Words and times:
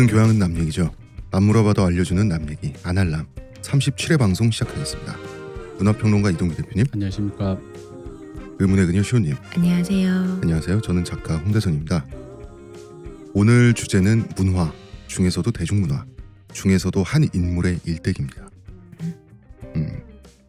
모든 0.00 0.14
교양은 0.14 0.38
남 0.38 0.56
얘기죠. 0.56 0.90
안 1.30 1.42
물어봐도 1.42 1.84
알려주는 1.84 2.26
남 2.26 2.48
얘기 2.48 2.72
아날람 2.84 3.26
37회 3.60 4.18
방송 4.18 4.50
시작하겠습니다. 4.50 5.14
문화평론가 5.76 6.30
이동규 6.30 6.56
대표님, 6.56 6.86
안녕하십니까. 6.94 7.58
의문의 8.58 8.86
그녀 8.86 9.02
시호님, 9.02 9.36
안녕하세요. 9.54 10.10
안녕하세요. 10.42 10.80
저는 10.80 11.04
작가 11.04 11.36
홍대선입니다. 11.36 12.06
오늘 13.34 13.74
주제는 13.74 14.26
문화 14.36 14.72
중에서도 15.06 15.50
대중문화 15.50 16.06
중에서도 16.54 17.02
한 17.02 17.28
인물의 17.34 17.80
일대기입니다. 17.84 18.48
음, 19.76 20.02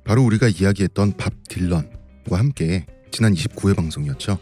바로 0.06 0.24
우리가 0.24 0.48
이야기했던 0.48 1.18
밥 1.18 1.34
딜런과 1.50 2.40
함께 2.40 2.86
지난 3.12 3.34
29회 3.34 3.76
방송이었죠. 3.76 4.40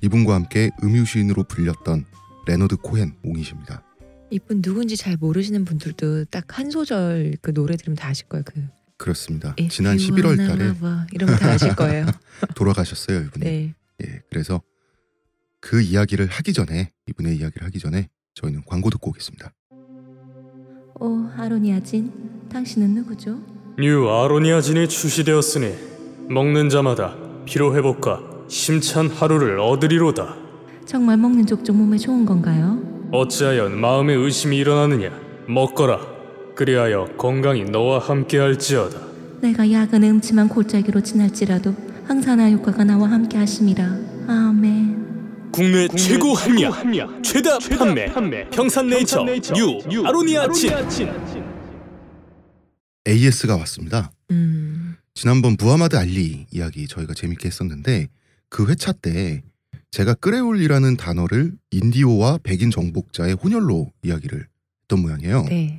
이분과 0.00 0.36
함께 0.36 0.70
음유시인으로 0.80 1.42
불렸던 1.42 2.04
레너드 2.46 2.76
코헨 2.76 3.14
옹이십니다. 3.24 3.82
이분 4.30 4.62
누군지 4.62 4.96
잘 4.96 5.16
모르시는 5.16 5.64
분들도 5.64 6.26
딱 6.26 6.44
한 6.58 6.70
소절 6.70 7.36
그 7.40 7.52
노래 7.54 7.76
들으면 7.76 7.96
다 7.96 8.08
아실 8.08 8.26
거예요. 8.28 8.42
그 8.44 8.62
그렇습니다. 8.96 9.54
지난 9.70 9.96
you 9.96 10.08
11월 10.10 10.38
wanna 10.38 10.48
달에 10.48 11.04
이러면 11.12 11.36
다 11.36 11.50
아실 11.52 11.74
거예요. 11.76 12.06
돌아가셨어요, 12.56 13.20
이분이. 13.20 13.44
네. 13.44 13.74
예, 14.04 14.20
그래서 14.30 14.60
그 15.60 15.80
이야기를 15.80 16.26
하기 16.26 16.52
전에 16.52 16.90
이분의 17.06 17.36
이야기를 17.36 17.64
하기 17.66 17.78
전에 17.78 18.08
저희는 18.34 18.62
광고 18.66 18.90
듣고 18.90 19.10
오겠습니다. 19.10 19.52
오 21.00 21.28
아로니아진, 21.36 22.48
당신은 22.50 22.94
누구죠? 22.94 23.40
뉴 23.78 24.08
아로니아진이 24.08 24.88
출시되었으니 24.88 25.74
먹는 26.28 26.68
자마다 26.68 27.14
피로 27.44 27.76
회복과 27.76 28.20
힘찬 28.48 29.08
하루를 29.08 29.60
얻으리로다. 29.60 30.36
정말 30.86 31.16
먹는 31.18 31.46
족족 31.46 31.76
몸에 31.76 31.96
좋은 31.98 32.24
건가요? 32.24 32.82
어찌하여 33.12 33.70
마음에 33.70 34.12
의심이 34.14 34.58
일어나느냐? 34.58 35.10
먹거라. 35.48 35.98
그리하여 36.54 37.06
건강이 37.16 37.64
너와 37.64 38.00
함께할지어다. 38.00 39.00
내가 39.40 39.70
약은 39.70 40.02
음침한 40.02 40.48
골짜기로 40.48 41.00
지날지라도 41.00 41.74
항산화 42.06 42.50
효과가 42.50 42.84
나와 42.84 43.10
함께 43.10 43.38
하심이라. 43.38 43.84
아멘. 44.28 45.50
국내, 45.52 45.88
최고 45.88 46.34
합리화, 46.34 47.22
최다, 47.22 47.58
판매, 48.12 48.48
평산네이처, 48.50 49.24
뉴, 49.54 50.06
아로니아진. 50.06 50.70
AS가 53.06 53.56
왔습니다. 53.56 54.10
음. 54.30 54.96
지난번 55.14 55.56
무하마드 55.58 55.96
알리 55.96 56.46
이야기 56.50 56.86
저희가 56.86 57.14
재밌게 57.14 57.46
했었는데 57.46 58.08
그 58.50 58.66
회차 58.68 58.92
때 58.92 59.42
제가 59.90 60.14
끄레올이라는 60.14 60.96
단어를 60.96 61.52
인디오와 61.70 62.38
백인 62.42 62.70
정복자의 62.70 63.34
혼혈로 63.34 63.90
이야기를 64.02 64.46
했던 64.82 65.00
모양이에요. 65.00 65.44
네. 65.44 65.78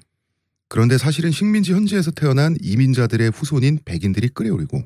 그런데 0.67 0.97
사실은 0.97 1.31
식민지 1.31 1.73
현지에서 1.73 2.11
태어난 2.11 2.55
이민자들의 2.61 3.31
후손인 3.31 3.79
백인들이 3.85 4.29
끄레올이고 4.29 4.83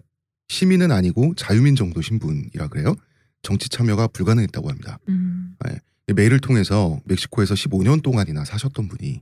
시민은 0.47 0.91
아니고 0.91 1.35
자유민 1.35 1.75
정도 1.75 2.01
신분이라 2.01 2.67
그래요. 2.67 2.95
정치 3.41 3.69
참여가 3.69 4.07
불가능했다고 4.07 4.69
합니다. 4.69 4.99
음. 5.09 5.55
메일을 6.13 6.39
통해서 6.39 6.99
멕시코에서 7.05 7.53
15년 7.53 8.01
동안이나 8.01 8.45
사셨던 8.45 8.87
분이 8.87 9.21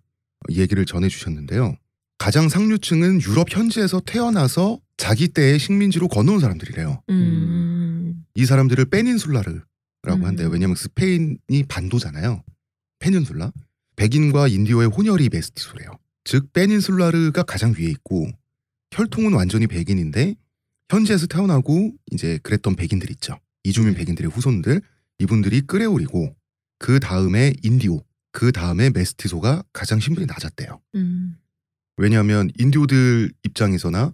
이 0.50 0.60
얘기를 0.60 0.86
전해주셨는데요. 0.86 1.76
가장 2.18 2.50
상류층은 2.50 3.22
유럽 3.22 3.56
현지에서 3.56 4.00
태어나서 4.00 4.80
자기 4.98 5.28
때의 5.28 5.58
식민지로 5.58 6.08
건너온 6.08 6.40
사람들이래요. 6.40 7.02
음. 7.10 8.24
이 8.36 8.46
사람들을 8.46 8.86
페닌술라르 8.86 9.62
라고 10.04 10.22
음. 10.22 10.26
한대요. 10.26 10.50
왜냐하면 10.50 10.76
스페인이 10.76 11.64
반도잖아요. 11.68 12.44
페닌술라. 13.00 13.52
백인과 13.96 14.48
인디오의 14.48 14.88
혼혈이 14.88 15.30
메스티소래요. 15.30 15.92
즉 16.24 16.52
페닌술라르가 16.54 17.44
가장 17.44 17.74
위에 17.78 17.86
있고 17.90 18.28
혈통은 18.92 19.34
완전히 19.34 19.68
백인인데 19.68 20.36
현지에서 20.90 21.28
태어나고 21.28 21.94
이제 22.12 22.40
그랬던 22.44 22.76
백인들 22.76 23.10
있죠. 23.12 23.40
이주민 23.64 23.94
백인들의 23.94 24.30
후손들 24.32 24.82
이분들이 25.20 25.62
끄레올이고 25.62 26.36
그 26.80 27.00
다음에 27.00 27.54
인디오 27.64 28.04
그 28.32 28.52
다음에 28.52 28.90
메스티소가 28.90 29.64
가장 29.72 30.00
신분이 30.00 30.26
낮았대요. 30.26 30.82
음. 30.96 31.38
왜냐하면 31.98 32.50
인디오들 32.58 33.32
입장에서나 33.44 34.14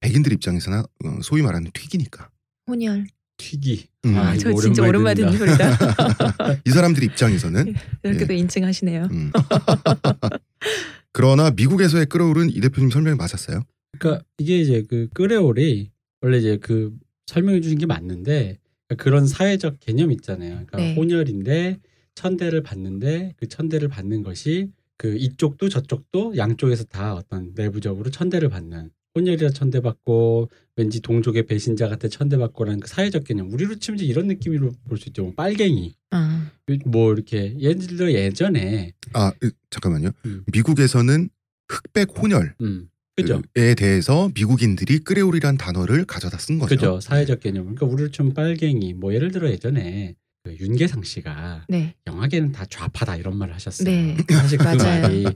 백인들 0.00 0.32
입장에서나 0.32 0.80
어, 0.80 1.18
소위 1.22 1.42
말하는 1.42 1.70
튀기니까 1.72 2.30
혼혈. 2.66 3.06
튀기. 3.40 3.86
음. 4.04 4.16
아, 4.16 4.30
아, 4.30 4.36
저 4.36 4.52
진짜 4.54 4.82
오랜만에 4.82 5.14
듣는. 5.14 5.36
소리다. 5.36 5.70
이 6.66 6.70
사람들 6.70 7.02
입장에서는 7.02 7.74
이렇게 8.02 8.26
또 8.26 8.34
예. 8.34 8.38
인증하시네요. 8.38 9.08
음. 9.10 9.32
그러나 11.12 11.50
미국에서의 11.50 12.06
끌어오른 12.06 12.50
이 12.50 12.60
대표님 12.60 12.90
설명이 12.90 13.16
맞았어요. 13.16 13.62
그러니까 13.98 14.24
이게 14.38 14.58
이제 14.60 14.84
그 14.88 15.08
끄레올이 15.14 15.90
원래 16.20 16.38
이제 16.38 16.58
그 16.58 16.92
설명해 17.26 17.60
주신 17.60 17.78
게 17.78 17.86
맞는데 17.86 18.58
그러니까 18.86 19.04
그런 19.04 19.26
사회적 19.26 19.80
개념 19.80 20.12
있잖아요. 20.12 20.50
그러니까 20.50 20.78
네. 20.78 20.94
혼혈인데 20.94 21.78
천대를 22.14 22.62
받는데 22.62 23.34
그 23.36 23.48
천대를 23.48 23.88
받는 23.88 24.22
것이 24.22 24.70
그 24.96 25.16
이쪽도 25.16 25.70
저쪽도 25.70 26.36
양쪽에서 26.36 26.84
다 26.84 27.14
어떤 27.14 27.52
내부적으로 27.54 28.10
천대를 28.10 28.50
받는 28.50 28.90
혼혈이라 29.16 29.50
천대받고 29.50 30.50
왠지 30.80 31.00
동족의 31.00 31.46
배신자 31.46 31.88
같아 31.88 32.08
천대받고라는 32.08 32.80
그 32.80 32.88
사회적 32.88 33.24
개념 33.24 33.52
우리로 33.52 33.76
치면 33.76 33.98
이제 33.98 34.06
이런 34.06 34.26
느낌으로 34.28 34.72
볼 34.88 34.98
수 34.98 35.08
있죠 35.10 35.24
뭐 35.24 35.34
빨갱이 35.34 35.94
아. 36.10 36.50
뭐 36.86 37.12
이렇게 37.12 37.54
예를 37.58 37.78
들어 37.86 38.10
예전에 38.10 38.92
아 39.12 39.32
으, 39.42 39.50
잠깐만요. 39.70 40.10
음. 40.24 40.44
미국에서는 40.52 41.28
흑백 41.68 42.08
혼혈 42.16 42.54
음 42.62 42.88
그죠 43.16 43.42
에 43.56 43.74
대해서 43.74 44.30
미국인들이 44.34 45.00
끄레올이란 45.00 45.58
단어를 45.58 46.04
가져다 46.06 46.38
쓴 46.38 46.58
거죠. 46.58 46.74
그죠 46.74 47.00
사회적 47.00 47.40
개념 47.40 47.64
그러니까 47.64 47.86
우리로 47.86 48.10
치면 48.10 48.32
빨갱이 48.34 48.94
뭐 48.94 49.12
예를 49.14 49.30
들어 49.30 49.50
예전에 49.50 50.14
그 50.42 50.56
윤계상 50.58 51.02
씨가 51.02 51.66
네. 51.68 51.94
영화계는 52.06 52.52
다 52.52 52.64
좌파다 52.64 53.16
이런 53.16 53.36
말을 53.36 53.52
하셨어요 53.54 53.84
네. 53.84 54.16
사실 54.30 54.56
그 54.56 54.64
맞아요. 54.64 55.02
말이 55.02 55.26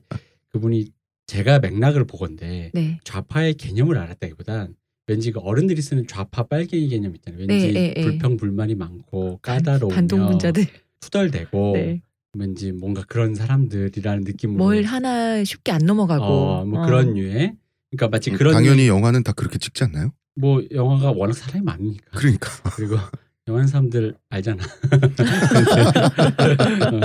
그분이 0.49 0.91
제가 1.27 1.59
맥락을 1.59 2.07
보건데 2.07 2.71
네. 2.73 2.99
좌파의 3.05 3.55
개념을 3.55 3.99
알았다기보단 3.99 4.75
왠지 5.07 5.33
그 5.33 5.41
어른들이 5.41 5.83
쓰는 5.83 6.07
좌파 6.07 6.45
빨갱이 6.45 6.89
개념 6.89 7.15
있잖아요 7.15 7.45
왠지 7.47 7.73
네, 7.73 7.73
네, 7.73 7.95
네. 7.95 8.03
불평 8.03 8.37
불만이 8.37 8.75
많고 8.75 9.39
까다로우며 9.43 9.95
반동문자들. 9.95 10.67
투덜대고 11.01 11.73
네. 11.75 12.01
왠지 12.37 12.73
뭔가 12.73 13.05
그런 13.07 13.35
사람들이라는 13.35 14.25
느낌으로 14.25 14.59
뭘 14.59 14.83
하나 14.85 15.45
쉽게 15.45 15.73
안 15.73 15.83
넘어가고. 15.85 16.25
어, 16.25 16.65
뭐 16.65 16.83
어. 16.83 16.87
그런 16.87 17.17
유의 17.17 17.55
그러니까 17.91 18.09
마치 18.09 18.31
음, 18.31 18.37
그런 18.37 18.55
당연히 18.55 18.89
영화는 18.89 19.23
다 19.23 19.33
그렇게 19.33 19.59
찍지 19.59 19.85
않나요? 19.85 20.13
뭐 20.37 20.63
영화가 20.73 21.13
워낙 21.13 21.35
사람이 21.35 21.65
많으니까 21.65 22.19
그러니까 22.19 22.51
그리고 22.75 22.97
영화하는 23.47 23.69
사람들 23.69 24.17
알잖아. 24.31 24.65
어. 26.91 27.01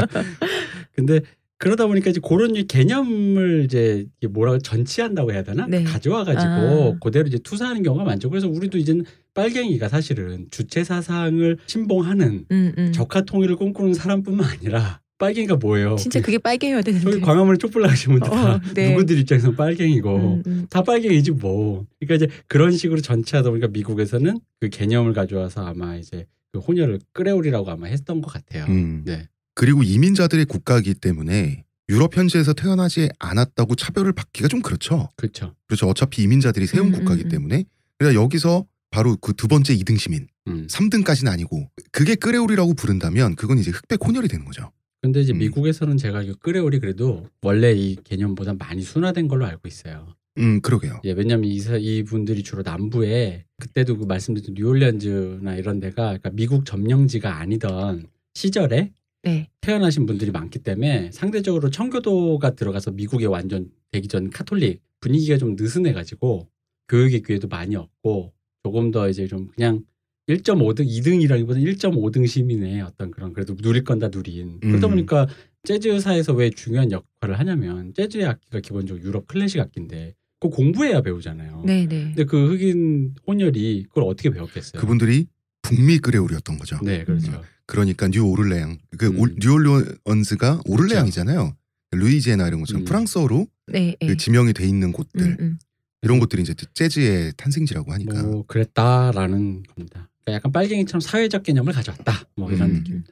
근데 0.95 1.19
그러다 1.59 1.87
보니까 1.87 2.09
이제 2.09 2.21
그런 2.25 2.55
이 2.55 2.65
개념을 2.65 3.65
이제 3.65 4.07
뭐라고 4.29 4.59
전치한다고 4.59 5.33
해야 5.33 5.43
되나? 5.43 5.67
네. 5.67 5.83
가져와 5.83 6.23
가지고 6.23 6.95
아. 6.95 6.97
그대로 7.03 7.27
이제 7.27 7.37
투사하는 7.37 7.83
경우가 7.83 8.05
많죠. 8.05 8.29
그래서 8.29 8.47
우리도 8.47 8.77
이제는 8.77 9.03
빨갱이가 9.33 9.89
사실은 9.89 10.47
주체 10.51 10.85
사상을 10.85 11.57
신봉하는 11.65 12.45
음, 12.49 12.73
음. 12.77 12.91
적화 12.93 13.21
통일을 13.21 13.57
꿈꾸는 13.57 13.93
사람뿐만 13.93 14.49
아니라 14.49 15.01
빨갱이가 15.17 15.57
뭐예요? 15.57 15.97
진짜 15.97 16.21
그게 16.21 16.37
빨개야 16.37 16.81
되는데. 16.81 17.03
저기 17.03 17.21
광화문에 17.21 17.57
촛불 17.57 17.81
나가신 17.81 18.13
분들 18.13 18.29
다 18.29 18.53
어, 18.53 18.62
네. 18.73 18.91
누구들 18.91 19.19
입장에서 19.19 19.51
빨갱이고 19.51 20.15
음, 20.15 20.44
음. 20.47 20.67
다 20.69 20.81
빨갱이지 20.81 21.31
뭐. 21.31 21.85
그러니까 22.00 22.25
이제 22.25 22.33
그런 22.47 22.71
식으로 22.71 23.01
전체하다 23.01 23.50
보니까 23.50 23.67
미국에서는 23.67 24.39
그 24.62 24.69
개념을 24.69 25.12
가져와서 25.12 25.65
아마 25.65 25.97
이제 25.97 26.25
그 26.53 26.59
혼혈을 26.59 27.01
끄레올이라고 27.12 27.69
아마 27.69 27.88
했던 27.88 28.21
것 28.21 28.31
같아요. 28.31 28.63
음. 28.69 29.03
네. 29.05 29.27
그리고 29.56 29.84
이민자들의 29.84 30.46
국가이기 30.46 30.96
때문에 30.96 31.63
유럽 31.90 32.16
현지에서 32.16 32.54
태어나지 32.54 33.10
않았다고 33.19 33.75
차별을 33.75 34.13
받기가 34.13 34.48
좀 34.48 34.62
그렇죠. 34.62 35.10
그렇죠. 35.16 35.56
그렇죠. 35.68 35.88
어차피 35.88 36.24
이민자들이 36.24 36.68
세운 36.68 36.88
음, 36.88 36.92
국가이기 36.92 37.24
음, 37.24 37.28
음. 37.28 37.30
때문에 37.30 37.63
그러니까 37.98 38.22
여기서 38.22 38.66
바로 38.92 39.16
그 39.18 39.34
두 39.34 39.48
번째 39.48 39.74
이등 39.74 39.98
시민 39.98 40.28
음. 40.48 40.68
3등까지는 40.68 41.30
아니고 41.31 41.69
그게 41.92 42.16
끄레올이라고 42.16 42.74
부른다면 42.75 43.36
그건 43.36 43.57
이제 43.57 43.72
흑백 43.72 44.06
혼혈이 44.06 44.28
되는 44.28 44.46
거죠. 44.46 44.72
근데 45.01 45.22
이제 45.22 45.34
음. 45.34 45.38
미국에서는 45.40 45.98
제가 45.98 46.19
알기로 46.19 46.36
끄레올이 46.40 46.80
그래도 46.80 47.28
원래 47.42 47.72
이 47.74 47.96
개념보다 48.04 48.54
많이 48.54 48.81
순화된 48.81 49.28
걸로 49.28 49.46
알고 49.46 49.68
있어요. 49.68 50.16
음 50.38 50.62
그러게요. 50.62 51.01
예, 51.06 51.12
왜냐하면 51.12 51.50
이, 51.50 51.60
사- 51.60 51.78
이분들이 51.78 52.44
주로 52.44 52.62
남부에 52.62 53.46
그때도 53.60 53.98
그 53.98 54.06
말씀드린 54.06 54.54
뉴올리언즈나 54.56 55.56
이런 55.56 55.80
데가 55.80 56.04
그러니까 56.18 56.30
미국 56.34 56.66
점령지가 56.66 57.38
아니던 57.40 58.07
시절에 58.36 58.92
네. 59.24 59.50
태어나신 59.62 60.06
분들이 60.06 60.31
많기 60.31 60.60
때문에 60.60 61.12
상대적으로 61.12 61.69
청교도가 61.69 62.56
들어가서 62.56 62.92
미국에 62.92 63.25
완전 63.25 63.69
되기 63.92 64.07
전 64.07 64.30
카톨릭 64.30 64.81
분위기가 65.01 65.38
좀 65.38 65.56
느슨해가지고 65.57 66.48
교육의 66.88 67.21
기회도 67.24 67.48
많이 67.48 67.75
없고 67.75 68.33
조금 68.63 68.92
더 68.92 69.10
이제 69.10 69.27
좀 69.27 69.48
그냥 69.56 69.83
1.5등, 70.27 70.88
2등이라기보다 70.88 71.57
1.5등 71.77 72.27
시민의 72.27 72.81
어떤 72.81 73.10
그런 73.12 73.33
그래도 73.33 73.56
누릴 73.56 73.83
건 73.83 74.00
다 74.00 74.10
누린. 74.10 74.60
그러다 74.60 74.88
음. 74.88 74.92
보니까 74.92 75.27
재즈사에서 75.63 76.33
왜 76.33 76.50
중요한 76.51 76.92
역할을 76.92 77.39
하냐면 77.39 77.94
재즈의 77.95 78.25
악기가 78.25 78.60
기본적으로 78.60 79.04
유럽 79.04 79.27
클래식 79.27 79.60
악기인데 79.60 80.13
그거 80.39 80.56
공부해야 80.56 81.01
배우잖아요. 81.01 81.63
네, 81.65 81.86
네. 81.88 82.04
근데 82.06 82.24
그 82.25 82.54
흑인 82.54 83.15
혼혈이 83.27 83.86
그걸 83.89 84.04
어떻게 84.06 84.30
배웠겠어요? 84.30 84.80
그분들이 84.80 85.25
북미 85.63 85.98
크레올이었던 86.00 86.57
거죠. 86.60 86.77
네, 86.83 87.04
그렇죠. 87.04 87.42
그러니까 87.69 88.07
뉴 88.07 88.24
오를레앙 88.25 88.80
그 88.98 89.07
음. 89.07 89.19
올- 89.19 89.36
뉴올리언스가 89.39 90.62
오를레앙이잖아요. 90.66 91.56
루이지애나 91.92 92.48
이런 92.48 92.62
것처럼 92.62 92.81
음. 92.81 92.86
프랑스어로 92.86 93.48
네, 93.68 93.95
네. 94.00 94.07
그 94.07 94.18
지명이 94.18 94.54
돼 94.54 94.66
있는 94.68 94.92
곳들 94.92 95.21
음, 95.21 95.38
음. 95.39 95.60
이런 96.01 96.19
곳들이 96.19 96.42
이제 96.42 96.56
재즈의 96.74 97.33
탄생지라고 97.38 97.92
하니까 97.94 98.24
뭐 98.24 98.44
그랬다라는 98.48 99.63
겁니다. 99.63 100.10
그러니까 100.24 100.33
약간 100.33 100.51
빨갱이처럼 100.51 101.00
사회적 101.00 101.44
개념을 101.44 101.74
가져왔다. 101.74 102.24
뭐 102.36 102.51
이런 102.51 102.71
음. 102.71 102.75
느낌입니다. 102.77 103.12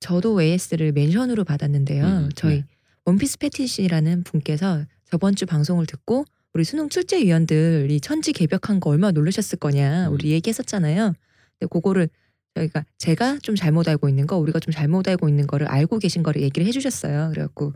저도 0.00 0.42
AS를 0.42 0.92
mention으로 0.92 1.44
받았는데요. 1.44 2.04
음, 2.04 2.28
저희 2.34 2.56
네. 2.56 2.64
원피스 3.06 3.38
패티시라는 3.38 4.24
분께서 4.24 4.84
저번 5.10 5.34
주 5.34 5.46
방송을 5.46 5.86
듣고 5.86 6.26
우리 6.52 6.64
수능 6.64 6.90
출제위원들이 6.90 8.00
천지 8.00 8.32
개벽한 8.32 8.80
거 8.80 8.90
얼마나 8.90 9.12
놀라셨을 9.12 9.58
거냐 9.58 10.08
음. 10.08 10.12
우리 10.12 10.30
얘기했었잖아요. 10.32 11.14
근데 11.58 11.68
그거를 11.70 12.08
저희가 12.54 12.84
제가 12.98 13.38
좀 13.42 13.54
잘못 13.56 13.88
알고 13.88 14.08
있는 14.08 14.26
거 14.26 14.36
우리가 14.36 14.60
좀 14.60 14.72
잘못 14.72 15.08
알고 15.08 15.28
있는 15.28 15.46
거를 15.46 15.66
알고 15.68 15.98
계신 15.98 16.22
거를 16.22 16.42
얘기를 16.42 16.66
해주셨어요. 16.66 17.30
그래갖고 17.30 17.72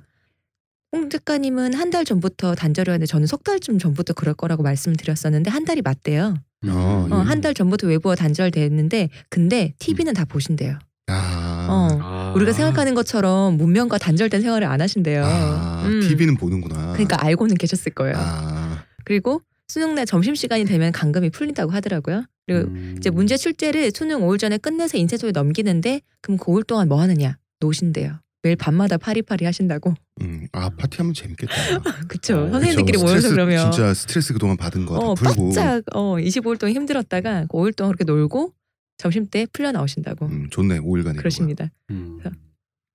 홍 0.93 1.11
작가님은 1.11 1.75
한 1.75 1.91
달 1.91 2.05
전부터 2.05 2.55
단절을 2.55 2.93
했는데 2.95 3.07
저는 3.07 3.27
석 3.27 3.45
달쯤 3.45 3.79
전부터 3.79 4.15
그럴 4.15 4.35
거라고 4.35 4.63
말씀을 4.63 4.97
드렸었는데 4.97 5.51
한 5.51 5.65
달이 5.65 5.83
맞대요. 5.83 6.35
음. 6.65 6.69
어, 6.71 7.09
어, 7.11 7.15
한 7.17 7.41
달 7.41 7.55
전부터 7.55 7.87
외부와 7.89 8.15
단절됐는데 8.15 9.11
근데 9.29 9.75
TV는 9.79 10.15
다 10.15 10.25
보신대요. 10.25 10.79
아, 11.09 11.67
어. 11.71 11.99
아. 12.01 12.33
우리가 12.37 12.53
생각하는 12.53 12.95
것처럼 12.95 13.57
문명과 13.57 13.99
단절된 13.99 14.43
생활을 14.43 14.67
안 14.69 14.81
하신대요. 14.81 15.25
아, 15.25 15.83
음. 15.87 16.01
TV는 16.03 16.37
보는구나. 16.37 16.93
그러니까 16.93 17.17
알고는 17.25 17.57
계셨을 17.57 17.93
거예요. 17.93 18.15
아, 18.17 18.85
그리고 19.05 19.41
수능 19.69 19.95
날 19.95 20.07
점심 20.07 20.35
시간이 20.35 20.65
되면 20.67 20.93
감금이 20.93 21.31
풀린다고 21.31 21.73
하더라고요. 21.73 22.25
그리고 22.49 22.69
음. 22.71 22.95
이제 22.97 23.11
문제 23.11 23.37
출제를 23.37 23.93
수능 23.95 24.21
5일 24.21 24.39
전에 24.39 24.57
끝내서 24.57 24.97
인쇄소에 24.97 25.33
넘기는데 25.33 26.01
그럼 26.23 26.39
그 26.39 26.47
5일 26.47 26.67
동안 26.67 26.89
뭐 26.89 27.01
하느냐? 27.01 27.37
노신대요. 27.61 28.21
매일 28.43 28.57
밤마다 28.57 28.97
파리파리 28.97 29.45
하신다고. 29.45 29.95
음, 30.23 30.47
아 30.53 30.71
파티하면 30.71 31.13
재밌겠다. 31.13 31.53
그쵸. 32.09 32.39
어, 32.39 32.51
선생님들끼리 32.51 32.93
그쵸. 32.99 33.01
모여서 33.05 33.21
스트레스, 33.21 33.35
그러면 33.35 33.71
진짜 33.73 33.95
스트레스 33.95 34.33
그동안 34.33 34.57
받은 34.57 34.87
거다 34.87 35.07
어, 35.07 35.15
풀고 35.15 35.49
빡짝 35.49 35.85
어, 35.95 36.15
25일 36.17 36.59
동안 36.59 36.75
힘들었다가 36.75 37.43
그 37.43 37.49
5일 37.49 37.77
동안 37.77 37.93
그렇게 37.95 38.05
놀고 38.11 38.53
점심 38.97 39.27
때 39.27 39.47
풀려 39.53 39.71
나오신다고 39.73 40.27
음, 40.27 40.49
좋네 40.51 40.79
5일간 40.81 41.17
그러십니다. 41.19 41.71
음. 41.91 42.19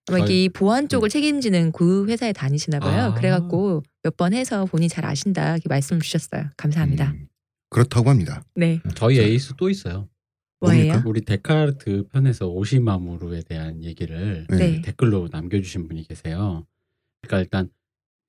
아마 0.10 0.18
저희- 0.20 0.24
이게 0.24 0.44
이 0.46 0.50
보안 0.50 0.90
쪽을 0.90 1.10
책임지는 1.10 1.72
그 1.74 2.08
회사에 2.08 2.34
다니시나 2.34 2.80
봐요. 2.80 3.12
아. 3.12 3.14
그래갖고 3.14 3.84
몇 4.04 4.18
번 4.18 4.34
해서 4.34 4.66
본인이 4.66 4.90
잘 4.90 5.06
아신다 5.06 5.54
이렇게 5.54 5.70
말씀을 5.70 6.02
주셨어요. 6.02 6.50
감사합니다. 6.58 7.12
음, 7.12 7.28
그렇다고 7.74 8.10
합니다. 8.10 8.46
네. 8.56 8.80
저희 8.96 9.20
에이스 9.20 9.56
또 9.58 9.70
있어요. 9.70 10.08
뭐예요? 10.62 11.04
우리 11.06 11.22
데카르트 11.22 12.08
편에서 12.08 12.48
오시마무르에 12.48 13.42
대한 13.42 13.84
얘기를 13.84 14.48
네. 14.50 14.58
네. 14.58 14.82
댓글로 14.82 15.28
남겨주신 15.30 15.90
분이 15.90 16.08
계세요. 16.08 16.66
그러니까 17.22 17.40
일단 17.40 17.70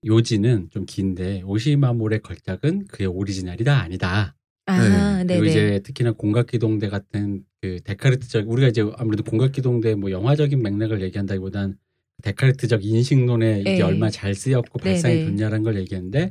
요지는 0.05 0.69
좀 0.71 0.85
긴데 0.85 1.43
오시마무르의 1.43 2.21
걸작은 2.23 2.87
그의 2.89 3.07
오리지널이다 3.07 3.81
아니다. 3.81 4.35
아, 4.67 5.23
네, 5.25 5.39
그리고 5.39 5.45
네. 5.45 5.51
이제 5.51 5.81
특히나 5.85 6.13
공각기동대 6.13 6.89
같은 6.89 7.45
그 7.61 7.81
데카르트적 7.85 8.49
우리가 8.49 8.69
이제 8.69 8.85
아무래도 8.97 9.23
공각기동대 9.23 9.95
뭐 9.95 10.11
영화적인 10.11 10.61
맥락을 10.63 11.03
얘기한다기보단 11.03 11.77
데카르트적 12.23 12.85
인식론에 12.85 13.61
이게 13.61 13.75
네. 13.75 13.83
얼마나 13.83 14.11
잘 14.11 14.35
쓰였고 14.35 14.79
네, 14.79 14.85
발상이 14.85 15.15
네. 15.17 15.27
좋냐라는 15.27 15.63
걸 15.63 15.77
얘기했는데 15.77 16.31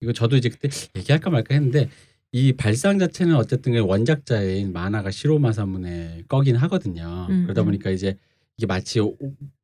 이거 0.00 0.12
저도 0.12 0.36
이제 0.36 0.48
그때 0.48 0.68
얘기할까 0.96 1.30
말까 1.30 1.54
했는데 1.54 1.88
이 2.32 2.52
발상 2.52 2.98
자체는 2.98 3.34
어쨌든 3.36 3.72
그 3.72 3.80
원작자인 3.80 4.72
만화가 4.72 5.10
시로마 5.10 5.52
사문의 5.52 6.24
거긴 6.28 6.56
하거든요. 6.56 7.26
음, 7.30 7.44
그러다 7.44 7.62
음. 7.62 7.66
보니까 7.66 7.90
이제 7.90 8.16
이게 8.58 8.66
마치 8.66 9.00
오- 9.00 9.16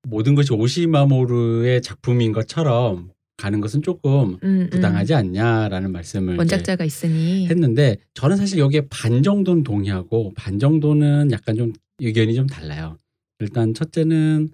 모든 0.09 0.35
것이 0.35 0.53
오시마모루의 0.53 1.83
작품인 1.83 2.33
것처럼 2.33 3.11
가는 3.37 3.61
것은 3.61 3.83
조금 3.83 4.35
음, 4.35 4.39
음. 4.43 4.71
부당하지 4.71 5.15
않냐라는 5.15 5.91
말씀을 5.93 6.37
원작자가 6.37 6.85
있으니 6.85 7.49
했는데 7.49 7.97
저는 8.15 8.37
사실 8.37 8.59
여기에 8.59 8.89
반 8.89 9.23
정도는 9.23 9.63
동의하고 9.65 10.33
반 10.37 10.59
정도는 10.59 11.31
약간 11.33 11.57
좀 11.57 11.73
의견이 11.99 12.35
좀 12.35 12.47
달라요. 12.47 12.99
일단 13.41 13.75
첫째는 13.75 14.51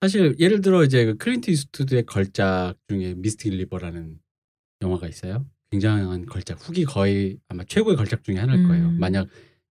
사실 0.00 0.34
예를 0.38 0.60
들어 0.60 0.84
이제 0.84 1.04
그 1.06 1.16
클린트 1.16 1.50
이스트우드의 1.50 2.04
걸작 2.04 2.74
중에 2.88 3.14
미스틱 3.14 3.54
리버라는 3.54 4.18
영화가 4.82 5.08
있어요. 5.08 5.46
굉장한 5.70 6.26
걸작 6.26 6.58
후기 6.60 6.84
거의 6.84 7.38
아마 7.48 7.64
최고의 7.64 7.96
걸작 7.96 8.24
중에 8.24 8.36
하나일 8.36 8.66
거예요. 8.66 8.88
음. 8.88 8.98
만약 8.98 9.28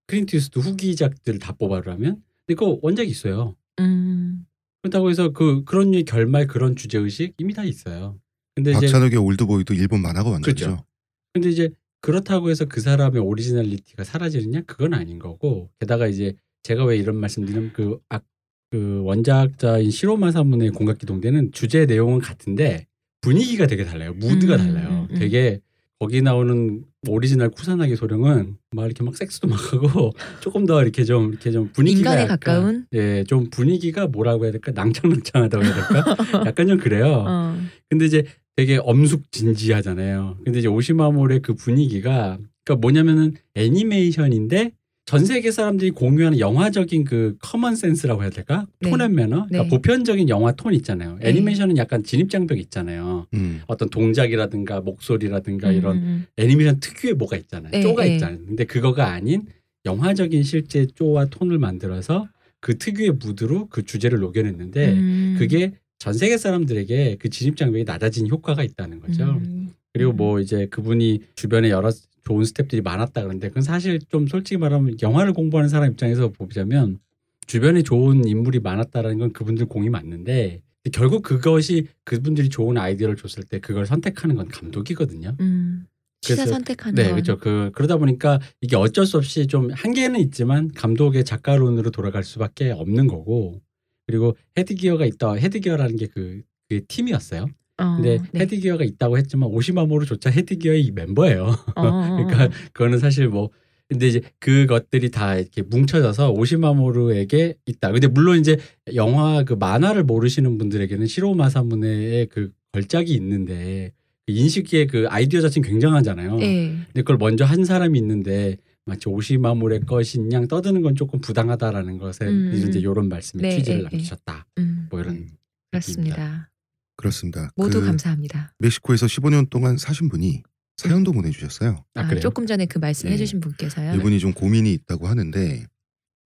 클린트 0.07 0.35
이스트우드 0.35 0.59
후기작들을 0.59 1.39
다 1.39 1.53
뽑아라면 1.53 2.23
근데 2.47 2.55
그거 2.57 2.79
원작이 2.81 3.09
있어요. 3.09 3.55
음, 3.79 4.45
그렇다고 4.81 5.09
해서 5.09 5.29
그 5.29 5.63
그런 5.65 5.91
류의 5.91 6.05
결말 6.05 6.47
그런 6.47 6.75
주제 6.75 6.97
의식 6.97 7.33
이미 7.37 7.53
다 7.53 7.63
있어요. 7.63 8.19
근데 8.55 8.71
이제 8.71 8.87
박찬욱의 8.87 9.17
올드보이도 9.17 9.73
일본 9.73 10.01
만화가 10.01 10.29
원작이죠. 10.29 10.65
그렇죠. 10.65 10.85
근데 11.33 11.49
이제 11.49 11.69
그렇다고 12.01 12.49
해서 12.49 12.65
그 12.65 12.79
사람의 12.79 13.21
originality가 13.21 14.03
사라지느냐 14.03 14.61
그건 14.65 14.93
아닌 14.93 15.19
거고 15.19 15.69
게다가 15.79 16.07
이제 16.07 16.33
제가 16.63 16.85
왜 16.85 16.97
이런 16.97 17.17
말씀드리면 17.17 17.73
그, 17.73 17.99
악, 18.09 18.25
그 18.71 19.01
원작자인 19.03 19.91
시로 19.91 20.31
마사무네의 20.31 20.71
공각기동대는 20.71 21.51
주제 21.51 21.85
내용은 21.85 22.19
같은데 22.19 22.87
분위기가 23.21 23.67
되게 23.67 23.83
달라요. 23.85 24.13
무드가 24.13 24.55
음, 24.55 24.57
달라요. 24.57 25.07
음, 25.09 25.15
음. 25.15 25.19
되게 25.19 25.59
거기 25.99 26.21
나오는 26.21 26.85
오리지널 27.09 27.49
쿠사나기 27.49 27.97
소령은 27.97 28.55
막 28.71 28.85
이렇게 28.85 29.03
막 29.03 29.17
섹스도 29.17 29.49
막 29.49 29.73
하고 29.73 30.13
조금 30.39 30.65
더 30.65 30.81
이렇게 30.81 31.03
좀 31.03 31.31
이렇게 31.31 31.51
좀 31.51 31.69
분위기가 31.73 32.11
인간에 32.11 32.21
약간, 32.21 32.39
가까운 32.39 32.85
예, 32.93 33.25
좀 33.25 33.49
분위기가 33.49 34.07
뭐라고 34.07 34.45
해야 34.45 34.53
될까 34.53 34.71
낭창낭창하다고 34.71 35.63
해야 35.63 35.73
될까? 35.73 36.15
약간 36.47 36.67
좀 36.67 36.77
그래요. 36.77 37.25
어, 37.27 37.57
근데 37.89 38.05
이제 38.05 38.23
되게 38.55 38.77
엄숙 38.77 39.29
진지하잖아요. 39.31 40.37
근데 40.45 40.59
이제 40.59 40.69
오시이 40.69 40.93
마모루의 40.93 41.41
그 41.41 41.53
분위기가 41.53 42.37
그러니까 42.63 42.81
뭐냐면은 42.81 43.33
애니메이션인데 43.55 44.71
전 45.09 45.25
세계 45.25 45.49
사람들이 45.49 45.89
공유하는 45.89 46.37
영화적인 46.37 47.03
그 47.03 47.35
common 47.39 47.75
sense라고 47.75 48.21
해야 48.21 48.29
될까? 48.29 48.67
네. 48.79 48.91
tone 48.91 49.05
and 49.05 49.15
manner? 49.15 49.47
그러니까 49.47 49.63
네. 49.63 49.67
보편적인 49.67 50.29
영화 50.29 50.51
톤 50.51 50.71
있잖아요. 50.75 51.17
네. 51.19 51.29
애니메이션은 51.29 51.77
약간 51.77 52.03
진입장벽 52.03 52.59
있잖아요. 52.59 53.25
음. 53.33 53.61
어떤 53.65 53.89
동작이라든가 53.89 54.81
목소리라든가 54.81 55.69
음, 55.69 55.73
이런 55.73 55.97
음, 55.97 56.25
애니메이션 56.37 56.79
특유의 56.79 57.15
뭐가 57.15 57.37
있잖아요. 57.37 57.71
네, 57.71 57.81
쪼가 57.81 58.03
네. 58.03 58.13
있잖아요. 58.13 58.37
근데 58.45 58.65
그거가 58.65 59.07
아닌 59.07 59.47
영화적인 59.83 60.43
실제 60.43 60.85
쪼와 60.85 61.25
톤을 61.25 61.57
만들어서 61.57 62.29
그 62.59 62.77
특유의 62.77 63.13
무드로 63.13 63.69
그 63.71 63.83
주제를 63.83 64.19
녹여냈는데 64.19 64.91
음. 64.93 65.35
그게 65.39 65.71
전 65.97 66.13
세계 66.13 66.37
사람들에게 66.37 67.17
그 67.19 67.31
진입장벽이 67.31 67.83
낮아진 67.83 68.27
효과가 68.27 68.61
있다는 68.61 68.99
거죠. 68.99 69.23
음. 69.23 69.73
그리고 69.91 70.11
음. 70.11 70.17
뭐 70.17 70.39
이제 70.39 70.67
그분이 70.67 71.21
주변에 71.33 71.71
여러 71.71 71.89
좋은 72.29 72.43
스탭들이 72.43 72.83
많았다 72.83 73.23
그런데 73.23 73.47
그건 73.49 73.63
사실 73.63 73.99
좀 74.09 74.27
솔직히 74.27 74.57
말하면 74.57 74.97
영화를 75.01 75.33
공부하는 75.33 75.67
사람 75.67 75.91
입장에서 75.91 76.29
보자면 76.29 76.99
주변에 77.47 77.81
좋은 77.81 78.27
인물이 78.27 78.59
많았다라는 78.59 79.17
건 79.17 79.33
그분들 79.33 79.65
공이 79.65 79.89
맞는데 79.89 80.61
결국 80.93 81.23
그것이 81.23 81.87
그분들이 82.03 82.49
좋은 82.49 82.77
아이디어를 82.77 83.15
줬을 83.15 83.43
때 83.43 83.59
그걸 83.59 83.85
선택하는 83.87 84.35
건 84.35 84.47
감독이거든요. 84.47 85.35
음. 85.39 85.85
시사 86.21 86.43
그래서- 86.43 86.53
선택하는 86.53 86.95
네, 86.95 87.03
건. 87.05 87.11
그렇죠. 87.13 87.37
그 87.37 87.71
그러다 87.73 87.97
보니까 87.97 88.39
이게 88.61 88.75
어쩔 88.75 89.05
수 89.07 89.17
없이 89.17 89.47
좀 89.47 89.71
한계는 89.71 90.19
있지만 90.19 90.69
감독의 90.73 91.23
작가론으로 91.25 91.89
돌아갈 91.91 92.23
수밖에 92.23 92.69
없는 92.71 93.07
거고 93.07 93.61
그리고 94.05 94.35
헤드기어가 94.57 95.05
있다. 95.05 95.33
헤드기어라는 95.33 95.95
게 95.97 96.05
그 96.07 96.43
그 96.69 96.85
팀이었어요. 96.87 97.47
어, 97.79 97.95
근데 97.95 98.19
네. 98.31 98.41
헤드기어가 98.41 98.83
있다고 98.83 99.17
했지만 99.17 99.49
오시마모르조차 99.49 100.29
헤드기어의 100.29 100.83
이 100.83 100.91
멤버예요. 100.91 101.45
어, 101.75 101.81
어, 101.81 101.87
어. 101.87 102.15
그러니까 102.15 102.49
그거는 102.73 102.99
사실 102.99 103.27
뭐 103.27 103.49
근데 103.87 104.07
이제 104.07 104.21
그것들이 104.39 105.09
다 105.09 105.35
이렇게 105.35 105.63
뭉쳐져서 105.63 106.31
오시마모르에게 106.31 107.55
있다. 107.65 107.91
근데 107.91 108.07
물론 108.07 108.37
이제 108.39 108.57
영화 108.93 109.43
그 109.43 109.53
만화를 109.53 110.03
모르시는 110.03 110.59
분들에게는 110.59 111.07
시로마사무네의 111.07 112.27
그 112.27 112.51
걸작이 112.71 113.13
있는데 113.15 113.91
그 114.27 114.33
인식의 114.33 114.87
그 114.87 115.07
아이디어 115.09 115.41
자체는 115.41 115.67
굉장하잖아요. 115.67 116.35
네. 116.35 116.67
근데 116.85 117.01
그걸 117.01 117.17
먼저 117.17 117.45
한 117.45 117.65
사람이 117.65 117.97
있는데 117.97 118.57
마치 118.85 119.09
오시마모레 119.09 119.79
것인 119.81 120.31
양 120.33 120.47
떠드는 120.47 120.81
건 120.83 120.95
조금 120.95 121.19
부당하다라는 121.19 121.97
것에 121.97 122.25
음, 122.25 122.51
이제 122.53 122.79
음. 122.79 122.81
이런 122.81 123.09
말씀에 123.09 123.41
네, 123.41 123.57
취지를 123.57 123.77
네, 123.79 123.83
네. 123.83 123.89
남기셨다. 123.89 124.45
음, 124.59 124.87
뭐 124.91 124.99
이런 124.99 125.15
음, 125.15 125.27
그렇습니다. 125.71 126.51
그렇습니다. 126.99 127.49
모두 127.55 127.79
그 127.79 127.85
감사합니다. 127.85 128.53
멕시코에서 128.59 129.05
15년 129.05 129.49
동안 129.49 129.77
사신 129.77 130.09
분이 130.09 130.43
사연도 130.75 131.13
보내주셨어요. 131.13 131.85
아, 131.95 132.01
아, 132.01 132.07
그래요? 132.07 132.19
조금 132.19 132.45
전에 132.45 132.65
그 132.65 132.77
말씀 132.77 133.07
네. 133.07 133.13
해주신 133.13 133.39
분께서요. 133.39 133.95
이분이 133.95 134.19
좀 134.19 134.33
고민이 134.33 134.73
있다고 134.73 135.07
하는데 135.07 135.65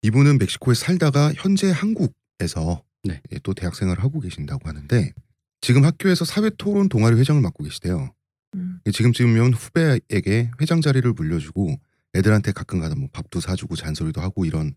이분은 0.01 0.39
멕시코에 0.39 0.73
살다가 0.73 1.31
현재 1.35 1.69
한국에서 1.69 2.83
네. 3.03 3.21
예, 3.31 3.39
또 3.43 3.53
대학생활을 3.53 4.03
하고 4.03 4.19
계신다고 4.19 4.67
하는데 4.67 5.13
지금 5.61 5.85
학교에서 5.85 6.25
사회 6.25 6.49
토론 6.57 6.89
동아리 6.89 7.19
회장을 7.19 7.39
맡고 7.39 7.65
계시대요. 7.65 8.11
음. 8.55 8.79
예, 8.87 8.91
지금쯤이면 8.91 9.53
후배에게 9.53 10.49
회장 10.59 10.81
자리를 10.81 11.11
물려주고 11.13 11.79
애들한테 12.15 12.51
가끔가다 12.51 12.95
뭐 12.95 13.09
밥도 13.11 13.41
사주고 13.41 13.75
잔소리도 13.75 14.21
하고 14.21 14.45
이런 14.45 14.73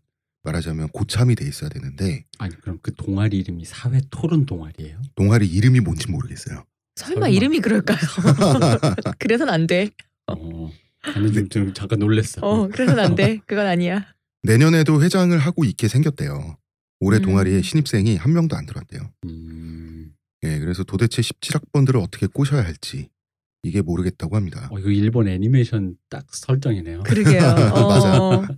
말하자면 0.50 0.88
고참이 0.90 1.34
돼 1.34 1.44
있어야 1.46 1.68
되는데 1.68 2.24
아니 2.38 2.54
그럼 2.60 2.78
그 2.80 2.94
동아리 2.94 3.38
이름이 3.38 3.64
사회 3.64 4.00
토론 4.10 4.46
동아리예요? 4.46 5.02
동아리 5.16 5.46
이름이 5.46 5.80
뭔지 5.80 6.08
모르겠어요. 6.10 6.64
설마, 6.94 7.14
설마. 7.14 7.28
이름이 7.28 7.60
그럴까요? 7.60 7.98
그래서는 9.18 9.52
안 9.52 9.66
돼. 9.66 9.90
어. 10.28 10.70
아니 11.02 11.32
좀, 11.32 11.48
좀 11.48 11.74
잠깐 11.74 11.98
놀랬어. 11.98 12.40
어, 12.42 12.68
그래서는 12.68 13.02
안 13.04 13.14
돼. 13.16 13.40
그건 13.46 13.66
아니야. 13.66 14.06
내년에도 14.42 15.02
회장을 15.02 15.36
하고 15.36 15.64
있게 15.64 15.88
생겼대요. 15.88 16.56
올해 17.00 17.18
음. 17.18 17.22
동아리에 17.22 17.62
신입생이 17.62 18.16
한 18.16 18.32
명도 18.32 18.56
안 18.56 18.66
들어왔대요. 18.66 19.12
음. 19.26 20.14
예, 20.44 20.58
그래서 20.60 20.84
도대체 20.84 21.22
17학번들을 21.22 22.00
어떻게 22.02 22.26
꼬셔야 22.28 22.64
할지 22.64 23.08
이게 23.64 23.82
모르겠다고 23.82 24.36
합니다. 24.36 24.68
어, 24.70 24.78
이거 24.78 24.90
일본 24.90 25.26
애니메이션 25.28 25.96
딱 26.08 26.24
설정이네요. 26.32 27.02
그러게요. 27.02 27.40
어, 27.74 27.88
맞아. 27.88 28.48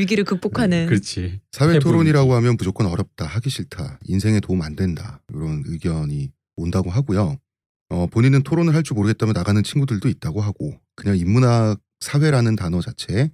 위기를 0.00 0.24
극복하는. 0.24 0.86
그렇지. 0.86 1.40
사회. 1.52 1.78
토론이라고 1.78 2.34
하면 2.34 2.56
무조건 2.58 2.86
어렵다, 2.86 3.26
하기 3.26 3.50
싫다, 3.50 3.98
인생에 4.04 4.40
도움 4.40 4.62
안 4.62 4.74
된다 4.76 5.20
이런 5.32 5.62
의견이 5.66 6.30
온다고 6.56 6.90
하고요. 6.90 7.36
어, 7.90 8.06
본인은 8.06 8.42
토론을 8.42 8.74
할 8.74 8.82
줄 8.82 8.94
모르겠다면 8.96 9.32
나가는 9.34 9.62
친구들도 9.62 10.08
있다고 10.08 10.40
하고 10.40 10.78
그냥 10.96 11.16
인문학 11.18 11.78
사회라는 12.00 12.56
단어 12.56 12.80
자체에 12.80 13.30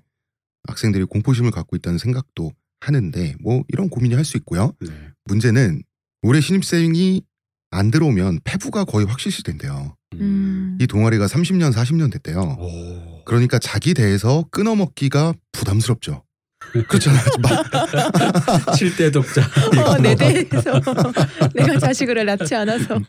학생들이 0.68 1.04
공포심을 1.04 1.50
갖고 1.50 1.76
있다는 1.76 1.98
생각도 1.98 2.52
하는데 2.80 3.34
뭐 3.40 3.62
이런 3.68 3.88
고민이 3.88 4.14
할 4.14 4.24
수 4.24 4.36
있고요. 4.38 4.72
네. 4.80 4.88
문제는 5.26 5.82
올해 6.22 6.40
신입생이 6.40 7.22
안 7.70 7.90
들어오면 7.90 8.40
폐부가 8.44 8.84
거의 8.84 9.06
확실시 9.06 9.42
된대요. 9.42 9.94
음. 10.14 10.78
이 10.80 10.86
동아리가 10.86 11.26
30년, 11.26 11.72
40년 11.72 12.10
됐대요. 12.12 12.56
오. 12.58 13.24
그러니까 13.24 13.58
자기 13.58 13.92
대에서 13.94 14.44
끊어먹기가 14.50 15.34
부담스럽죠. 15.52 16.22
그렇잖아. 16.88 17.18
막 17.40 17.70
7대 18.72 19.12
독자. 19.12 19.42
어, 19.84 19.98
내 19.98 20.14
대에서 20.14 20.80
내가 21.54 21.78
자식을 21.78 22.24
낳지 22.24 22.54
않아서. 22.54 23.00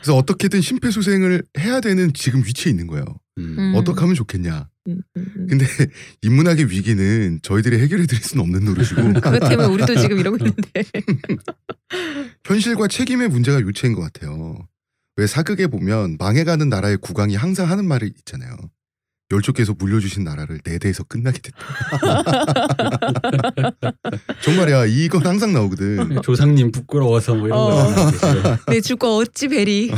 그래서 0.00 0.16
어떻게든 0.16 0.60
심폐소생을 0.60 1.42
해야 1.58 1.80
되는 1.80 2.12
지금 2.12 2.44
위치에 2.44 2.70
있는 2.70 2.86
거예요. 2.86 3.04
음. 3.38 3.56
음. 3.58 3.72
어떻게 3.76 4.00
하면 4.00 4.14
좋겠냐. 4.14 4.68
음, 4.88 5.00
음, 5.16 5.26
음. 5.36 5.46
근데 5.48 5.66
인문학의 6.22 6.70
위기는 6.70 7.40
저희들이 7.42 7.78
해결해 7.80 8.06
드릴 8.06 8.22
수는 8.22 8.42
없는 8.44 8.64
노릇이고 8.64 9.12
그것 9.20 9.48
때문에 9.48 9.68
우리도 9.68 9.96
지금 9.96 10.18
이러고 10.18 10.36
있는데. 10.38 10.84
현실과 12.44 12.88
책임의 12.88 13.28
문제가 13.28 13.60
요체인 13.60 13.94
것 13.94 14.00
같아요. 14.02 14.56
왜 15.16 15.26
사극에 15.26 15.66
보면 15.66 16.16
망해가는 16.18 16.68
나라의 16.68 16.98
국왕이 16.98 17.34
항상 17.36 17.70
하는 17.70 17.86
말이 17.86 18.06
있잖아요. 18.06 18.56
열조께서 19.30 19.74
물려주신 19.78 20.24
나라를 20.24 20.60
내 20.62 20.78
대에서 20.78 21.02
끝나게 21.04 21.40
됐다. 21.40 21.58
정말이야. 24.42 24.86
이건 24.86 25.26
항상 25.26 25.52
나오거든. 25.52 26.20
조상님 26.22 26.70
부끄러워서 26.70 27.34
뭐 27.34 27.48
이런 27.48 27.58
어. 27.58 27.66
거 27.66 27.90
나오겠어요. 27.90 28.58
내 28.68 28.80
주거 28.80 29.16
어찌 29.16 29.48
베리. 29.48 29.90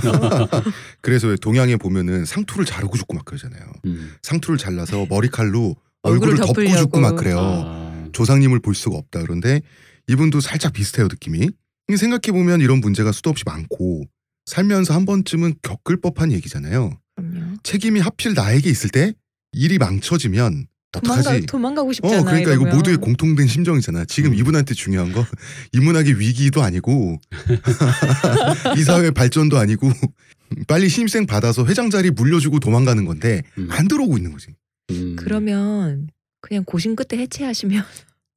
그래서 1.02 1.28
왜 1.28 1.36
동양에 1.36 1.76
보면은 1.76 2.24
상투를 2.24 2.64
자르고 2.64 2.96
죽고 2.96 3.14
막 3.14 3.24
그러잖아요. 3.26 3.62
음. 3.84 4.14
상투를 4.22 4.56
잘라서 4.56 5.06
머리칼로 5.10 5.76
얼굴을 6.02 6.40
얼굴을 6.40 6.66
덮고. 6.66 6.78
죽고 6.78 7.00
막 7.00 7.16
그래요. 7.16 7.38
아. 7.40 8.06
조상님을 8.12 8.60
볼 8.60 8.74
수가 8.74 8.96
없다. 8.96 9.20
그런데 9.20 9.60
이분도 10.08 10.40
살짝 10.40 10.72
비슷해요 10.72 11.06
느낌이. 11.08 11.50
생각해 11.94 12.32
보면 12.32 12.60
이런 12.60 12.80
문제가 12.80 13.12
수도 13.12 13.30
없이 13.30 13.44
많고 13.46 14.04
살면서 14.46 14.94
한 14.94 15.04
번쯤은 15.04 15.54
겪을 15.62 16.00
법한 16.00 16.32
얘기잖아요. 16.32 16.98
그럼요. 17.18 17.56
책임이 17.62 18.00
하필 18.00 18.34
나에게 18.34 18.70
있을 18.70 18.90
때 18.90 19.12
일이 19.52 19.78
망쳐지면 19.78 20.66
도망가, 20.92 21.20
어떡하지? 21.20 21.46
도망가 21.46 21.82
고 21.82 21.92
싶잖아. 21.92 22.20
어 22.20 22.24
그러니까 22.24 22.52
이거 22.52 22.62
이러면. 22.62 22.76
모두의 22.76 22.96
공통된 22.96 23.46
심정이잖아. 23.46 24.06
지금 24.06 24.30
음. 24.32 24.36
이분한테 24.36 24.74
중요한 24.74 25.12
거 25.12 25.24
인문학의 25.72 26.18
위기도 26.18 26.62
아니고 26.62 27.18
이 28.78 28.82
사회 28.82 29.10
발전도 29.10 29.58
아니고 29.58 29.90
빨리 30.66 30.88
신입생 30.88 31.26
받아서 31.26 31.66
회장 31.66 31.90
자리 31.90 32.10
물려주고 32.10 32.58
도망가는 32.60 33.04
건데 33.04 33.42
음. 33.58 33.68
안 33.70 33.86
들어오고 33.86 34.16
있는 34.16 34.32
거지. 34.32 34.54
음. 34.90 35.16
그러면 35.18 36.08
그냥 36.40 36.64
고심 36.64 36.96
끝에 36.96 37.20
해체하시면. 37.20 37.84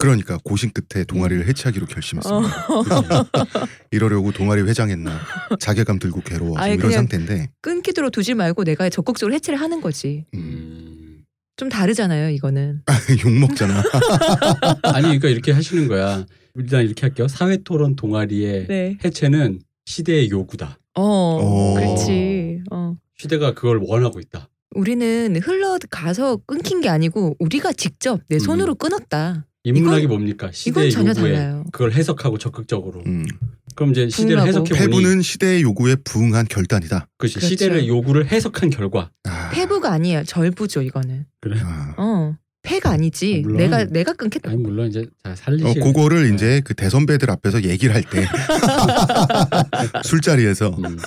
그러니까 0.01 0.38
고심 0.43 0.72
끝에 0.72 1.03
동아리를 1.05 1.48
해체하기로 1.48 1.86
결심했습니다. 1.88 2.48
어, 2.74 2.84
이러려고 3.91 4.31
동아리 4.31 4.62
회장했나 4.63 5.20
자괴감 5.60 6.00
들고 6.00 6.22
괴로워 6.22 6.58
아예 6.58 6.74
이런 6.74 6.88
그냥- 6.88 7.00
상태인데 7.08 7.51
끊기도록 7.62 8.12
두지 8.12 8.34
말고 8.34 8.63
내가 8.63 8.89
적극적으로 8.89 9.34
해체를 9.36 9.60
하는 9.60 9.81
거지. 9.81 10.25
음, 10.34 10.39
음. 10.39 11.24
좀 11.58 11.70
다르잖아요, 11.70 12.29
이거는. 12.31 12.81
욕 13.24 13.31
먹잖아. 13.34 13.84
아니 14.84 15.03
그러니까 15.03 15.27
이렇게 15.29 15.51
하시는 15.51 15.88
거야. 15.88 16.25
일단 16.55 16.84
이렇게 16.84 17.01
할게요. 17.01 17.27
사회 17.27 17.58
토론 17.58 17.96
동아리의 17.96 18.67
네. 18.67 18.98
해체는 19.05 19.60
시대의 19.86 20.29
요구다. 20.31 20.77
어, 20.96 21.03
어. 21.03 21.74
그렇지. 21.75 22.62
어. 22.72 22.96
시대가 23.17 23.53
그걸 23.53 23.79
원하고 23.84 24.20
있다. 24.20 24.50
우리는 24.74 25.36
흘러가서 25.41 26.38
끊긴 26.48 26.81
게 26.81 26.89
아니고 26.89 27.36
우리가 27.39 27.74
직접 27.74 28.22
내 28.29 28.39
손으로 28.39 28.74
끊었다. 28.75 29.46
인문학이 29.63 30.03
이건- 30.03 30.17
뭡니까? 30.17 30.49
시대의 30.51 30.91
전혀 30.91 31.09
요구에 31.11 31.33
달라요. 31.33 31.63
그걸 31.71 31.91
해석하고 31.91 32.37
적극적으로. 32.39 33.01
음, 33.05 33.25
그럼 33.75 33.91
이제 33.91 34.09
시대를. 34.09 34.41
해석해 34.47 34.69
보니 34.69 34.79
패부는 34.79 35.21
시대의 35.21 35.61
요구에 35.61 35.95
부응한 36.03 36.47
결단이다. 36.49 37.07
그렇지. 37.17 37.35
그렇죠. 37.35 37.47
시대를 37.47 37.87
요구를 37.87 38.27
해석한 38.27 38.69
결과. 38.71 39.11
아, 39.25 39.49
패부가 39.51 39.91
아니에요. 39.91 40.23
절부죠, 40.23 40.81
이거는. 40.81 41.25
그래. 41.41 41.59
아. 41.63 41.93
어. 41.97 42.35
패가 42.63 42.91
아니지. 42.91 43.41
아, 43.43 43.47
물론. 43.47 43.57
내가 43.57 43.83
내가 43.85 44.13
끊겠다. 44.13 44.51
아니 44.51 44.61
물론 44.61 44.87
이제 44.87 45.05
자 45.23 45.31
어, 45.31 45.35
살리시. 45.35 45.79
그거를 45.79 46.29
네. 46.29 46.35
이제 46.35 46.61
그 46.63 46.73
대선배들 46.75 47.29
앞에서 47.31 47.63
얘기를 47.63 47.93
할 47.95 48.03
때 48.03 48.25
술자리에서 50.03 50.69
음. 50.77 50.97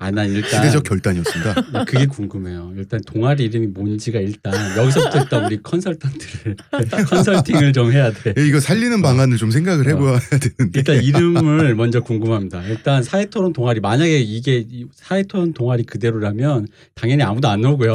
아난 0.00 0.30
일단 0.30 0.50
시대적 0.50 0.82
결단이었습니다. 0.84 1.54
나 1.72 1.84
그게 1.84 2.06
궁금해요. 2.06 2.72
일단 2.76 3.00
동아리 3.06 3.44
이름이 3.44 3.68
뭔지가 3.68 4.18
일단 4.20 4.52
여기서부터 4.76 5.18
일단 5.22 5.44
우리 5.44 5.62
컨설턴트를 5.62 6.56
컨설팅을 7.08 7.72
좀 7.72 7.92
해야 7.92 8.10
돼. 8.12 8.34
이거 8.38 8.60
살리는 8.60 9.00
방안을 9.02 9.36
좀 9.36 9.50
생각을 9.50 9.86
해봐야 9.88 10.18
되는데 10.18 10.78
일단 10.80 10.96
이름을 11.02 11.74
먼저 11.74 12.00
궁금합니다. 12.00 12.62
일단 12.64 13.02
사회토론 13.02 13.52
동아리 13.52 13.80
만약에 13.80 14.18
이게 14.20 14.64
이 14.68 14.86
사회토론 14.94 15.52
동아리 15.54 15.84
그대로라면 15.84 16.66
당연히 16.94 17.22
아무도 17.22 17.48
안 17.48 17.64
오고요. 17.64 17.92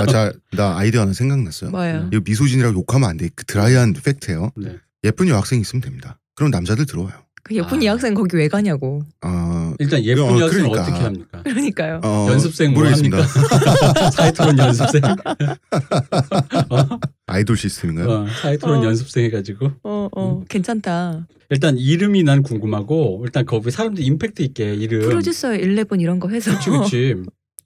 아, 0.00 0.06
자, 0.06 0.32
나 0.52 0.76
아이디어 0.76 1.02
하나 1.02 1.12
생각났어요. 1.12 1.70
뭐예요? 1.70 2.08
이거 2.12 2.20
미소진이라고 2.24 2.78
욕하면 2.78 3.08
안 3.08 3.16
돼. 3.16 3.30
그 3.34 3.44
드라이한 3.46 3.94
팩트예요. 3.94 4.50
네. 4.56 4.76
예쁜 5.04 5.28
여학생 5.28 5.60
있으면 5.60 5.80
됩니다. 5.80 6.18
그럼 6.34 6.50
남자들 6.50 6.86
들어와요. 6.86 7.14
그 7.42 7.56
예쁜 7.56 7.78
아. 7.78 7.82
이 7.82 7.86
학생 7.86 8.14
거기 8.14 8.36
왜 8.36 8.46
가냐고. 8.46 9.02
아, 9.20 9.74
일단 9.80 10.04
예쁜 10.04 10.22
어, 10.22 10.38
여학생 10.38 10.62
그러니까. 10.62 10.82
어떻게 10.82 11.02
합니까? 11.02 11.42
그러니까요. 11.42 12.00
어, 12.04 12.28
연습생 12.30 12.72
뭐 12.72 12.82
모르겠습니다. 12.82 13.16
합니까? 13.16 14.10
사회토론 14.12 14.58
연습생? 14.58 15.02
아이돌 17.26 17.56
시스템인가요? 17.56 18.08
어, 18.08 18.26
사회토론 18.42 18.80
어. 18.80 18.84
연습생 18.84 19.24
해가지고 19.24 19.72
어, 19.82 20.08
어, 20.12 20.38
음. 20.38 20.44
괜찮다. 20.48 21.26
일단 21.50 21.76
이름이 21.76 22.22
난 22.22 22.42
궁금하고 22.42 23.22
일단 23.24 23.44
거기 23.44 23.72
사람들 23.72 24.04
임팩트 24.04 24.42
있게 24.42 24.74
이름 24.74 25.00
프로듀서 25.00 25.58
11 25.58 25.86
이런 25.98 26.20
거 26.20 26.28
해서 26.28 26.52
그치 26.52 26.70
그치 26.70 27.16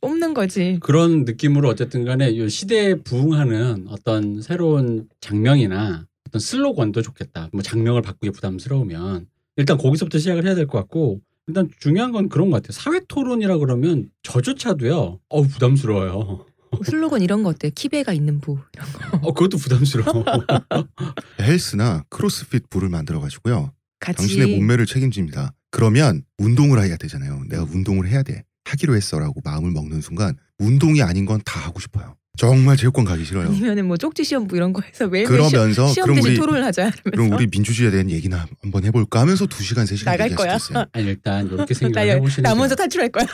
뽑는 0.00 0.34
거지. 0.34 0.78
그런 0.80 1.24
느낌으로 1.24 1.68
어쨌든 1.68 2.04
간에 2.04 2.30
이 2.30 2.48
시대에 2.48 2.94
부응하는 2.96 3.86
어떤 3.88 4.40
새로운 4.42 5.08
장명이나 5.20 6.06
어떤 6.28 6.40
슬로건도 6.40 7.02
좋겠다. 7.02 7.48
뭐 7.52 7.62
장명을 7.62 8.02
바꾸기 8.02 8.30
부담스러우면 8.30 9.26
일단 9.56 9.78
거기서부터 9.78 10.18
시작을 10.18 10.44
해야 10.46 10.54
될 10.54 10.66
것 10.66 10.78
같고 10.78 11.20
일단 11.48 11.70
중요한 11.80 12.12
건 12.12 12.28
그런 12.28 12.50
것 12.50 12.56
같아요. 12.62 12.72
사회 12.72 13.00
토론이라 13.08 13.58
그러면 13.58 14.10
저조차도요. 14.22 15.20
어우 15.28 15.46
부담스러워요. 15.48 16.44
슬로건 16.84 17.22
이런 17.22 17.42
거 17.42 17.50
어때? 17.50 17.70
키베가 17.70 18.12
있는 18.12 18.40
부 18.40 18.58
이런 18.74 18.92
거. 18.92 19.28
어 19.28 19.32
그것도 19.32 19.56
부담스러워. 19.56 20.24
헬스나 21.40 22.04
크로스핏 22.10 22.68
부를 22.68 22.88
만들어 22.88 23.20
가지고요. 23.20 23.72
같이 24.00 24.18
당신의 24.18 24.56
몸매를 24.58 24.86
책임집니다. 24.86 25.52
그러면 25.70 26.22
운동을 26.38 26.82
해야 26.82 26.96
되잖아요. 26.96 27.42
내가 27.48 27.62
음. 27.64 27.68
운동을 27.76 28.08
해야 28.08 28.22
돼. 28.22 28.44
하기로 28.66 28.96
했어라고 28.96 29.40
마음을 29.44 29.70
먹는 29.70 30.00
순간 30.00 30.36
운동이 30.58 31.02
아닌 31.02 31.24
건 31.24 31.40
다 31.44 31.60
하고 31.60 31.78
싶어요. 31.80 32.14
정말 32.38 32.76
체육관 32.76 33.04
가기 33.06 33.24
싫어요. 33.24 33.46
아니면은 33.48 33.86
뭐 33.86 33.96
쪽지 33.96 34.22
시험부 34.24 34.56
이런 34.56 34.72
거 34.74 34.82
해서 34.82 35.06
매일 35.06 35.24
그러면서 35.26 35.88
시험 35.88 36.04
그럼 36.04 36.16
대신 36.16 36.30
우리 36.32 36.36
토론을 36.38 36.64
하자. 36.66 36.82
이러면서. 36.82 37.10
그럼 37.12 37.32
우리 37.32 37.46
민주주의에 37.46 37.90
대한 37.90 38.10
얘기나 38.10 38.46
한번 38.60 38.84
해볼까 38.84 39.20
하면서 39.20 39.46
두 39.46 39.62
시간 39.62 39.86
세 39.86 39.96
시간 39.96 40.12
나갈 40.18 40.34
거야? 40.36 40.58
아니 40.92 41.06
일단 41.06 41.46
이렇게 41.46 41.74
여- 42.08 42.14
해보시는 42.14 42.42
나게 42.42 42.58
먼저 42.58 42.74
탈출할 42.74 43.08
거야. 43.10 43.26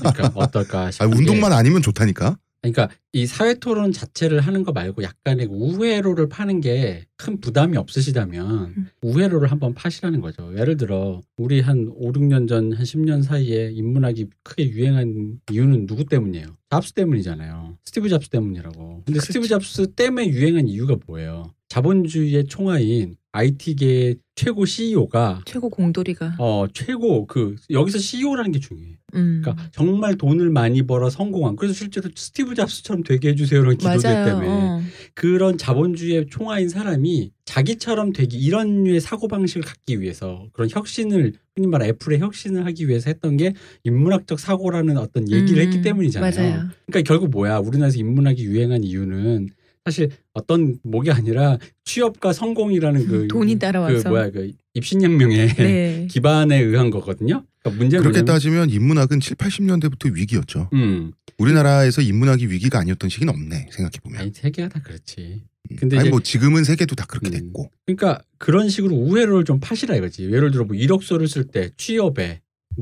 그러니까 0.00 0.30
어떨까 0.34 0.80
아, 0.86 0.90
싶은 0.90 1.10
게 1.10 1.16
운동만 1.18 1.52
아니면 1.52 1.82
좋다니까. 1.82 2.36
그러니까 2.62 2.88
이 3.12 3.26
사회 3.26 3.54
토론 3.54 3.92
자체를 3.92 4.40
하는 4.40 4.62
거 4.64 4.72
말고 4.72 5.02
약간의 5.02 5.46
우회로를 5.50 6.28
파는 6.28 6.60
게 6.60 7.06
큰 7.18 7.40
부담이 7.40 7.76
없으시다면 7.78 8.74
음. 8.76 8.88
우회로를 9.02 9.50
한번 9.50 9.72
파시라는 9.74 10.20
거죠. 10.20 10.52
예를 10.58 10.76
들어 10.76 11.22
우리 11.38 11.60
한 11.60 11.88
5, 11.94 12.12
6년 12.12 12.46
전 12.46 12.72
한 12.74 12.84
10년 12.84 13.22
사이에 13.22 13.70
인문학이 13.72 14.26
크게 14.42 14.68
유행한 14.68 15.38
이유는 15.50 15.86
누구 15.86 16.04
때문이에요? 16.04 16.46
잡스 16.70 16.92
때문이잖아요. 16.92 17.78
스티브 17.84 18.08
잡스 18.10 18.28
때문이라고. 18.28 19.02
근데 19.06 19.20
스티브 19.20 19.48
잡스 19.48 19.86
때문에 19.94 20.28
유행한 20.28 20.68
이유가 20.68 20.96
뭐예요? 21.06 21.54
자본주의의 21.68 22.46
총아인 22.46 23.16
IT계 23.32 24.16
최고 24.36 24.66
CEO가 24.66 25.40
최고 25.46 25.70
공돌이가. 25.70 26.36
어 26.38 26.66
최고 26.72 27.26
그 27.26 27.56
여기서 27.70 27.98
CEO라는 27.98 28.52
게 28.52 28.60
중요해. 28.60 28.98
음. 29.14 29.40
그러니까 29.42 29.68
정말 29.72 30.16
돈을 30.16 30.50
많이 30.50 30.82
벌어 30.82 31.08
성공한 31.08 31.56
그래서 31.56 31.72
실제로 31.74 32.10
스티브 32.14 32.54
잡스처럼 32.54 33.02
되게 33.02 33.30
해주세요라는 33.30 33.78
기도들. 33.78 34.00
때문에 34.02 34.46
어. 34.46 34.82
그런 35.14 35.56
자본주의의 35.56 36.26
총아인 36.28 36.68
사람이 36.68 37.32
자기처럼 37.46 38.12
되기 38.12 38.36
이런 38.36 38.84
류의 38.84 39.00
사고 39.00 39.26
방식을 39.26 39.62
갖기 39.62 40.02
위해서 40.02 40.46
그런 40.52 40.68
혁신을 40.68 41.32
흔히 41.54 41.66
말하는 41.66 41.94
애플의 41.94 42.18
혁신을 42.18 42.66
하기 42.66 42.88
위해서 42.88 43.08
했던 43.08 43.38
게 43.38 43.54
인문학적 43.84 44.38
사고라는 44.38 44.98
어떤 44.98 45.30
얘기를 45.30 45.62
음, 45.62 45.66
했기 45.66 45.80
때문이잖아요. 45.80 46.30
맞아요. 46.36 46.68
그러니까 46.84 47.08
결국 47.08 47.30
뭐야 47.30 47.58
우리나라에서 47.58 47.98
인문학이 47.98 48.44
유행한 48.44 48.84
이유는 48.84 49.48
사실 49.86 50.10
어떤 50.32 50.78
목이 50.82 51.12
아니라 51.12 51.58
취업과 51.84 52.32
성공이라는 52.32 53.06
그 53.06 53.28
돈이 53.30 53.58
따라와서. 53.60 54.02
그 54.02 54.08
뭐야 54.08 54.30
그 54.30 54.50
입신혁명의 54.74 55.54
네. 55.54 56.06
기반에 56.10 56.58
의한 56.60 56.90
거거든요. 56.90 57.44
그러니까 57.62 57.78
문제는 57.82 58.02
그렇게 58.02 58.18
뭐냐면 58.22 58.24
따지면 58.24 58.70
인문학은 58.70 59.20
7, 59.20 59.36
80년대부터 59.36 60.12
위기였죠. 60.12 60.70
음. 60.72 61.12
우리나라에서 61.38 62.02
인문학이 62.02 62.48
위기가 62.48 62.80
아니었던 62.80 63.08
시기는 63.08 63.32
없네 63.32 63.68
생각해 63.70 63.92
보면. 64.02 64.20
아니 64.20 64.32
세계가 64.34 64.68
다 64.70 64.80
그렇지. 64.82 65.44
근데 65.78 65.96
아니 65.98 66.06
이제- 66.06 66.10
뭐 66.10 66.20
지금은 66.20 66.64
세계도 66.64 66.96
다 66.96 67.06
그렇게 67.06 67.28
음. 67.28 67.32
됐고. 67.32 67.70
그러니까 67.86 68.20
그런 68.38 68.68
식으로 68.68 68.94
우회로를 68.96 69.44
좀 69.44 69.60
파시라 69.60 69.94
이거지. 69.94 70.24
예를 70.24 70.50
들어 70.50 70.64
뭐 70.64 70.74
이력서를 70.76 71.28
쓸 71.28 71.44
때 71.44 71.70
취업에 71.76 72.40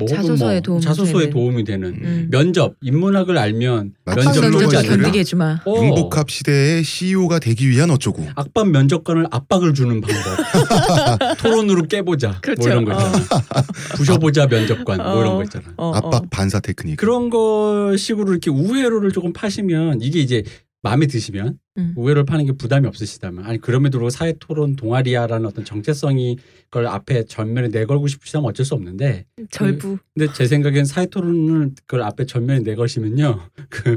자소서에 0.08 0.54
뭐 0.54 0.60
도움이 0.60 0.80
자소서에 0.82 1.20
되는. 1.20 1.30
도움이 1.30 1.64
되는 1.64 1.88
음. 1.88 2.28
면접 2.30 2.74
인문학을 2.82 3.38
알면 3.38 3.94
면접 4.04 4.40
면접을 4.40 4.76
않는다. 4.76 4.96
견디게. 4.96 5.24
어. 5.64 5.76
융복합 5.76 6.30
시대의 6.30 6.82
CEO가 6.84 7.38
되기 7.38 7.68
위한 7.68 7.90
어쩌고. 7.90 8.26
악반 8.34 8.72
면접관을 8.72 9.26
압박을 9.30 9.74
주는 9.74 10.00
방법. 10.00 11.38
토론으로 11.38 11.82
깨보자. 11.84 12.28
뭐 12.28 12.36
그렇죠. 12.42 12.68
이런 12.68 12.84
거 12.84 12.92
있잖아. 12.92 13.12
부셔보자 13.94 14.46
면접관. 14.46 14.98
뭐 14.98 15.20
이런 15.20 15.34
거 15.36 15.42
있잖아. 15.44 15.64
어, 15.76 15.88
어. 15.90 15.94
압박 15.94 16.28
반사 16.30 16.60
테크닉. 16.60 16.96
그런 16.96 17.30
거 17.30 17.94
식으로 17.96 18.32
이렇게 18.32 18.50
우회로를 18.50 19.12
조금 19.12 19.32
파시면 19.32 20.00
이게 20.02 20.20
이제 20.20 20.42
마음에 20.84 21.06
드시면 21.06 21.58
음. 21.78 21.94
우회로를 21.96 22.24
파는 22.26 22.44
게 22.44 22.52
부담이 22.52 22.86
없으시다면 22.86 23.44
아니 23.46 23.58
그럼에도 23.58 23.92
불구하고 23.98 24.10
사회 24.10 24.34
토론 24.38 24.76
동아리야라는 24.76 25.46
어떤 25.46 25.64
정체성이 25.64 26.36
그걸 26.70 26.86
앞에 26.86 27.24
전면에 27.24 27.68
내걸고 27.68 28.06
싶으시다면 28.06 28.48
어쩔 28.48 28.64
수 28.66 28.74
없는데 28.74 29.24
절부. 29.50 29.98
근데 30.14 30.32
제 30.34 30.46
생각엔 30.46 30.84
사회 30.84 31.06
토론을 31.06 31.70
그걸 31.86 32.02
앞에 32.02 32.26
전면에 32.26 32.60
내걸시면요 32.60 33.48
그 33.70 33.96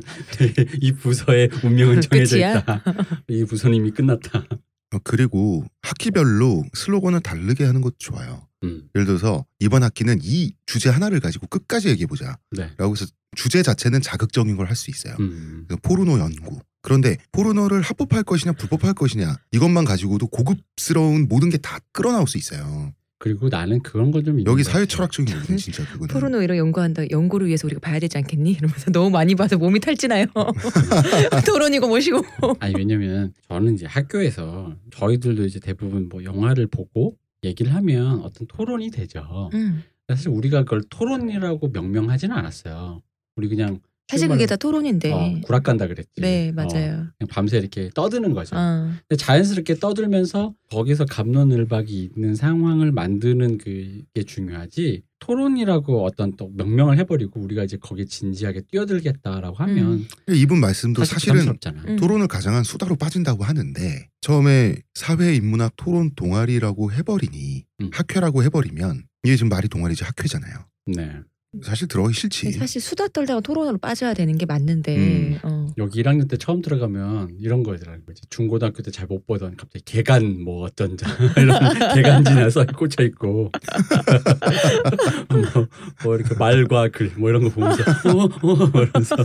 이 0.82 0.92
부서의 0.94 1.50
운명은 1.64 2.02
정해져 2.02 2.38
끝이야? 2.38 2.58
있다 2.60 2.84
이 3.28 3.44
부서는 3.46 3.76
이미 3.76 3.92
끝났다 3.92 4.48
어, 4.94 4.98
그리고 5.04 5.66
학기별로 5.82 6.64
슬로건을 6.74 7.20
다르게 7.20 7.66
하는 7.66 7.82
것도 7.82 7.96
좋아요. 8.00 8.48
음, 8.64 8.88
예를 8.96 9.06
들어서 9.06 9.46
이번 9.60 9.84
학기는 9.84 10.18
이 10.24 10.54
주제 10.66 10.90
하나를 10.90 11.20
가지고 11.20 11.48
끝까지 11.48 11.90
얘기해 11.90 12.08
보자. 12.08 12.38
네 12.52 12.72
라고 12.78 12.94
해서 12.94 13.06
주제 13.36 13.62
자체는 13.62 14.02
자극적인 14.02 14.56
걸 14.56 14.66
할 14.68 14.76
수 14.78 14.90
있어요. 14.90 15.16
음, 15.20 15.66
그래서 15.68 15.80
포르노 15.84 16.18
연구. 16.20 16.60
그런데 16.88 17.18
포르노를 17.34 17.82
합법할 17.82 18.24
것이냐 18.24 18.54
불법할 18.54 18.94
것이냐 18.94 19.36
이것만 19.52 19.84
가지고도 19.84 20.28
고급스러운 20.28 21.28
모든 21.28 21.50
게 21.50 21.58
다 21.58 21.80
끌어나올 21.92 22.28
수 22.28 22.38
있어요. 22.38 22.94
그리고 23.20 23.50
나는 23.50 23.82
그런 23.82 24.12
걸 24.12 24.24
좀 24.24 24.46
여기 24.46 24.64
사회 24.64 24.86
철학적인 24.86 25.36
부분 25.38 25.58
진짜 25.58 25.84
그거는. 25.86 26.08
포르노 26.08 26.42
이런 26.44 26.58
연구한다. 26.58 27.10
연구를 27.12 27.48
위해서 27.48 27.68
우리가 27.68 27.82
봐야 27.82 28.00
되지 28.00 28.18
않겠니? 28.20 28.52
이러면서 28.52 28.90
너무 28.92 29.10
많이 29.10 29.36
봐서 29.36 29.58
몸이 29.58 29.82
탈지나요. 29.82 30.28
토론이고 31.46 31.88
뭐시고. 31.88 32.22
아니 32.60 32.74
왜냐면 32.78 33.34
저는 33.50 33.74
이제 33.74 33.86
학교에서 33.86 34.76
저희들도 34.92 35.44
이제 35.46 35.60
대부분 35.60 36.08
뭐 36.10 36.24
영화를 36.24 36.68
보고 36.68 37.18
얘기를 37.44 37.74
하면 37.76 38.22
어떤 38.22 38.48
토론이 38.48 38.92
되죠. 38.92 39.50
음. 39.54 39.84
사실 40.08 40.30
우리가 40.30 40.64
그걸 40.64 40.84
토론이라고 40.90 41.70
명명하지는 41.70 42.34
않았어요. 42.36 43.02
우리 43.36 43.50
그냥 43.50 43.80
사실 44.08 44.30
그게 44.30 44.46
다 44.46 44.56
토론인데. 44.56 45.12
어, 45.12 45.42
구락 45.44 45.64
간다 45.64 45.88
그랬지. 45.88 46.22
네 46.22 46.50
어, 46.50 46.54
맞아요. 46.54 47.08
그냥 47.18 47.28
밤새 47.30 47.58
이렇게 47.58 47.90
떠드는 47.94 48.34
거죠. 48.34 48.56
어. 48.56 48.92
근데 49.08 49.18
자연스럽게 49.18 49.76
떠들면서 49.76 50.54
거기서 50.72 51.06
감론을박이 51.06 52.12
있는 52.16 52.36
상황을 52.36 52.92
만드는 52.92 53.58
그게 53.58 54.24
중요하지. 54.26 55.04
토론이라고 55.20 56.06
어떤 56.06 56.36
또 56.38 56.52
명명을 56.56 56.98
해버리고 57.00 57.42
우리가 57.42 57.64
이제 57.64 57.76
거기에 57.78 58.06
진지하게 58.06 58.62
뛰어들겠다라고 58.70 59.56
하면 59.58 60.06
이분 60.30 60.60
말씀도 60.60 61.04
사실 61.04 61.14
사실은 61.16 61.40
부담스럽잖아. 61.40 61.84
음. 61.88 61.96
토론을 61.98 62.28
가장한 62.28 62.64
수다로 62.64 62.96
빠진다고 62.96 63.44
하는데 63.44 64.10
처음에 64.22 64.76
사회 64.94 65.36
인문학 65.36 65.74
토론 65.76 66.12
동아리라고 66.16 66.92
해버리니 66.94 67.66
음. 67.82 67.90
학회라고 67.92 68.44
해버리면 68.44 69.04
이게 69.24 69.36
지금 69.36 69.50
말이 69.50 69.68
동아리지 69.68 70.04
학회잖아요. 70.04 70.54
네. 70.96 71.20
사실 71.64 71.88
들어가기 71.88 72.14
싫지. 72.14 72.52
사실 72.54 72.82
수다 72.82 73.08
떨다가 73.10 73.40
토론으로 73.42 73.78
빠져야 73.78 74.14
되는 74.14 74.38
게 74.38 74.46
맞는데. 74.46 74.96
음. 74.98 75.40
어. 75.44 75.68
여기 75.78 76.02
1학년 76.02 76.30
때 76.30 76.38
처음 76.38 76.62
들어가면 76.62 77.38
이런 77.40 77.64
거더라는 77.64 78.06
거지. 78.06 78.22
중고등학교 78.30 78.82
때 78.84 78.92
잘 78.92 79.08
못 79.08 79.26
보던 79.26 79.56
갑자기 79.58 79.84
개간 79.86 80.42
뭐 80.44 80.64
어떤 80.66 80.98
자 80.98 81.08
이런 81.38 81.94
개간지나 81.96 82.50
써 82.50 82.66
꽂혀 82.66 83.04
있고 83.04 83.52
뭐, 85.30 85.68
뭐 86.04 86.16
이렇게 86.16 86.36
말과 86.36 86.90
글 86.90 87.12
뭐 87.18 87.30
이런 87.30 87.44
거 87.44 87.50
보면서 87.50 87.84
어, 87.84 88.26
어 88.26 88.70
이러면서 88.82 89.16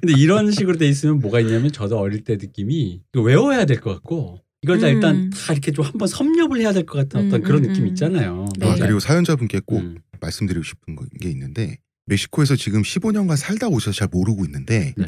근데 0.00 0.12
이런 0.16 0.50
식으로 0.50 0.76
돼 0.76 0.86
있으면 0.88 1.20
뭐가 1.20 1.40
있냐면 1.40 1.72
저도 1.72 1.98
어릴 1.98 2.22
때 2.24 2.36
느낌이 2.36 3.00
이거 3.14 3.22
외워야 3.22 3.64
될 3.64 3.80
것 3.80 3.92
같고 3.94 4.40
이걸 4.62 4.78
다 4.80 4.88
음. 4.88 4.92
일단 4.94 5.30
다 5.30 5.52
이렇게 5.52 5.70
좀 5.72 5.84
한번 5.84 6.08
섭렵을 6.08 6.60
해야 6.60 6.72
될 6.72 6.84
것 6.86 6.98
같은 6.98 7.26
어떤 7.26 7.40
음, 7.40 7.42
그런 7.44 7.64
음, 7.64 7.68
느낌 7.68 7.84
음. 7.84 7.88
있잖아요. 7.88 8.46
네. 8.58 8.68
아, 8.68 8.74
그리고 8.74 9.00
사연자분께 9.00 9.60
꼭 9.66 9.78
음. 9.80 9.98
말씀드리고 10.20 10.62
싶은 10.64 10.96
거- 10.96 11.04
게 11.20 11.30
있는데 11.30 11.78
멕시코에서 12.06 12.56
지금 12.56 12.82
15년간 12.82 13.36
살다 13.36 13.68
오셔서 13.68 13.96
잘 13.96 14.08
모르고 14.10 14.44
있는데 14.46 14.94
네. 14.96 15.06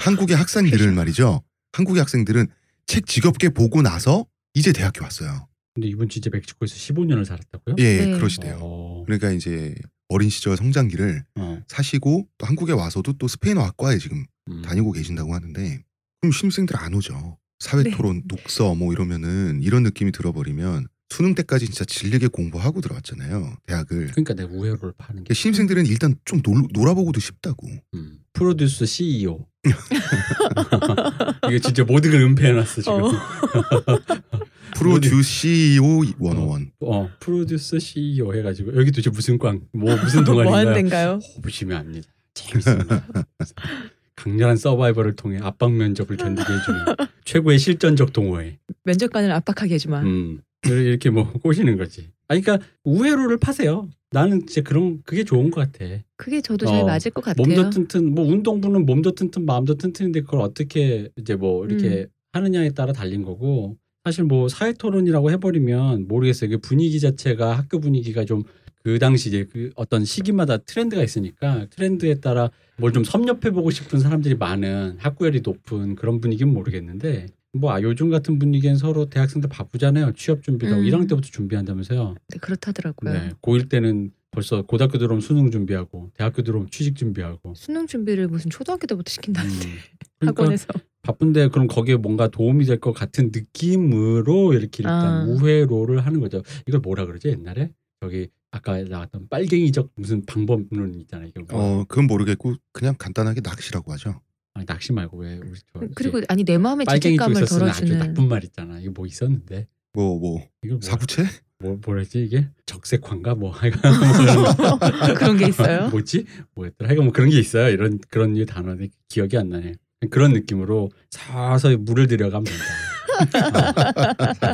한국의 0.00 0.36
학생들을 0.36 0.92
말이죠. 0.92 1.42
한국의 1.72 2.00
학생들은 2.00 2.46
책 2.86 3.06
지겹게 3.06 3.50
보고 3.50 3.82
나서 3.82 4.26
이제 4.54 4.72
대학교 4.72 5.04
왔어요. 5.04 5.46
근데 5.74 5.88
이분 5.88 6.08
진짜 6.08 6.30
멕시코에서 6.32 6.74
15년을 6.74 7.24
살았다고요? 7.24 7.76
예, 7.78 8.06
네. 8.06 8.12
그러시대요. 8.16 8.58
어, 8.60 9.02
그러니까 9.04 9.30
이제 9.30 9.74
어린 10.08 10.28
시절 10.30 10.56
성장기를 10.56 11.22
어, 11.36 11.60
사시고 11.68 12.26
또 12.38 12.46
한국에 12.46 12.72
와서도 12.72 13.12
또 13.18 13.28
스페인어 13.28 13.62
학과에 13.62 13.98
지금 13.98 14.24
음. 14.50 14.62
다니고 14.62 14.92
계신다고 14.92 15.34
하는데 15.34 15.82
그럼 16.20 16.32
신입생들 16.32 16.76
안 16.78 16.94
오죠. 16.94 17.38
사회 17.58 17.82
네. 17.82 17.90
토론, 17.90 18.22
독서 18.28 18.74
뭐 18.74 18.92
이러면은 18.92 19.60
이런 19.62 19.82
느낌이 19.82 20.12
들어버리면 20.12 20.86
수능 21.10 21.34
때까지 21.34 21.66
진짜 21.66 21.84
질리게 21.84 22.28
공부하고 22.28 22.80
들어왔잖아요. 22.80 23.56
대학을. 23.66 24.08
그러니까 24.08 24.34
내가 24.34 24.52
우회로를 24.52 24.92
파는 24.98 25.24
게 25.24 25.34
신입생들은 25.34 25.86
일단 25.86 26.14
좀 26.24 26.42
놀, 26.42 26.64
놀아보고도 26.72 27.18
싶다고. 27.18 27.66
음. 27.94 28.18
프로듀스 28.34 28.86
CEO. 28.86 29.46
이게 31.48 31.58
진짜 31.58 31.82
모든 31.84 32.10
걸 32.10 32.20
은폐해놨어 32.20 32.82
지금. 32.82 33.02
어. 33.02 33.10
프로듀 34.76 35.22
CEO 35.22 36.00
101. 36.20 36.72
어, 36.80 37.10
프로듀스 37.18 37.80
CEO 37.80 38.34
해가지고 38.34 38.76
여기 38.76 38.92
도대체 38.92 39.10
무슨 39.10 39.38
꽝, 39.38 39.62
뭐 39.72 39.96
무슨 39.96 40.24
뭐 40.24 40.34
하는 40.40 40.44
동아리인가요? 40.44 40.74
데인가요? 40.74 41.18
보시면 41.42 41.78
압니다. 41.78 42.08
재밌습니다. 42.34 43.06
강렬한 44.18 44.56
서바이벌을 44.56 45.14
통해 45.14 45.38
압박 45.40 45.72
면접을 45.72 46.16
견디게 46.16 46.52
해주는 46.52 46.80
최고의 47.24 47.58
실전적 47.58 48.12
동호회. 48.12 48.58
면접관을 48.84 49.30
압박하게 49.30 49.74
해주마. 49.74 50.00
음, 50.02 50.40
이렇게 50.66 51.08
뭐 51.10 51.30
꼬시는 51.32 51.76
거지. 51.78 52.08
아니, 52.26 52.40
그러니까 52.40 52.66
우회로를 52.84 53.38
파세요. 53.38 53.88
나는 54.10 54.46
진짜 54.46 54.68
그런 54.68 55.02
그게 55.04 55.22
좋은 55.22 55.50
것 55.50 55.60
같아. 55.60 55.84
그게 56.16 56.40
저도 56.40 56.66
잘 56.66 56.80
어, 56.80 56.84
맞을 56.86 57.12
것 57.12 57.22
같아요. 57.22 57.46
몸도 57.46 57.70
튼튼, 57.70 58.12
뭐 58.12 58.26
운동부는 58.26 58.86
몸도 58.86 59.12
튼튼, 59.12 59.46
마음도 59.46 59.74
튼튼인데 59.76 60.22
그걸 60.22 60.40
어떻게 60.40 61.10
이제 61.16 61.36
뭐 61.36 61.64
이렇게 61.66 62.06
하느냐에 62.32 62.70
따라 62.70 62.92
달린 62.92 63.22
거고. 63.22 63.76
사실 64.04 64.24
뭐 64.24 64.48
사회 64.48 64.72
토론이라고 64.72 65.30
해버리면 65.32 66.08
모르겠어요. 66.08 66.50
그 66.50 66.58
분위기 66.58 66.98
자체가 66.98 67.56
학교 67.58 67.78
분위기가 67.78 68.24
좀 68.24 68.42
그 68.88 68.98
당시 68.98 69.28
이제 69.28 69.44
그 69.52 69.70
어떤 69.76 70.06
시기마다 70.06 70.56
트렌드가 70.56 71.02
있으니까 71.02 71.66
트렌드에 71.68 72.14
따라 72.20 72.50
뭘 72.78 72.90
좀 72.90 73.04
섭렵해 73.04 73.50
보고 73.50 73.70
싶은 73.70 74.00
사람들이 74.00 74.34
많은 74.36 74.96
학구열이 74.98 75.42
높은 75.42 75.94
그런 75.94 76.22
분위기는 76.22 76.50
모르겠는데 76.50 77.26
뭐 77.52 77.70
아, 77.72 77.82
요즘 77.82 78.08
같은 78.08 78.38
분위기엔 78.38 78.76
서로 78.76 79.04
대학생들 79.10 79.50
바쁘잖아요. 79.50 80.12
취업 80.16 80.42
준비도 80.42 80.74
음. 80.76 80.84
1학년 80.84 81.06
때부터 81.06 81.28
준비한다면서요. 81.30 82.14
네, 82.28 82.38
그렇다더라고요. 82.38 83.12
네, 83.12 83.30
고1 83.42 83.68
때는 83.68 84.10
벌써 84.30 84.62
고등학교 84.62 84.96
들어오면 84.96 85.20
수능 85.20 85.50
준비하고 85.50 86.10
대학교 86.14 86.40
들어오면 86.42 86.70
취직 86.70 86.96
준비하고 86.96 87.52
수능 87.56 87.86
준비를 87.86 88.28
무슨 88.28 88.48
초등학교 88.50 88.86
때부터 88.86 89.10
시킨다는데 89.10 89.66
음. 89.66 89.72
그러니까 90.20 90.42
학원에서 90.44 90.66
바쁜데 91.02 91.48
그럼 91.48 91.66
거기에 91.66 91.96
뭔가 91.96 92.28
도움이 92.28 92.64
될 92.64 92.78
것 92.80 92.92
같은 92.92 93.32
느낌으로 93.34 94.54
이렇게 94.54 94.78
일단 94.82 95.04
아. 95.06 95.24
우회로를 95.28 96.00
하는 96.06 96.20
거죠. 96.20 96.42
이걸 96.66 96.80
뭐라 96.80 97.04
그러지 97.04 97.28
옛날에 97.28 97.70
저기 98.00 98.28
아까 98.50 98.82
나왔던 98.82 99.28
빨갱이적 99.28 99.92
무슨 99.94 100.24
방법론 100.24 100.94
있잖아요. 101.00 101.28
이거 101.28 101.42
뭐어 101.50 101.84
그건 101.84 102.06
모르겠고 102.06 102.54
그냥 102.72 102.94
간단하게 102.98 103.40
낚시라고 103.42 103.92
하죠. 103.92 104.20
아니, 104.54 104.66
낚시 104.66 104.92
말고 104.92 105.18
왜 105.18 105.36
우리 105.38 105.58
저 105.72 105.80
그리고 105.94 106.18
이제 106.18 106.26
아니 106.28 106.44
내 106.44 106.58
마음의 106.58 106.86
빨갱이 106.86 107.16
죄책감을 107.16 107.46
쓰는 107.46 107.68
아주 107.68 107.80
덜어주는 107.80 107.98
나쁜 107.98 108.28
말 108.28 108.44
있잖아. 108.44 108.78
이거 108.80 108.92
뭐 108.94 109.06
있었는데 109.06 109.68
뭐뭐 109.92 110.20
뭐, 110.66 110.78
사구체? 110.80 111.24
뭐 111.60 111.78
뭐랬지 111.84 112.24
이게 112.24 112.48
적색화인가 112.66 113.34
뭐 113.34 113.50
하여간 113.52 113.80
그런 115.14 115.36
게 115.36 115.48
있어요. 115.48 115.88
뭐지 115.90 116.24
뭐였더라 116.54 116.88
하여간 116.88 117.04
뭐 117.04 117.12
그런 117.12 117.30
게 117.30 117.38
있어요. 117.38 117.68
이런 117.68 117.98
그런 118.08 118.34
류 118.34 118.46
단어는 118.46 118.88
기억이 119.08 119.36
안 119.36 119.50
나네. 119.50 119.74
그런 120.10 120.32
느낌으로 120.32 120.90
서서히 121.10 121.76
물을 121.76 122.06
들여가면 122.06 122.44
된다. 122.44 122.64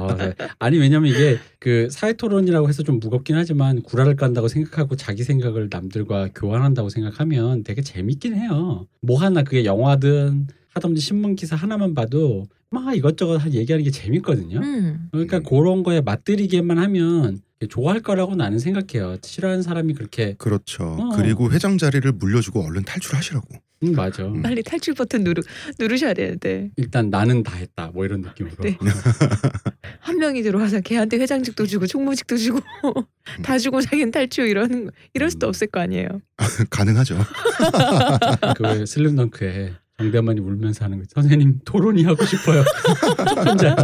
어, 0.01 0.15
네. 0.17 0.35
아니 0.59 0.79
왜냐면 0.79 1.11
이게 1.11 1.39
그 1.59 1.89
사회 1.91 2.13
토론이라고 2.13 2.69
해서 2.69 2.83
좀 2.83 3.01
무겁긴 3.01 3.37
하지만 3.37 3.83
구라를 3.83 4.17
깐다고 4.17 4.49
생각하고 4.49 4.97
자기 4.97 5.23
생각을 5.23 5.69
남들과 5.71 6.29
교환한다고 6.35 6.89
생각하면 6.89 7.65
되게 7.65 7.83
재밌긴 7.83 8.35
해요. 8.35 8.87
뭐 9.01 9.21
하나 9.21 9.43
그게 9.43 9.65
영화든 9.65 10.49
하다못해 10.75 11.01
신문 11.01 11.37
기사 11.37 11.57
하나만 11.57 11.95
봐도 11.95 12.47
막 12.71 12.95
이것저것 12.97 13.37
한 13.37 13.55
얘기하는 13.55 13.85
게 13.85 13.91
재밌거든요. 13.91 14.59
음. 14.59 15.09
그러니까 15.13 15.39
음. 15.39 15.43
그런 15.45 15.83
거에 15.83 16.01
맞들이기만 16.01 16.79
하면 16.79 17.41
좋아할 17.69 18.01
거라고 18.01 18.35
나는 18.35 18.59
생각해요. 18.59 19.17
싫어하는 19.23 19.63
사람이 19.63 19.95
그렇게 19.95 20.35
그렇죠. 20.35 20.85
어. 20.85 21.11
그리고 21.17 21.51
회장 21.51 21.79
자리를 21.79 22.11
물려주고 22.13 22.61
얼른 22.61 22.85
탈출하시라고. 22.85 23.47
음, 23.83 23.93
맞아. 23.93 24.25
음. 24.25 24.41
빨리 24.41 24.63
탈출 24.63 24.95
버튼 24.95 25.25
누르 25.25 25.43
누르셔야 25.79 26.15
되는데 26.15 26.71
일단 26.77 27.11
나는 27.11 27.43
다 27.43 27.57
했다. 27.57 27.91
뭐 27.93 28.05
이런 28.05 28.21
느낌으로. 28.23 28.55
네. 28.63 28.79
한 30.01 30.19
명이 30.19 30.43
들어와서 30.43 30.81
걔한테 30.81 31.19
회장직도 31.19 31.67
주고 31.67 31.87
총무직도 31.87 32.37
주고 32.37 32.61
다 33.43 33.59
주고 33.59 33.81
자기는 33.81 34.11
탈출 34.11 34.53
거- 34.55 34.91
이럴 35.15 35.31
수도 35.31 35.47
음. 35.47 35.49
없을 35.49 35.67
거 35.67 35.81
아니에요. 35.81 36.09
가능하죠. 36.71 37.19
그 38.57 38.87
슬림덩크에 38.87 39.73
정대만이 39.99 40.41
울면서 40.41 40.85
하는 40.85 40.99
거. 40.99 41.05
선생님 41.09 41.61
토론이 41.65 42.05
하고 42.05 42.25
싶어요. 42.25 42.65
혼자. 43.47 43.77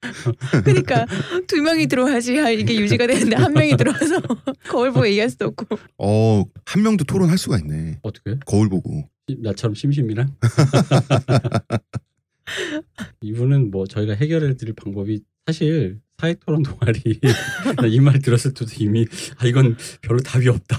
그러니까 0.64 1.06
두 1.46 1.60
명이 1.62 1.86
들어와야지 1.88 2.36
하- 2.38 2.50
이게 2.50 2.76
유지가 2.78 3.06
되는데 3.06 3.36
한 3.36 3.52
명이 3.52 3.76
들어와서 3.76 4.20
거울 4.70 4.92
보고 4.92 5.06
얘기할 5.06 5.28
수도 5.30 5.46
없고 5.46 5.78
어 5.98 6.44
한 6.66 6.82
명도 6.82 7.04
토론할 7.04 7.38
수가 7.38 7.58
있네. 7.58 7.98
어떻게? 8.02 8.36
거울 8.46 8.68
보고. 8.68 9.08
나처럼 9.42 9.74
심심이랑? 9.74 10.34
이분은 13.22 13.70
뭐 13.70 13.86
저희가 13.86 14.14
해결해 14.14 14.56
드릴 14.56 14.74
방법이 14.74 15.22
사실 15.46 15.98
사회토론 16.18 16.62
동아리 16.62 17.00
이 17.90 18.00
말 18.00 18.18
들었을 18.20 18.54
때도 18.54 18.70
이미 18.80 19.06
아 19.38 19.46
이건 19.46 19.76
별로 20.02 20.20
답이 20.20 20.48
없다. 20.48 20.78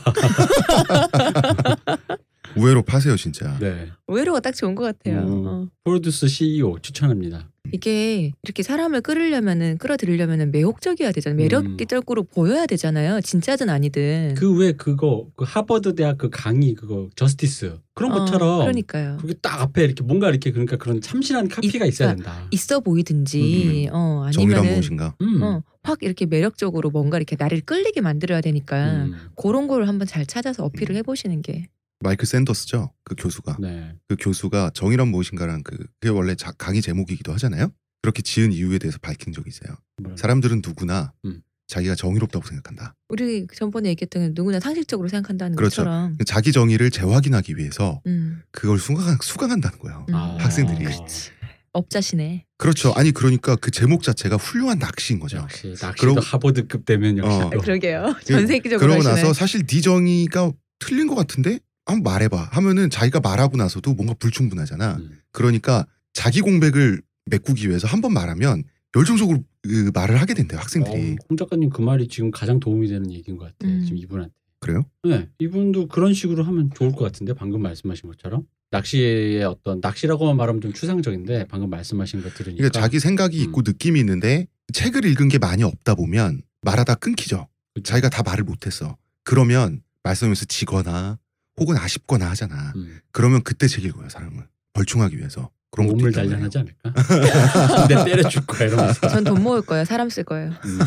우회로 2.56 2.82
파세요 2.84 3.16
진짜. 3.16 3.58
네. 3.60 3.90
의외로가 4.08 4.40
딱 4.40 4.54
좋은 4.56 4.76
것 4.76 4.84
같아요. 4.84 5.22
음. 5.28 5.48
어. 5.48 5.68
프로듀스 5.84 6.28
CEO 6.28 6.80
추천합니다. 6.82 7.50
이게 7.74 8.32
이렇게 8.44 8.64
사람을 8.64 9.02
끌으려면은 9.02 9.78
끌어들이려면은 9.78 10.52
매혹적이어야 10.52 11.12
되잖아요. 11.12 11.38
음. 11.60 11.78
매력적으로 11.78 12.24
보여야 12.24 12.66
되잖아요. 12.66 13.22
진짜든 13.22 13.70
아니든. 13.70 14.36
그 14.38 14.52
왜 14.60 14.72
그거 14.74 15.28
그 15.36 15.46
하버드 15.48 15.96
대학 15.96 16.18
그 16.18 16.30
강의 16.30 16.74
그거 16.74 17.10
저스티스 17.16 17.78
그런 17.94 18.12
어, 18.12 18.16
것처럼 18.20 18.60
그러니까요. 18.62 19.18
그게 19.22 19.34
딱 19.42 19.62
앞에 19.62 19.84
이렇게 19.84 20.04
뭔가 20.04 20.30
이렇게 20.30 20.52
그러니까 20.52 20.78
그런 20.78 21.02
참신한 21.02 21.48
카피가 21.48 21.86
있- 21.86 21.90
있어야 21.90 22.16
된다. 22.16 22.48
있어 22.52 22.80
보이든지 22.80 23.90
어 23.92 24.28
정의란 24.34 24.60
아니면은 24.60 24.74
무엇인가? 24.80 25.16
음. 25.22 25.42
어, 25.42 25.64
확 25.84 26.00
이렇게 26.02 26.26
매력적으로 26.26 26.90
뭔가 26.90 27.18
이렇게 27.18 27.36
나를 27.40 27.62
끌리게 27.62 28.02
만들어야 28.02 28.42
되니까 28.42 29.04
음. 29.06 29.14
그런 29.36 29.68
걸 29.68 29.88
한번 29.88 30.08
잘 30.08 30.26
찾아서 30.26 30.64
어필을 30.66 30.96
해보시는 30.98 31.42
게 31.42 31.68
마이클 32.02 32.26
샌더스죠. 32.26 32.94
그 33.04 33.16
교수가. 33.18 33.58
네. 33.60 33.94
그 34.08 34.16
교수가 34.20 34.72
정의란 34.74 35.10
무엇인가란 35.10 35.64
그 35.64 35.78
그게 36.00 36.10
원래 36.10 36.36
자- 36.36 36.52
강의 36.58 36.82
제목이기도 36.82 37.34
하잖아요. 37.34 37.72
그렇게 38.02 38.22
지은 38.22 38.54
이유에 38.54 38.78
대해서 38.80 38.98
밝힌 39.02 39.34
적이 39.34 39.50
있어요. 39.50 39.76
뭐라 40.02 40.16
사람들은 40.16 40.62
누구나 40.66 41.12
음. 41.26 41.42
자기가 41.68 41.96
정의롭다고 41.96 42.48
생각한다. 42.48 42.96
우리 43.10 43.46
전번에 43.54 43.90
얘기했던 43.90 44.32
누구나 44.34 44.60
상식적으로 44.62 45.10
생각한다는 45.10 45.56
그렇죠. 45.58 45.82
것처럼 45.84 46.18
자기 46.26 46.52
정의를 46.54 46.90
재확인하기 46.90 47.58
위해서 47.58 48.02
음, 48.08 48.42
그걸 48.52 48.80
수강, 48.80 49.18
수강한다는 49.22 49.78
거예요. 49.80 50.06
음. 50.10 50.16
아. 50.16 50.38
학생들이. 50.40 50.86
그렇지. 50.86 51.32
업자시네. 51.74 52.46
그렇죠. 52.58 52.94
아니 52.94 53.12
그러니까 53.12 53.56
그 53.56 53.70
제목 53.72 54.02
자체가 54.04 54.38
훌륭한 54.38 54.80
낚시인 54.80 55.20
거죠. 55.20 55.38
역시 55.38 55.76
낚시도 55.80 56.16
그러고- 56.16 56.22
하버드급 56.24 56.86
되면 56.86 57.18
역시 57.18 57.38
어. 57.38 57.50
또 57.52 57.60
그러게요. 57.60 58.16
전 58.26 58.48
세계적으로 58.48 58.80
그러고 58.94 59.00
하시네. 59.08 59.16
나서 59.22 59.34
사실 59.34 59.66
네 59.68 59.82
정의가 59.82 60.52
틀린 60.80 61.08
것 61.08 61.14
같은데 61.16 61.60
한번 61.90 62.12
말해봐 62.12 62.50
하면은 62.52 62.90
자기가 62.90 63.20
말하고 63.20 63.58
나서도 63.58 63.94
뭔가 63.94 64.14
불충분하잖아. 64.20 64.98
음. 64.98 65.20
그러니까 65.32 65.86
자기 66.14 66.42
공백을 66.42 67.02
메꾸기 67.26 67.68
위해서 67.70 67.88
한 67.88 68.02
번 68.02 68.14
말하면 68.14 68.64
열정적으로 68.96 69.44
그 69.62 69.92
말을 69.94 70.20
하게 70.20 70.34
된대요 70.34 70.60
학생들이. 70.60 71.12
어, 71.12 71.16
홍 71.30 71.38
작가님 71.38 71.70
그 71.70 71.82
말이 71.82 72.08
지금 72.08 72.32
가장 72.32 72.60
도움이 72.60 72.88
되는 72.88 73.12
얘기인 73.12 73.38
것 73.38 73.46
같아요. 73.46 73.76
음. 73.76 73.84
지금 73.84 73.98
이분한테. 73.98 74.34
그래요? 74.62 74.84
네, 75.04 75.30
이분도 75.40 75.88
그런 75.88 76.14
식으로 76.14 76.44
하면 76.44 76.70
좋을 76.76 76.92
것 76.92 77.00
같은데 77.06 77.34
방금 77.34 77.62
말씀하신 77.62 78.10
것처럼 78.10 78.44
낚시의 78.72 79.44
어떤 79.46 79.80
낚시라고만 79.82 80.36
말하면 80.38 80.62
좀 80.62 80.74
추상적인데 80.74 81.46
방금 81.48 81.70
말씀하신 81.70 82.22
것 82.24 82.34
들으니까 82.34 82.58
그러니까 82.58 82.80
자기 82.82 83.00
생각이 83.00 83.38
음. 83.40 83.44
있고 83.44 83.62
느낌이 83.66 84.00
있는데 84.00 84.48
책을 84.74 85.06
읽은 85.06 85.30
게 85.30 85.38
많이 85.38 85.64
없다 85.64 85.96
보면 85.96 86.42
말하다 86.64 86.96
끊기죠. 86.96 87.48
그쵸? 87.74 87.84
자기가 87.84 88.10
다 88.10 88.22
말을 88.24 88.44
못했어. 88.44 88.98
그러면 89.24 89.82
말씀하면서 90.04 90.46
지거나 90.46 91.20
혹은 91.60 91.78
아쉽거나 91.78 92.30
하잖아. 92.32 92.74
음, 92.76 93.00
그러면 93.12 93.44
그때 93.44 93.68
책 93.68 93.86
읽어요 93.86 94.10
사람은 94.10 94.44
벌충하기 94.74 95.18
위해서. 95.18 95.50
그런 95.72 95.86
것도 95.86 95.98
몸을. 95.98 96.12
단련하지 96.12 96.58
않을까? 96.58 96.92
내 97.88 98.04
때려줄 98.04 98.44
거야 98.48 98.68
이러면서. 98.70 99.02
전 99.08 99.24
돈 99.24 99.44
모을 99.44 99.62
거예요. 99.62 99.86
사람 99.86 100.10
쓸 100.10 100.24
거예요. 100.24 100.50
음. 100.66 100.80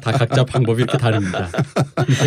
다 0.00 0.12
각자 0.12 0.44
방법이 0.44 0.84
이렇게 0.84 0.96
다릅니다. 0.96 1.50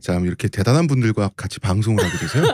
자, 0.00 0.18
이렇게 0.18 0.48
대단한 0.48 0.88
분들과 0.88 1.30
같이 1.36 1.60
방송을 1.60 2.04
하게 2.04 2.18
돼서요. 2.18 2.44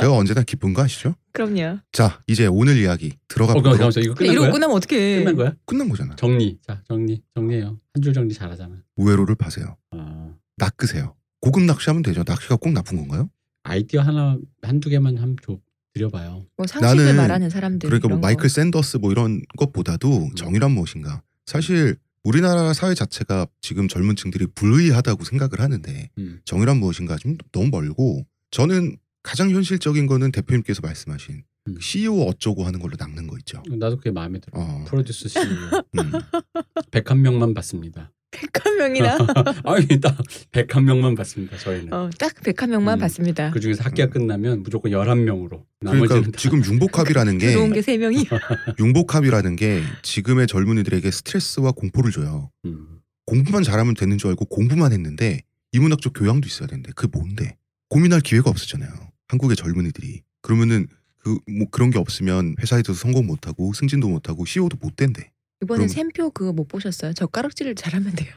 제가 0.00 0.12
언제나 0.12 0.42
기쁜 0.42 0.74
거 0.74 0.82
아시죠? 0.82 1.14
그럼요. 1.32 1.78
자, 1.92 2.20
이제 2.26 2.46
오늘 2.46 2.76
이야기 2.76 3.16
들어가 3.28 3.52
어, 3.52 3.62
보도록 3.62 3.96
이거 3.98 4.14
끝난 4.14 4.32
이러고 4.32 4.46
거야? 4.46 4.52
끝나면 4.52 4.76
어떡해. 4.76 5.18
끝난 5.20 5.36
거야? 5.36 5.52
끝난 5.64 5.88
거잖아. 5.88 6.16
정리. 6.16 6.58
자 6.66 6.82
정리. 6.88 7.22
정리해요. 7.36 7.78
한 7.94 8.02
줄 8.02 8.12
정리 8.12 8.34
잘하잖아. 8.34 8.74
우회로를 8.96 9.36
파세요. 9.36 9.76
아, 9.92 10.30
낚으세요. 10.56 11.14
고급 11.40 11.62
낚시하면 11.64 12.02
되죠. 12.02 12.22
낚시가 12.26 12.56
꼭 12.56 12.72
나쁜 12.72 12.98
건가요? 12.98 13.30
아이디어 13.62 14.00
하나 14.02 14.38
한두 14.62 14.88
개만 14.88 15.16
줘 15.42 15.58
드려봐요. 15.92 16.46
뭐 16.56 16.66
상식을 16.66 16.96
나는 17.04 17.16
말하는 17.16 17.50
사람들. 17.50 17.88
그러니까 17.88 18.08
뭐 18.08 18.16
이런 18.16 18.20
거. 18.20 18.26
마이클 18.26 18.48
샌더스 18.48 18.98
뭐 18.98 19.10
이런 19.12 19.42
것보다도 19.56 20.30
정의란 20.36 20.72
무엇인가. 20.72 21.22
사실 21.46 21.96
우리나라 22.24 22.72
사회 22.72 22.94
자체가 22.94 23.46
지금 23.60 23.88
젊은 23.88 24.16
층들이 24.16 24.46
불의하다고 24.54 25.24
생각을 25.24 25.60
하는데 25.60 26.10
음. 26.18 26.40
정의란 26.44 26.76
무엇인가 26.78 27.16
좀 27.16 27.36
너무 27.52 27.68
멀고 27.70 28.26
저는 28.50 28.96
가장 29.22 29.50
현실적인 29.50 30.06
거는 30.06 30.32
대표님께서 30.32 30.80
말씀하신 30.82 31.42
음. 31.68 31.76
CEO 31.80 32.22
어쩌고 32.22 32.64
하는 32.64 32.80
걸로 32.80 32.94
낚는 32.98 33.26
거 33.26 33.36
있죠. 33.38 33.62
나도 33.68 33.96
그게 33.96 34.10
마음에 34.10 34.38
들어. 34.40 34.58
어, 34.60 34.84
프로듀스 34.86 35.28
CEO 35.28 35.44
음. 35.98 36.12
101명만 36.90 37.54
받습니다. 37.54 38.12
101명이나 38.30 39.18
아니 39.66 40.00
딱 40.00 40.16
101명만 40.52 41.16
받습니다. 41.16 41.56
저희는. 41.58 41.92
어, 41.92 42.10
딱 42.18 42.34
101명만 42.34 42.94
음. 42.94 42.98
받습니다. 42.98 43.50
그 43.50 43.60
중에서 43.60 43.84
학기가 43.84 44.08
끝나면 44.08 44.62
무조건 44.62 44.92
11명으로. 44.92 45.64
나머지는 45.80 46.08
그러니까 46.08 46.30
다 46.32 46.38
지금 46.38 46.64
융복합이라는 46.64 47.38
게 47.38 47.46
들어온 47.48 47.72
게 47.72 47.80
3명이. 47.80 48.26
융복합이라는 48.80 49.56
게 49.56 49.82
지금의 50.02 50.46
젊은이들에게 50.46 51.10
스트레스와 51.10 51.72
공포를 51.72 52.10
줘요. 52.10 52.50
음. 52.64 53.00
공부만 53.26 53.62
잘하면 53.62 53.94
되는 53.94 54.18
줄 54.18 54.30
알고 54.30 54.46
공부만 54.46 54.92
했는데 54.92 55.42
이문학적 55.72 56.12
교양도 56.14 56.46
있어야 56.46 56.66
되는데 56.66 56.92
그 56.96 57.08
뭔데? 57.10 57.56
고민할 57.88 58.20
기회가 58.20 58.50
없었잖아요. 58.50 58.90
한국의 59.28 59.56
젊은이들이. 59.56 60.22
그러면은 60.42 60.86
그 61.18 61.38
뭐 61.48 61.66
그런 61.70 61.90
게 61.90 61.98
없으면 61.98 62.54
회사에서 62.60 62.94
성공 62.94 63.26
못 63.26 63.46
하고 63.48 63.72
승진도 63.72 64.08
못 64.08 64.28
하고 64.28 64.44
CEO도 64.44 64.78
못 64.80 64.96
된대. 64.96 65.30
이번에 65.62 65.78
그럼- 65.78 65.88
샘표 65.88 66.30
그거 66.30 66.52
못 66.52 66.68
보셨어요? 66.68 67.12
젓가락질을 67.14 67.74
잘하면 67.74 68.12
돼요. 68.14 68.32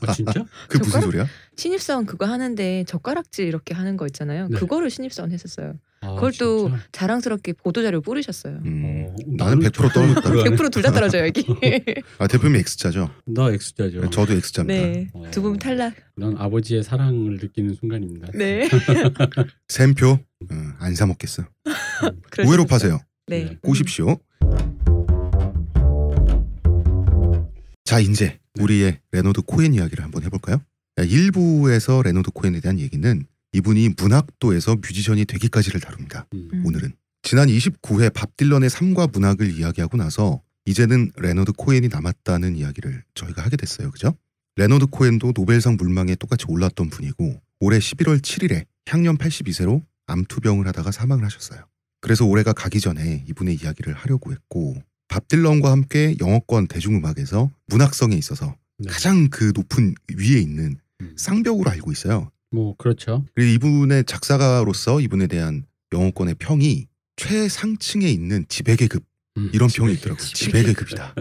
아, 0.00 0.12
진짜? 0.14 0.32
그 0.68 0.78
무슨 0.78 0.84
젓가락? 0.92 1.04
소리야? 1.04 1.26
신입사원 1.56 2.06
그거 2.06 2.26
하는데 2.26 2.84
젓가락질 2.86 3.46
이렇게 3.46 3.74
하는 3.74 3.96
거 3.96 4.06
있잖아요. 4.06 4.48
네. 4.48 4.58
그거를 4.58 4.90
신입사원 4.90 5.30
했었어요. 5.32 5.74
아, 6.00 6.14
그걸 6.14 6.32
또 6.38 6.68
진짜? 6.68 6.82
자랑스럽게 6.92 7.54
보도자료 7.54 8.00
뿌리셨어요. 8.00 8.60
음, 8.64 9.06
어, 9.08 9.16
나는 9.26 9.58
100% 9.60 9.92
떨어졌다. 9.92 10.20
그거 10.30 10.40
안 10.42 10.52
해. 10.52 10.56
100%둘 10.56 10.82
다 10.82 10.92
떨어져요 10.92 11.26
여기. 11.26 11.44
아, 12.18 12.26
대표님 12.28 12.56
X자죠? 12.56 13.10
나 13.26 13.50
X자죠. 13.50 14.08
저도 14.10 14.32
X자입니다. 14.34 14.80
네, 14.80 15.08
어. 15.12 15.28
두 15.32 15.42
분 15.42 15.58
탈락. 15.58 15.94
넌 16.16 16.36
아버지의 16.38 16.84
사랑을 16.84 17.38
느끼는 17.40 17.74
순간입니다. 17.74 18.28
네. 18.34 18.68
샘표 19.68 20.10
어, 20.10 20.54
안 20.78 20.92
사 20.92 21.06
먹겠어. 21.06 21.44
그러시면서. 22.30 22.48
우회로 22.48 22.66
파세요. 22.66 23.00
네. 23.26 23.44
네. 23.44 23.58
꼬십시오. 23.62 24.18
자 27.88 28.00
이제 28.00 28.38
우리의 28.60 29.00
레너드 29.12 29.40
코엔 29.40 29.72
이야기를 29.72 30.04
한번 30.04 30.22
해볼까요? 30.22 30.60
1부에서 30.98 32.02
레너드 32.02 32.30
코엔에 32.30 32.60
대한 32.60 32.78
얘기는 32.78 33.26
이분이 33.54 33.94
문학도에서 33.96 34.76
뮤지션이 34.76 35.24
되기까지를 35.24 35.80
다룹니다. 35.80 36.26
음. 36.34 36.50
음. 36.52 36.66
오늘은 36.66 36.92
지난 37.22 37.48
29회 37.48 38.12
밥 38.12 38.36
딜런의 38.36 38.68
삶과 38.68 39.06
문학을 39.06 39.58
이야기하고 39.58 39.96
나서 39.96 40.42
이제는 40.66 41.12
레너드 41.16 41.52
코엔이 41.52 41.88
남았다는 41.88 42.56
이야기를 42.56 43.04
저희가 43.14 43.42
하게 43.42 43.56
됐어요. 43.56 43.90
그죠? 43.90 44.14
레너드 44.56 44.84
코엔도 44.84 45.32
노벨상 45.34 45.78
물망에 45.78 46.14
똑같이 46.16 46.44
올랐던 46.46 46.90
분이고 46.90 47.40
올해 47.60 47.78
11월 47.78 48.20
7일에 48.20 48.66
향년 48.84 49.16
82세로 49.16 49.82
암투병을 50.08 50.66
하다가 50.66 50.90
사망을 50.90 51.24
하셨어요. 51.24 51.64
그래서 52.02 52.26
올해가 52.26 52.52
가기 52.52 52.80
전에 52.80 53.24
이분의 53.30 53.54
이야기를 53.62 53.94
하려고 53.94 54.32
했고 54.32 54.76
밥 55.08 55.26
딜런과 55.28 55.70
함께 55.70 56.14
영어권 56.20 56.68
대중음악에서 56.68 57.50
문학성에 57.66 58.14
있어서 58.16 58.54
네. 58.78 58.88
가장 58.90 59.28
그 59.30 59.52
높은 59.54 59.94
위에 60.16 60.38
있는 60.40 60.76
음. 61.00 61.14
쌍벽으로 61.16 61.70
알고 61.70 61.90
있어요. 61.92 62.30
뭐 62.50 62.74
그렇죠. 62.76 63.24
그리고 63.34 63.52
이분의 63.66 64.04
작사가로서 64.04 65.00
이분에 65.00 65.26
대한 65.26 65.64
영어권의 65.92 66.36
평이 66.38 66.86
최상층에 67.16 68.08
있는 68.08 68.44
지배계급 68.48 69.02
음. 69.38 69.50
이런 69.52 69.68
평이 69.68 69.94
있더라고요. 69.94 70.24
지배계급. 70.24 70.88
지배계급이다. 70.88 71.14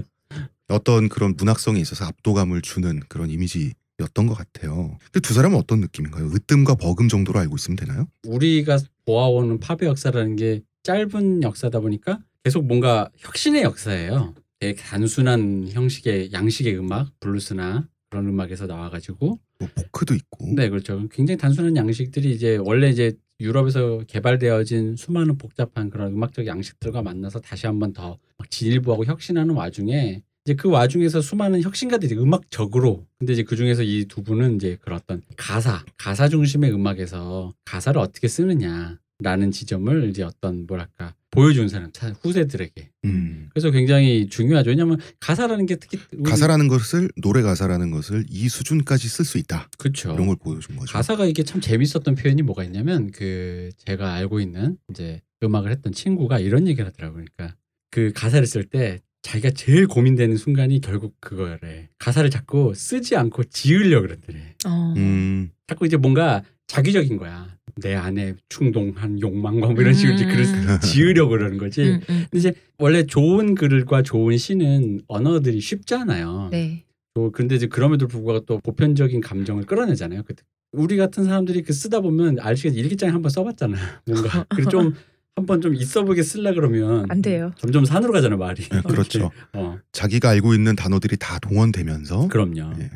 어떤 0.69 1.07
그런 1.09 1.35
문학성에 1.37 1.79
있어서 1.79 2.05
압도감을 2.05 2.61
주는 2.61 2.99
그런 3.07 3.29
이미지 3.29 3.73
였던 3.99 4.27
것 4.27 4.35
같아요. 4.35 4.97
그두 5.11 5.33
사람은 5.33 5.57
어떤 5.57 5.79
느낌인가요? 5.79 6.27
으뜸과 6.27 6.75
버금 6.75 7.07
정도로 7.07 7.39
알고 7.39 7.55
있으면 7.55 7.77
되나요? 7.77 8.07
우리가 8.27 8.77
보아오는 9.05 9.59
팝의 9.59 9.89
역사라는 9.89 10.35
게 10.35 10.61
짧은 10.83 11.41
역사다 11.41 11.79
보니까 11.79 12.19
계속 12.43 12.65
뭔가 12.65 13.09
혁신의 13.17 13.63
역사예요. 13.63 14.33
되게 14.59 14.75
단순한 14.75 15.67
형식의 15.69 16.31
양식의 16.31 16.77
음악, 16.79 17.11
블루스나 17.19 17.87
그런 18.09 18.27
음악에서 18.27 18.65
나와가지고 18.65 19.39
뭐 19.59 19.69
포크도 19.75 20.13
있고. 20.15 20.47
네 20.55 20.69
그렇죠. 20.69 21.07
굉장히 21.11 21.37
단순한 21.37 21.75
양식들이 21.75 22.31
이제 22.31 22.57
원래 22.57 22.89
이제 22.89 23.13
유럽에서 23.39 24.01
개발되어진 24.07 24.95
수많은 24.95 25.37
복잡한 25.37 25.89
그런 25.89 26.13
음악적 26.13 26.47
양식들과 26.47 27.01
만나서 27.03 27.39
다시 27.39 27.67
한번 27.67 27.93
더막 27.93 28.17
진일보하고 28.49 29.05
혁신하는 29.05 29.53
와중에 29.53 30.23
이제 30.45 30.55
그 30.55 30.69
와중에서 30.69 31.21
수많은 31.21 31.61
혁신가들이 31.61 32.17
음악적으로 32.17 33.05
근데 33.19 33.33
이제 33.33 33.43
그 33.43 33.55
중에서 33.55 33.83
이 33.83 34.05
두 34.07 34.23
분은 34.23 34.55
이제 34.55 34.77
그런 34.81 34.99
어떤 35.03 35.21
가사 35.35 35.83
가사 35.97 36.29
중심의 36.29 36.71
음악에서 36.73 37.53
가사를 37.65 37.99
어떻게 37.99 38.27
쓰느냐라는 38.27 39.51
지점을 39.51 40.09
이제 40.09 40.23
어떤 40.23 40.65
뭐랄까 40.65 41.13
보여준 41.31 41.67
사람 41.67 41.91
차- 41.91 42.13
후세들에게 42.21 42.89
음. 43.05 43.49
그래서 43.53 43.69
굉장히 43.71 44.27
중요하죠. 44.29 44.69
왜냐하면 44.69 44.97
가사라는 45.19 45.65
게 45.65 45.75
특히 45.75 45.99
가사라는 46.23 46.67
것을 46.67 47.09
노래 47.21 47.41
가사라는 47.41 47.91
것을 47.91 48.25
이 48.29 48.47
수준까지 48.49 49.07
쓸 49.09 49.25
수 49.25 49.37
있다. 49.37 49.69
그렇죠. 49.77 50.13
이런 50.13 50.27
걸 50.27 50.35
보여준 50.37 50.75
거죠. 50.77 50.91
가사가 50.93 51.25
이게 51.25 51.43
참 51.43 51.59
재밌었던 51.61 52.15
표현이 52.15 52.41
뭐가 52.43 52.63
있냐면 52.63 53.11
그 53.11 53.69
제가 53.77 54.13
알고 54.13 54.39
있는 54.39 54.77
이제 54.89 55.21
음악을 55.43 55.71
했던 55.71 55.91
친구가 55.93 56.39
이런 56.39 56.67
얘기를 56.67 56.85
하더라고요. 56.87 57.25
그러니까 57.35 57.57
그 57.91 58.11
가사를 58.15 58.45
쓸 58.47 58.63
때 58.63 58.99
자기가 59.21 59.51
제일 59.51 59.87
고민되는 59.87 60.37
순간이 60.37 60.79
결국 60.79 61.15
그거래. 61.19 61.89
가사를 61.99 62.29
자꾸 62.29 62.73
쓰지 62.73 63.17
않고 63.17 63.43
지으려 63.45 64.01
그랬더래. 64.01 64.55
어. 64.65 64.93
음. 64.95 65.49
자꾸 65.67 65.85
이제 65.85 65.97
뭔가 65.97 66.43
자기적인 66.67 67.17
거야. 67.17 67.56
내 67.81 67.95
안에 67.95 68.35
충동한 68.49 69.19
욕망과 69.19 69.67
뭐 69.67 69.81
이런 69.81 69.93
식으로 69.93 70.15
이제 70.15 70.25
글을 70.25 70.45
음. 70.45 70.79
지으려고 70.81 71.29
그러는 71.31 71.57
거지. 71.57 71.83
음, 71.83 72.01
음. 72.09 72.25
근데 72.29 72.37
이제 72.37 72.53
원래 72.77 73.05
좋은 73.05 73.55
글과 73.55 74.03
좋은 74.03 74.37
시는 74.37 75.01
언어들이 75.07 75.59
쉽잖아요. 75.59 76.49
네. 76.51 76.83
또 77.13 77.31
근데 77.31 77.55
이제 77.55 77.67
그럼에도 77.67 78.07
불구하고 78.07 78.45
또 78.45 78.59
보편적인 78.59 79.21
감정을 79.21 79.63
끌어내잖아요. 79.63 80.23
그 80.23 80.35
우리 80.71 80.97
같은 80.97 81.23
사람들이 81.23 81.63
그 81.63 81.73
쓰다 81.73 82.01
보면 82.01 82.39
알시겠지 82.39 82.79
일기장에 82.79 83.11
한번 83.11 83.29
써봤잖아. 83.31 83.75
뭔가 84.05 84.45
그리고 84.49 84.69
좀 84.69 84.93
한번 85.35 85.61
좀 85.61 85.75
있어 85.75 86.03
보게 86.03 86.23
쓰려 86.23 86.53
그러면 86.53 87.05
안 87.09 87.21
돼요. 87.21 87.53
점점 87.57 87.85
산으로 87.85 88.11
가잖아 88.11 88.37
말이. 88.37 88.63
네, 88.69 88.81
그렇죠. 88.81 89.31
어, 89.53 89.77
자기가 89.91 90.29
알고 90.29 90.53
있는 90.53 90.75
단어들이 90.75 91.17
다 91.17 91.39
동원되면서 91.39 92.27
그럼요. 92.27 92.73
예. 92.79 92.89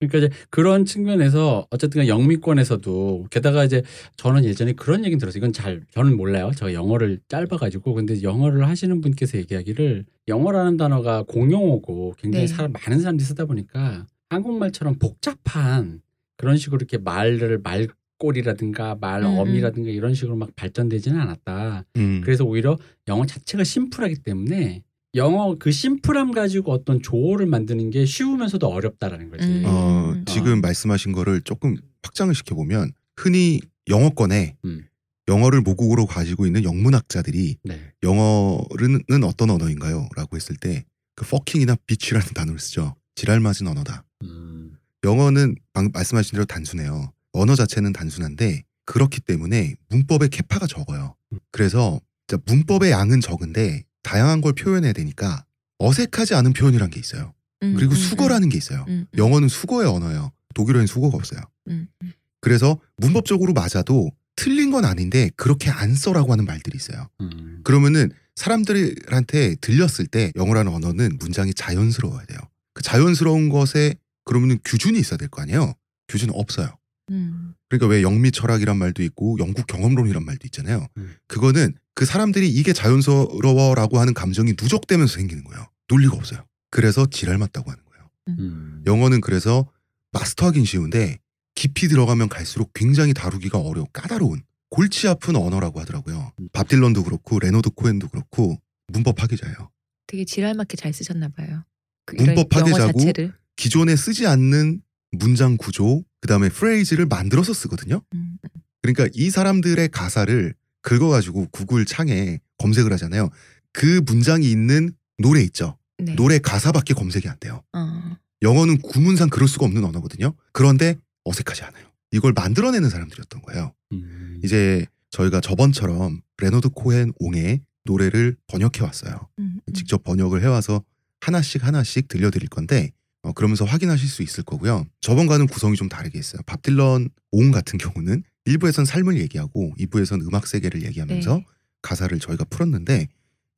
그러니까 0.00 0.18
이제 0.18 0.30
그런 0.50 0.84
측면에서 0.84 1.66
어쨌든 1.70 2.06
영미권에서도 2.06 3.26
게다가 3.30 3.64
이제 3.64 3.82
저는 4.16 4.44
예전에 4.44 4.72
그런 4.72 5.04
얘기 5.04 5.16
들었어요. 5.16 5.38
이건 5.38 5.52
잘 5.52 5.82
저는 5.90 6.16
몰라요. 6.16 6.52
제가 6.54 6.72
영어를 6.72 7.18
짧아가지고 7.28 7.94
근데 7.94 8.22
영어를 8.22 8.68
하시는 8.68 9.00
분께서 9.00 9.38
얘기하기를 9.38 10.04
영어라는 10.28 10.76
단어가 10.76 11.24
공용어고 11.24 12.14
굉장히 12.18 12.46
네. 12.46 12.54
사람 12.54 12.72
많은 12.72 13.00
사람들이 13.00 13.26
쓰다 13.26 13.46
보니까 13.46 14.06
한국말처럼 14.30 14.98
복잡한 14.98 16.00
그런 16.36 16.56
식으로 16.56 16.78
이렇게 16.78 16.98
말을 16.98 17.58
말꼬리라든가 17.58 18.94
음, 18.94 19.00
말어미라든가 19.00 19.90
이런 19.90 20.14
식으로 20.14 20.36
막 20.36 20.54
발전되지는 20.54 21.18
않았다. 21.18 21.84
음. 21.96 22.20
그래서 22.22 22.44
오히려 22.44 22.78
영어 23.08 23.26
자체가 23.26 23.64
심플하기 23.64 24.22
때문에 24.22 24.84
영어 25.18 25.54
그 25.58 25.70
심플함 25.70 26.32
가지고 26.32 26.72
어떤 26.72 27.02
조어를 27.02 27.44
만드는 27.46 27.90
게 27.90 28.06
쉬우면서도 28.06 28.66
어렵다라는 28.66 29.28
거지. 29.30 29.44
음. 29.46 29.62
어, 29.66 30.12
음. 30.14 30.24
지금 30.26 30.60
말씀하신 30.62 31.12
거를 31.12 31.42
조금 31.42 31.76
확장을 32.02 32.34
시켜 32.34 32.54
보면 32.54 32.92
흔히 33.16 33.60
영어권에 33.88 34.56
음. 34.64 34.86
영어를 35.28 35.60
모국어로 35.60 36.06
가지고 36.06 36.46
있는 36.46 36.64
영문학자들이 36.64 37.58
네. 37.64 37.92
영어는 38.02 39.24
어떤 39.24 39.50
언어인가요? 39.50 40.08
라고 40.16 40.36
했을 40.36 40.56
때 40.56 40.84
그 41.16 41.24
fucking이나 41.26 41.74
bitch라는 41.88 42.28
단어를 42.32 42.60
쓰죠. 42.60 42.94
지랄맞은 43.16 43.66
언어다. 43.66 44.04
음. 44.22 44.78
영어는 45.02 45.56
방- 45.72 45.90
말씀하신 45.92 46.30
대로 46.36 46.44
단순해요. 46.44 47.12
언어 47.32 47.56
자체는 47.56 47.92
단순한데 47.92 48.62
그렇기 48.84 49.20
때문에 49.22 49.74
문법의 49.88 50.28
캐파가 50.28 50.68
적어요. 50.68 51.16
그래서 51.50 52.00
진짜 52.28 52.40
문법의 52.46 52.92
양은 52.92 53.20
적은데 53.20 53.82
다양한 54.08 54.40
걸 54.40 54.54
표현해야 54.54 54.94
되니까 54.94 55.44
어색하지 55.78 56.34
않은 56.34 56.54
표현이란 56.54 56.88
게 56.88 56.98
있어요. 56.98 57.34
음, 57.62 57.74
그리고 57.76 57.92
음, 57.92 57.96
수거라는 57.96 58.48
게 58.48 58.56
있어요. 58.56 58.86
음, 58.88 59.06
음, 59.12 59.18
영어는 59.18 59.48
수거의 59.48 59.86
언어예요. 59.86 60.32
독일어엔 60.54 60.86
수거가 60.86 61.16
없어요. 61.18 61.40
음, 61.68 61.88
음. 62.02 62.12
그래서 62.40 62.78
문법적으로 62.96 63.52
맞아도 63.52 64.10
틀린 64.34 64.70
건 64.70 64.86
아닌데 64.86 65.30
그렇게 65.36 65.68
안 65.70 65.94
써라고 65.94 66.32
하는 66.32 66.46
말들이 66.46 66.76
있어요. 66.76 67.08
음. 67.20 67.60
그러면은 67.64 68.10
사람들한테 68.34 69.56
들렸을 69.56 70.06
때 70.06 70.32
영어라는 70.36 70.72
언어는 70.72 71.18
문장이 71.20 71.52
자연스러워야 71.52 72.24
돼요. 72.24 72.38
그 72.72 72.82
자연스러운 72.82 73.50
것에 73.50 73.94
그러면은 74.24 74.58
규준이 74.64 74.98
있어야 74.98 75.18
될 75.18 75.28
거 75.28 75.42
아니에요. 75.42 75.74
규준은 76.08 76.32
없어요. 76.34 76.68
음. 77.10 77.54
그러니까 77.68 77.86
왜 77.88 78.02
영미 78.02 78.32
철학이란 78.32 78.76
말도 78.76 79.02
있고 79.02 79.38
영국 79.38 79.66
경험론이란 79.66 80.24
말도 80.24 80.46
있잖아요. 80.46 80.86
음. 80.96 81.14
그거는 81.26 81.74
그 81.94 82.04
사람들이 82.04 82.48
이게 82.48 82.72
자연스러워라고 82.72 83.98
하는 83.98 84.14
감정이 84.14 84.52
누적되면서 84.52 85.14
생기는 85.14 85.44
거예요. 85.44 85.66
논리가 85.88 86.16
없어요. 86.16 86.44
그래서 86.70 87.06
지랄 87.06 87.38
맞다고 87.38 87.70
하는 87.70 87.82
거예요. 87.84 88.10
음. 88.28 88.82
영어는 88.86 89.20
그래서 89.20 89.68
마스터하긴 90.12 90.64
쉬운데 90.64 91.18
깊이 91.54 91.88
들어가면 91.88 92.28
갈수록 92.28 92.72
굉장히 92.72 93.14
다루기가 93.14 93.58
어려워 93.58 93.86
까다로운 93.92 94.42
골치 94.70 95.08
아픈 95.08 95.34
언어라고 95.36 95.80
하더라고요. 95.80 96.32
음. 96.40 96.48
밥 96.52 96.68
딜런도 96.68 97.02
그렇고 97.02 97.38
레너드 97.38 97.70
코엔도 97.70 98.08
그렇고 98.08 98.60
문법 98.92 99.16
파괴자예요. 99.16 99.70
되게 100.06 100.24
지랄 100.24 100.54
맞게 100.54 100.76
잘 100.76 100.92
쓰셨나 100.92 101.28
봐요. 101.28 101.64
그 102.06 102.16
문법 102.16 102.48
자체를. 102.50 103.34
기존에 103.56 103.96
쓰지 103.96 104.26
않는 104.26 104.82
문장 105.12 105.56
구조 105.56 106.04
그 106.20 106.28
다음에 106.28 106.48
phrase를 106.48 107.06
만들어서 107.06 107.52
쓰거든요. 107.52 108.02
음, 108.14 108.38
그러니까 108.82 109.08
이 109.14 109.30
사람들의 109.30 109.88
가사를 109.88 110.54
긁어가지고 110.82 111.48
구글 111.50 111.84
창에 111.84 112.40
검색을 112.58 112.92
하잖아요. 112.92 113.30
그 113.72 114.00
문장이 114.06 114.50
있는 114.50 114.92
노래 115.18 115.42
있죠. 115.42 115.76
네. 115.98 116.14
노래 116.14 116.38
가사밖에 116.38 116.94
검색이 116.94 117.28
안 117.28 117.36
돼요. 117.40 117.62
어. 117.72 118.16
영어는 118.42 118.78
구문상 118.78 119.28
그럴 119.30 119.48
수가 119.48 119.66
없는 119.66 119.84
언어거든요. 119.84 120.32
그런데 120.52 120.96
어색하지 121.24 121.64
않아요. 121.64 121.84
이걸 122.12 122.32
만들어내는 122.32 122.88
사람들이었던 122.88 123.42
거예요. 123.42 123.74
음. 123.92 124.40
이제 124.44 124.86
저희가 125.10 125.40
저번처럼 125.40 126.20
레너드 126.38 126.68
코헨 126.68 127.12
옹의 127.18 127.62
노래를 127.84 128.36
번역해 128.46 128.82
왔어요. 128.82 129.28
음, 129.38 129.60
음. 129.66 129.72
직접 129.74 130.02
번역을 130.04 130.42
해와서 130.42 130.84
하나씩 131.20 131.64
하나씩 131.64 132.08
들려드릴 132.08 132.48
건데 132.48 132.92
어, 133.28 133.32
그러면서 133.32 133.66
확인하실 133.66 134.08
수 134.08 134.22
있을 134.22 134.42
거고요. 134.42 134.86
저번과는 135.02 135.48
구성이 135.48 135.76
좀 135.76 135.88
다르게 135.88 136.18
있어요. 136.18 136.40
밥 136.46 136.62
딜런 136.62 137.10
옹 137.30 137.50
같은 137.50 137.78
경우는 137.78 138.22
1부에선 138.46 138.86
삶을 138.86 139.18
얘기하고 139.20 139.74
2부에선 139.78 140.26
음악 140.26 140.46
세계를 140.46 140.82
얘기하면서 140.84 141.36
네. 141.36 141.44
가사를 141.82 142.18
저희가 142.18 142.44
풀었는데 142.44 143.08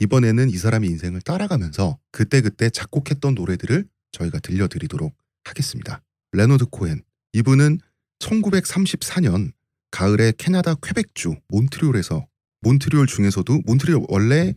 이번에는 0.01 0.51
이 0.51 0.57
사람의 0.57 0.91
인생을 0.91 1.21
따라가면서 1.21 1.99
그때그때 2.11 2.71
작곡했던 2.71 3.35
노래들을 3.35 3.87
저희가 4.11 4.41
들려드리도록 4.41 5.15
하겠습니다. 5.45 6.03
레너드 6.33 6.67
코엔 6.67 7.03
이분은 7.33 7.79
1934년 8.19 9.53
가을에 9.93 10.33
캐나다 10.37 10.75
퀘벡주 10.75 11.37
몬트리올에서 11.49 12.27
몬트리올 12.63 13.07
중에서도 13.07 13.61
몬트리올 13.67 14.05
원래 14.09 14.55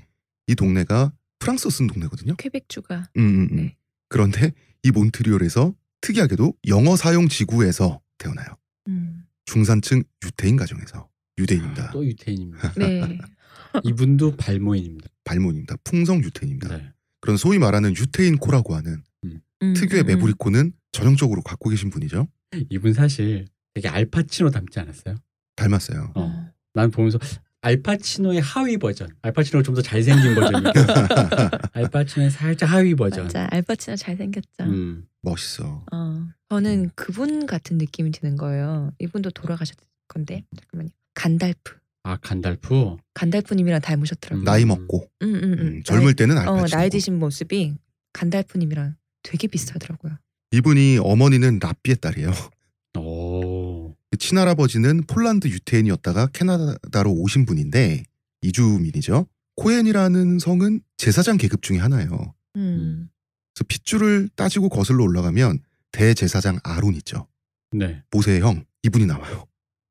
이 0.48 0.56
동네가 0.56 1.14
프랑스 1.38 1.70
쓴 1.70 1.86
동네거든요. 1.88 2.36
퀘벡주가 2.38 3.10
음, 3.18 3.22
음, 3.22 3.48
음. 3.52 3.56
네. 3.58 3.76
그런데 4.10 4.54
이 4.84 4.92
몬트리올에서 4.92 5.74
특이하게도 6.02 6.54
영어 6.68 6.96
사용 6.96 7.28
지구에서 7.28 8.02
태어나요. 8.18 8.48
음. 8.88 9.26
중산층 9.46 10.04
유태인 10.26 10.58
가정에서 10.58 11.10
유대인입니다. 11.38 11.92
또 11.92 12.06
유태인입니다. 12.06 12.74
네. 12.74 13.18
이분도 13.84 14.36
발모인입니다. 14.36 15.10
발몬입니다. 15.24 15.78
풍성 15.84 16.22
유태인입니다. 16.24 16.78
네. 16.78 16.94
그런 17.22 17.38
소위 17.38 17.58
말하는 17.58 17.96
유태인 17.96 18.38
코라고 18.38 18.76
하는 18.76 19.02
음, 19.24 19.74
특유의 19.74 20.04
음, 20.04 20.08
매부리 20.08 20.34
코는 20.38 20.74
전형적으로 20.92 21.42
갖고 21.42 21.70
계신 21.70 21.90
분이죠. 21.90 22.28
이분 22.70 22.94
사실 22.94 23.48
되게 23.74 23.88
알파치노 23.88 24.52
닮지 24.52 24.80
않았어요? 24.80 25.16
닮았어요. 25.56 26.12
어. 26.16 26.26
음. 26.28 26.50
난 26.74 26.92
보면서 26.92 27.18
알파치노의 27.64 28.42
하위 28.42 28.78
버전. 28.78 29.10
알파치노가 29.22 29.64
좀 29.64 29.74
더 29.74 29.82
잘생긴 29.82 30.36
버전이고 30.36 30.70
알파치노의 31.74 32.30
살짝 32.32 32.70
하위 32.72 32.94
버전. 32.94 33.24
맞아. 33.24 33.48
알파치노 33.52 33.96
잘생겼죠. 33.96 34.64
음. 34.66 35.06
멋있어. 35.22 35.86
어, 35.92 36.28
저는 36.50 36.92
그분 36.96 37.46
같은 37.46 37.78
느낌이 37.78 38.12
드는 38.12 38.36
거예요. 38.38 38.92
이분도 39.00 39.32
돌아가셨을 39.32 39.76
건데 40.08 40.44
잠깐만요. 40.58 40.90
간달프. 41.16 41.76
아 42.04 42.18
간달프. 42.22 42.98
간달프님이랑 43.14 43.80
닮으셨더라고요. 43.82 44.44
음. 44.44 44.46
나이 44.46 44.66
먹고 44.66 45.08
음, 45.22 45.34
음, 45.36 45.44
음. 45.44 45.60
음, 45.60 45.84
젊을 45.84 46.16
때는 46.16 46.36
나이, 46.36 46.46
어, 46.48 46.56
알파치노. 46.56 46.78
나이 46.78 46.90
드신 46.90 47.18
모습이 47.18 47.74
간달프님이랑 48.12 48.96
되게 49.24 49.48
비슷하더라고요. 49.48 50.18
이분이 50.52 51.00
어머니는 51.02 51.60
라삐의 51.62 51.96
딸이에요. 52.02 52.32
오. 53.00 53.33
친할아버지는 54.18 55.04
폴란드 55.04 55.48
유태인이었다가 55.48 56.28
캐나다로 56.28 57.12
오신 57.12 57.46
분인데 57.46 58.04
이주민이죠. 58.42 59.28
코엔이라는 59.56 60.40
성은 60.40 60.82
제사장 60.98 61.38
계급 61.38 61.62
중에 61.62 61.78
하나예요. 61.78 62.34
음. 62.56 63.10
그래서 63.54 63.66
핏줄을 63.68 64.30
따지고 64.36 64.70
거슬러 64.70 65.04
올라가면 65.04 65.60
대제사장 65.92 66.60
아론 66.64 66.96
있죠. 66.96 67.28
네. 67.72 68.02
모세의 68.12 68.42
형 68.42 68.66
이분이 68.84 69.06
나와요. 69.06 69.46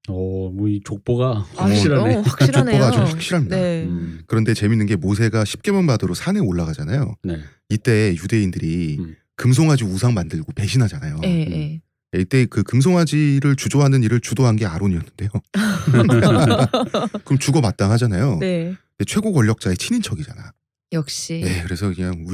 오, 0.09 0.51
뭐이 0.51 0.81
족보가 0.85 1.47
아, 1.57 1.65
확실하네. 1.65 2.17
어, 2.17 2.21
확실하네요. 2.23 2.73
족보가 2.73 2.89
아주 2.89 3.13
확실합니다. 3.13 3.57
네. 3.57 3.85
음. 3.85 4.23
그런데 4.27 4.53
재밌는 4.53 4.87
게 4.87 4.97
모세가 4.97 5.45
10개만 5.45 5.87
받으러 5.87 6.15
산에 6.15 6.41
올라가잖아요. 6.41 7.15
네. 7.23 7.39
이때 7.69 8.11
유대인들이 8.15 8.97
음. 8.99 9.17
금송아지 9.37 9.85
우상 9.85 10.13
만들고 10.15 10.53
배신하잖아요. 10.53 11.21
예, 11.25 11.47
음. 11.47 11.81
예. 12.15 12.21
이때 12.21 12.47
그 12.47 12.63
금송아지를 12.63 13.57
주조하는 13.57 14.03
일을 14.03 14.21
주도한 14.21 14.57
게 14.57 14.67
아론이었는데요. 14.67 15.31
그럼 17.25 17.39
주거 17.39 17.61
마땅하잖아요. 17.61 18.39
네. 18.39 18.75
근데 18.99 19.05
최고 19.07 19.33
권력자의 19.33 19.77
친인척이잖아. 19.77 20.53
역시 20.93 21.41
네, 21.45 21.63
그래서 21.65 21.93
그냥. 21.95 22.25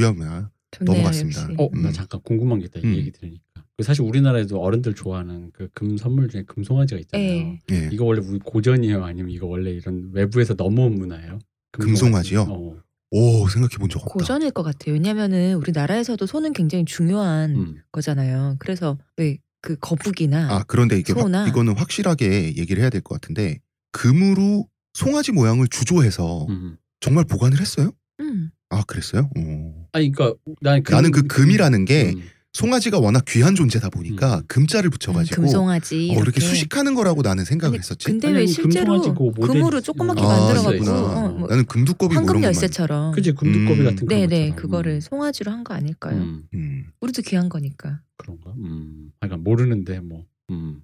좋네요, 0.71 0.95
넘어갔습니다. 0.97 1.43
역시. 1.43 1.55
어, 1.59 1.69
나 1.81 1.89
음. 1.89 1.93
잠깐 1.93 2.21
궁금한 2.23 2.59
게 2.59 2.67
있다. 2.67 2.81
이 2.81 2.85
음. 2.85 2.95
얘기 2.97 3.11
들으니까. 3.13 3.45
그 3.77 3.85
사실 3.85 4.03
우리나라에도 4.03 4.61
어른들 4.61 4.95
좋아하는 4.95 5.51
그 5.53 5.69
금 5.73 5.97
선물 5.97 6.29
중에 6.29 6.43
금송아지가 6.47 7.01
있잖아요. 7.03 7.27
예. 7.29 7.61
예. 7.71 7.89
이거 7.93 8.05
원래 8.05 8.21
우리 8.21 8.39
고전이에요? 8.41 9.05
아니면 9.05 9.31
이거 9.31 9.47
원래 9.47 9.71
이런 9.71 10.11
외부에서 10.13 10.55
넘어온 10.55 10.97
문화예요? 10.99 11.39
금송아지 11.73 12.35
요? 12.35 12.43
어. 12.49 12.77
오 13.11 13.49
생각해 13.49 13.77
본 13.79 13.89
적 13.89 14.03
없다. 14.03 14.13
고전일 14.13 14.51
것 14.51 14.63
같아요. 14.65 14.93
왜냐면은 14.93 15.55
우리나라에서도 15.55 16.27
소는 16.27 16.53
굉장히 16.53 16.85
중요한 16.85 17.55
음. 17.57 17.77
거잖아요. 17.93 18.57
그래서 18.59 18.99
왜 19.17 19.39
그 19.69 19.77
거북이나 19.81 20.49
아 20.51 20.65
그런데 20.67 20.99
이게 20.99 21.13
확- 21.13 21.21
소나. 21.23 21.47
이거는 21.47 21.77
확실하게 21.77 22.57
얘기를 22.57 22.81
해야 22.81 22.89
될 22.89 23.03
것 23.03 23.21
같은데 23.21 23.59
금으로 23.93 24.67
송아지 24.95 25.31
모양을 25.33 25.69
주조해서 25.69 26.47
음. 26.49 26.79
정말 27.01 27.25
보관을 27.25 27.61
했어요? 27.61 27.91
음. 28.21 28.51
아 28.71 28.83
그랬어요? 28.85 29.29
어. 29.37 29.87
아니 29.93 30.11
그러니까 30.11 30.39
난 30.63 30.83
금- 30.83 30.95
나는 30.95 31.11
그 31.11 31.23
금이라는 31.27 31.85
게 31.85 32.13
음. 32.17 32.23
송아지가 32.59 32.99
워낙 32.99 33.25
귀한 33.29 33.55
존재다 33.55 33.91
보니까 33.91 34.39
음. 34.39 34.43
금자를 34.49 34.89
음, 34.89 34.91
붙여가지고 34.91 35.43
금송아지 35.43 36.15
어, 36.17 36.21
이렇게 36.21 36.41
수식하는 36.41 36.95
거라고 36.95 37.23
나는 37.23 37.45
생각을 37.45 37.73
근데- 37.73 37.79
했었지. 37.81 38.07
근데 38.07 38.31
왜 38.31 38.47
실제로 38.47 39.01
금으로 39.01 39.79
있- 39.79 39.83
조그맣게 39.85 40.23
아, 40.23 40.27
만들어갖고 40.27 40.73
있구나. 40.75 40.93
어, 41.03 41.29
뭐 41.29 41.49
나는 41.49 41.65
금두꺼비 41.67 42.15
뭐 42.15 42.25
황금. 42.25 42.43
열쇠처럼 42.43 43.13
그지 43.13 43.33
금두꺼비 43.33 43.81
음. 43.81 43.85
같은 43.85 44.07
그런 44.07 44.21
네네 44.21 44.51
것처럼. 44.51 44.57
그거를 44.57 44.93
음. 44.95 45.01
송아지로 45.01 45.53
한 45.53 45.63
거 45.63 45.75
아닐까요? 45.75 46.17
음. 46.17 46.45
음. 46.55 46.85
우리도 47.01 47.23
귀한 47.23 47.49
거니까. 47.49 48.01
그런가? 48.17 48.53
음. 48.57 49.13
그러니까 49.21 49.37
모르는데 49.43 50.01
뭐. 50.01 50.25
음. 50.51 50.83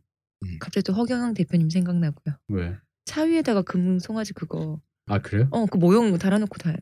갑자기 0.61 0.85
또 0.85 0.93
허경영 0.93 1.33
대표님 1.33 1.71
생각나고요. 1.71 2.37
왜? 2.49 2.75
차 3.07 3.23
위에다가 3.23 3.63
금 3.63 3.99
송아지 3.99 4.35
그거 4.35 4.81
아 5.07 5.19
그래요? 5.21 5.49
어그 5.51 5.79
모형 5.79 6.17
달아놓고 6.19 6.59
다 6.59 6.75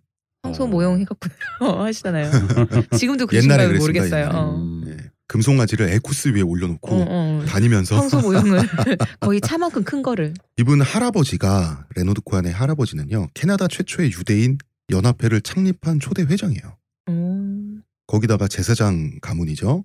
황소 0.43 0.65
어. 0.65 0.67
모형 0.67 1.01
해갖고 1.01 1.29
어, 1.65 1.85
하시잖아요. 1.85 2.31
지금도 2.99 3.27
옛날에 3.33 3.67
그러신가요 3.67 3.69
그랬습니다. 3.69 3.81
모르겠어요. 3.81 4.21
옛날에. 4.25 4.37
어. 4.37 4.57
음. 4.57 4.83
네. 4.85 4.97
금송아지를 5.29 5.89
에쿠스 5.95 6.29
위에 6.35 6.43
올려놓고 6.43 6.95
어, 6.95 7.07
어. 7.09 7.45
다니면서 7.47 7.97
황소 7.97 8.21
모형을 8.21 8.61
거의 9.21 9.41
차만큼 9.41 9.85
큰 9.85 10.03
거를. 10.03 10.35
이분 10.59 10.83
할아버지가 10.83 11.87
레너드 11.97 12.21
코헨의 12.23 12.53
할아버지는요 12.53 13.29
캐나다 13.33 13.67
최초의 13.69 14.13
유대인 14.13 14.59
연합회를 14.91 15.41
창립한 15.41 16.01
초대 16.01 16.23
회장이에요. 16.23 16.77
음. 17.09 17.83
거기다가 18.07 18.47
제사장 18.49 19.19
가문이죠. 19.23 19.85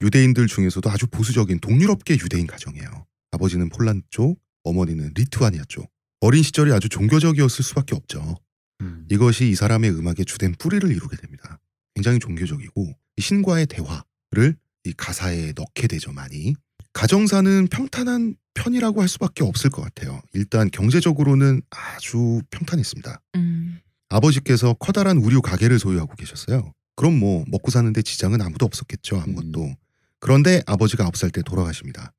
유대인들 0.00 0.46
중에서도 0.46 0.88
아주 0.88 1.06
보수적인 1.08 1.58
동유럽계 1.60 2.14
유대인 2.14 2.46
가정이에요. 2.46 2.88
아버지는 3.32 3.68
폴란드 3.68 4.06
쪽, 4.10 4.38
어머니는 4.62 5.12
리투아니아 5.14 5.64
쪽. 5.68 5.90
어린 6.20 6.42
시절이 6.42 6.72
아주 6.72 6.88
종교적이었을 6.88 7.64
수밖에 7.64 7.94
없죠. 7.94 8.36
음. 8.80 9.06
이것이 9.10 9.48
이 9.48 9.54
사람의 9.54 9.90
음악의 9.90 10.24
주된 10.26 10.54
뿌리를 10.58 10.88
이루게 10.90 11.16
됩니다. 11.16 11.58
굉장히 11.94 12.18
종교적이고 12.18 12.92
이 13.16 13.20
신과의 13.22 13.66
대화를 13.66 14.56
이 14.84 14.92
가사에 14.96 15.52
넣게 15.56 15.86
되죠 15.88 16.12
많이. 16.12 16.54
가정사는 16.92 17.68
평탄한 17.68 18.36
편이라고 18.54 19.02
할 19.02 19.08
수밖에 19.08 19.44
없을 19.44 19.70
것 19.70 19.82
같아요. 19.82 20.22
일단 20.32 20.70
경제적으로는 20.70 21.62
아주 21.70 22.40
평탄했습니다. 22.50 23.20
음. 23.36 23.80
아버지께서 24.08 24.74
커다란 24.74 25.18
우류 25.18 25.42
가게를 25.42 25.78
소유하고 25.78 26.14
계셨어요. 26.14 26.72
그럼 26.94 27.18
뭐 27.18 27.44
먹고 27.48 27.70
사는데 27.70 28.00
지장은 28.02 28.40
아무도 28.40 28.64
없었겠죠 28.64 29.20
아무것도. 29.20 29.64
음. 29.64 29.74
그런데 30.20 30.62
아버지가 30.66 31.04
아홉 31.04 31.16
살 31.16 31.30
때 31.30 31.42
돌아가십니다. 31.42 32.12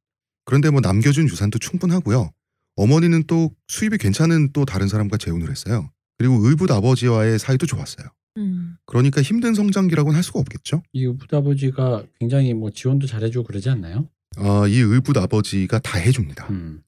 그런데 0.45 0.69
뭐 0.69 0.81
남겨준 0.81 1.27
유산도 1.27 1.59
충분하고요. 1.59 2.31
어머니는 2.75 3.23
또 3.25 3.51
수입이 3.67 3.97
괜찮은 3.97 4.51
또 4.53 4.65
다른 4.65 4.87
사람과 4.87 5.17
재혼을 5.17 5.49
했어요. 5.49 5.89
그리고 6.17 6.35
의붓 6.47 6.71
아버지와의 6.71 7.39
사이도 7.39 7.65
좋았어요. 7.65 8.07
음. 8.37 8.77
그러니까 8.85 9.21
힘든 9.21 9.53
성장기라고는 9.53 10.15
할 10.15 10.23
수가 10.23 10.39
없겠죠. 10.39 10.83
이 10.93 11.07
부다버지가 11.07 12.05
굉장히 12.19 12.53
뭐 12.53 12.71
지원도 12.71 13.07
잘해주고 13.07 13.45
그러지 13.45 13.69
않나요? 13.69 14.09
아, 14.37 14.65
이 14.67 14.77
의붓 14.77 15.17
아버지가 15.17 15.79
다 15.79 15.97
해줍니다. 15.97 16.47
음. 16.49 16.81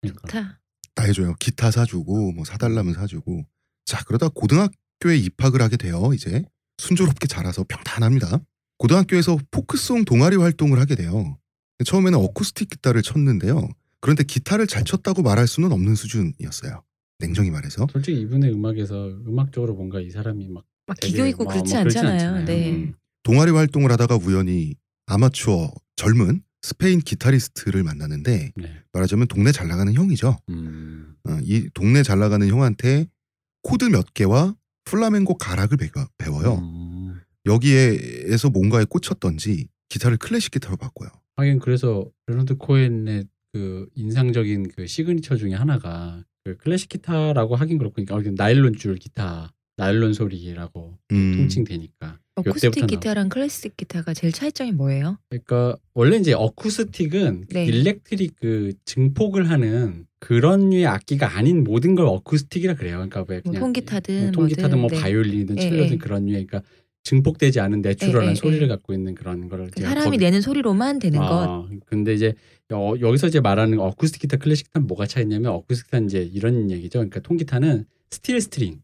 그러니까. 0.00 0.28
좋다. 0.28 0.60
다 0.94 1.04
해줘요. 1.04 1.34
기타 1.38 1.70
사주고 1.70 2.32
뭐 2.32 2.44
사달라면 2.44 2.94
사주고. 2.94 3.44
자 3.84 4.02
그러다 4.04 4.28
고등학교에 4.28 5.16
입학을 5.16 5.62
하게 5.62 5.76
돼요. 5.76 6.12
이제 6.14 6.44
순조롭게 6.78 7.26
자라서 7.26 7.64
평탄합니다. 7.68 8.40
고등학교에서 8.78 9.38
포크송 9.50 10.04
동아리 10.04 10.36
활동을 10.36 10.80
하게 10.80 10.96
돼요. 10.96 11.38
처음에는 11.84 12.18
어쿠스틱 12.18 12.68
기타를 12.68 13.02
쳤는데요. 13.02 13.68
그런데 14.00 14.24
기타를 14.24 14.66
잘 14.66 14.84
쳤다고 14.84 15.22
말할 15.22 15.46
수는 15.46 15.72
없는 15.72 15.94
수준이었어요. 15.94 16.82
냉정히 17.22 17.50
말해서. 17.50 17.86
솔직히 17.92 18.20
이분의 18.22 18.52
음악에서 18.52 19.08
음악적으로 19.26 19.74
뭔가 19.74 20.00
이 20.00 20.10
사람이 20.10 20.48
막 20.48 20.64
막 20.84 20.96
기교 20.98 21.24
있고 21.26 21.44
뭐- 21.44 21.52
그렇지 21.52 21.74
뭐 21.74 21.82
그렇진 21.84 22.00
않잖아요. 22.00 22.14
않잖아요. 22.30 22.44
네. 22.44 22.70
음. 22.72 22.94
동아리 23.22 23.52
활동을 23.52 23.92
하다가 23.92 24.16
우연히 24.16 24.74
아마추어 25.06 25.70
젊은 25.94 26.42
스페인 26.60 26.98
기타리스트를 26.98 27.84
만나는데 27.84 28.50
네. 28.56 28.74
말하자면 28.92 29.28
동네 29.28 29.52
잘 29.52 29.68
나가는 29.68 29.92
형이죠. 29.94 30.38
음. 30.48 31.14
어, 31.24 31.38
이 31.42 31.68
동네 31.72 32.02
잘 32.02 32.18
나가는 32.18 32.44
형한테 32.48 33.06
코드 33.62 33.84
몇 33.84 34.12
개와 34.12 34.56
플라멩고 34.84 35.38
가락을 35.38 35.76
배워, 35.76 36.06
배워 36.18 36.42
요. 36.42 36.58
음. 36.58 37.20
여기에서 37.46 38.50
뭔가에 38.50 38.84
꽂혔던지 38.84 39.68
기타를 39.88 40.16
클래식 40.16 40.50
기타로 40.52 40.76
바꿔요. 40.76 41.08
하긴 41.36 41.60
그래서 41.60 42.04
레너드 42.26 42.56
코엔의 42.56 43.26
그 43.52 43.88
인상적인 43.94 44.68
그 44.74 44.86
시그니처 44.88 45.36
중에 45.36 45.54
하나가 45.54 46.24
그 46.44 46.56
클래식 46.56 46.88
기타라고 46.88 47.56
하긴 47.56 47.78
그렇고 47.78 48.02
그러니까 48.04 48.32
나일론 48.42 48.76
줄 48.76 48.96
기타, 48.96 49.52
나일론 49.76 50.12
소리라고 50.12 50.98
음, 51.12 51.36
통칭되니까 51.36 52.18
어쿠스틱 52.34 52.86
기타랑 52.86 53.28
클래식 53.28 53.76
기타가 53.76 54.14
제일 54.14 54.32
차이점이 54.32 54.72
뭐예요? 54.72 55.18
그러니까 55.28 55.76
원래 55.94 56.16
이제 56.16 56.32
어쿠스틱은 56.32 57.46
네. 57.50 57.66
electric 57.66 58.36
그 58.40 58.72
증폭을 58.84 59.50
하는 59.50 60.06
그런 60.18 60.70
류의 60.70 60.86
악기가 60.86 61.36
아닌 61.36 61.62
모든 61.62 61.94
걸 61.94 62.06
어쿠스틱이라 62.06 62.74
그래요. 62.74 62.96
그러니까 62.96 63.24
왜뭐 63.28 63.42
그냥 63.42 63.60
통기타든 63.60 64.22
뭐 64.22 64.32
통기타든 64.32 64.70
뭐 64.70 64.80
뭐든, 64.82 64.96
네. 64.96 65.02
바이올린이든 65.02 65.58
예, 65.58 65.60
첼로든 65.62 65.92
예. 65.92 65.98
그런 65.98 66.26
류의 66.26 66.46
그러니까 66.46 66.62
증폭되지 67.04 67.60
않은 67.60 67.82
natural한 67.82 68.26
예, 68.26 68.30
예, 68.30 68.34
소리를 68.34 68.62
예. 68.62 68.68
갖고 68.68 68.92
있는 68.92 69.14
그런 69.14 69.48
거를 69.48 69.70
제가 69.70 69.88
사람이 69.88 70.04
거기- 70.06 70.18
내는 70.18 70.40
소리로만 70.40 70.98
되는 70.98 71.18
것. 71.18 71.26
아, 71.28 71.68
근데 71.86 72.14
이제 72.14 72.34
여, 72.70 72.94
여기서 73.00 73.26
이제 73.28 73.40
말하는 73.40 73.78
어쿠스틱 73.80 74.22
기타, 74.22 74.36
클래식 74.36 74.66
기타는 74.68 74.86
뭐가 74.86 75.06
차이냐면 75.06 75.52
어쿠스틱 75.52 75.86
기타는 75.88 76.06
이제 76.06 76.22
이런 76.32 76.70
얘기죠. 76.70 77.00
그러니까 77.00 77.20
통기타는 77.20 77.84
steel 78.10 78.40
string, 78.40 78.80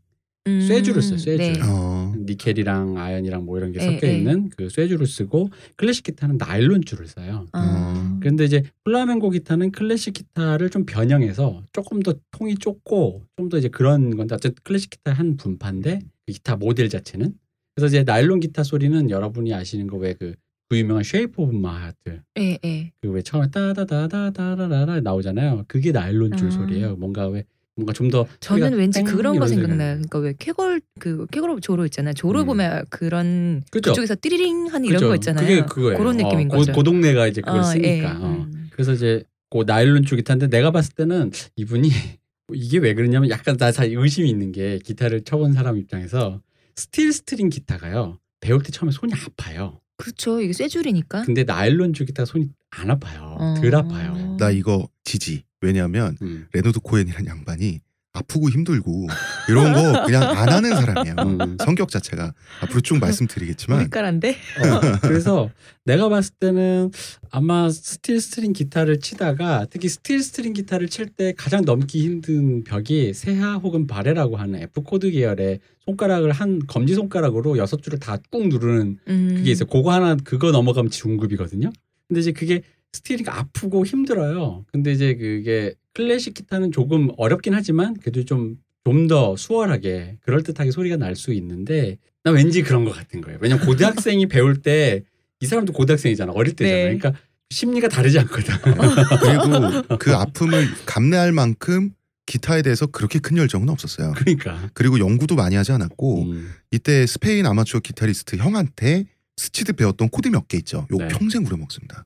음, 0.49 0.61
쇠줄을 0.63 1.01
써요, 1.03 1.19
쇠줄. 1.19 1.37
네. 1.37 1.53
어. 1.63 2.13
니켈이랑 2.19 2.99
아연이랑 2.99 3.45
뭐 3.45 3.57
이런 3.59 3.71
게 3.73 3.79
예, 3.81 3.85
섞여 3.85 4.09
예. 4.09 4.19
있는 4.19 4.51
그 4.57 4.69
쇠줄을 4.69 5.07
쓰고 5.07 5.51
클래식 5.77 6.05
기타는 6.05 6.39
나일론 6.39 6.83
줄을 6.85 7.07
써요. 7.07 7.47
아. 7.53 8.19
근데 8.21 8.45
이제 8.45 8.63
플라멩고 8.85 9.31
기타는 9.31 9.71
클래식 9.71 10.15
기타를 10.15 10.71
좀 10.71 10.85
변형해서 10.87 11.63
조금 11.73 12.01
더 12.03 12.15
통이 12.33 12.57
좁고 12.57 13.23
좀 13.37 13.49
더 13.49 13.57
이제 13.59 13.69
그런 13.69 14.17
건데 14.17 14.35
어쨌든 14.35 14.57
클래식 14.65 14.91
기타 14.91 15.13
한 15.13 15.37
분파인데 15.37 16.01
그 16.27 16.33
기타 16.33 16.57
모델 16.57 16.89
자체는 16.91 17.33
그래서 17.79 17.87
이제 17.95 18.03
나일론 18.05 18.41
기타 18.41 18.65
소리는 18.65 19.09
여러분이 19.11 19.55
아시는 19.55 19.87
거 19.87 19.99
왜 19.99 20.15
그 20.15 20.35
그 20.71 20.77
유명한 20.79 21.03
Shape 21.03 21.41
of 21.41 21.57
My 21.57 21.75
Heart 21.75 22.21
예, 22.39 22.59
예. 22.63 22.93
그왜 23.01 23.23
처음에 23.23 23.49
따다다다다라라 23.51 25.01
나오잖아요. 25.01 25.65
그게 25.67 25.93
나일론 25.93 26.37
줄 26.37 26.49
아. 26.49 26.51
소리예요. 26.51 26.97
뭔가 26.97 27.27
왜 27.29 27.45
뭔가 27.75 27.93
좀 27.95 28.11
더 28.11 28.27
저는 28.41 28.75
왠지 28.75 29.03
그런 29.03 29.39
거 29.39 29.47
이런 29.47 29.49
생각나요. 29.49 29.79
나요. 29.79 29.95
그러니까 30.11 30.19
왜 30.19 30.35
쾌걸 30.39 30.81
그 30.99 31.27
쾌걸 31.31 31.61
조로 31.63 31.85
있잖아요. 31.87 32.13
조로 32.13 32.41
음. 32.41 32.47
보면 32.47 32.85
그런 32.91 33.63
그죠? 33.71 33.93
그쪽에서 33.93 34.17
띠리링 34.21 34.67
하는 34.67 34.85
이런 34.85 34.97
그죠? 34.97 35.09
거 35.09 35.15
있잖아요. 35.15 35.47
그게 35.47 35.63
그거예요. 35.63 35.97
그런 35.99 36.17
느낌인 36.19 36.51
어, 36.53 36.57
거죠. 36.57 36.73
그, 36.73 36.79
그 36.79 36.85
동네가 36.85 37.29
이제 37.29 37.41
그걸 37.41 37.61
어, 37.61 37.63
쓰니까. 37.63 37.89
예. 37.89 38.05
어. 38.05 38.47
음. 38.53 38.69
그래서 38.73 38.93
이제 38.93 39.23
그 39.51 39.65
나일론 39.67 40.05
줄 40.05 40.19
기타인데 40.19 40.49
내가 40.49 40.71
봤을 40.71 40.93
때는 40.95 41.31
이분이 41.57 41.89
이게 42.53 42.77
왜 42.79 42.93
그러냐면 42.93 43.31
약간 43.31 43.57
나잘 43.59 43.91
의심이 43.95 44.29
있는 44.29 44.53
게 44.53 44.79
기타를 44.85 45.23
쳐본 45.23 45.53
사람 45.55 45.79
입장에서 45.79 46.43
steel 46.79 47.13
string 47.13 47.49
기타가요. 47.49 48.21
배울 48.41 48.63
때 48.63 48.71
처음에 48.71 48.93
손이 48.93 49.13
아파요. 49.15 49.81
그렇죠. 49.97 50.41
이게 50.41 50.53
쇠줄이니까. 50.53 51.23
근데 51.23 51.43
나일론 51.43 51.93
줄 51.93 52.07
기타 52.07 52.25
손이 52.25 52.49
안 52.71 52.91
아파요. 52.91 53.37
어. 53.37 53.55
덜 53.61 53.75
아파요. 53.75 54.37
나 54.39 54.51
이거 54.53 54.89
지지. 55.03 55.43
왜냐하면 55.61 56.17
음. 56.23 56.47
레너드 56.53 56.79
코엔이라는 56.79 57.27
양반이 57.29 57.81
아프고 58.19 58.49
힘들고 58.51 59.07
이런 59.49 59.73
거 59.73 60.05
그냥 60.05 60.23
안 60.23 60.49
하는 60.49 60.75
사람이에요. 60.75 61.15
음. 61.19 61.57
성격 61.65 61.89
자체가 61.91 62.33
앞으로 62.63 62.81
쭉 62.81 62.99
말씀드리겠지만 62.99 63.81
우리까란데. 63.81 64.31
어, 64.31 64.99
그래서 65.03 65.51
내가 65.85 66.09
봤을 66.09 66.35
때는 66.39 66.91
아마 67.31 67.71
steel 67.71 68.21
string 68.21 68.53
기타를 68.53 69.01
치다가 69.01 69.67
특히 69.71 69.89
steel 69.89 70.23
string 70.23 70.53
기타를 70.53 70.89
칠 70.89 71.09
때 71.09 71.33
가장 71.37 71.65
넘기 71.65 72.03
힘든 72.05 72.63
벽이 72.65 73.15
세하 73.15 73.55
혹은 73.55 73.87
바레라고 73.87 74.37
하는 74.37 74.61
F 74.61 74.83
코드 74.83 75.11
계열의 75.11 75.61
손가락을 75.87 76.33
한 76.33 76.61
검지 76.67 76.95
손가락으로 76.95 77.57
여섯 77.57 77.83
줄을 77.83 77.99
다 77.99 78.19
꾹 78.31 78.49
누르는 78.49 78.99
음. 79.09 79.35
그게 79.37 79.51
있어요. 79.53 79.67
그거 79.69 79.93
하나 79.93 80.17
그거 80.23 80.51
넘어가면 80.51 80.91
중급이거든요. 80.91 81.71
근데 82.09 82.21
이제 82.21 82.33
그게 82.33 82.63
steel이가 82.93 83.39
아프고 83.39 83.85
힘들어요. 83.85 84.65
근데 84.73 84.93
이제 84.93 85.15
그게 85.15 85.75
클래식 85.95 86.35
기타는 86.35 86.73
조금 86.73 87.11
어렵긴 87.17 87.55
하지만 87.55 87.95
그래도 87.95 88.25
좀 88.25 88.57
좀 88.85 89.07
더 89.07 89.37
수월하게 89.37 90.17
그럴듯하게 90.23 90.71
소리가 90.71 90.97
날 90.97 91.15
수 91.15 91.35
있는데 91.35 91.99
나 92.25 92.31
왠지 92.31 92.63
그런 92.63 92.87
것 92.87 92.93
같은 92.93 93.21
거예요. 93.21 93.39
왜냐면 93.43 93.67
고등학생이 93.67 94.27
배울 94.29 94.63
때 94.63 95.03
이 95.41 95.47
사람도 95.47 95.73
고등학생이잖아. 95.75 96.33
어릴 96.33 96.57
때잖아. 96.57 96.75
네. 96.77 96.83
그러니까 96.99 97.13
심리가 97.51 97.87
다르지 97.89 98.19
않거든. 98.19 98.55
그리고 99.21 99.97
그 99.99 100.15
아픔을 100.15 100.67
감내할 100.87 101.33
만큼 101.33 101.91
기타에 102.27 102.63
대해서 102.63 102.87
그렇게 102.87 103.19
큰 103.19 103.37
열정은 103.37 103.69
없었어요. 103.69 104.15
그러니까. 104.17 104.71
그리고 104.75 104.99
연구도 104.99 105.35
많이 105.37 105.55
하지 105.55 105.73
않았고 105.73 106.23
음. 106.23 106.51
이때 106.71 107.07
스페인 107.07 107.45
아마추어 107.47 107.81
기타리스트 107.81 108.37
형한테 108.37 109.05
스치듯 109.37 109.77
배웠던 109.77 110.09
코드 110.09 110.29
몇 110.29 110.49
개 110.49 110.57
있죠. 110.59 110.87
요 110.93 110.97
네. 110.97 111.09
평생 111.09 111.45
우려먹습니다. 111.45 112.05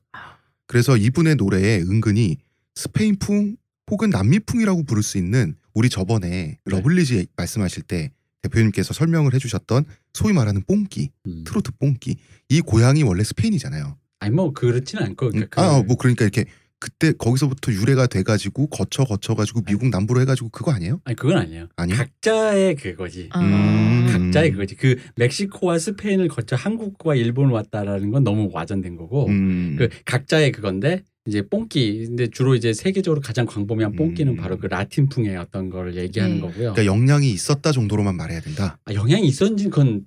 그래서 0.73 0.97
이분의 0.97 1.35
노래에 1.35 1.81
은근히 1.81 2.37
스페인풍 2.73 3.57
혹은 3.91 4.09
남미풍이라고 4.09 4.81
부를 4.85 5.03
수 5.03 5.19
있는 5.19 5.53
우리 5.75 5.87
저번에 5.87 6.27
네. 6.29 6.57
러블리즈 6.65 7.27
말씀하실 7.35 7.83
때 7.83 8.09
대표님께서 8.41 8.91
설명을 8.95 9.35
해주셨던 9.35 9.85
소위 10.15 10.33
말하는 10.33 10.63
뽕기, 10.63 11.11
음. 11.27 11.43
트로트 11.45 11.73
뽕기. 11.77 12.15
이 12.49 12.61
고향이 12.61 13.03
원래 13.03 13.23
스페인이잖아요. 13.23 13.99
아니 14.19 14.33
뭐 14.33 14.51
그렇지는 14.51 15.03
않고 15.03 15.29
그러니까 15.29 15.61
아, 15.63 15.81
그- 15.81 15.85
뭐 15.85 15.95
그러니까 15.95 16.25
이렇게 16.25 16.45
그때 16.83 17.13
거기서부터 17.13 17.71
유래가 17.71 18.07
돼가지고 18.07 18.67
거쳐 18.67 19.05
거쳐가지고 19.05 19.61
미국 19.61 19.87
남부로 19.87 20.19
해가지고 20.19 20.49
그거 20.49 20.73
아니에요? 20.73 20.99
아니 21.05 21.15
그건 21.15 21.37
아니에요. 21.37 21.67
아니요? 21.77 21.95
각자의 21.95 22.75
그거지. 22.75 23.29
아. 23.31 23.39
음. 23.39 24.07
각자의 24.11 24.51
그거지. 24.51 24.75
그 24.75 24.97
멕시코와 25.15 25.79
스페인을 25.79 26.27
거쳐 26.27 26.57
한국과 26.57 27.15
일본을 27.15 27.53
왔다라는 27.53 28.11
건 28.11 28.25
너무 28.25 28.49
와전된 28.51 28.97
거고 28.97 29.27
음. 29.27 29.77
그 29.79 29.87
각자의 30.03 30.51
그건데 30.51 31.03
이제 31.25 31.41
뽕기 31.41 32.07
근데 32.07 32.27
주로 32.27 32.53
이제 32.53 32.73
세계적으로 32.73 33.21
가장 33.21 33.45
광범위한 33.45 33.95
뽕기는 33.95 34.33
음. 34.33 34.35
바로 34.35 34.57
그 34.57 34.65
라틴풍의 34.65 35.37
어떤 35.37 35.69
걸 35.69 35.95
얘기하는 35.95 36.35
네. 36.35 36.41
거고요. 36.41 36.73
그러니까 36.73 36.85
영향이 36.85 37.31
있었다 37.31 37.71
정도로만 37.71 38.17
말해야 38.17 38.41
된다. 38.41 38.77
아, 38.83 38.93
영향이 38.93 39.25
있었는지 39.25 39.69
그건 39.69 40.05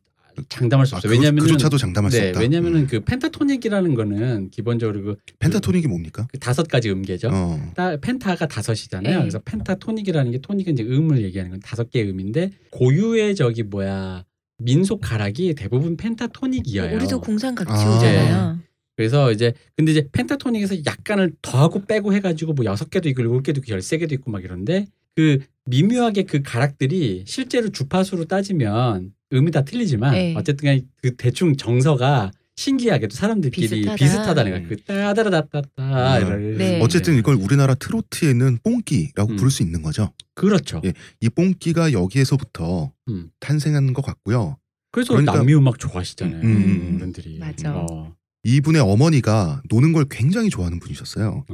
장담할 0.48 0.86
수 0.86 0.94
아, 0.94 0.98
없어요. 0.98 1.10
그거- 1.10 1.20
왜냐하면 1.20 1.44
그조차도 1.44 1.78
장담할 1.78 2.10
수 2.10 2.20
네, 2.20 2.28
없다. 2.28 2.40
왜냐면은 2.40 2.80
음. 2.82 2.86
그 2.86 3.00
펜타토닉이라는 3.00 3.94
거는 3.94 4.50
기본적으로 4.50 5.02
그, 5.02 5.16
펜타토닉이 5.38 5.86
뭡니까? 5.88 6.26
그 6.30 6.38
다섯 6.38 6.66
가지 6.68 6.90
음계죠. 6.90 7.30
어. 7.32 7.72
따- 7.74 7.96
펜타가 7.96 8.46
다섯이잖아요. 8.46 9.14
네. 9.14 9.20
그래서 9.20 9.38
펜타토닉이라는 9.44 10.32
게 10.32 10.38
토닉은 10.38 10.72
이제 10.74 10.82
음을 10.82 11.22
얘기하는 11.22 11.50
건 11.52 11.60
다섯 11.60 11.90
개의 11.90 12.10
음인데 12.10 12.50
고유의 12.70 13.34
저기 13.36 13.62
뭐야 13.62 14.24
민속 14.58 15.00
가락이 15.02 15.54
대부분 15.54 15.96
펜타토닉이에요. 15.96 16.94
우리도 16.96 17.20
공상각지 17.20 17.72
아. 17.72 17.96
오잖아요. 17.96 18.58
그래서 18.96 19.30
이제 19.30 19.52
근데 19.76 19.92
이제 19.92 20.08
펜타토닉에서 20.10 20.76
약간을 20.86 21.32
더하고 21.42 21.84
빼고 21.84 22.14
해가지고 22.14 22.54
뭐 22.54 22.64
여섯 22.64 22.88
개도 22.88 23.08
있고 23.10 23.20
일곱 23.20 23.42
개도 23.42 23.60
있고 23.60 23.72
열세 23.72 23.98
개도 23.98 24.14
있고 24.14 24.30
막 24.30 24.42
이런데 24.42 24.86
그 25.14 25.38
미묘하게 25.66 26.22
그 26.22 26.40
가락들이 26.42 27.24
실제로 27.26 27.68
주파수로 27.68 28.24
따지면 28.26 29.12
음이 29.32 29.50
다 29.50 29.62
틀리지만 29.64 30.12
네. 30.12 30.34
어쨌든 30.36 30.66
간에 30.66 30.82
그 31.02 31.14
대충 31.16 31.56
정서가 31.56 32.30
신기하게도 32.58 33.14
사람들끼리 33.14 33.68
비슷하다. 33.68 33.96
비슷하다는 33.96 34.50
거야. 34.52 34.68
그 34.68 34.76
따다라다따따 34.84 35.68
아. 35.76 36.18
이런 36.18 36.56
네. 36.56 36.80
어쨌든 36.80 37.16
이걸 37.16 37.34
우리나라 37.34 37.74
트로트에 37.74 38.30
있는 38.30 38.58
뽕기라고 38.62 39.32
음. 39.32 39.36
부를 39.36 39.50
수 39.50 39.62
있는 39.62 39.82
거죠. 39.82 40.12
그렇죠. 40.34 40.80
예. 40.84 40.92
이 41.20 41.28
뽕기가 41.28 41.92
여기에서부터 41.92 42.92
음. 43.08 43.28
탄생한 43.40 43.92
것 43.92 44.02
같고요. 44.04 44.56
그래서 44.90 45.12
그러니까- 45.12 45.34
남미 45.34 45.54
음악 45.54 45.78
좋아하시잖아요. 45.78 46.40
음. 46.42 46.92
어른들이. 46.96 47.38
맞아. 47.38 47.74
어. 47.76 48.14
이분의 48.44 48.80
어머니가 48.80 49.60
노는 49.68 49.92
걸 49.92 50.06
굉장히 50.08 50.48
좋아하는 50.48 50.78
분이셨어요. 50.78 51.44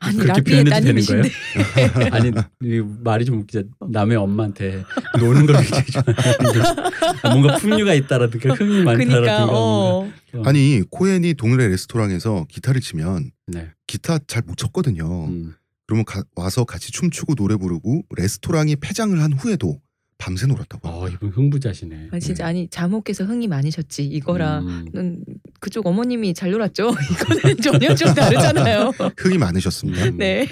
아니 0.00 0.16
그렇게 0.16 0.40
표현해도 0.42 0.70
되는 0.70 1.02
따님이신데. 1.02 1.30
아니 2.10 2.32
이 2.62 2.82
말이 3.04 3.24
좀 3.24 3.40
웃기죠. 3.40 3.64
남의 3.90 4.16
엄마한테 4.16 4.84
노는 5.18 5.46
걸 5.46 5.56
굉장히 5.62 5.84
좋아하는데 5.92 7.28
뭔가 7.28 7.56
풍류가 7.58 7.94
있다라든가 7.94 8.54
흥이 8.54 8.82
많다라든가 8.82 9.20
그러니까. 9.20 9.46
어. 9.50 10.10
아니 10.44 10.82
코엔이 10.90 11.34
동네 11.34 11.68
레스토랑에서 11.68 12.46
기타를 12.48 12.80
치면 12.80 13.30
네. 13.48 13.68
기타 13.86 14.18
잘 14.26 14.42
못 14.46 14.56
쳤거든요. 14.56 15.26
음. 15.28 15.54
그러면 15.86 16.04
가- 16.04 16.22
와서 16.36 16.64
같이 16.64 16.92
춤추고 16.92 17.34
노래 17.34 17.56
부르고 17.56 18.02
레스토랑이 18.16 18.76
폐장을 18.76 19.20
한 19.20 19.32
후에도 19.32 19.80
밤새 20.20 20.46
놀았다고. 20.46 20.86
어 20.88 21.08
이분 21.08 21.30
흥부자시네. 21.30 22.08
아, 22.12 22.18
진짜 22.20 22.46
아니 22.46 22.68
자목께서 22.68 23.24
흥이 23.24 23.48
많으셨지 23.48 24.04
이거랑 24.04 24.68
음. 24.68 24.84
는 24.92 25.24
그쪽 25.60 25.86
어머님이 25.86 26.34
잘 26.34 26.50
놀았죠. 26.50 26.90
이거는 27.10 27.56
전혀 27.56 27.94
좀 27.94 28.14
다르잖아요. 28.14 28.92
흥이 29.16 29.38
많으셨습니다. 29.38 30.04
음. 30.04 30.18
네. 30.18 30.46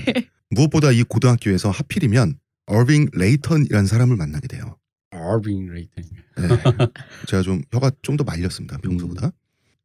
무엇보다 0.50 0.90
이 0.92 1.02
고등학교에서 1.02 1.70
하필이면 1.70 2.38
어빙 2.66 3.08
레이턴이라는 3.12 3.86
사람을 3.86 4.16
만나게 4.16 4.48
돼요. 4.48 4.76
어빙 5.10 5.66
레이턴. 5.72 6.05
네. 6.36 6.48
제가 7.26 7.42
좀 7.42 7.62
혀가 7.72 7.90
좀 8.02 8.16
더 8.16 8.24
말렸습니다 8.24 8.76
음. 8.76 8.80
평소보다. 8.80 9.32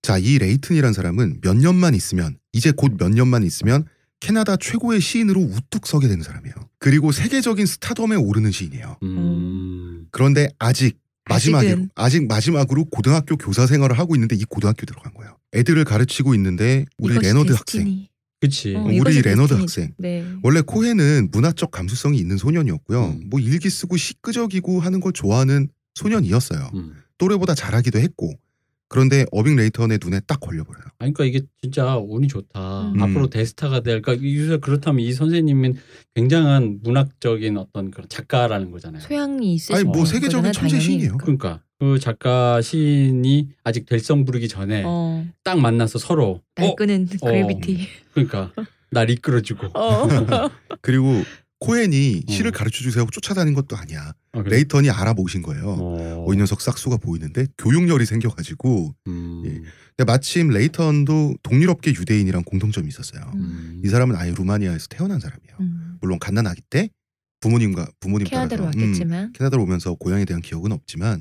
자, 0.02 0.18
이 0.18 0.38
레이튼이라는 0.38 0.94
사람은 0.94 1.40
몇 1.42 1.56
년만 1.56 1.94
있으면 1.96 2.38
이제 2.52 2.72
곧 2.72 2.94
몇 2.98 3.10
년만 3.10 3.44
있으면 3.44 3.86
캐나다 4.24 4.56
최고의 4.56 5.02
시인으로 5.02 5.42
우뚝 5.42 5.86
서게 5.86 6.08
되는 6.08 6.24
사람이에요. 6.24 6.56
그리고 6.80 7.12
세계적인 7.12 7.66
스타덤에 7.66 8.16
오르는 8.16 8.52
시인이에요. 8.52 8.98
음. 9.04 10.08
그런데 10.12 10.48
아직 10.60 10.98
마지막으로 11.30 11.68
아직은. 11.70 11.90
아직 11.96 12.28
마지막으로 12.28 12.86
고등학교 12.86 13.36
교사 13.36 13.68
생활을 13.68 14.00
하고 14.00 14.16
있는데 14.16 14.38
이 14.38 14.46
고등학교 14.46 14.86
들어간 14.86 15.14
거예요. 15.14 15.36
애들을 15.54 15.84
가르치고 15.84 16.36
있는데 16.36 16.86
우리 16.98 17.16
레너드 17.16 17.52
학생, 17.52 17.84
destiny. 17.84 18.10
그치. 18.40 18.76
어, 18.76 18.84
우리 18.84 18.96
이것이 18.96 19.22
레너드 19.24 19.58
destiny. 19.58 19.62
학생. 19.62 19.94
네. 19.98 20.26
원래 20.42 20.62
코헨은 20.62 21.30
문화적 21.34 21.72
감수성이 21.72 22.18
있는 22.18 22.38
소년이었고요. 22.38 23.06
음. 23.06 23.24
뭐 23.30 23.42
일기 23.42 23.70
쓰고 23.70 23.98
시 23.98 24.10
끄적이고 24.10 24.80
하는 24.80 25.02
걸 25.02 25.12
좋아하는 25.12 25.68
소년이었어요. 25.96 26.72
음. 26.76 26.94
또래보다 27.18 27.56
잘하기도 27.56 28.00
했고 28.00 28.34
그런데 28.94 29.26
어빙 29.32 29.56
레이턴의 29.56 29.98
눈에 30.04 30.20
딱 30.28 30.40
걸려버려요. 30.40 30.84
아니, 31.00 31.16
그러니까 31.16 31.24
이게 31.26 31.48
진짜 31.64 31.98
운이 31.98 32.28
좋다. 32.28 32.92
음. 32.92 33.02
앞으로 33.02 33.28
대스타가 33.28 33.80
될. 33.80 34.04
그러니까 34.04 34.24
유서 34.24 34.60
그렇다면 34.60 35.00
이 35.00 35.12
선생님은 35.14 35.78
굉장한 36.14 36.82
문학적인 36.84 37.58
어떤 37.58 37.90
그런 37.90 38.08
작가라는 38.08 38.70
거잖아요. 38.70 39.02
소양이 39.02 39.56
있으신 39.56 39.76
아니 39.76 39.84
뭐 39.84 40.04
어, 40.04 40.06
세계적인 40.06 40.52
천재. 40.52 40.80
시인이에요. 40.80 41.18
그러니까 41.18 41.64
그 41.80 41.98
작가 41.98 42.62
시인이 42.62 43.50
아직 43.64 43.88
될성 43.88 44.26
부르기 44.26 44.48
전에 44.48 44.84
어, 44.86 45.26
딱 45.44 45.60
만나서 45.60 45.98
서로 45.98 46.44
날어 46.54 46.76
끄는 46.76 47.08
어. 47.20 47.26
그래비티. 47.26 47.88
그러니까 48.14 48.52
날 48.92 49.10
이끌어주고 49.10 49.70
어. 49.74 50.08
그리고 50.82 51.24
코엔이 51.64 52.24
어. 52.28 52.32
시를 52.32 52.52
가르쳐 52.52 52.82
주세요 52.84 53.02
하고 53.02 53.12
쫓아다닌 53.12 53.54
것도 53.54 53.78
아니야. 53.78 54.14
어, 54.34 54.44
그래? 54.44 54.58
레이턴이 54.58 54.90
알아보신 54.90 55.42
거예요. 55.42 55.64
어. 55.66 56.26
어, 56.28 56.34
이 56.34 56.38
녀석 56.38 56.60
싹수가 56.62 56.98
보이는데 56.98 57.48
교육열이 57.58 58.06
생겨가지고 58.06 58.94
음. 59.08 59.44
예. 59.46 59.50
근데 59.96 60.12
마침 60.12 60.50
레이턴도 60.50 61.36
동유럽계 61.42 61.92
유대인이랑 61.92 62.44
공통점이 62.44 62.88
있었어요. 62.88 63.32
음. 63.36 63.82
이 63.84 63.88
사람은 63.88 64.16
아예 64.16 64.32
루마니아에서 64.32 64.88
태어난 64.90 65.20
사람이에요. 65.22 65.56
음. 65.62 65.98
물론 66.02 66.20
갓난아기 66.20 66.62
때 66.70 66.90
부모님과 67.40 67.88
부모님 68.00 68.26
캐나다로 68.28 68.64
따라서 68.64 68.78
음, 68.78 68.82
왔겠지만 68.84 69.34
캐나다로 69.34 69.64
오면서 69.64 69.96
고향에 69.96 70.24
대한 70.26 70.42
기억은 70.42 70.72
없지만 70.72 71.20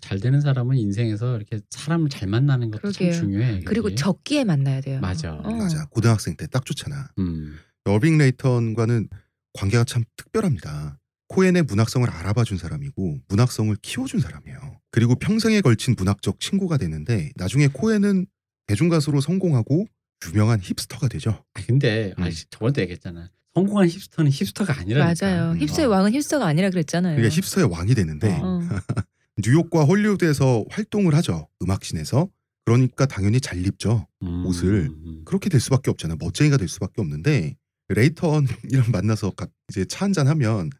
잘 0.00 0.20
되는 0.20 0.40
사람은 0.40 0.76
인생에서 0.76 1.36
이렇게 1.36 1.60
사람을 1.70 2.08
잘 2.10 2.28
만나는 2.28 2.70
것도 2.70 2.80
그러게요. 2.82 3.12
참 3.12 3.22
중요해. 3.22 3.52
이게. 3.56 3.64
그리고 3.64 3.92
적기에 3.94 4.44
만나야 4.44 4.80
돼요. 4.80 5.00
맞아. 5.00 5.34
어. 5.34 5.50
맞아 5.50 5.84
고등학생 5.86 6.36
때 6.36 6.46
딱 6.46 6.64
좋잖아. 6.64 7.08
음. 7.18 7.56
어빙 7.84 8.18
레이턴과는 8.18 9.08
관계가 9.54 9.84
참 9.84 10.04
특별합니다. 10.16 10.98
코엔의 11.28 11.62
문학성을 11.62 12.08
알아봐 12.08 12.44
준 12.44 12.58
사람이고 12.58 13.18
문학성을 13.28 13.74
키워준 13.82 14.20
사람이에요. 14.20 14.80
그리고 14.90 15.14
평생에 15.14 15.60
걸친 15.62 15.94
문학적 15.96 16.38
친구가 16.38 16.76
되는데 16.76 17.30
나중에 17.36 17.68
코엔은 17.68 18.26
대중가수로 18.66 19.20
성공하고 19.20 19.86
유명한 20.28 20.60
힙스터가 20.60 21.08
되죠. 21.08 21.42
아 21.54 21.62
근데 21.66 22.12
아 22.16 22.26
음. 22.26 22.30
저번에 22.50 22.82
얘기했잖아. 22.82 23.30
성공한 23.54 23.88
hipster는 23.88 24.30
hipster가 24.30 24.78
아니라니까. 24.78 25.26
맞아요. 25.26 25.52
음. 25.52 25.58
힙스의 25.60 25.86
어. 25.86 25.90
왕은 25.90 26.12
hipster가 26.12 26.46
아니라 26.46 26.70
그랬잖아요. 26.70 27.16
그러니까 27.16 27.34
hipster의 27.34 27.70
왕이 27.70 27.94
되는데 27.94 28.32
어. 28.40 28.42
어. 28.44 28.60
뉴욕과 29.38 29.84
헐리우드에서 29.84 30.64
활동을 30.70 31.14
하죠. 31.16 31.48
음악 31.62 31.84
scene에서. 31.84 32.28
그러니까 32.64 33.04
당연히 33.06 33.40
잘 33.40 33.64
입죠. 33.66 34.06
음. 34.22 34.46
옷을 34.46 34.90
음. 34.90 35.22
그렇게 35.24 35.50
될 35.50 35.60
수밖에 35.60 35.90
없잖아. 35.90 36.16
멋쟁이가 36.18 36.56
될 36.56 36.68
수밖에 36.68 37.00
없는데 37.00 37.56
레이턴이랑 37.88 38.46
만나서 38.92 39.30
가- 39.30 39.48
이제 39.68 39.84
차 39.84 40.04
한잔 40.04 40.26
하면 40.28 40.70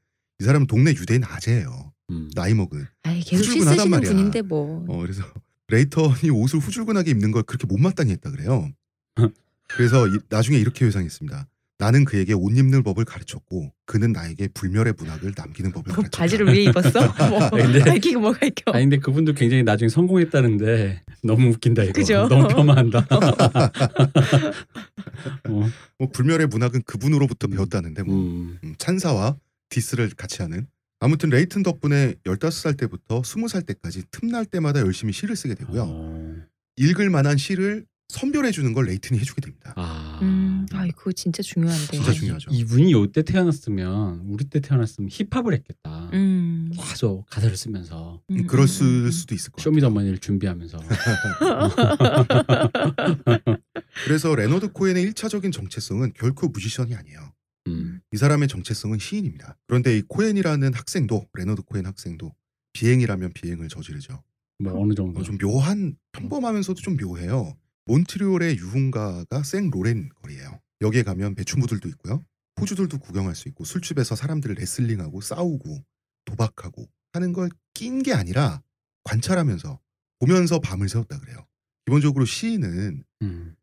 이 0.41 0.45
사람은 0.45 0.67
동네 0.67 0.91
유대인 0.93 1.25
아재예요. 1.25 1.93
음. 2.11 2.31
나이 2.35 2.55
먹은. 2.55 2.87
아이 3.03 3.21
계속 3.21 3.45
시 3.45 3.51
후줄근하단 3.51 3.77
쓰시는 3.79 3.91
말이야. 3.91 4.11
분인데 4.11 4.43
뭐. 4.43 4.85
어 4.89 4.99
그래서 5.01 5.23
레이턴이 5.69 6.31
옷을 6.31 6.59
후줄근하게 6.59 7.11
입는 7.13 7.31
걸 7.33 7.43
그렇게 7.43 7.67
못마땅히 7.67 8.13
했다 8.13 8.31
그래요. 8.31 8.71
그래서 9.69 10.07
이- 10.09 10.19
나중에 10.29 10.59
이렇게 10.59 10.85
회상했습니다. 10.85 11.49
나는 11.79 12.05
그에게 12.05 12.33
옷 12.35 12.57
입는 12.57 12.83
법을 12.85 13.05
가르쳤고 13.05 13.73
그는 13.85 14.13
나에게 14.13 14.49
불멸의 14.55 14.95
문학을 14.97 15.33
남기는 15.37 15.73
법을 15.73 15.89
뭐 15.89 15.97
가르쳤다. 15.97 16.19
바지를 16.19 16.47
위에 16.49 16.63
입었어? 16.65 17.01
뭐 17.29 17.51
근데- 17.51 17.81
밝히고 17.81 18.21
뭐 18.21 18.31
할겨. 18.33 18.71
아니 18.73 18.85
근데 18.85 18.99
그분도 18.99 19.35
굉장히 19.35 19.65
나중에 19.65 19.89
성공했다는데 19.89 21.03
너무 21.25 21.49
웃긴다 21.51 21.83
이거. 21.83 21.93
그죠? 21.93 22.29
너무 22.29 22.47
폄하한다. 22.49 23.07
어. 25.49 25.69
뭐 25.99 26.09
불멸의 26.13 26.47
문학은 26.47 26.83
그분으로부터 26.83 27.49
배웠다는데 27.49 28.03
뭐 28.05 28.15
음. 28.17 28.59
음, 28.63 28.75
찬사와 28.79 29.37
디스를 29.69 30.11
같이 30.17 30.43
하는 30.43 30.67
아무튼 31.01 31.29
레이튼 31.31 31.63
덕분에 31.63 32.15
15살 32.25 32.79
때부터 32.79 33.23
20살 33.23 33.67
때까지 33.67 34.05
틈날 34.11 34.47
때마다 34.47 34.81
열심히 34.81 35.13
시를 35.13 35.37
쓰게 35.37 35.55
되고요. 35.55 35.83
어. 35.87 36.35
읽을 36.77 37.11
만한 37.11 37.37
시를 37.37 37.85
선별해 38.09 38.53
주는 38.53 38.73
걸 38.73 38.87
레이튼이 38.87 39.19
해주게 39.19 39.41
됩니다. 39.41 39.73
아. 39.77 40.19
음, 40.23 40.67
아, 40.73 40.87
그거 40.95 41.13
진짜 41.13 41.43
중요한데. 41.43 41.87
진짜 41.97 42.13
중요하죠. 42.13 42.51
이분이 42.53 42.93
요때 42.93 43.23
태어났으면 43.23 44.21
우리 44.27 44.45
때 44.45 44.61
태어났으면 44.61 45.09
힙합을 45.11 45.55
했겠다. 45.55 46.11
음. 46.13 46.71
계속 46.75 47.25
가사를 47.31 47.57
쓰면서 47.57 48.23
음, 48.31 48.37
음, 48.37 48.47
음, 48.49 49.11
수도 49.11 49.35
있을 49.35 49.51
것 49.51 49.57
같아요. 49.57 49.65
쇼미더머니를 49.65 50.19
준비하면서. 50.19 50.79
그래서 54.05 54.35
레너드 54.35 54.71
코엔의 54.73 55.11
1차적인 55.13 55.53
정체성은 55.53 56.13
결코 56.15 56.49
뮤지션이 56.49 56.95
아니에요. 56.95 57.33
음. 57.69 58.01
이 58.13 58.17
사람의 58.17 58.49
정체성은 58.49 58.99
시인입니다. 58.99 59.57
그런데 59.67 59.97
이 59.97 60.03
코엔이라는 60.03 60.75
학생도 60.75 61.27
레너드 61.33 61.63
코엔 61.63 61.87
학생도 61.87 62.35
비행이라면 62.75 63.33
비행을 63.33 63.69
저지르죠. 63.69 64.23
뭐 64.59 64.81
어느 64.81 64.95
정도. 64.95 65.21
어, 65.21 65.23
좀 65.23 65.39
묘한 65.39 65.97
평범하면서도 66.13 66.81
좀 66.81 66.97
묘해요. 66.97 67.57
몬트리올의 67.87 68.57
유흥가가 68.59 69.43
생 69.43 69.71
로렌 69.71 70.09
거리예요. 70.23 70.61
여기에 70.81 71.03
가면 71.03 71.35
배추무들도 71.35 71.89
있고요. 71.91 72.25
호주들도 72.61 72.99
구경할 72.99 73.35
수 73.35 73.49
있고 73.49 73.65
술집에서 73.65 74.15
사람들 74.17 74.55
레슬링하고 74.55 75.21
싸우고 75.21 75.85
도박하고 76.25 76.87
하는 77.13 77.33
걸 77.33 77.51
낀 77.75 78.03
게 78.05 78.13
아니라 78.13 78.63
관찰하면서 79.03 79.81
보면서 80.21 80.61
밤을 80.61 80.89
새웠다 80.89 81.19
그래요. 81.19 81.45
기본적으로 81.85 82.25
시인은 82.25 83.03
음. 83.23 83.57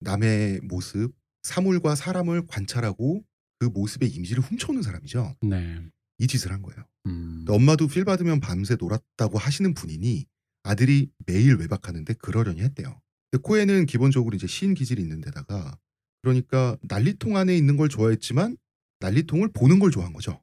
남의 0.00 0.60
모습, 0.62 1.12
사물과 1.42 1.94
사람을 1.96 2.46
관찰하고 2.46 3.24
그 3.58 3.66
모습의 3.66 4.08
이미지를 4.10 4.42
훔쳐오는 4.42 4.82
사람이죠. 4.82 5.34
네. 5.42 5.82
이 6.18 6.26
짓을 6.28 6.52
한 6.52 6.62
거예요. 6.62 6.84
음. 7.06 7.44
엄마도 7.48 7.88
필 7.88 8.04
받으면 8.04 8.38
밤새 8.40 8.76
놀았다고 8.78 9.36
하시는 9.38 9.74
분이니 9.74 10.24
아들이 10.62 11.10
매일 11.26 11.56
외박하는데 11.56 12.14
그러려니 12.14 12.60
했대요. 12.62 13.00
근데 13.30 13.42
코에는 13.42 13.86
기본적으로 13.86 14.34
이제 14.36 14.46
시인 14.46 14.74
기질이 14.74 15.00
있는 15.02 15.20
데다가 15.20 15.78
그러니까 16.22 16.76
난리통 16.82 17.36
안에 17.36 17.56
있는 17.56 17.76
걸 17.76 17.88
좋아했지만 17.88 18.56
난리통을 19.00 19.52
보는 19.52 19.78
걸 19.78 19.90
좋아한 19.90 20.12
거죠. 20.12 20.42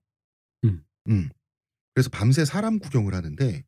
음. 0.64 0.84
음. 1.10 1.30
그래서 1.94 2.10
밤새 2.10 2.46
사람 2.46 2.80
구경을 2.80 3.14
하는데 3.14 3.64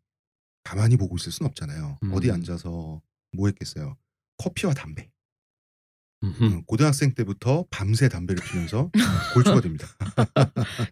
가만히 0.63 0.97
보고 0.97 1.16
있을 1.18 1.32
순 1.32 1.45
없잖아요. 1.47 1.99
음. 2.03 2.13
어디 2.13 2.32
앉아서 2.32 3.01
뭐 3.34 3.47
했겠어요. 3.47 3.97
커피와 4.38 4.74
담배. 4.74 5.09
음흠. 6.26 6.44
음, 6.44 6.64
고등학생 6.66 7.14
때부터 7.14 7.66
밤새 7.70 8.10
담배를 8.10 8.44
피면서 8.44 8.90
골초가 9.34 9.62
됩니다. 9.62 9.88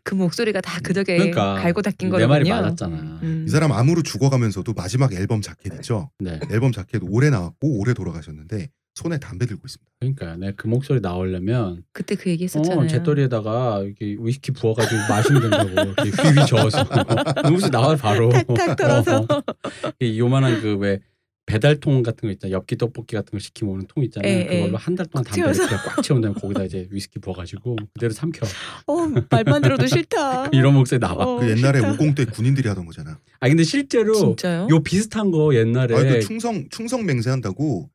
그 0.03 0.15
목소리가 0.15 0.61
다 0.61 0.79
그 0.83 0.93
덕에 0.93 1.15
그러니까 1.17 1.53
갈고 1.55 1.81
닦인 1.81 1.95
내 1.99 2.09
거거든요. 2.09 2.27
말이 2.27 2.49
맞았잖아. 2.49 2.95
음. 3.23 3.45
이 3.47 3.49
사람 3.49 3.71
암으로 3.71 4.03
죽어가면서도 4.03 4.73
마지막 4.73 5.13
앨범 5.13 5.41
자켓 5.41 5.73
있죠. 5.75 6.11
네. 6.19 6.39
앨범 6.51 6.71
자켓 6.73 7.01
오래 7.07 7.29
나왔고 7.29 7.79
오래 7.79 7.93
돌아가셨는데 7.93 8.67
손에 8.95 9.17
담배 9.17 9.45
들고 9.45 9.61
있습니다. 9.65 9.89
그러니까 10.01 10.35
내가 10.35 10.53
그 10.57 10.67
목소리 10.67 10.99
나오려면 10.99 11.83
그때 11.93 12.15
그 12.15 12.29
얘기 12.29 12.43
했었잖아요. 12.43 12.81
어, 12.85 12.87
제떨이에다가 12.87 13.81
이렇게 13.83 14.15
위스키 14.19 14.51
부어가지고 14.51 15.01
마시면 15.09 15.41
된다고 15.41 15.69
이렇게 15.69 16.09
휘휘 16.09 16.45
저어서 16.47 16.83
누구시 17.45 17.71
나와 17.71 17.95
바로 17.95 18.29
탁탁 18.29 18.75
털어서. 18.75 19.25
이 20.01 20.19
요만한 20.19 20.61
그왜 20.61 20.99
배달통 21.45 22.03
같은 22.03 22.27
거 22.27 22.31
있잖아 22.31 22.51
엽기 22.51 22.77
떡볶이 22.77 23.15
같은 23.15 23.31
거 23.31 23.39
시키면 23.39 23.73
오는 23.73 23.87
통 23.87 24.03
있잖아요 24.05 24.31
예, 24.31 24.45
그걸로 24.45 24.73
예. 24.73 24.77
한달 24.77 25.05
동안 25.07 25.25
꽉 25.25 25.31
담배를 25.31 25.53
채워서. 25.53 25.67
그냥 25.67 25.83
꽉 25.85 26.01
채운 26.01 26.21
다음에 26.21 26.35
거기다 26.39 26.63
이제 26.63 26.87
위스키 26.89 27.19
부어가지고 27.19 27.75
그대로 27.93 28.13
삼켜 28.13 28.45
어, 28.87 29.07
말만 29.29 29.61
들어도 29.61 29.85
싫다. 29.85 30.47
이런 30.53 30.73
목소리 30.73 30.99
나와 30.99 31.25
어, 31.25 31.39
그 31.39 31.49
옛날에 31.49 31.79
싫다. 31.79 31.97
50대 31.97 32.33
군인들이 32.33 32.67
하던 32.69 32.85
거잖아. 32.85 33.19
아 33.39 33.47
근데 33.49 33.63
실제로 33.63 34.13
진짜요? 34.15 34.67
요 34.69 34.79
비슷한 34.81 35.31
거 35.31 35.53
옛날에 35.53 35.95
아, 35.95 36.03
그 36.03 36.19
충성 36.21 36.67
충성 36.69 37.05
맹세한다고 37.05 37.89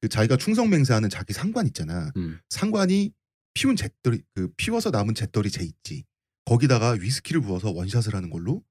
그 0.00 0.08
자기가 0.08 0.36
충성 0.36 0.70
맹세하는 0.70 1.10
자기 1.10 1.32
상관 1.32 1.66
있잖아. 1.66 2.12
음. 2.16 2.38
상관이 2.48 3.10
피운 3.54 3.74
잿더리 3.74 4.22
그 4.34 4.48
피워서 4.56 4.90
남은 4.90 5.14
잿더리 5.14 5.50
재 5.50 5.64
있지. 5.64 6.04
거기다가 6.44 6.92
위스키를 6.92 7.40
부어서 7.40 7.72
원샷을 7.72 8.14
하는 8.14 8.30
걸로 8.30 8.62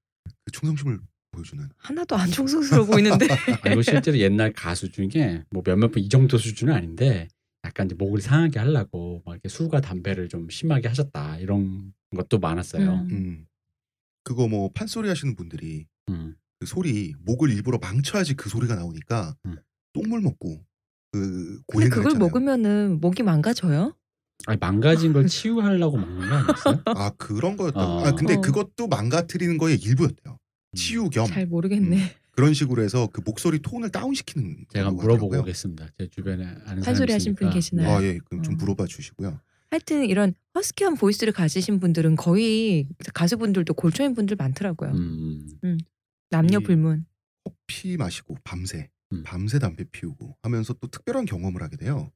그 0.45 0.51
충성심을 0.53 0.99
보여주는. 1.35 1.67
하나도 1.77 2.15
안 2.15 2.29
충성스러워 2.31 2.85
보이는데. 2.87 3.27
그리고 3.63 3.81
실제로 3.81 4.17
옛날 4.17 4.53
가수 4.53 4.91
중에 4.91 5.43
뭐 5.51 5.61
몇몇 5.63 5.91
분 5.91 6.01
이 6.03 6.09
정도 6.09 6.37
수준은 6.37 6.73
아닌데 6.73 7.27
약간 7.65 7.87
이제 7.87 7.95
목을 7.95 8.21
상하게 8.21 8.59
하려고 8.59 9.21
막 9.25 9.33
이렇게 9.33 9.49
술과 9.49 9.81
담배를 9.81 10.29
좀 10.29 10.49
심하게 10.49 10.87
하셨다 10.87 11.37
이런 11.39 11.93
것도 12.15 12.39
많았어요. 12.39 12.91
음. 12.91 13.07
음. 13.11 13.45
그거 14.23 14.47
뭐 14.47 14.69
판소리 14.73 15.07
하시는 15.09 15.35
분들이 15.35 15.87
음. 16.09 16.35
그 16.59 16.65
소리 16.65 17.13
목을 17.25 17.51
일부러 17.51 17.77
망쳐야지 17.79 18.35
그 18.35 18.49
소리가 18.49 18.75
나오니까 18.75 19.35
음. 19.45 19.57
똥물 19.93 20.21
먹고 20.21 20.63
그 21.11 21.19
근데 21.19 21.61
고행을 21.67 21.89
그걸 21.89 22.05
했잖아요. 22.11 22.19
먹으면은 22.27 22.99
목이 23.01 23.23
망가져요? 23.23 23.95
아니 24.47 24.57
망가진 24.59 25.13
걸 25.13 25.27
치유하려고 25.27 25.97
먹는 25.97 26.29
거 26.29 26.35
아니었어요? 26.35 26.81
아 26.85 27.09
그런 27.17 27.55
거였다. 27.57 27.79
어. 27.79 28.05
아 28.05 28.11
근데 28.15 28.35
어. 28.35 28.41
그것도 28.41 28.87
망가뜨리는 28.87 29.57
거의 29.57 29.77
일부였대요. 29.77 30.37
치유 30.75 31.09
겸 31.09 31.25
잘 31.27 31.45
모르겠네. 31.47 32.15
그런 32.31 32.53
식으로 32.53 32.83
해서 32.83 33.07
그 33.13 33.21
목소리 33.25 33.59
톤을 33.59 33.89
다운시키는 33.91 34.65
제가 34.69 34.85
거라고 34.91 35.01
물어보고 35.01 35.25
하더라고요. 35.27 35.41
오겠습니다. 35.43 35.87
제 35.97 36.07
주변에 36.09 36.45
아는 36.65 36.83
판소리 36.83 37.13
하신 37.13 37.35
분 37.35 37.47
있으니까. 37.47 37.53
계시나요? 37.53 37.87
네. 37.87 37.93
아 37.95 38.03
예, 38.03 38.19
그럼 38.25 38.43
좀 38.43 38.53
어. 38.55 38.57
물어봐 38.57 38.85
주시고요. 38.87 39.39
하여튼 39.71 40.05
이런 40.05 40.33
허스키한 40.53 40.95
보이스를 40.95 41.31
가지신 41.33 41.79
분들은 41.79 42.15
거의 42.17 42.87
가수분들도 43.13 43.73
골초인 43.73 44.13
분들 44.15 44.35
많더라고요. 44.37 44.91
음. 44.91 45.77
남녀 46.29 46.59
이- 46.59 46.63
불문. 46.63 47.05
커피 47.43 47.95
마시고 47.97 48.37
밤새 48.43 48.89
음. 49.13 49.23
밤새 49.23 49.59
담배 49.59 49.83
피우고 49.85 50.35
하면서 50.43 50.73
또 50.73 50.87
특별한 50.87 51.25
경험을 51.25 51.61
하게 51.63 51.77
돼요. 51.77 52.11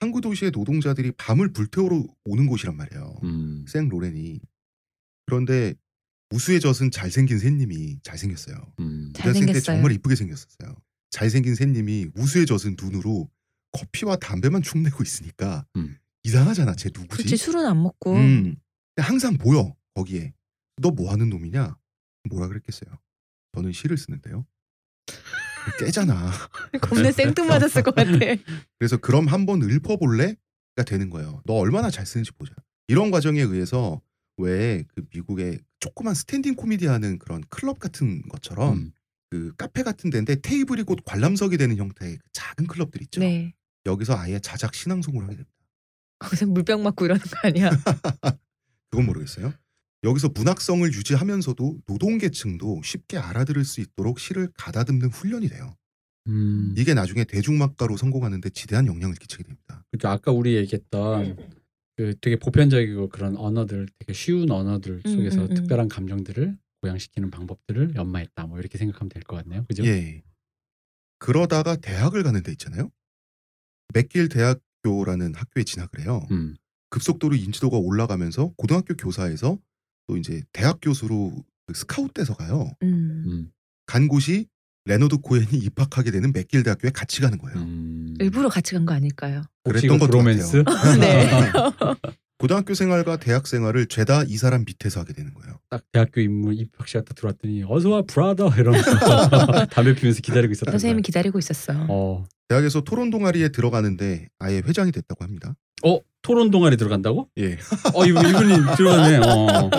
항구 0.00 0.20
도시의 0.20 0.50
노동자들이 0.50 1.12
밤을 1.12 1.52
불태우러 1.52 2.04
오는 2.24 2.46
곳이란 2.46 2.76
말이에요. 2.76 3.20
음. 3.24 3.64
생 3.68 3.88
로렌이. 3.88 4.40
그런데 5.26 5.74
우수에 6.32 6.58
젖은 6.58 6.90
잘생긴 6.90 7.38
새님이 7.38 7.98
잘생겼어요. 8.02 8.56
음. 8.80 9.12
고등학생 9.14 9.46
때 9.46 9.52
잘생겼어요. 9.52 9.62
정말 9.76 9.92
이쁘게 9.92 10.16
생겼었어요. 10.16 10.74
잘생긴 11.10 11.54
새님이 11.54 12.08
우수에 12.14 12.44
젖은 12.44 12.76
눈으로 12.80 13.30
커피와 13.72 14.16
담배만 14.16 14.62
축내고 14.62 15.02
있으니까 15.02 15.66
음. 15.76 15.96
이상하잖아. 16.24 16.74
쟤 16.74 16.90
누구지? 16.92 17.08
그렇지 17.22 17.36
술은 17.36 17.64
안 17.66 17.82
먹고 17.82 18.14
음. 18.14 18.56
항상 18.96 19.36
보여 19.38 19.74
거기에. 19.94 20.32
너 20.82 20.90
뭐 20.90 21.10
하는 21.10 21.30
놈이냐? 21.30 21.76
뭐라 22.28 22.48
그랬겠어요? 22.48 22.90
저는 23.54 23.72
시를 23.72 23.96
쓰는데요. 23.96 24.44
깨잖아. 25.78 26.30
겁내 26.82 27.12
생뚱맞았을 27.12 27.82
것 27.82 27.94
같아. 27.94 28.10
그래서 28.78 28.96
그럼 28.98 29.26
한번 29.26 29.62
읊어볼래?가 29.62 30.82
되는 30.84 31.08
거예요. 31.08 31.40
너 31.46 31.54
얼마나 31.54 31.90
잘 31.90 32.04
쓰는지 32.04 32.30
보자. 32.32 32.52
이런 32.88 33.10
과정에 33.10 33.40
의해서 33.40 34.02
왜그 34.36 35.06
미국의 35.12 35.60
조그만 35.80 36.14
standing 36.14 36.54
코미디 36.54 36.86
하는 36.86 37.18
그런 37.18 37.42
클럽 37.48 37.78
같은 37.78 38.22
것처럼 38.28 38.74
음. 38.74 38.92
그 39.30 39.52
카페 39.56 39.82
같은 39.82 40.10
데인데 40.10 40.36
테이블이 40.40 40.84
곧 40.84 41.00
관람석이 41.04 41.56
되는 41.56 41.76
형태의 41.76 42.16
그 42.16 42.28
작은 42.32 42.66
클럽들 42.66 43.02
있죠. 43.02 43.20
네. 43.20 43.54
여기서 43.86 44.16
아예 44.16 44.38
자작 44.38 44.74
신앙송을 44.74 45.24
하게 45.24 45.36
됩니다. 45.36 45.52
거기서 46.18 46.46
물병 46.46 46.82
맞고 46.82 47.04
이러는 47.04 47.22
거 47.22 47.48
아니야? 47.48 47.70
그건 48.90 49.06
모르겠어요. 49.06 49.52
여기서 50.04 50.28
문학성을 50.28 50.86
유지하면서도 50.92 51.78
노동계층도 51.86 52.82
쉽게 52.84 53.18
알아들을 53.18 53.64
수 53.64 53.80
있도록 53.80 54.18
시를 54.18 54.48
가다듬는 54.54 55.10
훈련이 55.10 55.48
돼요. 55.48 55.76
음. 56.28 56.74
이게 56.76 56.94
나중에 56.94 57.24
대중막가로 57.24 57.96
성공하는데 57.96 58.50
지대한 58.50 58.86
영향을 58.86 59.14
끼치게 59.16 59.44
됩니다. 59.44 59.84
그죠 59.90 60.08
아까 60.08 60.32
우리 60.32 60.56
얘기했던 60.56 61.36
그 61.96 62.14
되게 62.20 62.36
보편적이고 62.36 63.08
그런 63.08 63.36
언어들 63.36 63.88
되게 63.98 64.12
쉬운 64.12 64.50
언어들 64.50 65.02
음, 65.06 65.10
속에서 65.10 65.42
음, 65.42 65.50
음. 65.50 65.54
특별한 65.54 65.88
감정들을 65.88 66.58
고양시키는 66.82 67.30
방법들을 67.30 67.94
연마했다 67.94 68.46
뭐 68.46 68.58
이렇게 68.58 68.76
생각하면 68.78 69.08
될 69.08 69.22
것 69.22 69.36
같네요 69.36 69.64
그죠 69.66 69.84
예. 69.86 70.22
그러다가 71.18 71.76
대학을 71.76 72.22
가는 72.22 72.42
데 72.42 72.52
있잖아요. 72.52 72.90
맥길 73.94 74.28
대학교라는 74.28 75.34
학교에 75.34 75.64
진학을 75.64 76.00
해요. 76.00 76.26
음. 76.30 76.56
급속도로 76.90 77.34
인지도가 77.36 77.78
올라가면서 77.78 78.52
고등학교 78.56 78.94
교사에서 78.94 79.58
또 80.06 80.16
이제 80.18 80.42
대학 80.52 80.78
교수로 80.82 81.32
그 81.66 81.74
스카웃돼서 81.74 82.34
가요. 82.34 82.70
음. 82.82 83.22
음. 83.26 83.52
간 83.86 84.08
곳이 84.08 84.46
레너드 84.86 85.18
코엔이 85.18 85.48
입학하게 85.58 86.10
되는 86.12 86.32
맥길 86.32 86.62
대학교에 86.62 86.90
같이 86.92 87.20
가는 87.20 87.36
거예요. 87.38 87.58
음. 87.58 88.14
일부러 88.20 88.48
같이 88.48 88.72
간 88.74 88.86
거 88.86 88.94
아닐까요? 88.94 89.42
그랬던 89.64 89.84
이거 89.84 89.98
것도 89.98 90.10
bromance 90.12 90.62
같아요. 90.64 90.96
네. 91.00 91.30
고등학교 92.38 92.74
생활과 92.74 93.16
대학 93.16 93.46
생활을 93.46 93.86
죄다 93.86 94.22
이 94.26 94.36
사람 94.36 94.64
밑에서 94.66 95.00
하게 95.00 95.12
되는 95.14 95.32
거예요. 95.34 95.58
딱 95.70 95.82
대학교 95.90 96.20
입문 96.20 96.54
입학식 96.54 97.02
딱 97.04 97.14
들어왔더니 97.14 97.64
어서 97.66 97.88
와 97.90 98.02
brother 98.02 98.50
이러면서 98.58 98.90
담배 99.72 99.94
피면서 99.94 100.20
기다리고 100.20 100.52
있었던 100.52 100.70
선생님이. 100.70 101.02
기다리고 101.02 101.38
있었어. 101.38 101.72
어. 101.88 102.24
대학에서 102.48 102.82
토론 102.82 103.10
동아리에 103.10 103.48
들어가는데 103.48 104.28
아예 104.38 104.58
회장이 104.58 104.92
됐다고 104.92 105.24
합니다. 105.24 105.54
어 105.84 105.98
토론 106.22 106.50
동아리 106.50 106.76
들어간다고? 106.76 107.28
예. 107.38 107.56
어 107.94 108.04
이분 108.06 108.28
이분이 108.28 108.76
들어가네. 108.76 109.16
어. 109.26 109.70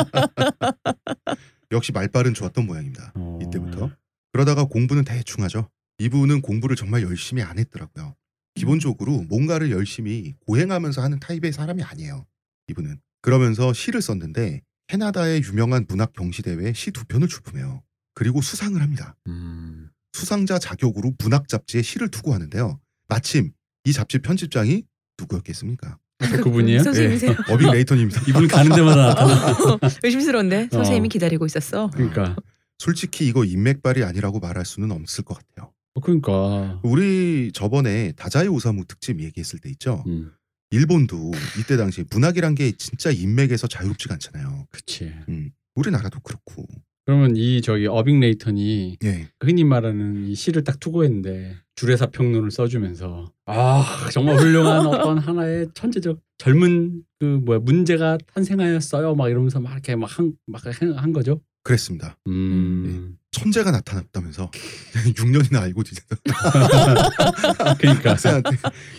역시 1.71 1.91
말발은 1.91 2.33
좋았던 2.33 2.65
모양입니다. 2.65 3.11
어. 3.15 3.39
이때부터. 3.41 3.91
그러다가 4.37 4.65
공부는 4.65 5.03
대충 5.03 5.43
하죠. 5.45 5.67
이분은 5.97 6.41
공부를 6.41 6.75
정말 6.75 7.01
열심히 7.01 7.41
안 7.41 7.57
했더라고요. 7.57 8.13
기본적으로 8.53 9.23
뭔가를 9.23 9.71
열심히 9.71 10.35
고행하면서 10.45 11.01
하는 11.01 11.19
타입의 11.19 11.51
사람이 11.53 11.81
아니에요. 11.81 12.23
이분은. 12.67 12.99
그러면서 13.23 13.73
시를 13.73 13.99
썼는데 13.99 14.61
캐나다의 14.89 15.41
유명한 15.41 15.87
문학 15.89 16.13
경시 16.13 16.43
대회에 16.43 16.73
시 16.73 16.91
두 16.91 17.03
편을 17.05 17.27
출품해요. 17.27 17.81
그리고 18.13 18.39
수상을 18.43 18.79
합니다. 18.79 19.15
음. 19.27 19.89
수상자 20.13 20.59
자격으로 20.59 21.13
문학 21.17 21.47
잡지에 21.47 21.81
시를 21.81 22.09
투고 22.09 22.31
하는데요. 22.35 22.79
마침 23.07 23.51
이 23.85 23.91
잡지 23.91 24.19
편집장이 24.19 24.83
누구였겠습니까? 25.19 25.97
또 26.19 26.27
그분이에요? 26.43 26.83
선생님이세요? 26.83 27.31
예, 27.31 27.53
어빙 27.53 27.71
레이턴입니다. 27.71 28.21
이분 28.27 28.47
가는 28.47 28.75
데마다 28.75 29.07
나타나. 29.15 29.79
의심스러운데 30.03 30.69
선생님이 30.71 31.07
어. 31.07 31.09
기다리고 31.09 31.47
있었어. 31.47 31.89
그러니까. 31.91 32.35
솔직히 32.77 33.27
이거 33.27 33.43
인맥발이 33.43 34.03
아니라고 34.03 34.39
말할 34.39 34.65
수는 34.65 34.91
없을 34.91 35.23
것 35.23 35.35
같아요. 35.35 35.71
어, 35.95 35.99
그러니까. 35.99 36.79
우리 36.83 37.51
저번에 37.53 38.11
다자이 38.13 38.47
오사무 38.47 38.85
특집 38.85 39.21
얘기했을 39.21 39.59
때 39.59 39.69
있죠. 39.69 40.03
음. 40.07 40.31
일본도 40.71 41.31
이때 41.59 41.77
당시 41.77 42.03
문학이란 42.11 42.55
게 42.55 42.71
진짜 42.73 43.09
인맥에서 43.09 43.67
자유롭지가 43.67 44.15
않잖아요. 44.15 44.67
그치. 44.69 45.11
음, 45.29 45.51
우리나라도 45.75 46.19
그렇고. 46.19 46.65
그러면 47.05 47.37
이 47.37 47.61
저기 47.61 47.87
어빙 47.87 48.19
레이턴이 48.19 48.97
예. 49.05 49.29
흔히 49.39 49.63
말하는 49.63 50.27
이 50.27 50.35
시를 50.35 50.65
딱 50.65 50.77
투고했는데 50.81 51.55
주례사 51.75 52.07
평론을 52.07 52.51
써주면서 52.51 53.31
아 53.45 54.09
정말 54.11 54.35
훌륭한 54.35 54.85
어떤 54.87 55.17
하나의 55.17 55.69
천재적 55.73 56.19
젊은 56.37 57.03
그 57.17 57.25
뭐야 57.45 57.59
문제가 57.59 58.17
탄생하였어요 58.33 59.15
막 59.15 59.29
이러면서 59.29 59.61
막 59.61 59.71
이렇게 59.71 59.95
막한막한 59.95 60.97
한 60.97 61.13
거죠. 61.13 61.39
그랬습니다. 61.67 62.17
음. 62.27 63.17
천재가 63.31 63.71
나타났다면서 63.71 64.49
6년이나 65.15 65.61
알고 65.61 65.83
지내던 65.83 66.17
그러니까 67.77 68.11
학생한테 68.11 68.51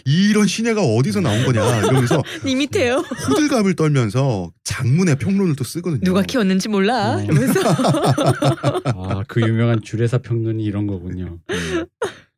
이런 0.04 0.46
신예가 0.46 0.82
어디서 0.82 1.20
나온 1.20 1.44
거냐 1.46 1.78
이러면서 1.80 2.22
니 2.44 2.54
밑에요. 2.54 2.96
호들갑을 3.28 3.74
떨면서 3.74 4.52
장문의 4.64 5.16
평론을 5.16 5.56
또 5.56 5.64
쓰거든요. 5.64 6.02
누가 6.04 6.22
키웠는지 6.22 6.68
몰라. 6.68 7.16
어. 7.16 7.22
이러면서 7.22 7.60
아 8.84 9.24
그 9.26 9.40
유명한 9.40 9.80
주례사 9.82 10.18
평론이 10.18 10.62
이런 10.62 10.86
거군요. 10.86 11.38
음. 11.50 11.86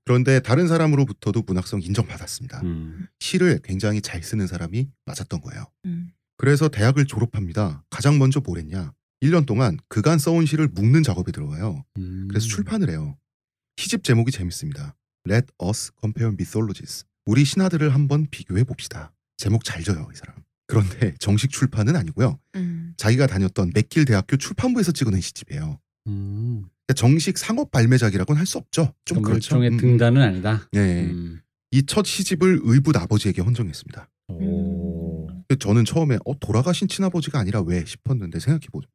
그런데 0.05 0.41
다른 0.41 0.69
사람으로부터도 0.69 1.43
문학성 1.47 1.83
인정받았습니다. 1.83 2.61
음. 2.63 3.07
시를 3.19 3.61
굉장히 3.63 4.01
잘 4.01 4.23
쓰는 4.23 4.47
사람이 4.47 4.89
맞았던 5.07 5.41
거예요. 5.41 5.67
음. 5.87 6.11
그래서 6.39 6.69
대학을 6.69 7.05
졸업합니다. 7.07 7.85
가장 7.91 8.19
먼저 8.19 8.41
뭘 8.41 8.59
했냐? 8.61 8.93
1년 9.23 9.47
동안 9.47 9.79
그간 9.89 10.19
써온 10.19 10.47
시를 10.47 10.69
묶는 10.69 11.03
작업에 11.03 11.33
들어가요. 11.33 11.85
음. 11.99 12.27
그래서 12.29 12.47
출판을 12.47 12.91
해요. 12.91 13.17
시집 13.77 14.03
제목이 14.03 14.31
재밌습니다. 14.31 14.97
Let 15.29 15.49
us 15.63 15.91
compare 16.01 16.33
mythologies. 16.33 17.05
우리 17.27 17.45
신화들을 17.45 17.93
한번 17.95 18.27
비교해 18.31 18.65
봅시다. 18.65 19.13
제목 19.37 19.65
잘 19.65 19.83
져요, 19.83 20.09
이 20.13 20.17
사람. 20.17 20.37
그런데 20.67 21.15
정식 21.21 21.51
출판은 21.51 21.97
아니고요. 21.97 22.39
음. 22.57 22.95
자기가 22.97 23.27
다녔던 23.27 23.73
맥길 23.75 24.05
대학교 24.07 24.37
출판부에서 24.37 24.93
찍어낸 24.93 25.21
시집이에요. 25.21 25.79
음. 26.07 26.65
그러니까 26.87 26.95
정식 26.95 27.37
상업 27.39 27.71
발매작이라고는 27.71 28.39
할 28.39 28.47
수 28.47 28.59
없죠. 28.59 28.95
좀좀 29.05 29.23
그렇죠. 29.23 29.57
일종의 29.57 29.71
음. 29.71 29.77
등단은 29.77 30.23
아니다. 30.23 30.67
네. 30.73 31.05
음. 31.05 31.41
이첫 31.73 32.07
시집을 32.07 32.61
의붓 32.63 32.97
아버지에게 32.97 33.43
헌정했습니다. 33.43 34.09
오. 34.29 35.29
저는 35.59 35.85
처음에 35.85 36.19
어 36.25 36.39
돌아가신 36.39 36.89
친아버지가 36.89 37.39
아니라 37.39 37.61
왜 37.61 37.85
싶었는데 37.85 38.41
생각해보죠. 38.41 38.89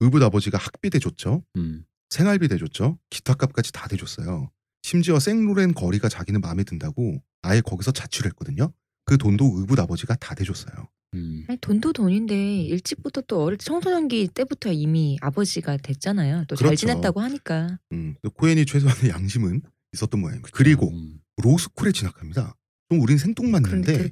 의붓 0.00 0.22
아버지가 0.22 0.58
학비 0.58 0.90
대줬죠. 0.90 1.42
음. 1.56 1.84
생활비 2.08 2.48
대줬죠. 2.48 2.98
기타값까지 3.10 3.72
다 3.72 3.86
대줬어요. 3.88 4.50
심지어 4.82 5.18
생로렌 5.20 5.74
거리가 5.74 6.08
자기는 6.08 6.40
마음에 6.40 6.64
든다고 6.64 7.22
아예 7.42 7.60
거기서 7.60 7.92
자취를 7.92 8.30
했거든요. 8.30 8.72
그 9.04 9.18
돈도 9.18 9.58
의붓 9.58 9.78
아버지가 9.78 10.14
다 10.16 10.34
대줬어요. 10.34 10.88
음. 11.14 11.44
아니, 11.48 11.58
돈도 11.60 11.92
돈인데 11.92 12.62
일찍부터 12.62 13.20
또 13.22 13.42
어릴 13.42 13.58
때 13.58 13.64
청소년기 13.64 14.28
때부터 14.28 14.72
이미 14.72 15.18
아버지가 15.20 15.76
됐잖아요. 15.78 16.44
또잘 16.46 16.68
그렇죠. 16.68 16.76
지냈다고 16.86 17.20
하니까. 17.20 17.78
음, 17.92 18.14
코엔이 18.34 18.64
최소한의 18.66 19.10
양심은 19.10 19.62
있었던 19.92 20.20
모양입니다. 20.20 20.50
그리고 20.52 20.88
음. 20.90 21.20
로스쿨에 21.42 21.92
진학합니다. 21.92 22.56
좀 22.90 23.00
우린 23.00 23.18
생뚱맞는데. 23.18 24.08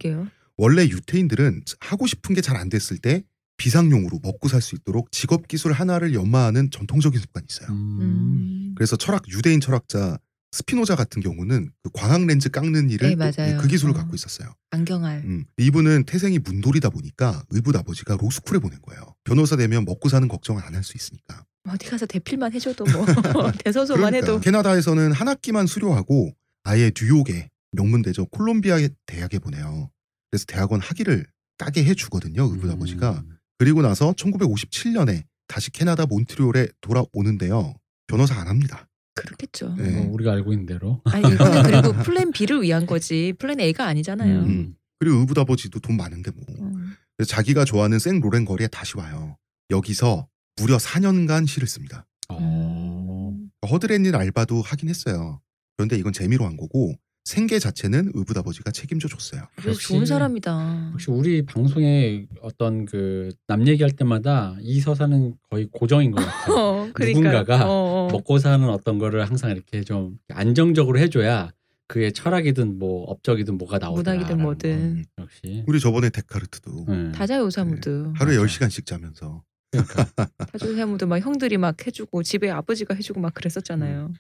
원래 0.57 0.83
유태인들은 0.87 1.63
하고 1.81 2.07
싶은 2.07 2.35
게 2.35 2.41
잘 2.41 2.57
안 2.57 2.69
됐을 2.69 2.99
때 2.99 3.23
비상용으로 3.59 4.21
먹고 4.23 4.49
살 4.49 4.63
수 4.63 4.75
있도록 4.77 5.13
직업 5.13 5.47
기술 5.49 5.73
하나를 5.73 6.15
연마하는 6.15 6.71
전통적인 6.71 7.21
습관이 7.21 7.47
있어요. 7.51 7.69
음. 7.71 7.99
음. 8.01 8.73
그래서 8.77 8.97
철학 8.97 9.29
유대인 9.29 9.61
철학자 9.61 10.19
스피노자 10.53 10.97
같은 10.97 11.21
경우는 11.21 11.71
그 11.83 11.91
광학 11.93 12.25
렌즈 12.25 12.49
깎는 12.49 12.89
일을 12.89 13.17
네. 13.17 13.57
그 13.61 13.69
기술을 13.69 13.93
어. 13.95 13.97
갖고 13.99 14.15
있었어요. 14.15 14.49
안경알. 14.71 15.19
음, 15.25 15.45
이분은 15.59 16.05
태생이 16.05 16.39
문돌이다 16.39 16.89
보니까 16.89 17.43
의붓 17.51 17.77
아버지가 17.77 18.17
로스쿨에 18.19 18.59
보낸 18.59 18.81
거예요. 18.81 19.15
변호사 19.25 19.57
되면 19.57 19.85
먹고 19.85 20.09
사는 20.09 20.27
걱정을 20.27 20.63
안 20.65 20.75
할 20.75 20.83
수 20.83 20.97
있으니까. 20.97 21.45
어디 21.69 21.87
가서 21.87 22.07
대필만 22.07 22.53
해줘도 22.55 22.85
뭐 22.87 23.05
대소소만 23.63 24.11
그러니까 24.13 24.17
해도 24.33 24.41
캐나다에서는 24.41 25.13
한 25.13 25.29
학기만 25.29 25.67
수료하고 25.67 26.33
아예 26.65 26.91
뉴욕의 26.99 27.51
명문 27.73 28.01
대저 28.01 28.25
콜롬비아 28.25 28.79
대학에 29.05 29.39
보내요. 29.39 29.91
그래서 30.31 30.47
대학원 30.47 30.81
학위를 30.81 31.27
따게 31.59 31.85
해주거든요. 31.85 32.45
의붓 32.45 32.71
아버지가. 32.71 33.23
음. 33.59 33.65
그리고 33.65 33.83
나서 33.83 34.13
1957년에 34.13 35.25
다시 35.49 35.71
캐나다 35.71 36.07
몬트리올에 36.07 36.69
돌아오는데요. 36.81 37.75
변호사 38.07 38.39
안 38.41 38.49
합니다. 38.49 38.89
그렇겠죠. 39.15 39.75
네. 39.77 39.91
뭐 39.91 40.15
우리가 40.15 40.33
알고 40.33 40.53
있는 40.53 40.67
대로. 40.67 41.01
아니 41.05 41.35
이거는 41.35 41.63
그리고 41.65 41.93
plan 42.03 42.31
B를 42.31 42.63
위한 42.63 42.87
거지 42.87 43.35
plan 43.39 43.61
A가 43.61 43.87
아니잖아요. 43.87 44.41
음. 44.41 44.77
그리고 45.01 45.19
의붓아버지도 45.19 45.81
돈 45.81 45.97
많은데 45.97 46.31
뭐. 46.31 46.45
음. 46.61 46.95
자기가 47.27 47.65
좋아하는 47.65 47.99
생 47.99 48.21
로렌 48.21 48.45
거리에 48.45 48.69
다시 48.69 48.97
와요. 48.97 49.37
여기서 49.71 50.29
무려 50.57 50.77
4년간 50.77 51.47
시를 51.49 51.67
씁니다. 51.67 52.07
어. 52.29 53.37
허드렛 53.69 54.05
일 54.07 54.15
알바도 54.15 54.63
하긴 54.63 54.89
했어요. 54.89 55.41
그런데 55.77 55.97
이건 55.97 56.13
재미로 56.13 56.45
한 56.47 56.57
거고 56.57 56.95
생계 57.29 57.59
자체는 57.59 58.13
의붓아버지가 58.15 58.71
책임져 58.71 59.07
줬어요. 59.09 59.43
그래서 59.57 59.71
역시- 59.73 59.89
좋은 59.89 60.07
사람이다. 60.07 60.91
혹시 60.93 61.11
우리 61.11 61.45
방송에 61.45 62.27
어떤 62.41 62.87
그 62.87 63.31
남 63.47 63.67
얘기할 63.67 63.93
때마다 63.93 64.57
이 64.63 64.81
서사는 64.81 65.35
거의 65.51 65.69
고정인 65.71 66.11
것 66.13 66.17
같아요. 66.25 66.57
어, 66.57 66.91
누군가가 66.99 67.69
어, 67.69 68.07
어. 68.07 68.09
먹고 68.11 68.39
사는 68.39 68.67
어떤 68.71 68.99
거를 68.99 69.29
항상 69.29 69.51
이렇게 69.51 69.83
좀 69.83 70.19
안정적으로 70.31 70.99
해줘야 70.99 71.51
그의 71.87 72.13
철학이든 72.13 72.79
뭐 72.79 73.05
업적이든 73.05 73.59
뭐가 73.59 73.79
나오더라. 73.79 74.15
문학이든 74.17 74.43
뭐든. 74.43 74.71
음. 74.71 75.05
역시. 75.19 75.65
우리 75.67 75.81
저번에 75.81 76.09
데카르트도 76.11 76.85
네. 76.89 77.13
다자요사무드. 77.13 78.13
하루에 78.17 78.39
맞아. 78.39 78.47
10시간씩 78.47 78.87
자면서 78.87 79.43
그러니까 79.71 80.07
다자요사무드 80.53 81.05
막 81.05 81.19
형들이 81.19 81.57
막 81.59 81.87
해주고 81.87 82.23
집에 82.23 82.51
아버지가 82.51 82.95
해주고 82.95 83.21
막 83.21 83.35
그랬었잖아요. 83.35 84.13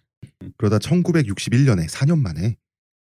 그러다 0.58 0.78
1961년에 0.78 1.88
4년 1.88 2.18
만에 2.20 2.56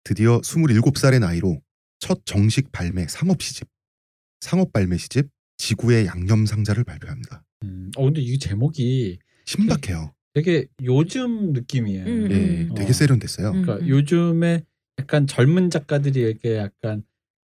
드디어 0.05 0.39
27살의 0.41 1.19
나이로 1.21 1.61
첫 1.99 2.21
정식 2.27 2.71
발매 2.73 3.07
상업 3.09 3.43
시집 3.43 3.67
상업 4.41 4.73
발매 4.73 4.99
시집 4.99 5.29
지구의 5.57 6.07
양념 6.07 6.45
상자를 6.47 6.85
발표합니다. 6.85 7.43
음, 7.65 7.91
어 7.97 8.05
근데 8.05 8.21
이 8.21 8.39
제목이 8.39 9.19
신박해요. 9.47 10.13
되게 10.35 10.67
요즘 10.83 11.53
느낌이에요. 11.53 12.05
음, 12.05 12.29
예, 12.31 12.35
음. 12.35 12.75
되게 12.75 12.91
어. 12.91 12.93
세련됐어요. 12.93 13.51
음. 13.53 13.63
그러니까 13.63 13.89
요즘에 13.89 14.65
약간 14.99 15.27
젊은 15.27 15.71
작가들이 15.71 16.21
이렇게 16.21 16.57
약간 16.57 17.03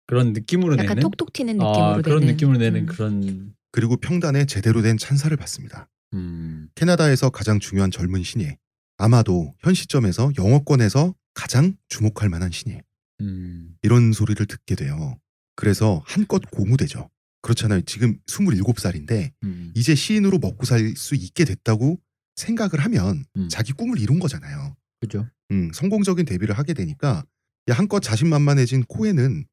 그런 0.06 0.32
느낌으로 0.32 0.74
약간 0.74 0.88
내는 0.96 1.02
톡톡 1.02 1.32
튀는 1.32 1.54
느낌으로 1.54 1.76
아, 1.76 2.00
그런 2.00 2.20
되는. 2.20 2.32
느낌으로 2.32 2.58
내는 2.58 2.80
음. 2.82 2.86
그런 2.86 3.54
그리고 3.72 3.96
평단에 3.96 4.46
제대로 4.46 4.80
된 4.80 4.96
찬사를 4.96 5.36
받습니다. 5.36 5.88
음, 6.14 6.68
캐나다에서 6.76 7.28
가장 7.30 7.58
중요한 7.58 7.90
젊은 7.90 8.22
신예. 8.22 8.56
아마도 8.96 9.52
현 9.58 9.74
시점에서 9.74 10.30
영어권에서 10.38 11.14
가장 11.36 11.76
주목할 11.88 12.28
만한 12.30 12.50
신예. 12.50 12.82
음, 13.20 13.76
이런 13.82 14.12
소리를 14.12 14.44
듣게 14.46 14.74
돼요. 14.74 15.18
그래서 15.54 16.02
한껏 16.06 16.42
고무되죠. 16.50 17.08
그렇잖아요. 17.42 17.82
지금 17.82 18.18
27살인데 18.26 19.30
음. 19.44 19.72
이제 19.76 19.94
시인으로 19.94 20.38
먹고 20.38 20.64
살 20.66 20.96
수 20.96 21.14
있게 21.14 21.44
됐다고 21.44 22.00
생각을 22.36 22.80
하면 22.80 23.24
음. 23.36 23.48
자기 23.48 23.72
꿈을 23.72 24.00
이룬 24.00 24.18
거잖아요. 24.18 24.74
그죠? 25.00 25.28
음, 25.52 25.70
성공적인 25.72 26.24
데뷔를 26.24 26.58
하게 26.58 26.74
되니까 26.74 27.24
야, 27.68 27.74
한껏 27.74 28.02
자신만만해진 28.02 28.84
코에는 28.84 29.44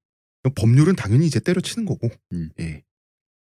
법률은 0.55 0.95
당연히 0.95 1.27
이제 1.27 1.39
때려치는 1.39 1.85
거고 1.85 2.09
음. 2.31 2.49
예, 2.59 2.83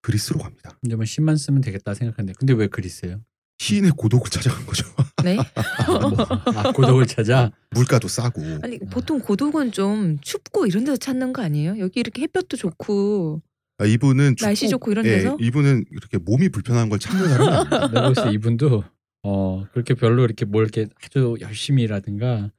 그리스로 0.03 0.39
갑니다. 0.41 0.79
이제 0.85 0.97
뭐 0.97 1.05
시만 1.05 1.37
쓰면 1.37 1.61
되겠다 1.61 1.95
생각했는데 1.95 2.35
근데 2.39 2.53
왜 2.55 2.69
그리스예요? 2.69 3.23
시인의 3.59 3.93
고독을 3.97 4.31
찾아간 4.31 4.65
거죠. 4.67 4.87
네. 5.25 5.37
뭐, 5.37 6.17
아, 6.55 6.73
고독을 6.73 7.07
찾아. 7.07 7.51
물가도 7.71 8.07
싸고 8.09 8.41
아니 8.63 8.79
보통 8.79 9.19
고독은 9.21 9.73
좀 9.73 10.19
춥고 10.21 10.67
이런 10.67 10.85
데서 10.85 10.97
찾는 10.97 11.33
거 11.33 11.43
아니에요? 11.43 11.79
여기 11.81 12.01
이렇게 12.01 12.23
햇볕도 12.23 12.57
좋고 12.57 13.43
아, 13.79 13.85
이분은 13.85 14.37
날씨 14.41 14.69
좋고 14.69 14.93
이런 14.93 15.05
예, 15.07 15.11
데서? 15.11 15.37
이분은 15.41 15.85
이렇게 15.91 16.19
몸이 16.19 16.49
불편한 16.51 16.89
걸 16.89 16.99
참는 16.99 17.29
사람이 17.29 17.49
아니에요. 17.51 17.89
내가 17.89 18.03
봤을 18.13 18.25
때 18.25 18.31
이분도 18.33 18.85
어 19.25 19.67
그렇게 19.73 19.95
별로 19.95 20.25
이렇게 20.25 20.45
뭘 20.45 20.65
이렇게 20.65 20.87
아주 21.05 21.37
열심히라든가 21.41 22.51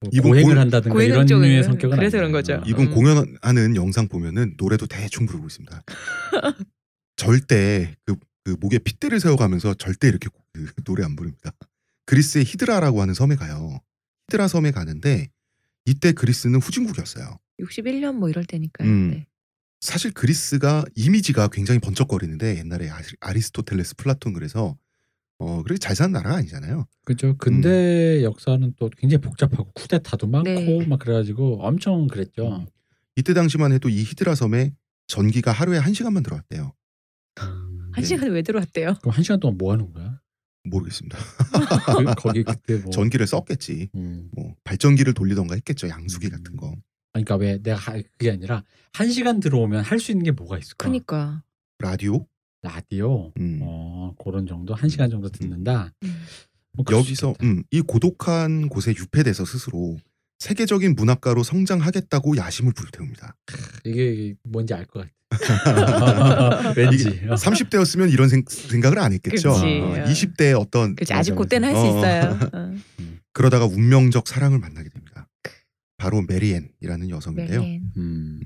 뭐 0.00 0.10
이분 0.12 0.30
고행을 0.32 0.54
고- 0.54 0.60
한다든가 0.60 0.94
고행 0.94 1.08
이런 1.10 1.26
류의 1.26 1.62
성격은 1.64 1.96
그래서 1.96 2.16
아니에요. 2.16 2.30
그런 2.30 2.32
거죠. 2.32 2.62
이분 2.66 2.86
음. 2.86 2.94
공연하는 2.94 3.76
영상 3.76 4.08
보면은 4.08 4.54
노래도 4.56 4.86
대충 4.86 5.26
부르고 5.26 5.46
있습니다. 5.46 5.82
절대 7.16 7.94
그, 8.04 8.16
그 8.46 8.56
목에 8.60 8.78
핏대를 8.78 9.18
세워가면서 9.18 9.74
절대 9.74 10.06
이렇게 10.06 10.28
그 10.52 10.72
노래 10.84 11.04
안 11.04 11.16
부릅니다. 11.16 11.50
그리스의 12.04 12.44
히드라라고 12.44 13.02
하는 13.02 13.12
섬에 13.12 13.34
가요. 13.34 13.80
히드라 14.28 14.46
섬에 14.46 14.70
가는데 14.70 15.30
이때 15.84 16.12
그리스는 16.12 16.60
후진국이었어요. 16.60 17.40
61년 17.60 18.12
뭐 18.14 18.28
이럴 18.28 18.44
때니까요. 18.44 18.88
음. 18.88 19.10
네. 19.10 19.26
사실 19.80 20.12
그리스가 20.12 20.84
이미지가 20.94 21.48
굉장히 21.48 21.80
번쩍거리는데 21.80 22.58
옛날에 22.58 22.88
아리- 22.88 23.16
아리스토텔레스, 23.18 23.96
플라톤 23.96 24.32
그래서 24.32 24.78
어 25.38 25.62
그렇게 25.64 25.78
잘 25.80 25.96
사는 25.96 26.12
나라가 26.12 26.36
아니잖아요. 26.36 26.86
그죠. 27.04 27.36
근대 27.38 28.22
역사는 28.22 28.74
또 28.78 28.88
굉장히 28.96 29.22
복잡하고 29.22 29.72
쿠데타도 29.72 30.28
많고 30.28 30.48
네. 30.50 30.86
막 30.86 31.00
그래가지고 31.00 31.66
엄청 31.66 32.06
그랬죠. 32.06 32.64
이때 33.16 33.34
당시만 33.34 33.72
해도 33.72 33.88
이 33.88 34.04
히드라 34.04 34.36
섬에 34.36 34.72
전기가 35.08 35.50
하루에 35.50 35.78
한 35.78 35.92
시간만 35.94 36.22
들어왔대요. 36.22 36.72
음. 37.96 37.98
한 37.98 38.02
네. 38.02 38.08
시간에 38.08 38.30
왜 38.30 38.42
들어왔대요? 38.42 38.94
그럼 39.00 39.14
한 39.14 39.22
시간 39.22 39.40
동안 39.40 39.56
뭐 39.58 39.72
하는 39.72 39.92
거야? 39.92 40.20
모르겠습니다. 40.64 41.16
그, 41.96 42.14
거기 42.16 42.42
그때 42.42 42.76
뭐 42.78 42.90
전기를 42.90 43.26
썼겠지. 43.26 43.88
음. 43.94 44.28
뭐 44.32 44.54
발전기를 44.64 45.14
돌리던가 45.14 45.54
했겠죠. 45.54 45.88
양수기 45.88 46.28
같은 46.28 46.56
거. 46.56 46.74
아니, 47.12 47.24
그러니까 47.24 47.36
왜 47.36 47.58
내가 47.62 47.76
하- 47.78 48.02
그게 48.18 48.30
아니라 48.32 48.64
한 48.92 49.10
시간 49.10 49.40
들어오면 49.40 49.84
할 49.84 49.98
수 50.00 50.10
있는 50.10 50.24
게 50.24 50.30
뭐가 50.32 50.58
있을까? 50.58 50.86
그니까. 50.86 51.42
라디오. 51.78 52.26
라디오. 52.62 53.32
음. 53.38 53.60
어 53.62 54.14
그런 54.22 54.46
정도 54.46 54.74
한 54.74 54.88
시간 54.88 55.08
정도 55.08 55.28
듣는다. 55.28 55.92
음. 56.02 56.22
뭐 56.72 56.84
그럴 56.84 57.02
수 57.02 57.06
여기서 57.08 57.30
있겠다. 57.32 57.46
음, 57.46 57.62
이 57.70 57.80
고독한 57.80 58.68
곳에 58.68 58.90
유폐돼서 58.92 59.44
스스로 59.44 59.96
세계적인 60.38 60.94
문학가로 60.94 61.42
성장하겠다고 61.42 62.36
야심을 62.36 62.72
불태웁니다. 62.72 63.36
이게 63.84 64.34
뭔지 64.44 64.74
알 64.74 64.84
것 64.86 65.00
같아. 65.00 65.12
왠지. 66.76 67.08
어. 67.28 67.34
30대였으면 67.34 68.12
이런 68.12 68.28
생, 68.28 68.44
각을안 68.44 69.12
했겠죠. 69.12 69.52
그치. 69.54 69.64
어, 69.80 70.04
20대 70.06 70.58
어떤 70.60 70.94
그치 70.94 71.12
아직. 71.12 71.34
그때는 71.34 71.68
할수 71.68 71.80
어. 71.82 71.98
있어요. 71.98 72.38
어. 72.52 72.74
그러다가 73.32 73.66
운명적 73.66 74.28
사랑을 74.28 74.58
만나게 74.58 74.88
됩니다. 74.88 75.28
바로 75.98 76.22
메리앤이라는 76.22 77.10
여성인데요. 77.10 77.60
메리앤. 77.60 77.92
음. 77.96 78.40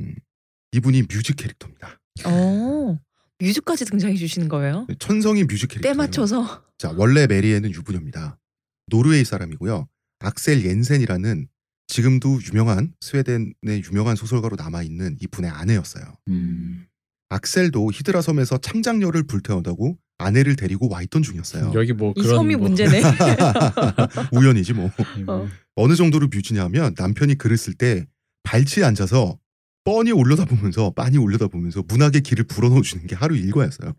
이분이 0.72 1.02
뮤즈 1.02 1.36
캐릭터입니다. 1.36 2.00
어. 2.24 2.98
뮤즈까지 3.40 3.84
등장해 3.86 4.14
주시는 4.16 4.48
거예요? 4.48 4.86
천성이 4.98 5.44
뮤즈 5.44 5.68
캐릭터. 5.68 5.88
때 5.88 5.94
맞춰서. 5.94 6.62
자, 6.78 6.92
원래 6.96 7.26
메리앤은 7.26 7.70
유부녀입니다. 7.72 8.38
노르웨이 8.86 9.24
사람이고요. 9.24 9.88
악셀 10.20 10.64
옌센이라는 10.64 11.48
지금도 11.94 12.38
유명한 12.48 12.92
스웨덴의 13.00 13.82
유명한 13.90 14.14
소설가로 14.14 14.54
남아 14.56 14.82
있는 14.84 15.16
이분의 15.20 15.50
아내였어요. 15.50 16.04
음. 16.28 16.86
악셀도 17.30 17.90
히드라 17.92 18.22
섬에서 18.22 18.58
창작열을 18.58 19.24
불태운다고 19.24 19.98
아내를 20.18 20.54
데리고 20.56 20.88
와 20.88 21.02
있던 21.02 21.22
중이었어요. 21.22 21.72
여기 21.74 21.92
뭐이 21.92 22.14
그런 22.14 22.28
섬이 22.36 22.54
뭐- 22.56 22.68
문제네. 22.68 23.00
우연이지 24.32 24.72
뭐. 24.74 24.90
어. 25.26 25.48
어느 25.76 25.94
정도로 25.96 26.28
뮤지냐면 26.28 26.94
남편이 26.96 27.36
글을 27.38 27.56
쓸 27.56 27.74
때 27.74 28.06
발치에 28.44 28.84
앉아서 28.84 29.38
뻔히 29.84 30.12
올려다보면서 30.12 30.90
빤히 30.94 31.18
올려다보면서 31.18 31.82
문학의 31.88 32.20
길을 32.20 32.44
불어넣어 32.44 32.82
주는 32.82 33.06
게 33.06 33.14
하루 33.16 33.36
일과였어요. 33.36 33.94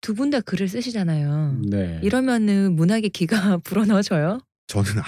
두 0.00 0.14
분 0.14 0.30
다 0.30 0.40
글을 0.40 0.68
쓰시잖아요. 0.68 1.60
네. 1.70 2.00
이러면은 2.02 2.74
문학의 2.76 3.10
기가 3.10 3.58
불어넣어져요? 3.64 4.40
저는 4.72 4.90
안, 5.02 5.04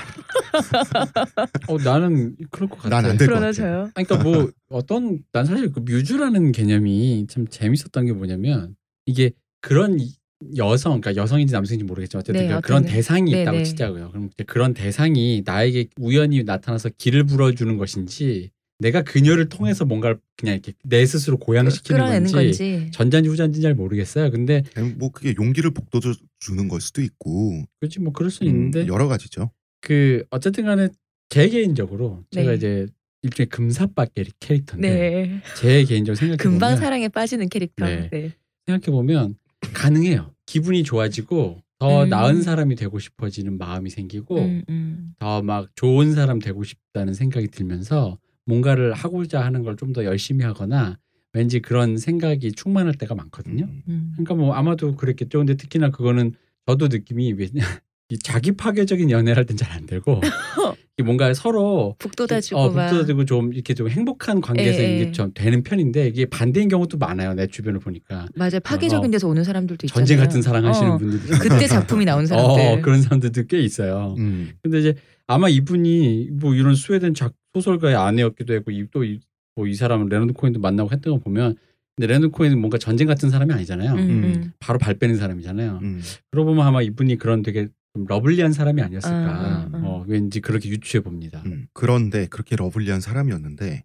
어 1.69 1.79
나는 1.79 2.37
그럴 2.51 2.69
것 2.69 2.77
같아. 2.77 2.91
난안될 3.01 3.17
것 3.19 3.25
불어넣어져요? 3.35 3.91
아니, 3.95 4.07
그러니까 4.07 4.23
뭐 4.23 4.51
어떤 4.69 5.21
난 5.33 5.47
사실 5.47 5.73
그 5.73 5.81
뮤즈라는 5.81 6.53
개념이 6.53 7.27
참 7.31 7.47
재밌었던 7.49 8.05
게 8.07 8.13
뭐냐면 8.13 8.77
이게 9.07 9.31
그런 9.63 9.99
이- 10.01 10.13
여성, 10.59 11.01
그러니까 11.01 11.23
여성인지 11.23 11.55
남성인지 11.55 11.85
모르겠지만 11.85 12.21
어쨌든 12.21 12.43
네, 12.43 12.47
그러니까 12.49 12.67
그런 12.67 12.85
대상이 12.85 13.33
네, 13.33 13.43
있다고 13.43 13.57
네. 13.59 13.63
치자고요. 13.63 14.11
그럼 14.11 14.31
그런 14.47 14.75
대상이 14.75 15.43
나에게 15.47 15.87
우연히 15.99 16.43
나타나서 16.43 16.91
길을 16.99 17.25
불어주는 17.25 17.79
것인지 17.79 18.51
내가 18.79 19.01
그녀를 19.03 19.49
통해서 19.49 19.87
뭔가를 19.87 20.19
그냥 20.37 20.57
이렇게 20.57 20.75
내 20.83 21.07
스스로 21.07 21.39
고양시키는 21.39 22.01
건지, 22.05 22.35
건지. 22.35 22.89
전자인지 22.93 23.31
후자인지 23.31 23.63
잘 23.63 23.75
모르겠어요. 23.75 24.31
근데 24.31 24.65
뭐 24.99 25.11
그게 25.11 25.33
용기를 25.39 25.71
북돋워 25.71 26.13
주는 26.45 26.69
걸 26.69 26.81
수도 26.81 27.01
있고 27.03 27.65
그렇지 27.81 28.01
뭐 28.01 28.13
그럴 28.13 28.31
수 28.31 28.45
음, 28.45 28.49
있는데 28.49 28.87
여러 28.87 29.09
가지죠. 29.09 29.51
그 29.81 30.25
어쨌든 30.31 30.65
간에 30.67 30.89
제 31.31 31.49
개인적으로 31.49 32.25
제가 32.31 32.51
네. 32.51 32.57
이제 32.57 32.87
일종의 33.23 33.49
금사빠 33.49 34.05
캐- 34.07 34.25
캐릭터인데 34.41 34.89
네. 34.91 35.41
제 35.57 35.85
개인적으로 35.85 36.17
생각해 36.17 36.37
금방 36.37 36.71
보면 36.73 36.77
사랑에 36.77 37.09
빠지는 37.09 37.49
캐릭터. 37.49 37.87
네. 37.87 38.11
네. 38.11 38.33
생각해 38.67 38.95
보면 38.95 39.37
가능해요. 39.73 40.33
기분이 40.47 40.83
좋아지고 40.85 41.63
더 41.79 42.05
음. 42.05 42.09
나은 42.11 42.43
사람이 42.43 42.77
되고 42.77 42.99
싶어지는 42.99 43.57
마음이 43.59 43.89
생기고 43.91 44.39
음, 44.39 44.63
음. 44.69 45.15
더막 45.19 45.71
좋은 45.77 46.13
사람 46.13 46.39
되고 46.39 46.63
싶다는 46.63 47.15
생각이 47.15 47.49
들면서 47.49 48.19
뭔가를 48.47 48.93
하고자 48.93 49.43
하는 49.43 49.63
걸 49.63 49.77
좀 49.77 49.93
더 49.95 50.05
열심히 50.05 50.45
하거나 50.45 50.99
왠지 51.35 51.61
그런 51.61 51.97
생각이 51.99 52.53
충만할 52.53 52.95
때가 52.95 53.15
많거든요. 53.15 53.65
음. 53.65 53.83
음. 53.89 54.11
그러니까 54.15 54.35
뭐 54.35 54.55
아마도 54.55 54.95
그랬겠죠. 54.95 55.39
근데 55.39 55.57
특히나 55.57 55.91
그거는 55.91 56.33
저도 56.67 56.89
느낌이 56.89 57.33
왜냐 57.33 57.63
이 58.11 58.19
자기 58.19 58.53
파괴적인 58.53 59.11
연애를 59.11 59.37
할 59.39 59.45
땐 59.47 59.57
잘 59.57 59.73
안 59.73 59.87
되고 59.87 60.21
뭔가 61.05 61.35
서로 61.35 61.97
북돋아주고 61.99 62.61
어, 62.61 62.71
막. 62.71 62.89
북돋아주고 62.89 63.25
좀 63.25 63.53
이렇게 63.53 63.75
좀 63.75 63.89
행복한 63.89 64.41
관계에서 64.41 64.81
예, 64.83 64.89
예. 64.91 64.97
이게 65.01 65.13
좀 65.13 65.33
되는 65.35 65.63
편인데 65.65 66.07
이게 66.09 66.25
반대인 66.27 66.69
경우도 66.69 66.99
많아요. 66.99 67.35
내 67.35 67.47
주변을 67.49 67.81
보니까 67.81 68.27
맞아요. 68.37 68.61
파괴적인 68.63 69.09
어. 69.09 69.11
데서 69.11 69.27
오는 69.27 69.43
사람들도 69.43 69.87
있잖아요. 69.87 70.07
전쟁 70.07 70.25
같은 70.25 70.41
사랑하시는 70.41 70.91
어, 70.93 70.99
분들도 70.99 71.39
그때 71.41 71.67
작품이 71.67 72.05
나온 72.05 72.27
사람들. 72.27 72.63
어, 72.63 72.81
그런 72.81 73.03
사람들도 73.03 73.43
꽤 73.49 73.59
있어요. 73.61 74.15
음. 74.19 74.53
근데 74.63 74.79
이제 74.79 74.95
아마 75.27 75.49
이분이 75.49 76.29
뭐 76.35 76.55
이런 76.55 76.77
스웨덴 76.77 77.15
작 77.15 77.33
소설가의 77.55 77.97
아내였기도 77.97 78.55
했고 78.55 78.71
또 78.93 79.03
이 79.05 79.19
뭐 79.57 79.67
이 79.69 79.75
사람은 79.75 80.09
레너드 80.09 80.33
코엔도 80.33 80.61
만나고 80.61 80.91
했던 80.93 81.15
거 81.15 81.21
보면 81.21 81.57
근데 81.97 82.09
레너드 82.09 82.31
코엔은 82.31 82.59
뭔가 82.59 82.77
전쟁 82.79 83.07
같은 83.07 83.31
사람이 83.31 83.53
아니잖아요. 83.53 83.93
음, 83.93 83.99
음. 83.99 84.53
바로 84.59 84.79
발 84.79 84.95
빼는 84.95 85.17
사람이잖아요. 85.17 85.79
음. 85.83 86.03
그러고 86.31 86.51
보면 86.51 86.67
아마 86.67 86.83
이분이 86.83 87.19
그런 87.19 87.43
되게 87.43 87.69
좀 87.95 88.05
lovely한 88.09 88.53
사람이 88.53 88.83
아니었을까. 88.83 89.17
아. 89.17 89.71
어, 89.85 90.05
왠지 90.09 90.41
그렇게 90.41 90.69
유추해 90.69 91.01
봅니다. 91.03 91.41
음. 91.47 91.69
그런데 91.73 92.27
그렇게 92.27 92.57
lovely한 92.57 93.01
사람이었는데 93.01 93.85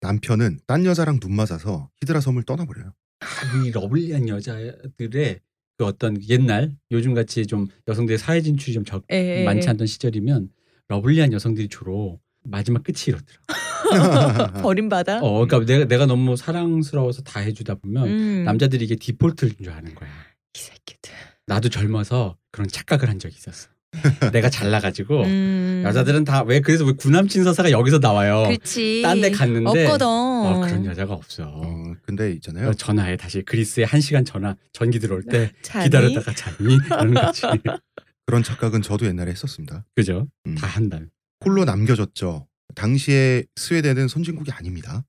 남편은 0.00 0.60
딴 0.66 0.84
여자랑 0.84 1.18
눈 1.18 1.34
맞아서 1.34 1.90
히드라 2.00 2.20
섬을 2.20 2.44
떠나버려요. 2.44 2.92
아, 3.20 3.64
이 3.66 3.70
lovely한 3.72 4.28
여자들의 4.28 5.40
그 5.76 5.84
어떤 5.84 6.16
옛날 6.28 6.76
요즘 6.92 7.14
같이 7.14 7.46
좀 7.46 7.66
여성들의 7.88 8.18
사회 8.18 8.40
진출이 8.42 8.74
좀 8.74 8.84
적, 8.84 9.04
예, 9.10 9.40
예, 9.40 9.44
많지 9.44 9.66
예. 9.66 9.70
않던 9.70 9.86
시절이면 9.88 10.50
러블리한 10.88 11.32
여성들이 11.32 11.68
주로 11.68 12.20
마지막 12.44 12.84
끝이 12.84 12.96
이렇더라. 13.08 13.40
버림받아. 14.62 15.20
어, 15.22 15.46
그러니까 15.46 15.72
내가 15.72 15.84
내가 15.86 16.06
너무 16.06 16.36
사랑스러워서 16.36 17.22
다 17.22 17.40
해주다 17.40 17.76
보면 17.76 18.06
음. 18.08 18.44
남자들이 18.44 18.84
이게 18.84 18.96
디폴트인 18.96 19.52
줄 19.62 19.70
아는 19.72 19.94
거야. 19.94 20.08
이 20.54 20.58
새끼들. 20.58 21.12
나도 21.46 21.68
젊어서 21.68 22.36
그런 22.52 22.68
착각을 22.68 23.08
한 23.08 23.18
적이 23.18 23.36
있었어. 23.36 23.68
내가 24.32 24.48
잘나가지고 24.48 25.24
음. 25.24 25.82
여자들은 25.84 26.22
다 26.24 26.44
왜 26.44 26.60
그래서 26.60 26.84
왜 26.84 26.92
구남친 26.92 27.42
서사가 27.42 27.72
여기서 27.72 27.98
나와요. 27.98 28.44
그렇지. 28.46 29.02
딴 29.02 29.20
데 29.20 29.30
갔는데 29.32 29.84
없거든. 29.86 30.06
어, 30.06 30.60
그런 30.64 30.86
여자가 30.86 31.12
없어. 31.14 31.42
어, 31.46 31.94
근데 32.06 32.30
있잖아요. 32.34 32.66
그래서 32.66 32.78
전화해 32.78 33.16
다시 33.16 33.42
그리스에 33.42 33.82
한 33.84 34.00
시간 34.00 34.24
전화 34.24 34.54
전기 34.72 35.00
들어올 35.00 35.24
때 35.24 35.50
자니? 35.62 35.84
기다렸다가 35.86 36.32
자니 36.34 36.74
이런 36.86 37.14
거지. 37.14 37.42
그런 38.26 38.44
착각은 38.44 38.82
저도 38.82 39.06
옛날에 39.06 39.32
했었습니다. 39.32 39.84
그죠? 39.96 40.28
음. 40.46 40.54
다 40.54 40.68
한다. 40.68 41.00
홀로 41.44 41.64
남겨졌죠. 41.64 42.46
당시에 42.74 43.44
스웨덴은 43.56 44.08
선진국이 44.08 44.50
아닙니다. 44.52 45.04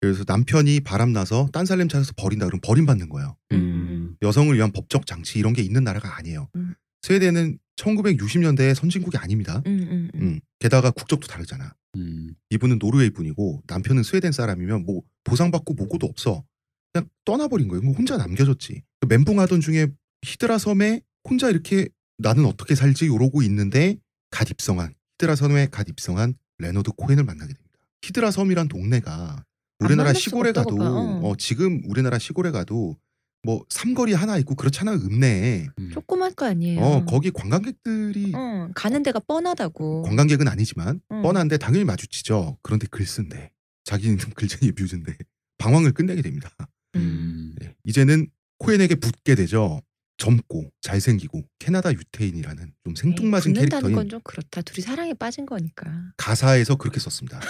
그래서 0.00 0.24
남편이 0.26 0.80
바람나서 0.80 1.50
딴 1.52 1.64
살림 1.64 1.88
찾아서 1.88 2.12
버린다 2.16 2.46
그러면 2.46 2.60
버림받는 2.60 3.08
거예요. 3.08 3.36
음. 3.52 4.16
여성을 4.20 4.54
위한 4.54 4.72
법적 4.72 5.06
장치 5.06 5.38
이런 5.38 5.52
게 5.52 5.62
있는 5.62 5.84
나라가 5.84 6.16
아니에요. 6.16 6.48
음. 6.56 6.74
스웨덴은 7.02 7.58
1960년대에 7.76 8.74
선진국이 8.74 9.16
아닙니다. 9.16 9.62
음, 9.66 9.72
음, 9.90 10.10
음. 10.14 10.20
음. 10.20 10.40
게다가 10.58 10.90
국적도 10.90 11.26
다르잖아. 11.26 11.74
음. 11.96 12.34
이분은 12.50 12.78
노르웨이 12.78 13.10
분이고 13.10 13.62
남편은 13.66 14.02
스웨덴 14.02 14.32
사람이면 14.32 14.86
뭐 14.86 15.02
보상받고 15.24 15.74
뭐고도 15.74 16.06
없어. 16.06 16.44
그냥 16.92 17.08
떠나버린 17.24 17.68
거예요. 17.68 17.80
그럼 17.80 17.94
혼자 17.94 18.16
남겨졌지. 18.16 18.82
멘붕하던 19.08 19.60
중에 19.60 19.88
히드라 20.22 20.58
섬에 20.58 21.00
혼자 21.28 21.48
이렇게 21.48 21.88
나는 22.18 22.44
어떻게 22.44 22.74
살지 22.74 23.06
이러고 23.06 23.42
있는데 23.42 23.96
갓 24.30 24.50
입성한 24.50 24.94
히드라 25.14 25.36
섬에 25.36 25.68
갓 25.70 25.88
입성한 25.88 26.34
레너드 26.62 26.90
코헨을 26.92 27.24
만나게 27.24 27.52
됩니다. 27.52 27.78
히드라 28.02 28.30
섬이란 28.30 28.68
동네가 28.68 29.44
우리나라 29.80 30.12
시골에 30.12 30.52
가도 30.52 30.76
봐. 30.76 30.88
어. 30.90 31.20
어, 31.22 31.36
지금 31.36 31.82
우리나라 31.86 32.18
시골에 32.18 32.50
가도 32.50 32.96
뭐 33.44 33.64
삼거리 33.68 34.12
하나 34.12 34.38
있고 34.38 34.54
그렇잖아요. 34.54 34.96
읍내에. 34.96 35.66
음. 35.78 35.90
조그만 35.92 36.32
거 36.34 36.46
아니에요. 36.46 36.80
어 36.80 37.04
거기 37.04 37.30
관광객들이 37.32 38.32
어, 38.34 38.68
가는 38.74 39.02
데가 39.02 39.18
뻔하다고. 39.20 40.02
관광객은 40.02 40.46
아니지만 40.46 41.00
응. 41.10 41.22
뻔한데 41.22 41.58
당연히 41.58 41.84
마주치죠. 41.84 42.58
그런데 42.62 42.86
글쓴데 42.88 43.50
자기는 43.84 44.16
글쟁이 44.36 44.72
뮤즈인데 44.78 45.16
방황을 45.58 45.92
끝내게 45.92 46.22
됩니다. 46.22 46.50
음. 46.94 47.54
네. 47.60 47.74
이제는 47.84 48.28
코엔에게 48.58 48.94
붙게 48.96 49.34
되죠. 49.34 49.82
젊고 50.22 50.70
잘생기고 50.80 51.42
캐나다 51.58 51.92
유태인이라는 51.92 52.72
좀 52.84 52.94
생뚱맞은 52.94 53.54
캐릭터인 53.54 53.92
건좀 53.92 54.20
그렇다. 54.22 54.62
둘이 54.62 54.80
사랑에 54.80 55.14
빠진 55.14 55.46
거니까. 55.46 56.12
가사에서 56.16 56.76
그렇게 56.76 57.00
썼습니다. 57.00 57.40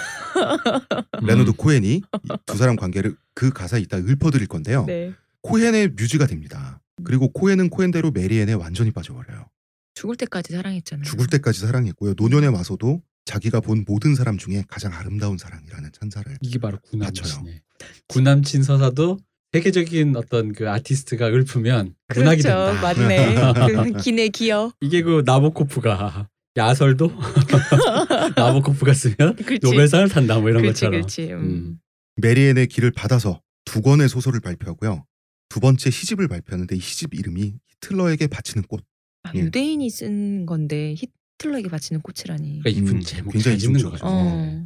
레너드 1.20 1.52
코엔이 1.52 2.00
이두 2.46 2.56
사람 2.56 2.76
관계를 2.76 3.14
그 3.34 3.50
가사에 3.50 3.80
이따 3.82 3.98
읊어드릴 3.98 4.46
건데요. 4.46 4.86
네. 4.86 5.12
코엔의 5.42 5.88
뮤즈가 5.98 6.26
됩니다. 6.26 6.80
그리고 7.04 7.30
코엔은 7.30 7.68
코엔대로 7.68 8.10
메리앤에 8.10 8.54
완전히 8.54 8.90
빠져버려요. 8.90 9.50
죽을 9.94 10.16
때까지 10.16 10.54
사랑했잖아요. 10.54 11.04
죽을 11.04 11.26
때까지 11.26 11.60
사랑했고요. 11.60 12.14
노년에 12.16 12.46
와서도 12.46 13.02
자기가 13.26 13.60
본 13.60 13.84
모든 13.86 14.14
사람 14.14 14.38
중에 14.38 14.64
가장 14.66 14.94
아름다운 14.94 15.36
사람이라는 15.36 15.90
찬사를 15.92 16.38
이게 16.40 16.58
바로. 16.58 16.78
구남친이네. 16.80 17.60
구남친 18.08 18.62
서사도 18.62 19.18
세계적인 19.52 20.16
어떤 20.16 20.52
그 20.52 20.70
아티스트가 20.70 21.28
읊으면 21.28 21.94
문학이 22.14 22.42
그렇죠. 22.42 22.72
된다. 22.72 22.80
맞네. 22.80 23.34
그 23.92 24.02
기내 24.02 24.28
기어. 24.28 24.72
이게 24.80 25.02
그 25.02 25.22
나보코프가 25.26 26.28
야설도 26.56 27.12
나보코프가 28.36 28.94
쓰면 28.94 29.36
그렇지. 29.36 29.60
노벨상을 29.62 30.08
탄다 30.08 30.38
뭐 30.38 30.48
이런 30.48 30.62
그렇지, 30.62 30.80
것처럼. 30.80 30.92
그렇지. 31.02 31.32
음. 31.32 31.38
음. 31.40 31.78
메리앤의 32.16 32.66
길을 32.68 32.92
받아서 32.92 33.40
두 33.64 33.82
권의 33.82 34.08
소설을 34.08 34.40
발표하고요. 34.40 35.04
두 35.48 35.60
번째 35.60 35.90
시집을 35.90 36.28
발표하는데 36.28 36.74
이 36.74 36.80
시집 36.80 37.14
이름이 37.14 37.54
히틀러에게 37.82 38.28
바치는 38.28 38.64
꽃. 38.68 38.82
아, 39.24 39.32
예. 39.34 39.40
유대인이 39.40 39.88
쓴 39.90 40.46
건데 40.46 40.94
히틀러에게 41.38 41.68
바치는 41.68 42.00
꽃이라니. 42.00 42.60
그러니까 42.60 42.70
이분 42.70 42.96
음, 42.96 43.00
제목 43.02 43.32
굉장히 43.32 43.56
잘 43.56 43.58
짓는 43.58 43.80
이중적이죠. 43.80 43.90
거죠. 43.90 44.04
어. 44.06 44.64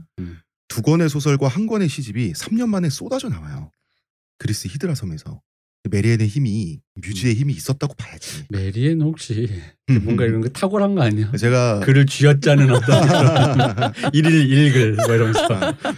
두 0.69 0.83
권의 0.83 1.09
소설과 1.09 1.49
한 1.49 1.67
권의 1.67 1.89
시집이 1.89 2.33
3년 2.33 2.69
만에 2.69 2.89
쏟아져 2.89 3.29
나와요. 3.29 3.71
그리스 4.39 4.69
히드라 4.69 4.95
섬에서 4.95 5.41
메리앤의 5.89 6.27
힘이 6.27 6.81
뮤즈의 6.97 7.35
힘이 7.35 7.53
있었다고 7.55 7.95
봐야지. 7.95 8.45
메리엔 8.51 9.01
혹시 9.03 9.49
뭔가 10.03 10.25
이런 10.25 10.41
거 10.41 10.49
탁월한 10.49 10.97
거 10.97 11.03
아니야? 11.03 11.31
제가 11.33 11.81
글을 11.81 12.07
쥐어짜는 12.07 12.71
어떤 12.71 13.03
일일 14.13 14.51
일글 14.51 14.97
뭐 15.07 15.15
이러면서 15.15 15.49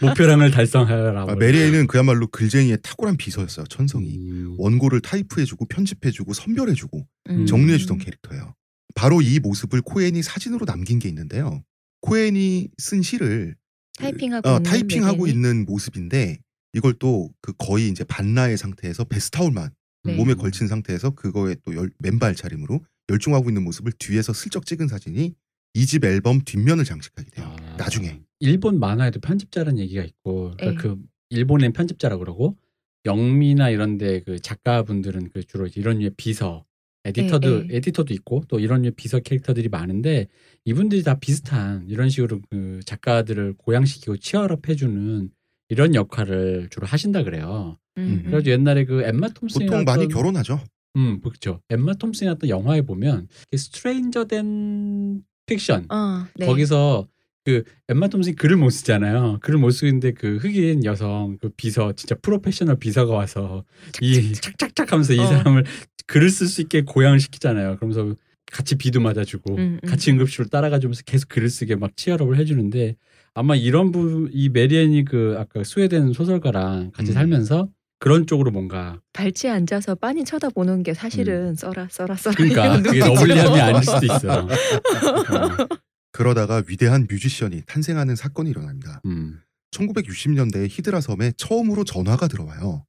목표량을 0.03 0.51
달성하라. 0.51 1.22
아, 1.22 1.24
뭐 1.24 1.34
메리앤은 1.36 1.86
그야말로 1.86 2.26
글쟁이의 2.26 2.78
탁월한 2.82 3.16
비서였어요. 3.16 3.66
천성이. 3.66 4.18
음. 4.18 4.55
원고를 4.59 5.01
타이프해주고 5.01 5.66
편집해주고 5.66 6.34
선별해주고 6.34 7.07
음. 7.30 7.47
정리해주던 7.47 7.99
캐릭터예요. 7.99 8.55
바로 8.95 9.22
이 9.22 9.39
모습을 9.39 9.80
코엔이 9.82 10.22
사진으로 10.22 10.66
남긴 10.66 10.99
게 10.99 11.09
있는데요. 11.09 11.62
코엔이 12.03 12.68
쓴 12.76 13.01
시를 13.03 13.55
타이핑하고 13.99 14.49
어, 14.49 14.53
있는 14.57 14.62
타이핑하고? 14.64 15.26
있는 15.26 15.64
모습인데 15.64 16.39
이걸 16.72 16.94
또 16.94 17.30
그 17.40 17.52
거의 17.56 17.88
이제 17.88 18.04
반나의 18.04 18.56
상태에서 18.56 19.04
베스타올만 19.04 19.70
네. 20.04 20.16
몸에 20.16 20.34
걸친 20.34 20.68
상태에서 20.68 21.10
그거에 21.10 21.56
또 21.64 21.74
열, 21.74 21.90
맨발 21.98 22.34
차림으로 22.34 22.80
열중하고 23.10 23.48
있는 23.50 23.64
모습을 23.64 23.92
뒤에서 23.98 24.32
슬쩍 24.32 24.66
찍은 24.66 24.88
사진이 24.88 25.34
이집 25.74 26.04
앨범 26.04 26.40
뒷면을 26.44 26.84
장식하게 26.84 27.30
돼요. 27.30 27.46
아, 27.46 27.76
나중에. 27.76 28.20
일본 28.40 28.78
만화에도 28.78 29.20
편집자라는 29.20 29.78
얘기가 29.78 30.02
있고 30.04 30.52
그러니까 30.56 30.66
예. 30.70 30.74
그 30.76 31.02
일본엔 31.30 31.72
편집자라 31.72 32.16
그러고 32.18 32.56
영미나 33.04 33.70
이런데 33.70 34.20
그 34.20 34.38
작가분들은 34.40 35.30
그 35.30 35.42
주로 35.44 35.66
이런 35.74 35.98
류의 35.98 36.12
비서 36.16 36.64
에디터도 37.04 37.64
예, 37.64 37.68
예. 37.70 37.76
에디터도 37.76 38.12
있고 38.14 38.44
또 38.48 38.60
이런 38.60 38.82
류의 38.82 38.92
비서 38.92 39.18
캐릭터들이 39.20 39.68
많은데 39.68 40.28
이분들이 40.64 41.02
다 41.02 41.18
비슷한 41.18 41.86
이런 41.88 42.08
식으로 42.10 42.40
그 42.50 42.80
작가들을 42.84 43.54
고양시키고 43.58 44.18
cheer 44.18 44.54
up 44.54 44.68
해주는 44.68 45.30
이런 45.68 45.94
역할을 45.94 46.68
주로 46.70 46.86
하신다 46.86 47.22
그래요. 47.22 47.78
음, 47.98 48.02
음. 48.02 48.18
그래가지고 48.24 48.52
옛날에 48.52 48.84
그 48.84 49.02
엠마 49.02 49.28
톰슨이 49.28 49.66
보통 49.66 49.84
많이 49.84 50.08
결혼하죠. 50.08 50.60
음, 50.96 51.20
그렇죠. 51.20 51.60
엠마 51.68 51.94
톰슨이 51.94 52.26
나왔던 52.26 52.48
영화에 52.48 52.82
보면 52.82 53.28
Stranger 53.55 54.24
Than 54.24 55.22
Fiction 55.46 55.90
어, 55.90 56.26
네. 56.36 56.46
거기서 56.46 57.06
그 57.44 57.64
엠마 57.88 58.08
톰슨이 58.08 58.36
글을 58.36 58.56
못 58.56 58.70
쓰잖아요. 58.70 59.38
글을 59.42 59.58
못 59.58 59.70
쓰는데 59.70 60.12
그 60.12 60.36
흑인 60.36 60.84
여성 60.84 61.38
그 61.40 61.50
비서 61.56 61.92
진짜 61.92 62.14
프로페셔널 62.16 62.76
비서가 62.76 63.14
와서 63.14 63.64
이 64.00 64.32
착착착 64.34 64.92
하면서 64.92 65.12
이 65.12 65.18
어. 65.18 65.26
사람을 65.26 65.64
글을 66.06 66.30
쓸 66.30 66.46
수 66.46 66.62
있게 66.62 66.82
고양을 66.82 67.20
시키잖아요. 67.20 67.76
그러면서 67.76 68.14
같이 68.50 68.76
비도 68.76 69.00
맞아주고 69.00 69.56
음, 69.56 69.78
음. 69.82 69.88
같이 69.88 70.10
응급실로 70.10 70.48
따라가 70.48 70.78
주면서 70.78 71.02
계속 71.04 71.28
글을 71.28 71.50
쓰게 71.50 71.76
막 71.76 71.96
cheer 71.96 72.17
up을 72.17 72.38
해주는데 72.38 72.96
아마 73.39 73.55
이런 73.55 73.93
부이 73.93 74.49
메리앤이 74.49 75.05
그 75.05 75.36
아까 75.39 75.62
스웨덴 75.62 76.12
소설가랑 76.12 76.91
같이 76.91 77.12
음. 77.12 77.14
살면서 77.14 77.68
그런 78.01 78.26
쪽으로 78.26 78.51
뭔가 78.51 79.01
발치에 79.12 79.49
앉아서 79.51 79.95
빤히 79.95 80.24
쳐다보는 80.24 80.82
게 80.82 80.93
사실은 80.93 81.55
써라 81.55 81.86
써라 81.89 82.16
써라. 82.16 82.34
음. 82.41 82.49
그러니까 82.51 82.82
그게. 82.82 82.99
lovely함이 82.99 83.61
아닐 83.61 83.82
수도 83.84 84.07
있어요. 84.07 84.32
어, 84.43 84.49
그러다가 86.11 86.64
위대한 86.66 87.07
뮤지션이 87.09 87.62
탄생하는 87.64 88.16
사건이 88.16 88.51
일어납니다. 88.51 89.01
음. 89.07 89.39
1960년대에 89.70 90.66
히드라 90.68 91.01
섬에 91.01 91.32
처음으로 91.36 91.84
전화가 91.84 92.26
들어와요. 92.26 92.84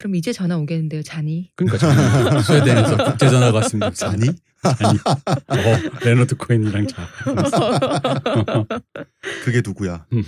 그럼 0.00 0.14
이제 0.14 0.32
전화 0.32 0.56
오겠는데요, 0.56 1.02
잔이. 1.02 1.50
그러니까 1.56 1.76
저는 1.76 1.92
스웨덴에서 2.42 3.04
국제 3.04 3.28
전화가 3.28 3.58
왔습니다. 3.58 4.08
아니 4.08 4.28
아니, 4.62 4.98
어, 4.98 6.04
레너드 6.04 6.36
코엔이랑 6.36 6.86
자. 6.86 7.06
그게 9.44 9.60
누구야? 9.62 10.06
음, 10.14 10.22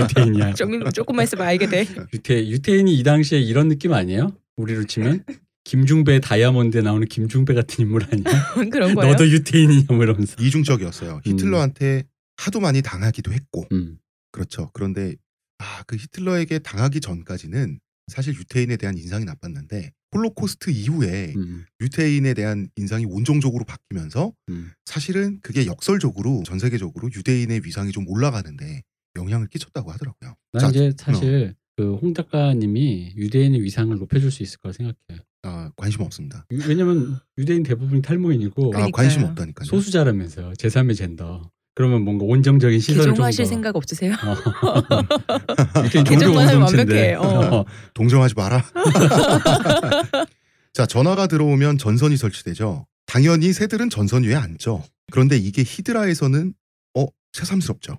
유태인이야. 0.00 0.54
조금 0.54 0.88
조금만 0.92 1.24
있으면 1.24 1.44
알게 1.44 1.68
돼. 1.68 1.86
유태 2.14 2.46
유태인이 2.48 2.96
이 2.96 3.02
당시에 3.02 3.40
이런 3.40 3.66
느낌 3.68 3.94
아니에요? 3.94 4.32
우리로 4.56 4.84
치면 4.84 5.24
김중배 5.64 6.20
다이아몬드에 6.20 6.82
나오는 6.82 7.04
김중배 7.08 7.52
같은 7.54 7.84
인물 7.84 8.04
아니야? 8.04 8.54
그런 8.70 8.94
거예요. 8.94 9.10
너도 9.10 9.28
유태인이냐 9.28 9.86
뭐 9.88 10.04
이러면서. 10.04 10.36
이중적이었어요. 10.40 11.20
히틀러한테 11.24 12.04
하도 12.36 12.60
많이 12.60 12.80
당하기도 12.80 13.32
했고 13.32 13.66
음. 13.72 13.98
그렇죠. 14.30 14.70
그런데 14.72 15.16
아, 15.58 15.82
그 15.88 15.96
히틀러에게 15.96 16.60
당하기 16.60 17.00
전까지는 17.00 17.80
사실 18.08 18.34
유태인에 18.34 18.76
대한 18.76 18.96
인상이 18.96 19.24
나빴는데 19.24 19.90
홀로코스트 20.14 20.70
이후에 20.70 21.34
음. 21.36 21.64
유태인에 21.80 22.34
대한 22.34 22.68
인상이 22.76 23.04
온정적으로 23.04 23.64
바뀌면서 23.64 24.32
음. 24.48 24.70
사실은 24.84 25.40
그게 25.42 25.66
역설적으로 25.66 26.42
전 26.46 26.58
세계적으로 26.58 27.10
유대인의 27.14 27.62
위상이 27.64 27.90
좀 27.92 28.08
올라가는데 28.08 28.82
영향을 29.16 29.48
끼쳤다고 29.48 29.90
하더라고요. 29.90 30.34
난 30.52 30.60
자, 30.60 30.68
이제 30.68 30.92
사실 30.98 31.54
그홍 31.76 32.14
작가님이 32.14 33.14
유대인의 33.16 33.62
위상을 33.62 33.96
높여줄 33.98 34.30
수 34.30 34.42
있을 34.42 34.58
거라 34.60 34.72
생각해. 34.72 35.20
아, 35.42 35.70
관심 35.76 36.02
없습니다. 36.02 36.46
유- 36.52 36.60
왜냐면 36.68 37.18
유대인 37.38 37.62
대부분이 37.62 38.02
탈모인이고 38.02 38.72
아. 38.76 38.88
관심 38.92 39.24
없다니까요. 39.24 39.64
소수자라면서요. 39.66 40.52
제3의 40.54 40.96
젠더. 40.96 41.50
그러면 41.76 42.02
뭔가 42.02 42.24
온정적인 42.24 42.80
시선을 42.80 43.02
좀 43.04 43.12
개종하실 43.12 43.44
더. 43.44 43.48
생각 43.50 43.76
없으세요? 43.76 44.14
어. 44.14 45.82
유태인 45.84 46.04
종교 46.06 46.20
개종만 46.20 46.48
하면 46.48 46.60
공동체인데. 46.62 47.14
완벽해. 47.16 47.54
어. 47.54 47.64
동정하지 47.92 48.34
마라. 48.34 48.64
자, 50.72 50.86
전화가 50.86 51.26
들어오면 51.26 51.76
전선이 51.78 52.16
설치되죠. 52.16 52.86
당연히 53.04 53.52
새들은 53.52 53.90
전선 53.90 54.24
위에 54.24 54.34
앉죠. 54.34 54.82
그런데 55.12 55.36
이게 55.36 55.62
히드라에서는 55.62 56.54
어 56.96 57.06
새삼스럽죠. 57.34 57.98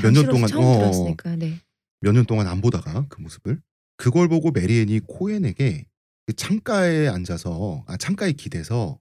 몇 0.00 0.12
년 0.12 0.26
동안 0.28 0.46
처음 0.48 0.64
어, 0.64 0.78
들었으니까. 0.78 1.34
네. 1.36 1.58
몇년 2.00 2.24
동안 2.24 2.46
안 2.46 2.60
보다가 2.60 3.06
그 3.08 3.20
모습을 3.20 3.60
그걸 3.96 4.28
보고 4.28 4.52
메리앤이 4.52 5.00
코엔에게 5.08 5.86
그 6.26 6.32
창가에 6.34 7.08
앉아서 7.08 7.82
아 7.88 7.96
창가에 7.96 8.30
기대서 8.32 9.00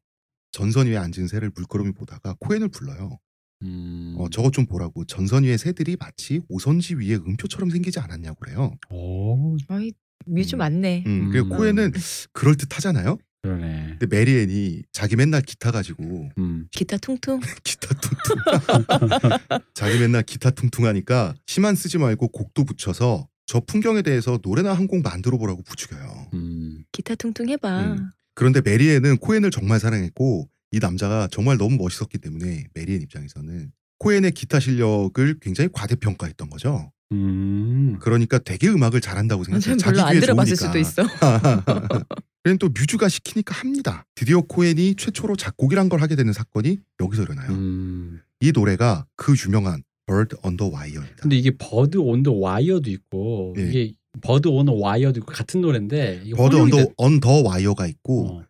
전선 0.51 0.87
위에 0.87 0.97
앉은 0.97 1.27
새를 1.27 1.51
물끄러미 1.53 1.91
보다가 1.91 2.35
코엔을 2.39 2.69
불러요. 2.69 3.19
음. 3.63 4.15
어 4.17 4.29
저것 4.29 4.53
좀 4.53 4.65
보라고 4.65 5.05
전선 5.05 5.43
위의 5.43 5.57
새들이 5.57 5.97
마치 5.99 6.41
오선지 6.49 6.95
위에 6.95 7.15
음표처럼 7.15 7.69
생기지 7.69 7.99
않았냐고 7.99 8.35
그래요. 8.39 8.73
오, 8.89 9.57
아이 9.67 9.91
뮤즈 10.25 10.55
음. 10.55 10.57
많네. 10.57 11.03
음, 11.05 11.29
그리고 11.31 11.47
음. 11.47 11.57
코엔은 11.57 11.93
그럴 12.33 12.55
듯하잖아요. 12.55 13.17
그러네. 13.43 13.97
근데 13.99 14.07
메리앤이 14.15 14.81
자기 14.91 15.15
맨날 15.15 15.41
기타 15.41 15.71
가지고 15.71 16.29
음. 16.37 16.67
기타 16.71 16.97
퉁퉁. 16.97 17.39
기타 17.63 17.87
퉁퉁 17.95 19.37
자기 19.73 19.99
맨날 19.99 20.23
기타 20.23 20.49
퉁퉁하니까 20.51 21.33
시만 21.45 21.75
쓰지 21.75 21.97
말고 21.97 22.29
곡도 22.29 22.65
붙여서 22.65 23.27
저 23.45 23.59
풍경에 23.61 24.01
대해서 24.01 24.39
노래나 24.43 24.73
한 24.73 24.87
곡 24.87 25.01
만들어 25.01 25.37
보라고 25.37 25.61
부추겨요. 25.63 26.27
음. 26.33 26.83
기타 26.91 27.15
퉁퉁 27.15 27.47
해봐. 27.49 27.81
음. 27.93 28.09
그런데 28.35 28.61
메리앤은 28.61 29.17
코엔을 29.17 29.51
정말 29.51 29.79
사랑했고 29.79 30.49
이 30.71 30.79
남자가 30.79 31.27
정말 31.31 31.57
너무 31.57 31.77
멋있었기 31.77 32.17
때문에 32.17 32.65
메리앤 32.73 33.01
입장에서는 33.01 33.71
코엔의 33.99 34.31
기타 34.31 34.59
실력을 34.59 35.39
굉장히 35.39 35.69
과대평가했던 35.71 36.49
거죠. 36.49 36.91
음. 37.13 37.97
그러니까 37.99 38.37
되게 38.37 38.67
음악을 38.67 39.01
잘한다고 39.01 39.43
생각해요. 39.45 39.61
전 39.61 39.77
자기 39.77 39.95
별로 39.95 40.07
안 40.07 40.19
들어봤을 40.19 40.55
좋으니까. 40.55 40.67
수도 40.67 40.79
있어. 40.79 41.07
그는 42.43 42.57
또 42.59 42.69
뮤즈가 42.69 43.09
시키니까 43.09 43.55
합니다. 43.55 44.05
드디어 44.15 44.41
코엔이 44.41 44.95
최초로 44.95 45.35
작곡이란 45.35 45.89
걸 45.89 46.01
하게 46.01 46.15
되는 46.15 46.31
사건이 46.33 46.79
여기서 46.99 47.23
일어나요. 47.23 47.51
음. 47.51 48.21
이 48.39 48.51
노래가 48.51 49.05
그 49.15 49.33
유명한 49.45 49.83
Bird 50.05 50.35
on 50.43 50.57
the 50.57 50.71
Wire입니다. 50.71 51.15
근데 51.21 51.37
이게 51.37 51.51
버드 51.57 51.97
온더 51.97 52.33
와이어도 52.33 52.89
있고 52.89 53.55
예. 53.57 53.69
이게 53.69 53.93
버드 54.21 54.47
온더 54.47 54.73
와이어도 54.73 55.19
있고 55.19 55.33
같은 55.33 55.61
노래인데 55.61 56.21
이게 56.23 56.35
Bird 56.35 56.55
on 56.55 56.71
혼용이 56.71 56.71
the, 56.71 56.87
on 56.97 57.19
the 57.19 57.43
Wire가 57.43 57.87
있고 57.87 58.43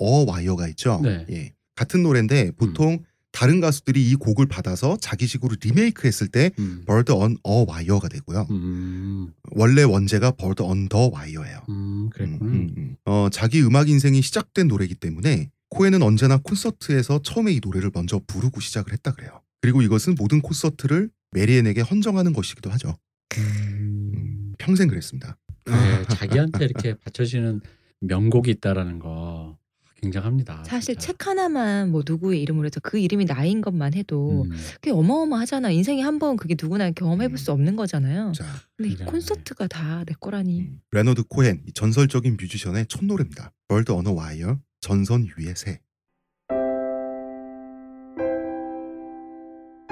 어. 0.00 0.26
Wire가 0.26 0.68
있죠. 0.68 1.00
네. 1.02 1.26
예. 1.30 1.52
같은 1.76 2.02
노래인데 2.02 2.52
보통 2.52 2.98
다른 3.32 3.60
가수들이 3.60 4.10
이 4.10 4.14
곡을 4.16 4.46
받아서 4.46 4.96
자기식으로 4.96 5.56
리메이크했을 5.62 6.28
때 6.28 6.50
음. 6.58 6.84
Bird 6.86 7.12
on 7.12 7.36
a 7.46 7.64
Wire가 7.68 8.08
되고요. 8.08 8.46
음. 8.50 9.32
원래 9.52 9.82
원제가 9.82 10.32
Bird 10.32 10.62
on 10.62 10.88
the 10.88 11.10
Wire예요. 11.14 11.60
음. 11.68 12.10
음, 12.20 12.38
음, 12.42 12.74
음. 12.76 12.96
어, 13.04 13.28
자기 13.30 13.62
음악 13.62 13.88
인생이 13.88 14.20
시작된 14.20 14.68
노래이기 14.68 14.96
때문에 14.96 15.50
코엔은 15.70 16.02
언제나 16.02 16.38
콘서트에서 16.38 17.20
처음에 17.22 17.52
이 17.52 17.60
노래를 17.62 17.90
먼저 17.94 18.20
부르고 18.26 18.60
시작을 18.60 18.92
했다 18.92 19.12
그래요. 19.12 19.40
그리고 19.60 19.82
이것은 19.82 20.16
모든 20.18 20.40
콘서트를 20.40 21.10
메리앤에게 21.32 21.82
헌정하는 21.82 22.32
것이기도 22.32 22.70
하죠. 22.70 22.96
음. 23.38 24.54
평생 24.58 24.88
그랬습니다. 24.88 25.36
네, 25.66 26.04
자기한테 26.08 26.64
이렇게 26.64 26.94
바쳐지는 27.04 27.60
명곡이 28.00 28.50
있다라는 28.50 28.98
거 28.98 29.56
굉장합니다. 30.02 30.64
사실 30.64 30.94
진짜. 30.96 31.12
책 31.12 31.26
하나만 31.26 31.90
뭐 31.90 32.02
누구의 32.06 32.40
이름으로 32.42 32.66
해서 32.66 32.80
그 32.82 32.98
이름이 32.98 33.26
나인 33.26 33.60
것만 33.60 33.94
해도 33.94 34.42
음. 34.44 34.50
그게 34.76 34.90
어마어마하잖아. 34.90 35.70
인생에 35.70 36.02
한 36.02 36.18
번 36.18 36.36
그게 36.36 36.54
누구나 36.60 36.90
경험해볼 36.90 37.34
음. 37.34 37.36
수 37.36 37.52
없는 37.52 37.76
거잖아요. 37.76 38.32
자, 38.34 38.44
근데 38.76 38.90
이. 38.92 38.96
콘서트가 38.96 39.66
다 39.68 40.04
내 40.06 40.14
거라니. 40.18 40.60
음, 40.60 40.80
레너드 40.92 41.22
코헨 41.24 41.62
이 41.66 41.72
전설적인 41.72 42.36
뮤지션의 42.40 42.86
첫 42.88 43.04
노래입니다. 43.04 43.52
On 43.70 44.06
a 44.06 44.12
Wire 44.12 44.56
전선 44.80 45.28
위의 45.36 45.54
새. 45.56 45.80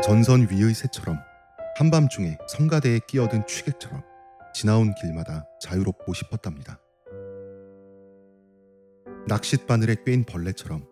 전선 0.03 0.49
위의 0.51 0.75
새처럼 0.75 1.19
한밤중에 1.77 2.39
성가대에 2.49 3.01
끼어든 3.09 3.47
취객처럼 3.47 4.03
지나온 4.55 4.95
길마다 4.95 5.45
자유롭고 5.61 6.15
싶었답니다. 6.15 6.81
낚싯바늘에 9.27 9.97
꿰인 10.05 10.25
벌레처럼 10.25 10.85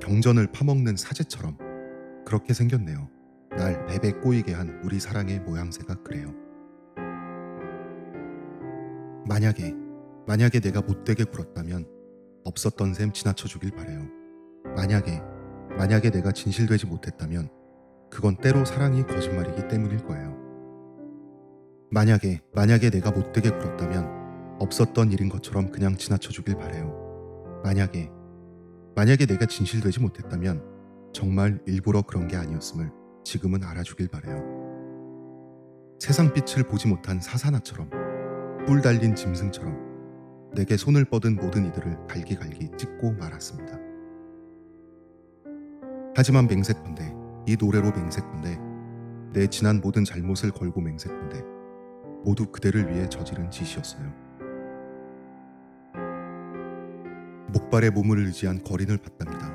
경전을 0.00 0.52
파먹는 0.52 0.96
사제처럼 0.96 1.58
그렇게 2.24 2.52
생겼네요. 2.52 3.08
날 3.50 3.86
뱀에 3.86 4.12
꼬이게 4.20 4.52
한 4.52 4.80
우리 4.84 5.00
사랑의 5.00 5.40
모양새가 5.40 6.02
그래요. 6.02 6.34
만약에 9.26 9.74
만약에 10.26 10.60
내가 10.60 10.80
못되게 10.80 11.24
굴었다면 11.24 11.86
없었던 12.44 12.94
셈 12.94 13.12
지나쳐 13.12 13.48
주길 13.48 13.70
바래요. 13.70 14.08
만약에 14.76 15.20
만약에 15.76 16.10
내가 16.10 16.32
진실되지 16.32 16.86
못했다면 16.86 17.48
그건 18.10 18.36
때로 18.36 18.64
사랑이 18.64 19.04
거짓말이기 19.06 19.68
때문일 19.68 20.04
거예요. 20.04 20.36
만약에 21.90 22.40
만약에 22.54 22.90
내가 22.90 23.10
못되게 23.10 23.50
굴었다면 23.50 24.58
없었던 24.60 25.12
일인 25.12 25.28
것처럼 25.28 25.70
그냥 25.70 25.96
지나쳐 25.96 26.30
주길 26.30 26.56
바래요. 26.56 27.09
만약에 27.62 28.10
만약에 28.96 29.26
내가 29.26 29.46
진실되지 29.46 30.00
못했다면 30.00 30.62
정말 31.12 31.60
일부러 31.66 32.02
그런 32.02 32.28
게 32.28 32.36
아니었음을 32.36 32.90
지금은 33.24 33.64
알아주길 33.64 34.08
바래요. 34.08 34.60
세상 35.98 36.32
빛을 36.32 36.66
보지 36.66 36.88
못한 36.88 37.20
사사나처럼 37.20 37.90
뿔 38.66 38.80
달린 38.80 39.14
짐승처럼 39.14 40.50
내게 40.54 40.76
손을 40.76 41.04
뻗은 41.04 41.36
모든 41.36 41.66
이들을 41.66 42.06
갈기갈기 42.08 42.70
찢고 42.76 43.12
말았습니다. 43.12 43.78
하지만 46.16 46.46
맹세컨대 46.46 47.14
이 47.46 47.56
노래로 47.58 47.90
맹세컨대 47.92 48.58
내 49.32 49.46
지난 49.46 49.80
모든 49.80 50.04
잘못을 50.04 50.50
걸고 50.50 50.80
맹세컨대 50.80 51.42
모두 52.24 52.46
그대를 52.46 52.92
위해 52.92 53.08
저지른 53.08 53.50
짓이었어요. 53.50 54.29
목발에 57.52 57.90
몸을 57.90 58.18
의지한 58.26 58.62
거린을 58.64 58.98
봤답니다. 58.98 59.52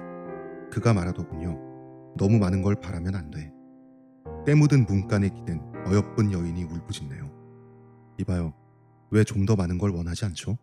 그가 0.72 0.93
말하더군요. 0.93 1.58
너무 2.18 2.38
많은 2.39 2.62
걸 2.62 2.76
바라면 2.76 3.16
안 3.16 3.30
돼. 3.32 3.52
때 4.46 4.54
묻은 4.56 4.86
문간에 4.86 5.30
기댄 5.30 5.62
어여쁜 5.88 6.32
여인이 6.32 6.64
울부짖네요. 6.64 7.32
이봐요. 8.20 8.54
왜 9.12 9.24
좀 9.24 9.46
더 9.46 9.56
많은 9.56 9.78
걸 9.78 9.91
원하지 9.91 10.26
않죠? 10.26 10.58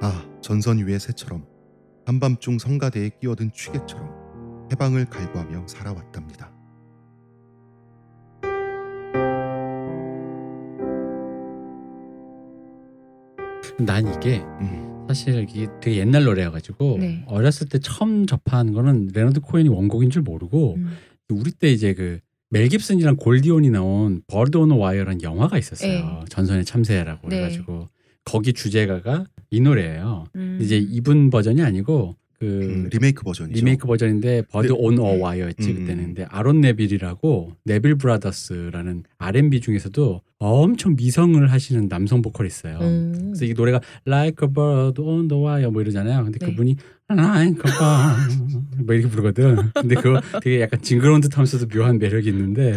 아, 0.00 0.24
전선 0.40 0.78
위의 0.78 0.98
새처럼 1.00 1.46
한밤중 2.06 2.58
성가대에 2.58 3.10
끼어든 3.20 3.52
취객처럼 3.52 4.68
해방을 4.72 5.06
갈구하며 5.06 5.66
살아왔답니다. 5.68 6.51
난 13.84 14.06
이게 14.14 14.38
음, 14.60 15.04
사실 15.08 15.46
이게 15.48 15.68
되게 15.80 15.98
옛날 15.98 16.24
노래여가지고 16.24 16.98
네. 17.00 17.24
어렸을 17.26 17.68
때 17.68 17.78
처음 17.78 18.26
접한 18.26 18.72
거는 18.72 19.10
레너드 19.14 19.40
코엔이 19.40 19.68
원곡인 19.68 20.10
줄 20.10 20.22
모르고 20.22 20.74
음. 20.76 20.96
우리 21.28 21.50
때 21.50 21.70
이제 21.70 21.94
그 21.94 22.20
멜 22.52 22.68
깁슨이랑 22.68 23.16
골디 23.16 23.46
혼이 23.46 23.70
나온 23.70 24.20
Bird 24.26 24.58
on 24.58 24.76
a 24.76 24.80
Wire라는 24.80 25.22
영화가 25.22 25.56
있었어요. 25.56 25.90
네. 25.90 26.24
전선의 26.28 26.66
참새라고 26.66 27.30
네. 27.30 27.38
해가지고 27.38 27.88
거기 28.26 28.52
주제가가 28.52 29.24
이 29.48 29.60
노래예요. 29.60 30.26
음. 30.36 30.58
이제 30.60 30.76
이분 30.76 31.30
버전이 31.30 31.62
아니고 31.62 32.14
그 32.42 32.46
음, 32.46 32.88
리메이크 32.90 33.22
버전이죠. 33.22 33.56
리메이크 33.56 33.86
버전인데 33.86 34.42
Bird 34.50 34.66
네. 34.66 34.74
on 34.76 35.16
a 35.16 35.20
Wire였지 35.20 35.70
음, 35.70 35.74
그때는 35.76 35.98
음. 36.02 36.06
근데 36.06 36.24
아론 36.28 36.60
네빌이라고 36.60 37.52
네빌 37.64 37.94
브라더스라는 37.94 39.04
R&B 39.18 39.60
중에서도 39.60 40.20
엄청 40.38 40.96
미성을 40.96 41.46
하시는 41.52 41.88
남성 41.88 42.20
보컬이 42.20 42.48
있어요. 42.48 42.78
음. 42.80 43.12
그래서 43.26 43.44
이 43.44 43.54
노래가 43.54 43.80
Like 44.08 44.44
a 44.44 44.52
bird 44.52 45.00
on 45.00 45.28
the 45.28 45.40
wire 45.40 45.70
뭐 45.70 45.82
이러잖아요. 45.82 46.24
근데 46.24 46.40
네. 46.40 46.46
그분이 46.46 46.76
Like 47.10 47.62
a 47.64 47.78
bird 47.78 48.82
뭐 48.86 48.94
이렇게 48.96 49.08
부르거든. 49.08 49.70
근데 49.74 49.94
그거 49.94 50.20
되게 50.42 50.62
약간 50.62 50.82
징그러운 50.82 51.20
듯하면서도 51.20 51.68
묘한 51.68 52.00
매력이 52.00 52.28
있는데 52.28 52.74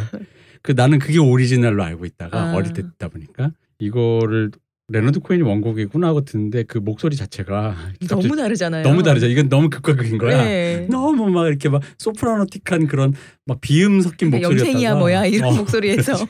그 0.61 0.73
나는 0.73 0.99
그게 0.99 1.17
오리지널로 1.17 1.83
알고 1.83 2.05
있다가 2.05 2.51
아. 2.51 2.53
어릴 2.55 2.71
때 2.73 2.83
듣다 2.83 3.07
보니까 3.07 3.51
이거를 3.79 4.51
레너드 4.87 5.19
코엔이 5.19 5.41
원곡이구나 5.43 6.07
하고 6.07 6.21
듣는데 6.21 6.63
그 6.63 6.77
목소리 6.77 7.15
자체가 7.15 7.75
너무 8.07 8.35
다르잖아요. 8.35 8.83
너무 8.83 9.01
다르죠. 9.01 9.25
이건 9.25 9.49
너무 9.49 9.69
극과 9.69 9.95
극인 9.95 10.19
거야. 10.19 10.43
네. 10.43 10.85
너무 10.91 11.29
막 11.31 11.47
이렇게 11.47 11.69
막 11.69 11.81
소프라노틱한 11.97 12.85
그런 12.87 13.13
막 13.45 13.59
비음 13.61 14.01
섞인 14.01 14.29
목소리였다가 14.29 14.67
염생이야 14.67 14.95
뭐야 14.95 15.25
이런 15.25 15.53
어, 15.53 15.57
목소리에서 15.57 16.13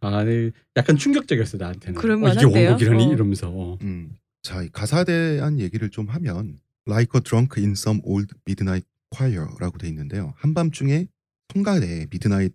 아, 0.00 0.22
네. 0.24 0.52
약간 0.76 0.96
충격적이었어 0.96 1.58
나한테는. 1.58 2.00
그럴 2.00 2.22
어, 2.22 2.28
이게? 2.28 2.44
원곡이라니 2.68 3.06
어. 3.06 3.12
이러면서. 3.12 3.48
어. 3.50 3.78
음. 3.82 4.10
자, 4.42 4.62
이 4.62 4.68
가사에 4.70 5.04
대한 5.04 5.58
얘기를 5.58 5.90
좀 5.90 6.06
하면 6.06 6.60
Like 6.86 7.18
a 7.18 7.22
drunk 7.22 7.60
in 7.62 7.72
some 7.72 8.00
old 8.04 8.34
midnight 8.46 8.86
choir라고 9.16 9.78
돼 9.78 9.88
있는데요. 9.88 10.34
한밤중에 10.36 11.06
성가대 11.52 12.06
미드나잇에 12.10 12.50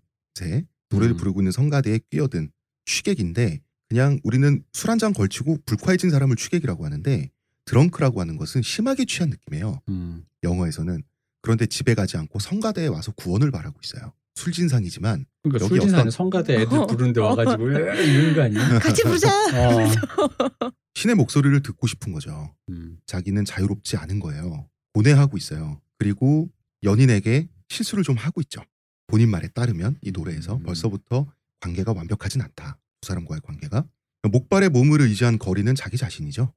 노래를 0.91 1.15
음. 1.15 1.17
부르고 1.17 1.41
있는 1.41 1.51
성가대에 1.51 1.99
끼어든 2.09 2.51
취객인데 2.93 3.61
그냥 3.87 4.19
우리는 4.23 4.63
술 4.73 4.89
한 4.89 4.97
잔 4.99 5.13
걸치고 5.13 5.59
불쾌해진 5.65 6.09
사람을 6.09 6.35
취객이라고 6.35 6.85
하는데 6.85 7.29
드렁크라고 7.65 8.19
하는 8.21 8.37
것은 8.37 8.61
심하게 8.63 9.05
취한 9.05 9.29
느낌이에요. 9.29 9.79
음. 9.89 10.23
영어에서는 10.43 11.03
그런데 11.41 11.65
집에 11.67 11.93
가지 11.93 12.17
않고 12.17 12.39
성가대에 12.39 12.87
와서 12.87 13.11
구원을 13.13 13.51
바라고 13.51 13.79
있어요. 13.83 14.13
술진상이지만 14.35 15.25
그러니까 15.43 15.65
여기 15.65 15.75
술진사는 15.75 15.99
어떤- 16.01 16.11
성가대 16.11 16.61
애들 16.61 16.87
부르는데 16.87 17.21
와가지고 17.21 17.69
이런 17.69 18.35
거 18.35 18.41
아니야? 18.43 18.79
같이 18.79 19.03
부자. 19.03 19.29
어. 19.55 20.71
신의 20.95 21.15
목소리를 21.15 21.61
듣고 21.61 21.87
싶은 21.87 22.11
거죠. 22.11 22.53
음. 22.69 22.97
자기는 23.05 23.45
자유롭지 23.45 23.97
않은 23.97 24.19
거예요. 24.19 24.67
고뇌하고 24.93 25.37
있어요. 25.37 25.79
그리고 25.97 26.49
연인에게 26.83 27.47
실수를 27.69 28.03
좀 28.03 28.15
하고 28.17 28.41
있죠. 28.41 28.61
본인 29.07 29.29
말에 29.29 29.47
따르면 29.49 29.97
이 30.01 30.11
노래에서 30.11 30.55
음. 30.57 30.63
벌써부터 30.63 31.27
관계가 31.59 31.93
완벽하진 31.93 32.41
않다. 32.41 32.79
두 33.01 33.07
사람과의 33.07 33.41
관계가 33.41 33.85
목발에 34.23 34.69
몸을 34.69 35.01
의지한 35.01 35.39
거리는 35.39 35.73
자기 35.75 35.97
자신이죠. 35.97 36.53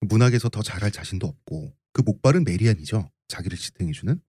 문학에서 0.00 0.48
더 0.48 0.62
잘할 0.62 0.90
자신도 0.90 1.26
없고 1.26 1.74
그 1.92 2.02
목발은 2.02 2.44
메리안이죠. 2.44 3.10
자기를 3.28 3.56
지탱해주는 3.56 4.20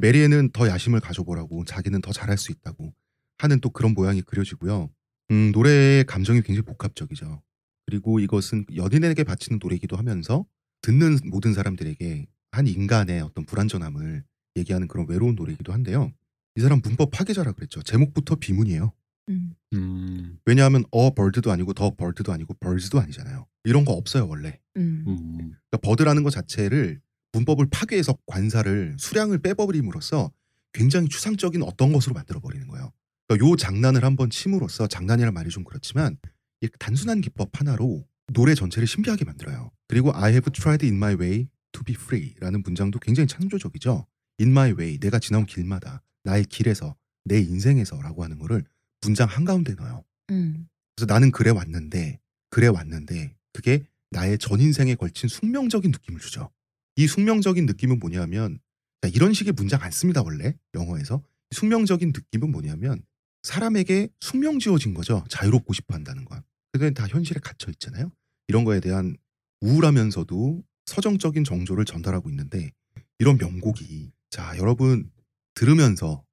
메리안은 0.00 0.50
더 0.52 0.68
야심을 0.68 1.00
가져보라고 1.00 1.64
자기는 1.64 2.00
더 2.00 2.12
잘할 2.12 2.36
수 2.36 2.52
있다고 2.52 2.94
하는 3.38 3.60
또 3.60 3.70
그런 3.70 3.94
모양이 3.94 4.22
그려지고요. 4.22 4.90
음, 5.30 5.52
노래의 5.52 6.04
감정이 6.04 6.42
굉장히 6.42 6.62
복합적이죠. 6.62 7.42
그리고 7.86 8.20
이것은 8.20 8.66
연인에게 8.74 9.24
바치는 9.24 9.58
노래이기도 9.62 9.96
하면서 9.96 10.44
듣는 10.82 11.18
모든 11.24 11.54
사람들에게 11.54 12.26
한 12.52 12.66
인간의 12.66 13.20
어떤 13.20 13.44
불완전함을 13.44 14.24
얘기하는 14.56 14.88
그런 14.88 15.06
외로운 15.08 15.34
노래이기도 15.34 15.72
한데요. 15.72 16.12
이 16.56 16.60
사람 16.60 16.80
문법 16.82 17.10
파괴자라 17.10 17.52
그랬죠. 17.52 17.82
제목부터 17.82 18.36
비문이에요. 18.36 18.92
음. 19.28 19.54
음. 19.74 20.38
왜냐하면 20.44 20.84
어 20.90 21.14
벌드도 21.14 21.50
아니고 21.50 21.74
더 21.74 21.94
벌드도 21.94 22.32
아니고 22.32 22.54
벌즈도 22.60 23.00
아니잖아요. 23.00 23.46
이런 23.64 23.84
거 23.84 23.92
없어요 23.92 24.28
원래. 24.28 24.60
음. 24.76 25.04
음. 25.06 25.36
그러니까 25.38 25.78
버드라는 25.82 26.22
것 26.22 26.30
자체를 26.30 27.00
문법을 27.32 27.66
파괴해서 27.70 28.16
관사를 28.26 28.96
수량을 28.98 29.38
빼버림으로써 29.38 30.30
굉장히 30.72 31.08
추상적인 31.08 31.62
어떤 31.62 31.92
것으로 31.92 32.14
만들어 32.14 32.40
버리는 32.40 32.66
거예요. 32.68 32.92
그러니까 33.26 33.48
요 33.48 33.56
장난을 33.56 34.04
한번 34.04 34.30
침으로써 34.30 34.86
장난이란 34.86 35.34
말이 35.34 35.50
좀 35.50 35.64
그렇지만 35.64 36.16
이 36.60 36.68
단순한 36.78 37.20
기법 37.20 37.58
하나로 37.58 38.04
노래 38.32 38.54
전체를 38.54 38.86
신비하게 38.86 39.24
만들어요. 39.24 39.70
그리고 39.88 40.14
I 40.14 40.32
have 40.32 40.50
tried 40.52 40.84
in 40.84 40.96
my 40.96 41.14
way 41.14 41.48
to 41.72 41.82
be 41.82 41.94
free라는 41.94 42.62
문장도 42.62 42.98
굉장히 43.00 43.26
창조적이죠. 43.26 44.06
In 44.40 44.50
my 44.50 44.72
way 44.72 44.98
내가 44.98 45.18
지나온 45.18 45.46
길마다 45.46 46.02
나의 46.24 46.44
길에서 46.44 46.94
내 47.24 47.40
인생에서라고 47.40 48.24
하는 48.24 48.38
거를 48.38 48.64
문장 49.02 49.28
한가운데 49.28 49.74
넣어요. 49.74 50.04
음. 50.30 50.68
그래서 50.94 51.12
나는 51.12 51.30
그래 51.30 51.50
왔는데 51.50 52.20
그래 52.50 52.68
왔는데 52.68 53.36
그게 53.52 53.84
나의 54.10 54.38
전 54.38 54.60
인생에 54.60 54.94
걸친 54.94 55.28
숙명적인 55.28 55.90
느낌을 55.90 56.20
주죠. 56.20 56.50
이 56.96 57.06
숙명적인 57.06 57.66
느낌은 57.66 57.98
뭐냐면 57.98 58.58
자, 59.02 59.08
이런 59.08 59.32
식의 59.32 59.52
문장 59.52 59.82
안 59.82 59.90
씁니다 59.90 60.22
원래 60.22 60.56
영어에서 60.74 61.22
숙명적인 61.50 62.12
느낌은 62.14 62.50
뭐냐면 62.50 63.02
사람에게 63.42 64.08
숙명 64.20 64.58
지어진 64.58 64.94
거죠. 64.94 65.24
자유롭고 65.28 65.72
싶어 65.72 65.94
한다는 65.94 66.24
건. 66.24 66.42
그게 66.72 66.90
다 66.90 67.06
현실에 67.06 67.40
갇혀 67.40 67.70
있잖아요. 67.70 68.10
이런 68.48 68.64
거에 68.64 68.80
대한 68.80 69.16
우울하면서도 69.60 70.64
서정적인 70.86 71.44
정조를 71.44 71.84
전달하고 71.84 72.28
있는데 72.30 72.70
이런 73.18 73.38
명곡이 73.38 74.12
자 74.30 74.56
여러분 74.58 75.10
들으면서 75.54 76.24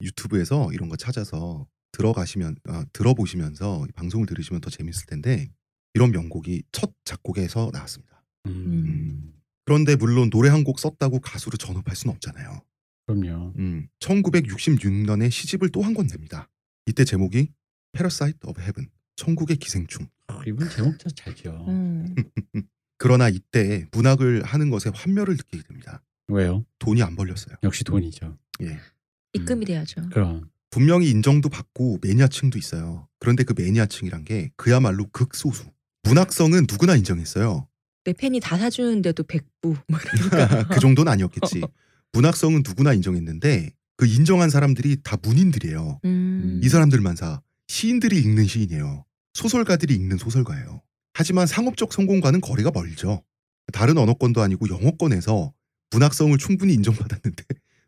유튜브에서 0.00 0.72
이런 0.72 0.88
거 0.88 0.96
찾아서 0.96 1.66
들어가시면 1.94 2.56
아, 2.68 2.84
들어보시면서 2.92 3.86
이 3.88 3.92
방송을 3.92 4.26
들으시면 4.26 4.60
더 4.60 4.68
재밌을 4.70 5.06
텐데 5.06 5.48
이런 5.94 6.10
명곡이 6.10 6.64
첫 6.72 6.92
작곡에서 7.04 7.70
나왔습니다. 7.72 8.22
음. 8.46 9.32
그런데 9.64 9.96
물론 9.96 10.28
노래 10.28 10.50
한 10.50 10.64
곡 10.64 10.78
썼다고 10.80 11.20
가수로 11.20 11.56
전업할 11.56 11.96
수는 11.96 12.14
없잖아요. 12.14 12.60
그럼요. 13.06 13.52
음, 13.58 13.88
1966년에 14.00 15.30
시집을 15.30 15.70
또 15.70 15.82
한 15.82 15.94
권 15.94 16.06
냅니다. 16.06 16.48
이때 16.86 17.04
제목이 17.04 17.48
Parasite 17.92 18.40
of 18.44 18.60
Heaven, 18.60 18.90
천국의 19.16 19.56
기생충. 19.56 20.08
아, 20.26 20.42
이분 20.46 20.68
제목 20.68 20.96
잘 21.14 21.34
지어. 21.34 21.64
음. 21.68 22.14
그러나 22.98 23.28
이때 23.28 23.86
문학을 23.92 24.42
하는 24.44 24.70
것에 24.70 24.90
환멸을 24.94 25.34
느끼게 25.36 25.62
됩니다. 25.68 26.02
왜요? 26.28 26.64
돈이 26.78 27.02
안 27.02 27.14
벌렸어요. 27.16 27.56
역시 27.62 27.84
돈이죠. 27.84 28.36
예. 28.62 28.78
입금이 29.34 29.64
돼야죠. 29.66 30.08
그럼. 30.10 30.48
분명히 30.74 31.08
인정도 31.08 31.48
받고 31.48 31.98
매니아층도 32.02 32.58
있어요. 32.58 33.06
그런데 33.20 33.44
그 33.44 33.54
매니아층이란 33.56 34.24
게 34.24 34.50
그야말로 34.56 35.06
극소수. 35.12 35.66
문학성은 36.02 36.66
누구나 36.68 36.96
인정했어요. 36.96 37.68
내 38.02 38.12
팬이 38.12 38.40
다 38.40 38.58
사주는데도 38.58 39.22
백부. 39.22 39.76
뭐 39.86 40.00
이러니까. 40.00 40.66
그 40.74 40.80
정도는 40.80 41.12
아니었겠지. 41.12 41.62
문학성은 42.12 42.64
누구나 42.66 42.92
인정했는데 42.92 43.72
그 43.96 44.04
인정한 44.04 44.50
사람들이 44.50 44.96
다 45.04 45.16
문인들이에요. 45.22 46.00
음. 46.06 46.60
이 46.60 46.68
사람들만 46.68 47.14
사 47.14 47.40
시인들이 47.68 48.18
읽는 48.18 48.48
시인이에요. 48.48 49.04
소설가들이 49.34 49.94
읽는 49.94 50.18
소설가예요. 50.18 50.82
하지만 51.12 51.46
상업적 51.46 51.92
성공과는 51.92 52.40
거리가 52.40 52.72
멀죠. 52.74 53.22
다른 53.72 53.96
언어권도 53.96 54.42
아니고 54.42 54.68
영어권에서 54.68 55.52
문학성을 55.92 56.36
충분히 56.38 56.74
인정받았는데 56.74 57.44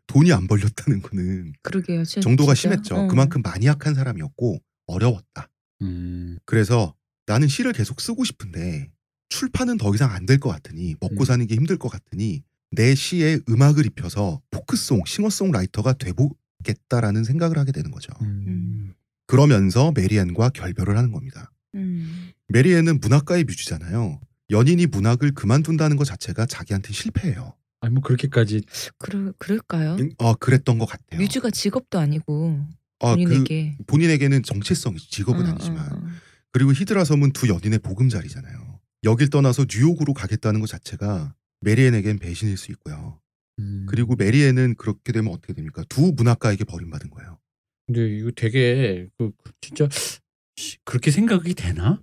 돈이 0.07 0.31
안 0.33 0.47
벌렸다는 0.47 1.01
거는 1.01 1.53
그러게요. 1.61 2.03
진- 2.05 2.21
정도가 2.21 2.53
진짜. 2.53 2.75
심했죠. 2.75 2.95
어. 2.95 3.07
그만큼 3.07 3.41
마니악한 3.41 3.93
사람이었고 3.93 4.59
어려웠다. 4.87 5.49
음. 5.81 6.37
그래서 6.45 6.95
나는 7.25 7.47
시를 7.47 7.73
계속 7.73 7.99
쓰고 8.01 8.23
싶은데 8.23 8.89
출판은 9.29 9.77
더 9.77 9.93
이상 9.93 10.11
안 10.11 10.25
될 10.25 10.39
것 10.39 10.49
같으니 10.49 10.95
먹고 11.01 11.23
음. 11.23 11.25
사는 11.25 11.45
게 11.45 11.55
힘들 11.55 11.77
것 11.77 11.89
같으니 11.89 12.43
내 12.71 12.95
시에 12.95 13.39
음악을 13.49 13.85
입혀서 13.85 14.41
포크송, 14.51 15.03
싱어송라이터가 15.05 15.93
돼보겠다라는 15.93 17.23
생각을 17.25 17.57
하게 17.57 17.71
되는 17.73 17.91
거죠. 17.91 18.11
음. 18.21 18.93
그러면서 19.25 19.91
메리앤과 19.93 20.49
결별을 20.49 20.97
하는 20.97 21.11
겁니다. 21.11 21.51
음. 21.75 22.31
메리앤은 22.47 23.01
문학가의 23.01 23.43
뮤즈잖아요. 23.43 24.21
연인이 24.49 24.85
문학을 24.85 25.33
그만둔다는 25.33 25.97
것 25.97 26.05
자체가 26.05 26.45
자기한테 26.45 26.93
실패예요. 26.93 27.53
아니 27.81 27.93
뭐 27.93 28.01
그렇게까지 28.03 28.63
그러, 28.97 29.31
그럴까요? 29.37 29.97
어, 30.17 30.33
그랬던 30.35 30.77
것 30.79 30.85
같아요. 30.85 31.19
뮤즈가 31.21 31.49
직업도 31.51 31.99
아니고 31.99 32.59
어, 32.99 33.15
그 33.15 33.23
본인에게. 33.23 33.77
본인에게는 33.87 34.43
정체성이 34.43 34.97
직업은 34.97 35.45
어, 35.45 35.49
아니지만 35.49 35.91
어, 35.93 35.95
어. 35.97 36.03
그리고 36.51 36.73
히드라 36.73 37.03
섬은 37.03 37.33
두 37.33 37.47
연인의 37.47 37.79
보금자리잖아요. 37.79 38.79
여길 39.03 39.29
떠나서 39.29 39.65
뉴욕으로 39.71 40.13
가겠다는 40.13 40.59
것 40.59 40.67
자체가 40.67 41.35
메리앤에겐 41.61 42.17
배신일 42.19 42.57
수 42.57 42.71
있고요. 42.71 43.19
음. 43.59 43.85
그리고 43.87 44.15
메리앤은 44.15 44.75
그렇게 44.75 45.11
되면 45.11 45.31
어떻게 45.33 45.53
됩니까? 45.53 45.83
두 45.89 46.13
문학가에게 46.15 46.63
버림받은 46.63 47.09
거예요. 47.11 47.37
근데 47.85 48.17
이거 48.17 48.31
되게 48.35 49.07
그 49.17 49.31
그 49.43 49.51
진짜 49.61 49.87
씨, 50.55 50.77
그렇게 50.83 51.11
생각이 51.11 51.53
되나? 51.53 52.01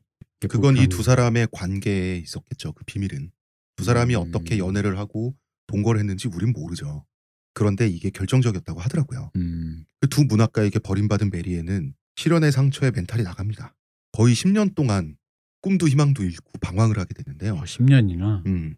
그건 0.49 0.77
이 0.77 0.87
두 0.87 1.03
사람의 1.03 1.49
관계에 1.51 2.17
있었겠죠. 2.19 2.73
그 2.73 2.85
비밀은 2.85 3.31
두 3.77 3.85
사람이 3.85 4.15
음. 4.15 4.21
어떻게 4.21 4.59
연애를 4.59 4.99
하고 4.99 5.35
동거를 5.67 6.01
했는지 6.01 6.29
우린 6.29 6.53
모르죠. 6.53 7.05
그런데 7.55 7.87
이게 7.87 8.11
결정적이었다고 8.11 8.81
하더라고요. 8.81 9.31
음. 9.37 9.85
그두 10.01 10.25
문학가에게 10.25 10.81
버림받은 10.81 11.31
메리에는 11.31 11.95
실연의 12.17 12.53
상처에 12.53 12.91
멘탈이 12.91 13.23
나갑니다. 13.23 13.75
거의 14.13 14.35
10년 14.35 14.75
동안 14.75 15.17
꿈도 15.61 15.89
희망도 15.89 16.23
잃고 16.23 16.59
방황을 16.61 16.99
하게 16.99 17.15
되는데요. 17.15 17.55
어, 17.55 17.63
10년이나. 17.63 18.45
음, 18.47 18.77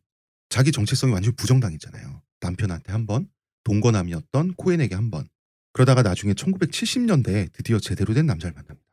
자기 0.49 0.73
정체성이 0.73 1.13
완전히 1.13 1.35
부정당했잖아요. 1.35 2.23
남편한테 2.41 2.93
한 2.93 3.07
번, 3.07 3.29
동거남이었던 3.65 4.55
코엔에게 4.55 4.95
한 4.95 5.11
번. 5.11 5.29
그러다가 5.73 6.03
나중에 6.03 6.33
1970년대에 6.33 7.53
드디어 7.53 7.79
제대로 7.79 8.15
된 8.15 8.27
남자를 8.27 8.55
만납니다. 8.55 8.87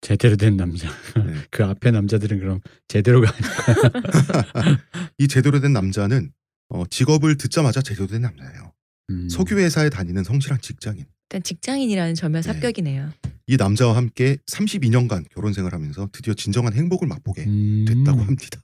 제대로 0.00 0.36
된 0.36 0.56
남자. 0.56 0.88
네. 1.14 1.34
그 1.50 1.64
앞에 1.64 1.90
남자들은 1.90 2.38
그럼 2.38 2.60
제대로가 2.88 3.32
아니고 3.32 4.82
이 5.18 5.28
제대로 5.28 5.60
된 5.60 5.72
남자는 5.72 6.32
어, 6.68 6.86
직업을 6.86 7.36
듣자마자 7.36 7.80
제대로 7.82 8.06
된 8.06 8.22
남자예요. 8.22 8.72
음. 9.10 9.28
석유 9.28 9.56
회사에 9.58 9.88
다니는 9.90 10.24
성실한 10.24 10.60
직장인. 10.60 11.06
일단 11.26 11.42
직장인이라는 11.42 12.14
점에 12.14 12.40
네. 12.40 12.48
합격이네요. 12.48 13.12
이 13.48 13.56
남자와 13.56 13.96
함께 13.96 14.38
32년간 14.50 15.26
결혼 15.30 15.52
생활하면서 15.52 16.10
드디어 16.12 16.34
진정한 16.34 16.72
행복을 16.72 17.06
맛보게 17.06 17.44
음. 17.44 17.84
됐다고 17.86 18.20
합니다. 18.20 18.60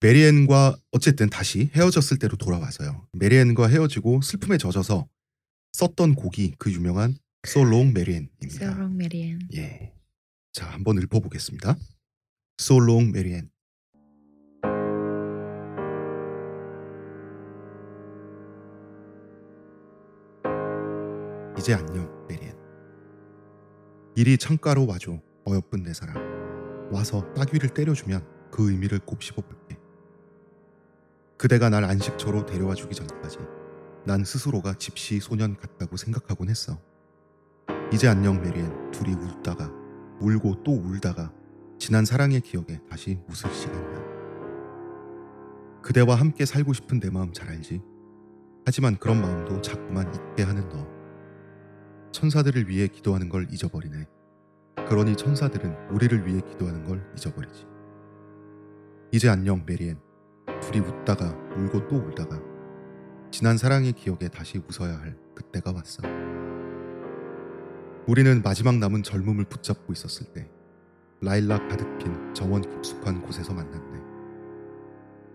메리앤과 0.00 0.76
어쨌든 0.92 1.28
다시 1.28 1.70
헤어졌을 1.74 2.18
때로 2.18 2.36
돌아와서요. 2.36 3.06
메리앤과 3.12 3.68
헤어지고 3.68 4.20
슬픔에 4.20 4.58
젖어서 4.58 5.08
썼던 5.72 6.14
곡이 6.14 6.54
그 6.58 6.72
유명한 6.72 7.16
So 7.46 7.62
Long 7.62 7.90
Marianne입니다. 7.90 8.72
So 8.74 8.81
Long 8.81 8.96
Marianne. 8.96 9.48
예. 9.54 9.92
자, 10.52 10.66
한번 10.70 10.98
읊어보겠습니다. 10.98 11.76
So 12.60 12.76
Long 12.76 13.08
Marianne. 13.08 13.48
이제 21.58 21.74
안녕, 21.74 22.08
메리앤. 22.28 22.56
이리 24.14 24.38
창가로 24.38 24.86
와줘, 24.86 25.20
어여쁜 25.48 25.82
내 25.82 25.92
사랑. 25.92 26.16
와서 26.92 27.24
따귀를 27.34 27.70
때려주면 27.70 28.24
그 28.52 28.70
의미를 28.70 29.00
곱씹어 29.00 29.42
볼게. 29.42 29.76
그대가 31.36 31.68
날 31.68 31.82
안식처로 31.82 32.46
데려와 32.46 32.74
주기 32.74 32.94
전까지 32.94 33.38
난 34.06 34.24
스스로가 34.24 34.74
집시 34.74 35.18
소년 35.18 35.56
같다고 35.56 35.96
생각하곤 35.96 36.48
했어. 36.48 36.80
이제 37.92 38.06
안녕 38.06 38.40
메리앤 38.40 38.92
둘이 38.92 39.14
울다가 39.14 39.68
울고 40.20 40.62
또 40.62 40.72
울다가 40.72 41.32
지난 41.76 42.04
사랑의 42.04 42.40
기억에 42.40 42.80
다시 42.88 43.18
웃을 43.28 43.52
시간이야. 43.52 44.08
그대와 45.82 46.14
함께 46.14 46.44
살고 46.44 46.72
싶은 46.72 47.00
내 47.00 47.10
마음 47.10 47.32
잘 47.32 47.48
알지? 47.48 47.82
하지만 48.64 48.96
그런 48.96 49.20
마음도 49.20 49.60
자꾸만 49.60 50.12
잊게 50.14 50.44
하는 50.44 50.68
너. 50.68 50.97
천사들을 52.12 52.68
위해 52.68 52.88
기도하는 52.88 53.28
걸 53.28 53.46
잊어버리네. 53.50 54.06
그러니 54.88 55.16
천사들은 55.16 55.90
우리를 55.90 56.26
위해 56.26 56.40
기도하는 56.40 56.84
걸 56.84 57.04
잊어버리지. 57.16 57.66
이제 59.12 59.28
안녕 59.28 59.64
메리앤. 59.66 59.98
둘이 60.60 60.80
웃다가 60.80 61.28
울고 61.56 61.88
또 61.88 61.96
울다가 61.96 62.40
지난 63.30 63.56
사랑의 63.56 63.92
기억에 63.92 64.28
다시 64.28 64.58
웃어야 64.58 64.98
할 64.98 65.16
그때가 65.34 65.72
왔어. 65.72 66.02
우리는 68.06 68.42
마지막 68.42 68.78
남은 68.78 69.02
젊음을 69.02 69.44
붙잡고 69.44 69.92
있었을 69.92 70.32
때 70.32 70.50
라일락 71.20 71.68
가득 71.68 71.98
핀 71.98 72.34
정원 72.34 72.62
깊숙한 72.62 73.20
곳에서 73.22 73.52
만났네. 73.52 73.98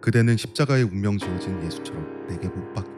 그대는 0.01 0.35
십자가의 0.35 0.83
운명 0.83 1.17
지어진 1.17 1.63
예수처럼 1.63 2.27
내게 2.27 2.47
못 2.47 2.73
박혔네. 2.73 2.92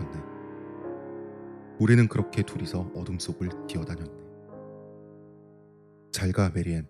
우리는 1.80 2.08
그렇게 2.08 2.42
둘이서 2.42 2.92
어둠 2.96 3.20
속을 3.20 3.50
기어다녔네. 3.68 4.26
잘가 6.12 6.52
메리앤. 6.54 6.88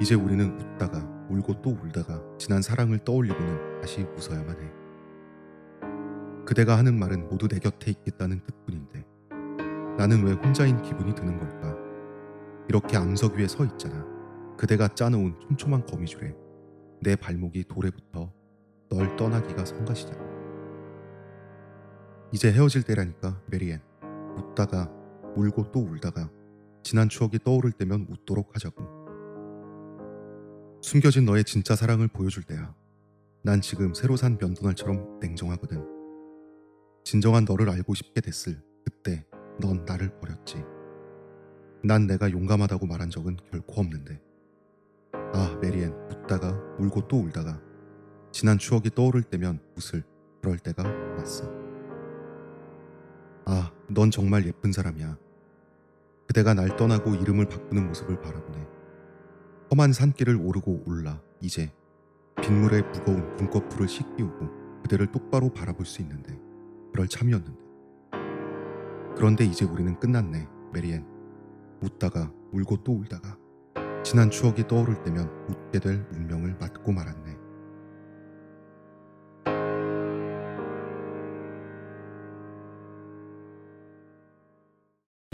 이제 0.00 0.14
우리는 0.14 0.56
웃다가 0.58 1.26
울고 1.28 1.62
또 1.62 1.70
울다가 1.70 2.22
지난 2.38 2.62
사랑을 2.62 2.98
떠올리고는 2.98 3.80
다시 3.80 4.02
웃어야만 4.02 4.60
해. 4.60 4.70
그대가 6.44 6.78
하는 6.78 6.96
말은 6.98 7.28
모두 7.28 7.48
내 7.48 7.58
곁에 7.58 7.90
있겠다는 7.90 8.40
뜻뿐인데 8.46 9.04
나는 9.96 10.24
왜 10.24 10.32
혼자인 10.32 10.80
기분이 10.82 11.14
드는 11.14 11.38
걸까? 11.38 11.74
이렇게 12.68 12.96
암석 12.96 13.34
위에 13.34 13.48
서 13.48 13.64
있잖아. 13.64 14.04
그대가 14.56 14.86
짜놓은 14.86 15.40
촘촘한 15.40 15.86
거미줄에 15.86 16.34
내 17.00 17.16
발목이 17.16 17.64
돌에 17.64 17.90
붙어 17.90 18.32
널 18.88 19.16
떠나기가 19.16 19.64
성가시잖아. 19.64 20.22
이제 22.32 22.52
헤어질 22.52 22.84
때라니까 22.84 23.40
메리앤. 23.46 23.80
웃다가 24.36 24.90
울고 25.36 25.72
또 25.72 25.80
울다가 25.80 26.30
지난 26.82 27.08
추억이 27.08 27.38
떠오를 27.38 27.72
때면 27.72 28.06
웃도록 28.10 28.54
하자고. 28.54 28.84
숨겨진 30.82 31.24
너의 31.24 31.44
진짜 31.44 31.74
사랑을 31.74 32.08
보여줄 32.08 32.42
때야. 32.42 32.74
난 33.42 33.60
지금 33.60 33.94
새로 33.94 34.16
산 34.16 34.38
면도날처럼 34.40 35.18
냉정하거든. 35.20 35.82
진정한 37.04 37.44
너를 37.44 37.68
알고 37.70 37.94
싶게 37.94 38.20
됐을 38.20 38.62
그때 38.84 39.26
넌 39.60 39.84
나를 39.84 40.18
버렸지. 40.20 40.64
난 41.82 42.06
내가 42.06 42.30
용감하다고 42.30 42.86
말한 42.86 43.10
적은 43.10 43.36
결코 43.50 43.80
없는데. 43.80 44.20
아, 45.12 45.58
메리앤, 45.60 45.92
웃다가 46.10 46.52
울고 46.78 47.08
또 47.08 47.18
울다가 47.18 47.60
지난 48.32 48.58
추억이 48.58 48.90
떠오를 48.90 49.22
때면 49.22 49.60
웃을 49.76 50.02
그럴 50.40 50.58
때가 50.58 50.82
왔어. 51.18 51.50
아, 53.46 53.70
넌 53.88 54.10
정말 54.10 54.46
예쁜 54.46 54.72
사람이야. 54.72 55.16
그대가 56.26 56.54
날 56.54 56.76
떠나고 56.76 57.14
이름을 57.14 57.48
바꾸는 57.48 57.86
모습을 57.88 58.20
바라보네. 58.20 58.66
험한 59.70 59.92
산길을 59.92 60.36
오르고 60.36 60.84
올라 60.86 61.20
이제 61.40 61.72
빗물에 62.40 62.82
무거운 62.82 63.36
눈꺼풀을 63.36 63.88
씻기우고 63.88 64.82
그대를 64.82 65.10
똑바로 65.12 65.52
바라볼 65.52 65.86
수 65.86 66.02
있는데 66.02 66.38
그럴 66.92 67.08
참이었는데. 67.08 67.64
그런데 69.16 69.44
이제 69.44 69.64
우리는 69.64 69.98
끝났네, 69.98 70.48
메리앤. 70.72 71.06
웃다가 71.80 72.32
울고 72.52 72.82
또 72.84 72.92
울다가 72.92 73.36
지난 74.02 74.30
추억이 74.30 74.66
떠오를 74.66 75.02
때면 75.02 75.28
웃게 75.48 75.78
될 75.78 76.06
운명을 76.12 76.56
맞고 76.58 76.92
말았네. 76.92 77.23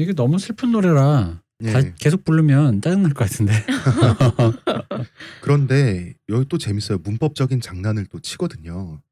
이게 0.01 0.13
너무 0.13 0.39
슬픈 0.39 0.73
노래라 0.73 1.43
예. 1.63 1.73
다 1.73 1.81
계속 1.99 2.25
부르면 2.25 2.81
짜증날 2.81 3.13
것 3.13 3.29
같은데. 3.29 3.53
그런데 5.43 6.15
여기 6.29 6.47
또 6.49 6.59
재밌어요. 6.59 6.99
문법적인 6.99 7.61
장난을 7.61 8.07
또 8.07 8.19
치거든요. 8.21 9.03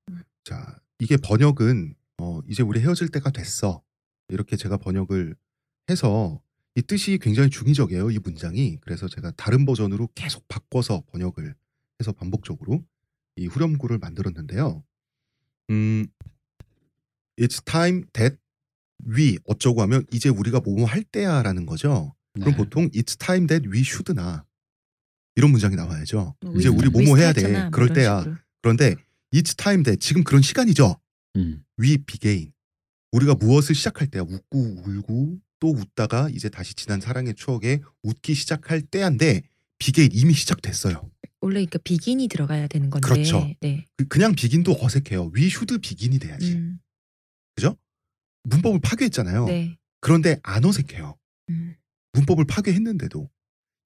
자, 0.44 0.78
이게 0.98 1.16
번역은 1.16 1.94
어, 2.18 2.40
이제 2.48 2.62
우리 2.62 2.80
헤어질 2.80 3.08
때가 3.08 3.30
됐어. 3.30 3.82
이렇게 4.28 4.56
제가 4.56 4.78
번역을 4.78 5.36
해서 5.90 6.40
이 6.74 6.82
뜻이 6.82 7.18
굉장히 7.18 7.50
중의적이에요. 7.50 8.10
이 8.10 8.18
문장이. 8.18 8.78
그래서 8.80 9.08
제가 9.08 9.32
다른 9.32 9.64
버전으로 9.64 10.08
계속 10.14 10.46
바꿔서 10.48 11.02
번역을 11.12 11.54
해서 12.00 12.12
반복적으로 12.12 12.82
이 13.36 13.46
후렴구를 13.46 13.98
만들었는데요. 13.98 14.82
음, 15.70 16.06
It's 17.38 17.64
time 17.64 18.04
that 18.14 18.36
we 19.06 19.38
어쩌고 19.44 19.82
하면 19.82 20.04
이제 20.12 20.28
우리가 20.28 20.60
뭐뭐 20.60 20.84
할 20.86 21.02
때야라는 21.02 21.66
거죠. 21.66 22.14
그럼 22.34 22.50
네. 22.50 22.56
보통 22.56 22.88
It's 22.90 23.18
time 23.18 23.46
that 23.46 23.68
we 23.68 23.80
should나 23.80 24.44
이런 25.36 25.50
문장이 25.50 25.76
나와야죠. 25.76 26.34
뭐 26.40 26.54
이제 26.56 26.68
위- 26.68 26.74
우리 26.74 26.88
뭐뭐 26.88 27.16
해야 27.16 27.32
돼. 27.32 27.46
뭐 27.62 27.70
그럴 27.70 27.92
때야. 27.92 28.20
식으로. 28.20 28.36
그런데 28.62 28.94
It's 29.32 29.56
time 29.56 29.84
that 29.84 29.98
지금 30.04 30.24
그런 30.24 30.42
시간이죠. 30.42 30.98
음. 31.36 31.62
We 31.78 31.98
begin. 31.98 32.52
우리가 33.12 33.34
무엇을 33.36 33.74
시작할 33.74 34.08
때야. 34.08 34.22
웃고 34.22 34.82
울고 34.86 35.38
또 35.60 35.70
웃다가 35.70 36.28
이제 36.30 36.48
다시 36.48 36.74
지난 36.74 37.00
사랑의 37.00 37.34
추억에 37.34 37.80
웃기 38.02 38.34
시작할 38.34 38.82
때인데 38.82 39.42
begin 39.78 40.10
이미 40.12 40.32
시작됐어요. 40.34 41.10
원래 41.40 41.54
그러니까 41.54 41.78
비긴이 41.78 42.26
들어가야 42.28 42.66
되는 42.66 42.90
건데. 42.90 43.06
그렇죠. 43.08 43.48
네. 43.60 43.84
그- 43.96 44.06
그냥 44.08 44.34
비긴도 44.34 44.76
어색해요. 44.80 45.30
We 45.34 45.46
should 45.46 45.78
begin이 45.78 46.18
돼야지. 46.18 46.54
음, 46.54 46.80
문법을 48.48 48.80
파괴했잖아요. 48.80 49.46
네. 49.46 49.78
그런데 50.00 50.38
안 50.42 50.64
어색해요. 50.64 51.16
음. 51.50 51.76
문법을 52.12 52.44
파괴했는데도 52.46 53.28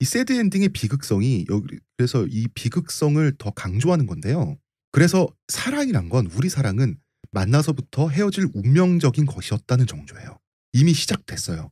이 0.00 0.04
새드 0.04 0.32
엔딩의 0.32 0.70
비극성이 0.70 1.46
여기 1.48 1.78
그래서 1.96 2.26
이 2.26 2.48
비극성을 2.54 3.32
더 3.38 3.50
강조하는 3.50 4.06
건데요. 4.06 4.58
그래서 4.90 5.28
사랑이란 5.48 6.08
건 6.08 6.26
우리 6.34 6.48
사랑은 6.48 6.98
만나서부터 7.30 8.08
헤어질 8.10 8.48
운명적인 8.54 9.26
것이었다는 9.26 9.86
정조예요. 9.86 10.38
이미 10.74 10.92
시작됐어요. 10.92 11.70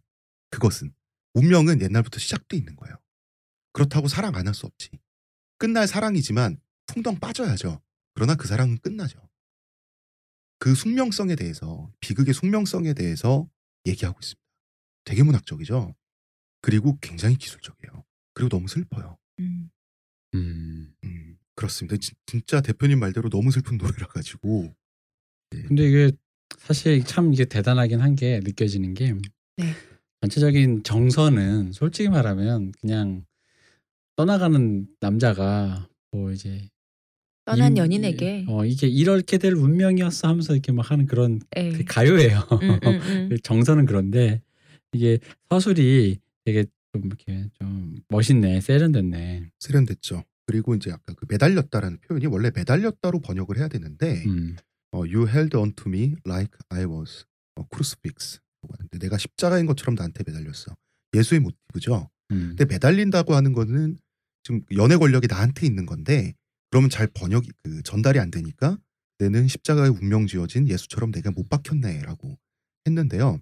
그것은 0.51 0.93
운명은 1.35 1.81
옛날부터 1.83 2.19
시작돼 2.19 2.57
있는 2.57 2.77
거예요. 2.77 2.97
그렇다고 3.73 4.09
사랑 4.09 4.35
안 4.37 4.47
할 4.47 4.55
수 4.55 4.67
없지. 4.67 4.91
끝날 5.59 5.87
사랑이지만 5.87 6.59
풍덩 6.87 7.19
빠져야죠. 7.21 7.81
그러나 8.15 8.35
그 8.35 8.49
사랑은 8.49 8.79
끝나죠. 8.79 9.19
그 10.61 10.75
숙명성에 10.77 11.35
대해서 11.37 11.91
비극의 12.01 12.35
숙명성에 12.35 12.95
대해서 12.95 13.49
얘기하고 13.87 14.19
있습니다. 14.21 14.41
되게 15.05 15.23
문학적이죠. 15.25 15.95
그리고 16.61 16.99
굉장히 17.01 17.37
기술적이에요. 17.37 18.05
그리고 18.35 18.51
너무 18.51 18.69
슬퍼요. 18.69 19.17
음. 19.41 19.71
음. 20.35 20.95
음, 21.03 21.39
그렇습니다. 21.57 21.97
진, 21.97 22.15
진짜 22.27 22.61
대표님 22.61 23.01
말대로 23.01 23.29
너무 23.31 23.51
슬픈 23.51 23.79
노래라 23.79 24.07
가지고 24.07 24.73
근데 25.51 25.89
이게 25.89 26.13
사실 26.59 27.03
참 27.05 27.33
이게 27.33 27.45
대단하긴 27.47 28.01
한 28.01 28.15
게 28.15 28.41
느껴지는 28.45 28.95
게 28.95 29.13
네. 29.57 29.75
전체적인 30.21 30.85
정서는 30.85 31.73
솔직히 31.73 32.09
말하면 32.11 32.73
그냥 32.81 33.25
떠나가는 34.17 34.87
남자가 35.01 35.89
뭐 36.13 36.31
이제 36.33 36.69
떠난 37.45 37.73
임- 37.73 37.79
연인에게 37.79 38.45
어 38.49 38.65
이게 38.65 38.87
이렇게 38.87 39.39
될 39.39 39.55
운명이었어 39.55 40.29
하면서 40.29 40.53
이렇게 40.53 40.73
막 40.73 40.91
하는 40.91 41.07
그런 41.07 41.41
예. 41.57 41.73
그 41.73 41.85
가요예요. 41.85 42.39
음, 42.63 42.71
음, 42.85 43.01
음. 43.33 43.37
정서는 43.43 43.87
그런데 43.87 44.43
이게 44.93 45.19
서술이 45.51 46.19
되게 46.45 46.65
좀 46.93 47.05
이렇게 47.07 47.49
좀 47.59 47.97
멋있네, 48.09 48.61
세련됐네. 48.61 49.51
세련됐죠. 49.61 50.25
그리고 50.47 50.75
이제 50.75 50.91
아까 50.91 51.15
그 51.15 51.27
매달렸다라는 51.29 51.99
표현이 52.01 52.27
원래 52.27 52.51
매달렸다로 52.55 53.21
번역을 53.21 53.59
해야 53.59 53.69
되는데 53.69 54.25
음. 54.27 54.57
어, 54.93 54.99
You 55.07 55.29
held 55.29 55.57
onto 55.57 55.85
me 55.89 56.17
like 56.27 56.53
I 56.69 56.85
was 56.85 57.25
a 57.59 57.65
crucifix. 57.73 58.41
하는데 58.69 58.99
내가 58.99 59.17
십자가인 59.17 59.65
것처럼 59.67 59.95
나한테 59.95 60.23
매달렸어. 60.27 60.75
예수의 61.15 61.41
모티브죠. 61.41 62.11
음. 62.33 62.55
근데 62.57 62.65
매달린다고 62.67 63.35
하는 63.35 63.53
거는 63.53 63.97
지금 64.43 64.63
연애 64.77 64.97
권력이 64.97 65.29
나한테 65.29 65.67
있는 65.67 65.87
건데 65.87 66.35
그러면 66.71 66.91
잘 66.91 67.07
번역이 67.09 67.51
그 67.63 67.83
전달이 67.83 68.19
안 68.19 68.31
되니까 68.31 68.79
내는 69.19 69.49
십자가에 69.49 69.89
운명 69.89 70.27
지어진 70.27 70.69
예수처럼 70.69 71.11
내가 71.13 71.31
못 71.31 71.49
박혔네라고 71.49 72.39
했는데요. 72.87 73.41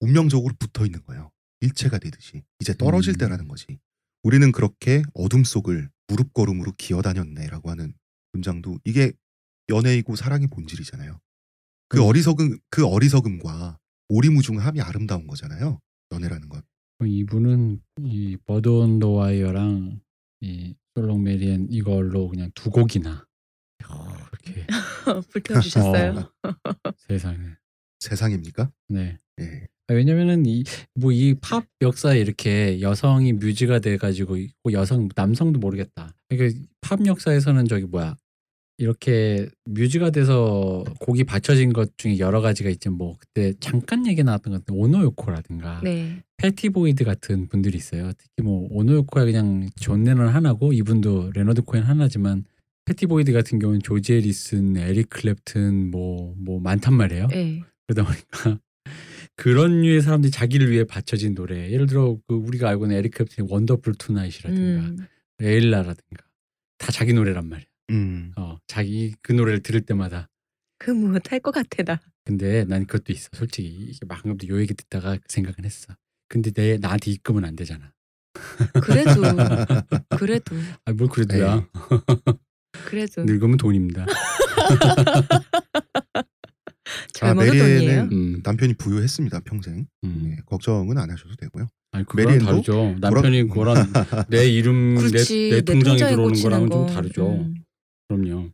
운명적으로 0.00 0.54
붙어 0.58 0.84
있는 0.84 1.02
거예요. 1.04 1.30
일체가 1.60 1.98
되듯이 1.98 2.42
이제 2.60 2.74
떨어질 2.74 3.14
음. 3.14 3.18
때라는 3.18 3.48
거지. 3.48 3.78
우리는 4.22 4.50
그렇게 4.52 5.02
어둠 5.14 5.44
속을 5.44 5.88
무릎 6.08 6.32
걸음으로 6.34 6.72
기어다녔네라고 6.76 7.70
하는 7.70 7.94
문장도 8.32 8.80
이게 8.84 9.12
연애이고 9.68 10.16
사랑의 10.16 10.48
본질이잖아요. 10.48 11.20
그 11.88 11.98
음. 11.98 12.02
어리석음 12.04 12.58
그 12.70 12.86
어리석음과 12.86 13.78
오리무중함이 14.08 14.80
아름다운 14.80 15.26
거잖아요. 15.26 15.78
연애라는 16.12 16.48
건. 16.48 16.62
어, 17.00 17.06
이분은 17.06 17.80
이 18.02 18.36
Bird 18.46 18.68
on 18.68 18.98
the 18.98 19.10
Wire랑 19.10 20.00
이 20.40 20.74
So 20.94 21.03
Long 21.03 21.22
Marianne 21.22 21.68
이걸로 21.70 22.28
그냥 22.28 22.50
두 22.54 22.70
곡이나 22.70 23.26
이렇게 24.32 24.66
불태워주셨어요. 25.30 26.30
세상에. 27.08 27.38
세상입니까? 28.00 28.70
네. 28.88 29.18
예. 29.40 29.66
아, 29.88 29.94
왜냐면은 29.94 30.46
이 30.46 30.64
뭐 30.98 31.12
이 31.12 31.34
팝 31.40 31.66
역사에 31.82 32.18
이렇게 32.18 32.80
여성이 32.80 33.32
뮤즈가 33.32 33.80
돼가지고 33.80 34.36
있고 34.36 34.72
여성 34.72 35.08
남성도 35.14 35.58
모르겠다. 35.58 36.14
그러니까 36.28 36.58
팝 36.80 37.04
역사에서는 37.04 37.66
저기 37.66 37.84
뭐야 37.84 38.14
이렇게 38.76 39.48
뮤즈가 39.66 40.10
돼서 40.10 40.84
곡이 41.00 41.24
바쳐진 41.24 41.72
것 41.72 41.96
중에 41.96 42.18
여러 42.18 42.40
가지가 42.40 42.70
있지 42.70 42.88
뭐 42.88 43.16
그때 43.18 43.54
잠깐 43.60 44.06
얘기 44.06 44.24
나왔던 44.24 44.52
것 44.52 44.64
같은 44.64 44.74
오노요코라든가 44.74 45.80
네. 45.84 46.22
패티보이드 46.38 47.04
같은 47.04 47.48
분들이 47.48 47.78
있어요. 47.78 48.12
특히 48.18 48.42
뭐 48.42 48.66
오노요코야 48.70 49.24
그냥 49.24 49.68
존 49.76 50.02
레넌 50.04 50.28
하나고 50.28 50.72
이분도 50.72 51.30
레너드 51.34 51.62
코엔 51.62 51.84
하나지만 51.84 52.44
패티보이드 52.86 53.32
같은 53.32 53.58
경우는 53.58 53.80
조지 53.80 54.14
해리슨, 54.14 54.76
에릭 54.76 55.08
클랩튼 55.08 55.90
뭐뭐 55.90 56.60
많단 56.60 56.94
말이에요. 56.94 57.28
예. 57.32 57.62
그러다 57.86 58.10
보니까 58.10 58.60
그런 59.36 59.82
류의 59.82 60.02
사람들이 60.02 60.30
자기를 60.30 60.70
위해 60.70 60.84
바쳐진 60.84 61.34
노래 61.34 61.70
예를 61.70 61.86
들어 61.86 62.18
그 62.26 62.34
우리가 62.34 62.68
알고 62.68 62.86
있는 62.86 62.96
에릭 62.98 63.14
클랩튼의 63.14 63.50
Wonderful 63.50 63.94
Tonight이라든가 63.94 64.88
음. 64.88 64.98
에일라라든가 65.40 66.24
다 66.78 66.92
자기 66.92 67.12
노래란 67.12 67.48
말이야. 67.48 67.66
음. 67.90 68.32
어 68.36 68.56
자기 68.66 69.14
그 69.22 69.32
노래를 69.32 69.62
들을 69.62 69.80
때마다 69.82 70.28
그 70.78 70.90
못할 70.90 71.40
것 71.40 71.50
같아 71.52 71.82
나. 71.82 72.00
근데 72.24 72.64
난 72.64 72.86
그것도 72.86 73.12
있어 73.12 73.28
솔직히 73.34 73.68
이게 73.68 74.06
방금도 74.06 74.48
요 74.48 74.60
얘기 74.60 74.74
듣다가 74.74 75.16
그 75.16 75.22
생각은 75.28 75.64
했어. 75.64 75.94
근데 76.28 76.50
내 76.50 76.78
나한테 76.78 77.10
입금은 77.10 77.44
안 77.44 77.54
되잖아. 77.56 77.92
그래도 78.82 79.20
그래도 80.18 80.56
아뭘 80.86 81.08
그래도야. 81.08 81.68
그래도 82.86 83.24
늙으면 83.24 83.56
돈입니다. 83.56 84.06
젊어도 87.12 87.52
메리에는. 87.52 88.08
음, 88.12 88.40
남편이 88.44 88.74
부유했습니다 88.74 89.40
평생. 89.40 89.86
음. 90.04 90.22
예, 90.26 90.36
걱정은 90.46 90.98
안 90.98 91.10
하셔도 91.10 91.34
되고요. 91.36 91.66
아니 91.92 92.04
그거랑 92.04 92.26
메리엔도 92.26 92.46
다르죠. 92.46 92.96
남편이 93.00 93.48
그거랑 93.48 93.92
내 94.28 94.48
이름 94.48 94.96
내, 94.96 95.22
내내 95.22 95.62
통장에 95.62 95.98
들어오는 95.98 96.42
거랑은 96.42 96.70
좀 96.70 96.86
거. 96.86 96.92
다르죠. 96.92 97.32
음. 97.32 97.54
그럼요. 98.08 98.50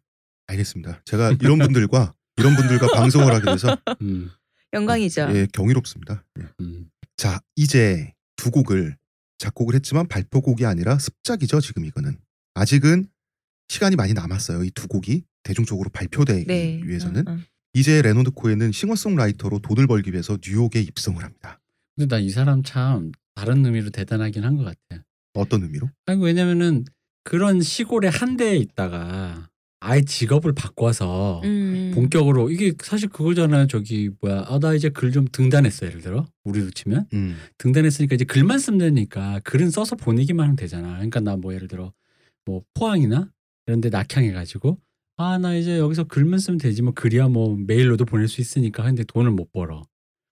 알겠습니다. 0.47 1.03
제가 1.05 1.33
이런 1.41 1.59
분들과 1.59 2.15
이런 2.37 2.57
분들과 2.57 2.89
방송을 2.95 3.33
하게 3.35 3.47
돼서 3.53 3.77
음, 4.03 4.31
영광이죠. 4.73 5.29
예, 5.35 5.47
경이롭습니다. 5.53 6.25
예. 6.41 6.45
음. 6.61 6.89
자 7.17 7.41
이제 7.57 8.13
두 8.37 8.51
곡을 8.51 8.97
작곡을 9.39 9.75
했지만 9.75 10.07
발표곡이 10.09 10.65
아니라 10.67 10.99
습작이죠 10.99 11.61
지금 11.61 11.85
이거는 11.85 12.19
아직은 12.55 13.09
시간이 13.69 13.97
많이 13.97 14.13
남았어요 14.15 14.65
이 14.65 14.71
두 14.71 14.89
곡이 14.89 15.25
대중적으로 15.43 15.89
발표되기 15.91 16.47
네. 16.47 16.81
위해서는 16.85 17.27
어, 17.29 17.33
어. 17.33 17.39
이제 17.73 18.03
레너드 18.03 18.31
코엔은 18.33 18.73
싱어송라이터로 18.73 19.61
돈을 19.61 19.87
벌기 19.87 20.13
위해서 20.13 20.37
뉴욕에 20.43 20.81
입성을 20.81 21.23
합니다 21.23 21.61
근데 21.97 22.15
나이 22.15 22.29
사람 22.31 22.63
참 22.63 23.13
다른 23.35 23.65
의미로 23.65 23.91
대단하긴 23.91 24.45
한 24.45 24.57
것 24.57 24.65
같아. 24.65 25.03
어떤 25.35 25.63
의미로? 25.63 25.89
아니 26.07 26.23
왜냐면은 26.23 26.85
그런 27.31 27.61
시골의 27.61 28.11
한 28.11 28.37
대에 28.37 28.57
있다가 28.57 29.49
아예 29.79 30.03
직업을 30.03 30.53
바꿔서 30.53 31.41
음. 31.45 31.93
본격으로 31.95 32.51
이게 32.51 32.73
사실 32.83 33.09
그거잖아요. 33.09 33.69
저기 33.69 34.11
뭐야, 34.21 34.47
아 34.49 34.59
나 34.59 34.75
이제 34.75 34.89
글 34.89 35.13
좀 35.13 35.27
등단했어 35.31 35.87
예를 35.87 36.01
들어 36.01 36.27
우리로 36.43 36.71
치면 36.73 37.07
음. 37.13 37.37
등단했으니까 37.59 38.17
이제 38.17 38.25
글만 38.25 38.59
쓰면 38.59 38.81
되니까 38.81 39.39
글은 39.45 39.71
써서 39.71 39.95
보내기만 39.95 40.43
하면 40.43 40.57
되잖아. 40.57 40.95
그러니까 40.95 41.21
나 41.21 41.37
뭐 41.37 41.55
예를 41.55 41.69
들어 41.69 41.93
뭐 42.47 42.63
포항이나 42.75 43.31
이런 43.69 43.81
데 43.81 43.91
낙향해가지고 43.91 44.77
아 45.19 45.39
나 45.39 45.55
이제 45.55 45.79
여기서 45.79 46.05
글만 46.05 46.41
쓰면 46.41 46.59
되지 46.59 46.83
뭐 46.83 46.93
글이야 46.93 47.29
뭐 47.29 47.57
메일로도 47.57 48.07
보낼 48.07 48.27
수 48.27 48.41
있으니까 48.41 48.83
근데 48.83 49.05
돈을 49.05 49.31
못 49.31 49.53
벌어. 49.53 49.85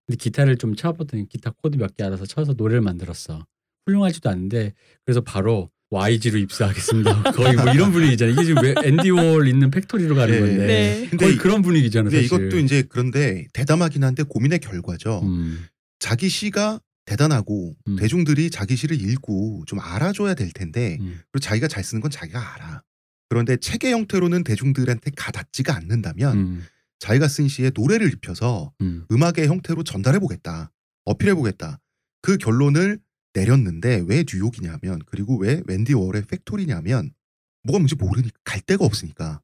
근데 0.08 0.16
기타를 0.18 0.56
좀 0.56 0.74
쳐보더니 0.74 1.28
기타 1.28 1.52
코드 1.62 1.76
몇 1.76 1.94
개 1.94 2.02
알아서 2.02 2.26
쳐서 2.26 2.54
노래를 2.54 2.80
만들었어. 2.80 3.46
훌륭하지도 3.86 4.28
않은데 4.30 4.72
그래서 5.06 5.20
바로 5.20 5.70
YG로 5.90 6.38
입사하겠습니다. 6.38 7.22
거의 7.32 7.54
뭐 7.54 7.72
이런 7.72 7.90
분위기잖아. 7.92 8.30
이게 8.32 8.44
지금 8.44 8.62
왜 8.62 8.74
앤디 8.84 9.10
워홀 9.10 9.48
있는 9.48 9.70
팩토리로 9.70 10.14
가는 10.14 10.34
네. 10.34 10.40
건데 10.40 10.66
네. 10.66 11.06
근데 11.08 11.24
거의 11.24 11.34
이- 11.34 11.38
그런 11.38 11.62
분위기잖아. 11.62 12.10
근데 12.10 12.26
사실. 12.26 12.26
이것도 12.26 12.58
이제 12.58 12.82
그런데 12.88 13.46
대담하긴 13.54 14.04
한데 14.04 14.22
고민의 14.22 14.58
결과죠 14.58 15.22
음, 15.24 15.64
자기 15.98 16.28
시가 16.28 16.80
대단하고 17.06 17.74
음. 17.88 17.96
대중들이 17.96 18.50
자기 18.50 18.76
시를 18.76 19.00
읽고 19.00 19.64
좀 19.66 19.80
알아줘야 19.80 20.34
될 20.34 20.50
텐데 20.52 20.98
음, 21.00 21.20
그리고 21.32 21.38
자기가 21.40 21.68
잘 21.68 21.82
쓰는 21.82 22.02
건 22.02 22.10
자기가 22.10 22.54
알아 22.56 22.82
그런데 23.30 23.56
책의 23.56 23.92
형태로는 23.92 24.44
대중들한테 24.44 25.12
가닿지가 25.16 25.74
않는다면 25.74 26.36
음, 26.36 26.64
자기가 26.98 27.28
쓴 27.28 27.48
시에 27.48 27.70
노래를 27.74 28.12
입혀서 28.12 28.72
음, 28.82 29.04
음악의 29.10 29.46
형태로 29.46 29.84
전달해 29.84 30.18
보겠다. 30.18 30.70
어필해 31.06 31.34
보겠다. 31.34 31.78
그 32.20 32.36
결론을 32.36 32.98
내렸는데 33.38 34.04
왜 34.06 34.24
뉴욕이냐면 34.30 35.00
그리고 35.06 35.36
왜 35.38 35.62
웬디 35.66 35.94
월의 35.94 36.22
팩토리냐면 36.22 37.12
뭐가 37.64 37.78
뭔지 37.78 37.94
모르니까 37.94 38.38
갈 38.44 38.60
데가 38.60 38.84
없으니까 38.84 39.40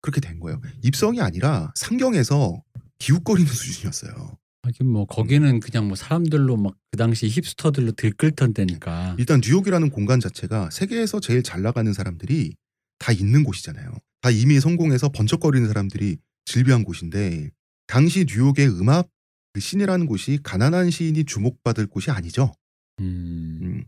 그렇게 0.00 0.20
된 0.20 0.38
거예요. 0.40 0.60
입성이 0.82 1.20
아니라 1.20 1.72
상경에서 1.76 2.62
기웃거리는 2.98 3.50
수준이었어요. 3.52 4.38
하긴 4.62 4.86
뭐 4.86 5.04
거기는 5.06 5.60
그냥 5.60 5.88
뭐 5.88 5.96
사람들로 5.96 6.56
막 6.56 6.74
그 6.94 6.96
당시 6.96 7.28
힙스터들로 7.28 7.90
들끓던 7.90 8.54
때니까. 8.54 9.16
일단 9.18 9.40
뉴욕이라는 9.44 9.90
공간 9.90 10.20
자체가 10.20 10.70
세계에서 10.70 11.18
제일 11.18 11.42
잘 11.42 11.60
나가는 11.60 11.92
사람들이 11.92 12.54
다 13.00 13.10
있는 13.10 13.42
곳이잖아요. 13.42 13.90
다 14.20 14.30
이미 14.30 14.60
성공해서 14.60 15.08
번쩍거리는 15.08 15.66
사람들이 15.66 16.18
즐비한 16.44 16.84
곳인데 16.84 17.50
당시 17.88 18.26
뉴욕의 18.28 18.68
음악 18.78 19.08
그 19.54 19.58
신이라는 19.58 20.06
곳이 20.06 20.38
가난한 20.44 20.90
시인이 20.92 21.24
주목받을 21.24 21.88
곳이 21.88 22.12
아니죠. 22.12 22.54
음, 23.00 23.58
음. 23.62 23.84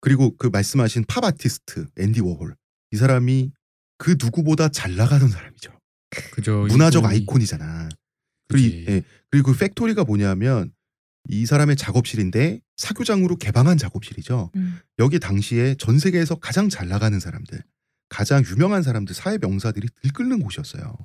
그리고 0.00 0.36
그 0.36 0.46
말씀하신 0.48 1.04
팝 1.08 1.24
아티스트 1.24 1.86
앤디 1.96 2.20
워홀 2.20 2.54
이 2.92 2.96
사람이 2.96 3.52
그 3.98 4.16
누구보다 4.20 4.68
잘 4.68 4.94
나가는 4.96 5.26
사람이죠. 5.26 5.72
그죠. 6.32 6.64
문화적 6.68 7.02
이분이- 7.04 7.06
아이콘이잖아. 7.08 7.88
그리고. 8.48 8.90
예, 8.92 9.02
그리고 9.30 9.52
그 9.52 9.58
팩토리가 9.58 10.04
뭐냐면 10.04 10.72
이 11.28 11.44
사람의 11.46 11.74
작업실인데 11.76 12.60
사교장으로 12.76 13.36
개방한 13.36 13.76
작업실이죠. 13.78 14.52
음. 14.54 14.78
여기 15.00 15.18
당시에 15.18 15.74
전 15.74 15.98
세계에서 15.98 16.36
가장 16.36 16.68
잘 16.68 16.86
나가는 16.88 17.18
사람들, 17.18 17.60
가장 18.08 18.44
유명한 18.44 18.82
사람들, 18.84 19.14
사회 19.14 19.36
명사들이 19.38 19.88
들끓는 20.02 20.38
곳이었어요. 20.40 20.96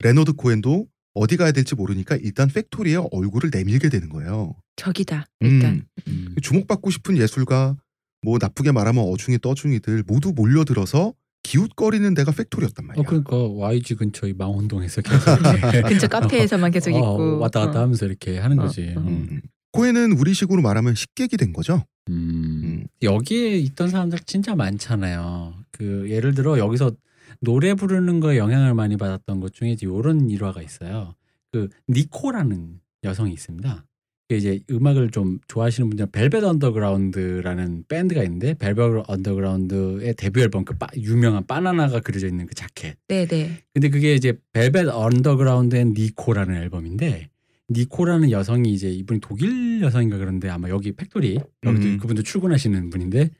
레너드 0.00 0.32
코엔도 0.32 0.88
어디 1.14 1.36
가야 1.36 1.52
될지 1.52 1.74
모르니까 1.74 2.16
일단 2.16 2.48
팩토리에 2.48 2.96
얼굴을 3.10 3.50
내밀게 3.52 3.88
되는 3.88 4.08
거예요. 4.08 4.54
적이다 4.76 5.26
일단. 5.40 5.86
음, 6.08 6.34
주목받고 6.40 6.90
싶은 6.90 7.16
예술가, 7.18 7.76
뭐 8.22 8.38
나쁘게 8.40 8.72
말하면 8.72 9.04
어중이 9.04 9.38
떠중이들 9.40 10.04
모두 10.06 10.32
몰려들어서 10.32 11.14
기웃거리는 11.42 12.14
데가 12.14 12.32
팩토리였단 12.32 12.86
말이야. 12.86 13.00
어 13.00 13.04
그러니까 13.06 13.36
YG 13.36 13.94
근처 13.94 14.26
이 14.26 14.34
망원동에서 14.34 15.02
계속 15.02 15.24
근처 15.88 16.06
카페에서만 16.06 16.70
계속 16.70 16.94
어, 16.94 16.98
있고 16.98 17.38
왔다 17.38 17.60
갔다 17.60 17.80
어. 17.80 17.82
하면서 17.82 18.06
이렇게 18.06 18.38
하는 18.38 18.58
어, 18.58 18.62
거지. 18.64 18.92
어. 18.96 19.00
음. 19.00 19.28
음. 19.30 19.40
코엔은 19.72 20.12
우리식으로 20.12 20.62
말하면 20.62 20.94
식객이 20.94 21.36
된 21.36 21.52
거죠. 21.52 21.84
음. 22.08 22.60
음. 22.64 22.84
여기에 23.02 23.58
있던 23.58 23.88
사람들 23.88 24.18
진짜 24.26 24.54
많잖아요. 24.54 25.54
그 25.70 26.06
예를 26.10 26.34
들어 26.34 26.58
여기서 26.58 26.92
노래 27.40 27.74
부르는 27.74 28.20
거에 28.20 28.36
영향을 28.38 28.74
많이 28.74 28.96
받았던 28.96 29.40
것 29.40 29.52
중에 29.54 29.70
이제 29.72 29.86
이런 29.86 30.28
일화가 30.28 30.62
있어요. 30.62 31.14
그 31.52 31.68
니코라는 31.88 32.80
여성이 33.04 33.32
있습니다. 33.32 33.84
그 34.28 34.34
이제 34.36 34.60
음악을 34.70 35.10
좀 35.10 35.38
좋아하시는 35.48 35.88
분들은 35.90 36.10
벨벳 36.12 36.44
언더그라운드라는 36.44 37.84
밴드가 37.88 38.22
있는데 38.24 38.54
벨벳 38.54 39.04
언더그라운드의 39.08 40.14
데뷔 40.16 40.42
앨범 40.42 40.64
그 40.64 40.74
바- 40.78 40.86
유명한 40.96 41.44
바나나가 41.46 41.98
그려져 42.00 42.28
있는 42.28 42.46
그 42.46 42.54
자켓. 42.54 42.96
네네. 43.08 43.62
근데 43.74 43.88
그게 43.88 44.14
이제 44.14 44.38
벨벳 44.52 44.86
언더그라운드의 44.88 45.86
니코라는 45.86 46.56
앨범인데 46.56 47.28
니코라는 47.70 48.30
여성이 48.30 48.72
이제 48.72 48.88
이분이 48.90 49.20
독일 49.20 49.80
여성인가 49.80 50.18
그런데 50.18 50.48
아마 50.48 50.68
여기 50.68 50.92
팩토리 50.92 51.38
여기도 51.64 51.86
음. 51.88 51.98
그분도 51.98 52.22
출근하시는 52.22 52.90
분인데 52.90 53.30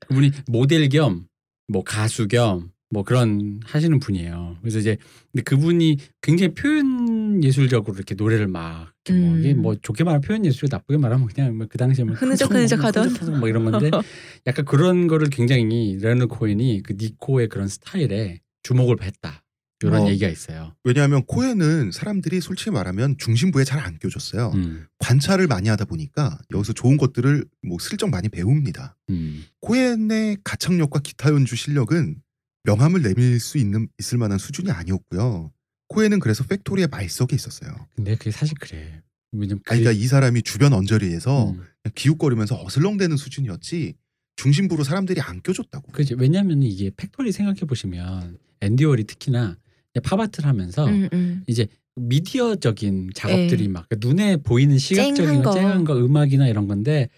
그분이 0.00 0.30
모델 0.48 0.88
겸 0.88 1.26
뭐 1.68 1.82
가수 1.84 2.26
겸 2.28 2.70
뭐 2.92 3.04
그런 3.04 3.58
하시는 3.64 3.98
분이에요. 3.98 4.58
그래서 4.60 4.78
이제 4.78 4.98
근데 5.32 5.42
그분이 5.44 5.96
굉장히 6.20 6.52
표현 6.52 7.42
예술적으로 7.42 7.96
이렇게 7.96 8.14
노래를 8.14 8.48
막 8.48 8.92
이렇게 9.06 9.20
뭐 9.20 9.32
음. 9.32 9.40
이게 9.40 9.54
뭐 9.54 9.74
좋게 9.74 10.04
말하면 10.04 10.20
표현 10.20 10.44
예술 10.44 10.68
나쁘게 10.70 10.98
말하면 10.98 11.26
그냥 11.26 11.56
뭐 11.56 11.66
그 11.70 11.78
당시에 11.78 12.04
뭐 12.04 12.14
흐느적흐느적하던? 12.14 13.04
흐느적흐느적 13.08 13.40
뭐 13.40 13.48
이런 13.48 13.64
건데 13.64 13.90
약간 14.46 14.66
그런 14.66 15.06
거를 15.06 15.28
굉장히 15.30 15.96
레너 16.02 16.26
코엔이 16.26 16.82
그 16.82 16.92
니코의 16.98 17.48
그런 17.48 17.66
스타일에 17.66 18.40
주목을 18.62 19.02
했다. 19.02 19.42
이런 19.84 20.02
어. 20.02 20.08
얘기가 20.10 20.28
있어요. 20.28 20.74
왜냐하면 20.84 21.24
코엔은 21.24 21.90
사람들이 21.92 22.40
솔직히 22.40 22.70
말하면 22.70 23.16
중심부에 23.18 23.64
잘 23.64 23.80
안 23.80 23.98
껴줬어요. 23.98 24.52
음, 24.54 24.86
관찰을 24.98 25.48
많이 25.48 25.68
하다 25.70 25.86
보니까 25.86 26.38
여기서 26.52 26.72
좋은 26.74 26.98
것들을 26.98 27.44
뭐 27.66 27.78
슬쩍 27.80 28.10
많이 28.10 28.28
배웁니다. 28.28 28.96
음. 29.10 29.44
코엔의 29.60 30.36
가창력과 30.44 31.00
기타 31.00 31.30
연주 31.30 31.56
실력은 31.56 32.16
명함을 32.64 33.02
내밀 33.02 33.40
수 33.40 33.58
있는 33.58 33.88
있을 33.98 34.18
만한 34.18 34.38
수준이 34.38 34.70
아니었고요. 34.70 35.52
코엔은 35.88 36.20
그래서 36.20 36.44
팩토리의 36.44 36.88
말석에 36.88 37.34
있었어요. 37.34 37.88
근데 37.94 38.14
그게 38.16 38.30
사실 38.30 38.56
그래. 38.58 39.02
왜냐면 39.32 39.62
아니, 39.68 39.80
그러니까 39.80 40.02
이 40.02 40.06
사람이 40.06 40.42
주변 40.42 40.72
언저리에서 40.72 41.50
음. 41.50 41.64
기웃거리면서 41.94 42.62
어슬렁대는 42.62 43.16
수준이었지 43.16 43.94
중심부로 44.36 44.84
사람들이 44.84 45.20
안 45.20 45.42
껴줬다고. 45.42 45.92
그지 45.92 46.14
왜냐하면 46.18 46.62
이게 46.62 46.90
팩토리 46.96 47.32
생각해 47.32 47.60
보시면 47.60 48.38
앤디 48.60 48.84
워홀이 48.84 49.04
특히나 49.04 49.56
팝아트를 50.02 50.48
하면서 50.48 50.86
음, 50.86 51.08
음. 51.12 51.42
이제 51.46 51.66
미디어적인 51.96 53.10
작업들이 53.14 53.64
네. 53.64 53.68
막 53.68 53.86
눈에 53.98 54.38
보이는 54.38 54.78
시각적인 54.78 55.16
쨍한 55.16 55.42
거, 55.42 55.50
거. 55.50 55.56
쨍한 55.56 55.84
거, 55.84 55.96
음악이나 55.98 56.48
이런 56.48 56.66
건데 56.66 57.08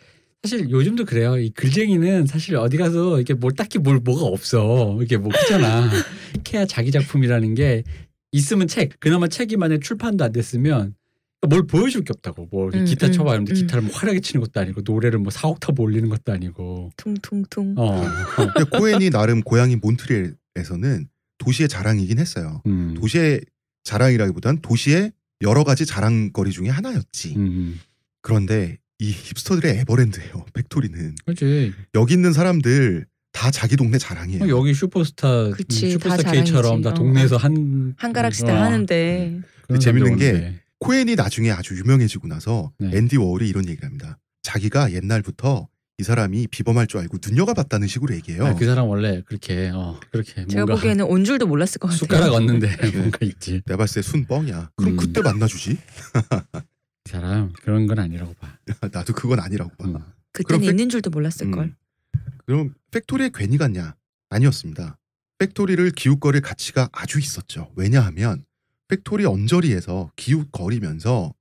사실 0.44 0.68
요즘도 0.68 1.06
그래요. 1.06 1.38
이 1.38 1.48
글쟁이는 1.48 2.26
사실 2.26 2.56
어디 2.56 2.76
가서 2.76 3.18
이게 3.18 3.32
뭘 3.32 3.54
딱히 3.54 3.78
뭘 3.78 3.98
뭐가 3.98 4.26
없어. 4.26 4.98
이게 5.00 5.16
뭐 5.16 5.32
그잖아. 5.32 5.88
케야 6.44 6.66
자기 6.66 6.90
작품이라는 6.90 7.54
게 7.54 7.82
있으면 8.30 8.68
책. 8.68 9.00
그나마 9.00 9.26
책이 9.26 9.56
만약 9.56 9.80
출판도 9.80 10.22
안 10.22 10.32
됐으면 10.32 10.96
뭘 11.48 11.66
보여줄 11.66 12.04
게 12.04 12.12
없다고. 12.14 12.48
뭐 12.50 12.64
이렇게 12.64 12.80
음, 12.80 12.84
기타 12.84 13.06
음, 13.06 13.12
쳐봐. 13.12 13.30
그런데 13.30 13.52
음. 13.52 13.54
기타를 13.54 13.84
뭐 13.84 13.94
화려하게 13.94 14.20
치는 14.20 14.44
것도 14.44 14.60
아니고 14.60 14.82
노래를 14.84 15.18
뭐 15.18 15.30
4, 15.30 15.48
옥타브 15.48 15.80
올리는 15.80 16.06
것도 16.10 16.30
아니고. 16.30 16.90
퉁퉁퉁. 16.98 17.76
어. 17.78 18.04
근데 18.52 18.78
코엔이 18.78 19.08
나름 19.08 19.40
고향인 19.40 19.80
몬트리올에서는 19.82 21.08
도시의 21.38 21.70
자랑이긴 21.70 22.18
했어요. 22.18 22.60
음. 22.66 22.92
도시의 23.00 23.40
자랑이라기보단 23.84 24.60
도시의 24.60 25.12
여러 25.40 25.64
가지 25.64 25.86
자랑거리 25.86 26.50
중에 26.50 26.68
하나였지. 26.68 27.34
음. 27.38 27.80
그런데 28.20 28.76
이 29.00 29.10
힙스터들의 29.12 29.78
에버랜드예요. 29.80 30.46
팩토리는 30.54 31.16
그렇지. 31.24 31.72
여기 31.94 32.14
있는 32.14 32.32
사람들 32.32 33.06
다 33.32 33.50
자기 33.50 33.76
동네 33.76 33.98
자랑이에요. 33.98 34.44
어, 34.44 34.48
여기 34.48 34.72
슈퍼스타 34.74 35.50
그치, 35.50 35.90
슈퍼스타 35.92 36.22
다 36.22 36.32
K처럼 36.32 36.62
자랑이지. 36.62 36.82
다 36.84 36.90
어. 36.90 36.94
동네에서 36.94 37.36
한 37.36 37.94
한 37.98 38.12
가락씩 38.12 38.44
어, 38.44 38.48
다 38.48 38.62
하는데 38.62 39.40
그런 39.62 39.80
재밌는 39.80 40.06
사람들 40.06 40.24
게 40.26 40.30
오는데. 40.38 40.60
코엔이 40.78 41.14
나중에 41.16 41.50
아주 41.50 41.76
유명해지고 41.76 42.28
나서 42.28 42.72
네. 42.78 42.90
앤디 42.96 43.16
워홀이 43.16 43.48
이런 43.48 43.66
얘기를 43.68 43.84
합니다. 43.86 44.18
자기가 44.42 44.92
옛날부터 44.92 45.68
이 45.98 46.02
사람이 46.02 46.48
비범할 46.48 46.86
줄 46.88 47.00
알고 47.00 47.18
눈여겨봤다는 47.24 47.86
식으로 47.88 48.14
얘기해요. 48.16 48.46
아, 48.46 48.54
그 48.54 48.66
사람 48.66 48.88
원래 48.88 49.22
그렇게 49.26 49.70
어 49.72 49.98
그렇게 50.12 50.44
제가 50.46 50.66
뭔가 50.66 50.74
보기에는 50.74 51.04
온 51.06 51.24
줄도 51.24 51.46
몰랐을 51.46 51.78
것 51.80 51.88
같아요. 51.88 51.98
숟가락 51.98 52.32
얹는데 52.34 52.76
뭔가 52.94 53.18
있지. 53.22 53.62
내가 53.66 53.78
봤을 53.78 54.02
때 54.02 54.08
순 54.08 54.26
뻥이야. 54.26 54.70
그럼 54.76 54.92
음. 54.92 54.96
그때 54.96 55.20
만나주지? 55.22 55.78
이 57.06 57.10
사람 57.10 57.52
그런 57.62 57.86
건 57.86 57.98
아니라고 57.98 58.32
봐. 58.34 58.58
나도 58.92 59.12
그건 59.12 59.38
아니라고 59.40 59.70
봐. 59.76 59.86
음. 59.86 59.98
그때는 60.32 60.60
팩- 60.62 60.70
있는 60.70 60.88
줄도 60.88 61.10
몰랐을 61.10 61.50
걸. 61.50 61.64
음. 61.66 61.76
그럼 62.46 62.74
팩토리에 62.90 63.30
괜히 63.34 63.58
갔냐? 63.58 63.94
아니었습니다. 64.30 64.98
팩토리를 65.38 65.90
기웃거릴 65.90 66.40
가치가 66.40 66.88
아주 66.92 67.18
있었죠. 67.18 67.70
왜냐하면 67.76 68.44
팩토리 68.88 69.24
언저리에서 69.26 70.10
기웃거리면서 70.16 71.34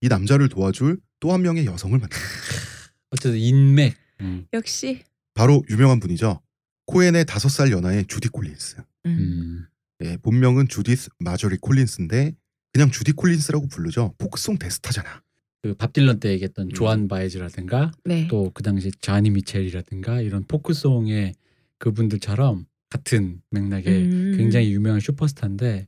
이 0.00 0.08
남자를 0.08 0.48
도와줄 0.48 0.98
또 1.20 1.32
한 1.32 1.42
명의 1.42 1.66
여성을 1.66 1.96
만났어요. 1.98 2.22
어쨌든 3.10 3.38
인맥. 3.38 3.96
음. 4.22 4.46
역시. 4.52 5.04
바로 5.34 5.62
유명한 5.70 6.00
분이죠. 6.00 6.40
코엔의 6.86 7.26
다섯 7.26 7.48
살 7.48 7.70
연하의 7.70 8.06
주디 8.06 8.28
콜린스. 8.28 8.76
음. 9.06 9.10
음. 9.10 9.66
예, 10.04 10.16
본명은 10.16 10.68
주디스 10.68 11.10
마저리 11.20 11.58
콜린스인데 11.58 12.34
그냥 12.72 12.90
주디 12.90 13.12
콜린스라고 13.12 13.68
부르죠. 13.68 14.14
포크송 14.18 14.58
대스타잖아. 14.58 15.22
그 15.62 15.74
밥 15.74 15.92
딜런 15.92 16.18
때 16.18 16.30
얘기했던 16.32 16.66
음. 16.66 16.70
조안 16.70 17.06
바에즈라든가 17.06 17.92
네. 18.04 18.26
또 18.28 18.45
그 18.45 18.62
당시 18.64 18.90
조니 19.00 19.30
미첼이라든가 19.30 20.20
이런 20.20 20.44
포크송의 20.48 21.34
그분들처럼 21.78 22.66
같은 22.90 23.40
맥락의 23.50 24.02
음. 24.02 24.34
굉장히 24.36 24.72
유명한 24.72 25.00
슈퍼스타인데 25.00 25.86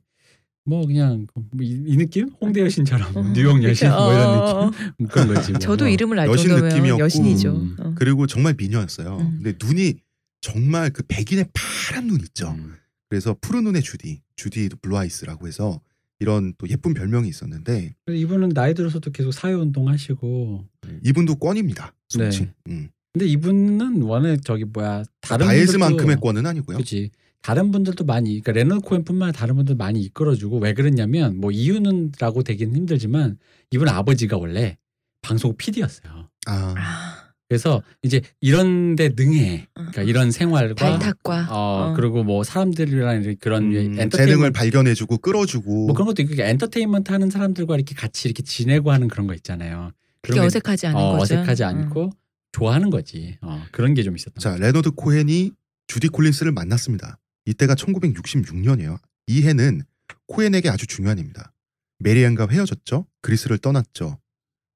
뭐 0.63 0.85
그냥 0.87 1.27
뭐 1.33 1.43
이, 1.61 1.83
이 1.85 1.97
느낌 1.97 2.29
홍대 2.41 2.61
여신처럼 2.61 3.17
어, 3.17 3.33
뉴욕 3.33 3.61
여신 3.63 3.89
그쵸. 3.89 3.99
뭐 3.99 4.13
이런 4.13 4.27
어, 4.29 4.71
느낌 4.71 4.93
뭐 4.97 5.07
그런 5.09 5.27
거지. 5.27 5.51
뭐. 5.51 5.59
저도 5.59 5.87
이름을 5.89 6.19
알 6.19 6.27
여신 6.29 6.49
정도면 6.49 6.69
느낌이었고, 6.73 7.03
여신이죠. 7.03 7.55
음. 7.55 7.75
어. 7.79 7.93
그리고 7.97 8.27
정말 8.27 8.55
미녀였어요. 8.57 9.17
음. 9.17 9.41
근데 9.43 9.57
눈이 9.63 9.95
정말 10.41 10.89
그 10.91 11.03
백인의 11.07 11.49
파란 11.53 12.07
눈 12.07 12.21
있죠. 12.21 12.51
음. 12.51 12.75
그래서 13.09 13.35
푸른 13.41 13.65
눈의 13.65 13.81
주디, 13.83 14.21
Judy 14.37 14.69
Blue 14.81 14.97
Eyes라고 14.97 15.47
해서 15.47 15.81
이런 16.19 16.53
또 16.57 16.67
예쁜 16.69 16.93
별명이 16.93 17.27
있었는데 17.27 17.95
이분은 18.09 18.49
나이 18.49 18.73
들어서도 18.73 19.11
계속 19.11 19.31
사회 19.31 19.53
운동하시고 19.53 20.65
이분도 21.03 21.35
권입니다. 21.35 21.93
솔직히. 22.09 22.45
네. 22.65 22.73
음. 22.73 22.89
근데 23.13 23.27
이분은 23.27 24.01
원래 24.03 24.37
저기 24.37 24.65
뭐야 24.65 25.03
다른 25.21 25.47
바에즈만큼의 25.47 26.17
분들도- 26.17 26.21
권은 26.21 26.45
아니고요. 26.45 26.77
그렇지 26.77 27.11
다른 27.41 27.71
분들도 27.71 28.03
많이 28.05 28.41
그러니까 28.41 28.51
레너 28.53 28.79
코엔뿐만 28.79 29.29
아니라 29.29 29.39
다른 29.39 29.55
분들 29.55 29.75
많이 29.75 30.01
이끌어주고 30.01 30.59
왜 30.59 30.73
그랬냐면 30.73 31.37
뭐 31.39 31.51
이유는라고 31.51 32.43
되긴 32.43 32.75
힘들지만 32.75 33.37
이분 33.71 33.87
아버지가 33.87 34.37
원래 34.37 34.77
방송 35.21 35.55
PD였어요. 35.55 36.29
아, 36.47 36.73
아, 36.77 37.24
그래서 37.47 37.83
이제 38.01 38.21
이런데 38.41 39.09
능해. 39.15 39.67
그러니까 39.73 40.01
이런 40.01 40.31
생활과 40.31 40.73
발탁과. 40.75 41.47
어, 41.51 41.91
어. 41.91 41.93
그리고 41.95 42.23
뭐 42.23 42.43
사람들이랑 42.43 43.21
이렇게 43.21 43.35
그런 43.39 43.65
음, 43.65 43.75
엔터테인먼트 43.99 44.17
재능을 44.17 44.51
발견해주고 44.51 45.19
끌어주고 45.19 45.85
뭐 45.87 45.93
그런 45.93 46.07
것도 46.07 46.23
있고 46.23 46.41
엔터테인먼트 46.41 47.11
하는 47.11 47.29
사람들과 47.29 47.75
이렇게 47.75 47.93
같이 47.93 48.27
이렇게 48.27 48.41
지내고 48.41 48.91
하는 48.91 49.07
그런 49.07 49.27
거 49.27 49.33
있잖아요. 49.35 49.91
그게 50.21 50.39
어색하지 50.39 50.87
않은 50.87 50.99
어, 50.99 51.11
거죠. 51.17 51.35
어색하지 51.35 51.63
음. 51.63 51.67
않고 51.67 52.09
좋아하는 52.51 52.89
거지. 52.89 53.37
어, 53.41 53.61
그런 53.71 53.93
게 53.93 54.01
좀 54.01 54.15
있었던 54.15 54.39
자 54.39 54.46
그 54.46 54.57
레너드 54.57 54.89
코헨이 54.91 55.51
주디 55.87 56.07
콜린스를 56.07 56.51
만났습니다. 56.51 57.19
이때가 57.45 57.75
1966년이에요. 57.75 58.97
이 59.27 59.43
해는 59.43 59.83
코헨에게 60.27 60.69
아주 60.69 60.87
중요한 60.87 61.19
해입니다. 61.19 61.53
메리안과 61.99 62.47
헤어졌죠. 62.49 63.05
그리스를 63.21 63.59
떠났죠. 63.59 64.19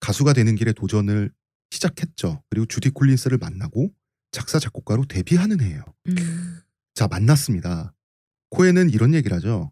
가수가 0.01 0.33
되는 0.33 0.53
길에 0.55 0.71
도전을 0.71 1.31
시작했죠. 1.71 2.43
그리고 2.49 2.65
주디 2.65 2.91
콜린스를 2.91 3.37
만나고 3.37 3.91
작사 4.31 4.59
작곡가로 4.59 5.05
데뷔하는 5.05 5.61
해예요. 5.61 5.83
음. 6.07 6.59
자 6.93 7.07
만났습니다. 7.07 7.93
코헨은 8.49 8.89
이런 8.89 9.13
얘기를 9.13 9.35
하죠. 9.37 9.71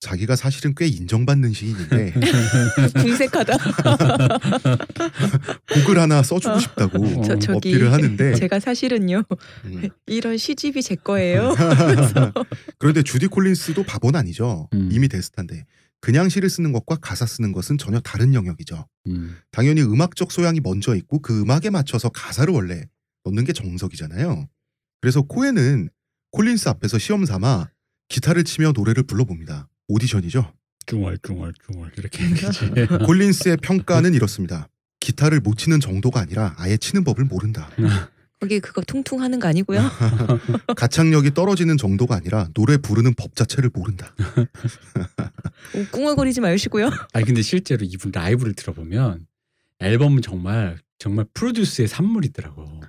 자기가 0.00 0.36
사실은 0.36 0.74
꽤 0.76 0.86
인정받는 0.86 1.52
시인인데 1.52 2.12
궁색하다. 3.00 3.56
곡을 5.72 5.98
하나 5.98 6.22
써주고 6.22 6.58
싶다고 6.58 7.04
어, 7.04 7.22
저, 7.22 7.38
저기 7.38 7.70
어필을 7.70 7.92
하는데 7.92 8.34
제가 8.34 8.60
사실은요 8.60 9.24
음. 9.64 9.88
이런 10.06 10.36
시집이 10.36 10.82
제 10.82 10.96
거예요. 10.96 11.54
그런데 12.78 13.02
주디 13.02 13.28
콜린스도 13.28 13.84
바보는 13.84 14.20
아니죠. 14.20 14.68
음. 14.74 14.90
이미 14.92 15.08
대스타인데 15.08 15.64
그냥 16.00 16.28
시를 16.28 16.48
쓰는 16.50 16.72
것과 16.72 16.96
가사 16.96 17.26
쓰는 17.26 17.52
것은 17.52 17.78
전혀 17.78 18.00
다른 18.00 18.34
영역이죠. 18.34 18.86
음. 19.08 19.36
당연히 19.50 19.82
음악적 19.82 20.30
소양이 20.30 20.60
먼저 20.60 20.94
있고 20.94 21.20
그 21.20 21.40
음악에 21.40 21.70
맞춰서 21.70 22.08
가사를 22.08 22.52
원래 22.52 22.84
넣는 23.24 23.44
게 23.44 23.52
정석이잖아요. 23.52 24.48
그래서 25.00 25.22
코엔은 25.22 25.88
콜린스 26.32 26.68
앞에서 26.68 26.98
시험 26.98 27.24
삼아 27.24 27.70
기타를 28.08 28.44
치며 28.44 28.72
노래를 28.74 29.02
불러봅니다. 29.04 29.68
오디션이죠. 29.88 30.52
중얼중얼중얼 30.86 31.92
이렇게 31.96 32.28
거지. 32.34 32.70
콜린스의 33.04 33.56
평가는 33.58 34.14
이렇습니다. 34.14 34.68
기타를 35.00 35.40
못 35.40 35.56
치는 35.58 35.80
정도가 35.80 36.20
아니라 36.20 36.54
아예 36.58 36.76
치는 36.76 37.04
법을 37.04 37.24
모른다. 37.24 37.70
거기 38.40 38.60
그거 38.60 38.82
퉁퉁 38.82 39.22
하는 39.22 39.40
거 39.40 39.48
아니고요. 39.48 39.80
가창력이 40.76 41.32
떨어지는 41.32 41.76
정도가 41.78 42.16
아니라 42.16 42.48
노래 42.54 42.76
부르는 42.76 43.14
법 43.14 43.34
자체를 43.34 43.70
모른다. 43.72 44.14
오, 45.74 45.84
꿍얼거리지 45.90 46.40
마시고요. 46.40 46.90
아니 47.14 47.24
근데 47.24 47.40
실제로 47.42 47.84
이분 47.84 48.12
라이브를 48.14 48.52
들어보면 48.54 49.26
앨범은 49.80 50.22
정말 50.22 50.78
정말 50.98 51.26
프로듀스의 51.32 51.88
산물이더라고. 51.88 52.80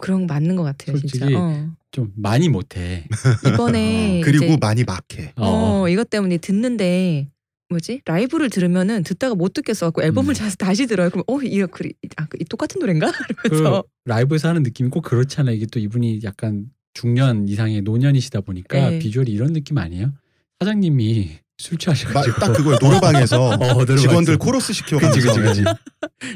그런 0.00 0.26
거 0.26 0.34
맞는 0.34 0.56
것 0.56 0.64
같아요, 0.64 0.98
진짜. 0.98 1.18
솔직히 1.18 1.34
어. 1.36 1.70
좀 1.90 2.12
많이 2.16 2.48
못해. 2.48 3.06
이번에 3.46 4.20
그리고 4.24 4.56
많이 4.56 4.84
막해. 4.84 5.32
어. 5.36 5.82
어, 5.82 5.88
이것 5.88 6.10
때문에 6.10 6.38
듣는데 6.38 7.28
뭐지 7.74 8.00
라이브를 8.04 8.50
들으면은 8.50 9.02
듣다가 9.02 9.34
못 9.34 9.52
듣겠어갖고 9.52 10.02
앨범을 10.02 10.32
음. 10.32 10.34
다시 10.34 10.56
다시 10.56 10.86
들어요. 10.86 11.10
그럼 11.10 11.24
어 11.26 11.40
이거 11.42 11.66
그리 11.66 11.94
아, 12.16 12.26
그 12.26 12.38
똑같은 12.44 12.78
노래인가? 12.80 13.10
그 13.38 13.48
이러면서 13.48 13.84
라이브에서 14.04 14.48
하는 14.48 14.62
느낌이 14.62 14.90
꼭 14.90 15.02
그렇잖아. 15.02 15.50
이게 15.50 15.66
또 15.66 15.78
이분이 15.78 16.20
약간 16.24 16.66
중년 16.94 17.48
이상의 17.48 17.82
노년이시다 17.82 18.40
보니까 18.42 18.90
네. 18.90 18.98
비주얼이 19.00 19.30
이런 19.32 19.52
느낌 19.52 19.78
아니에요? 19.78 20.12
사장님이 20.60 21.38
술 21.58 21.74
마- 21.74 21.78
취하셔가지고 21.78 22.36
딱 22.40 22.52
그거예요. 22.52 22.78
노래방에서 22.80 23.50
어. 23.58 23.84
직원들 23.96 24.38
코러스 24.38 24.72
시켜가면서 24.72 25.20
그치, 25.20 25.40
그치, 25.40 25.62
그치. 25.62 25.64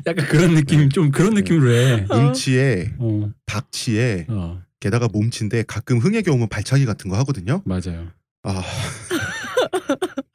약간 0.06 0.26
그런 0.26 0.54
느낌 0.54 0.90
좀 0.90 1.10
그런 1.10 1.34
느낌으로 1.34 1.70
해. 1.72 2.06
음치에 2.12 2.92
어, 2.98 3.30
박치에 3.46 4.26
어 4.28 4.60
게다가 4.80 5.08
몸치인데 5.08 5.64
가끔 5.66 5.98
흥의 5.98 6.22
경우면 6.22 6.48
발차기 6.48 6.84
같은 6.86 7.10
거 7.10 7.16
하거든요. 7.18 7.62
맞아요. 7.64 8.08
아 8.44 8.62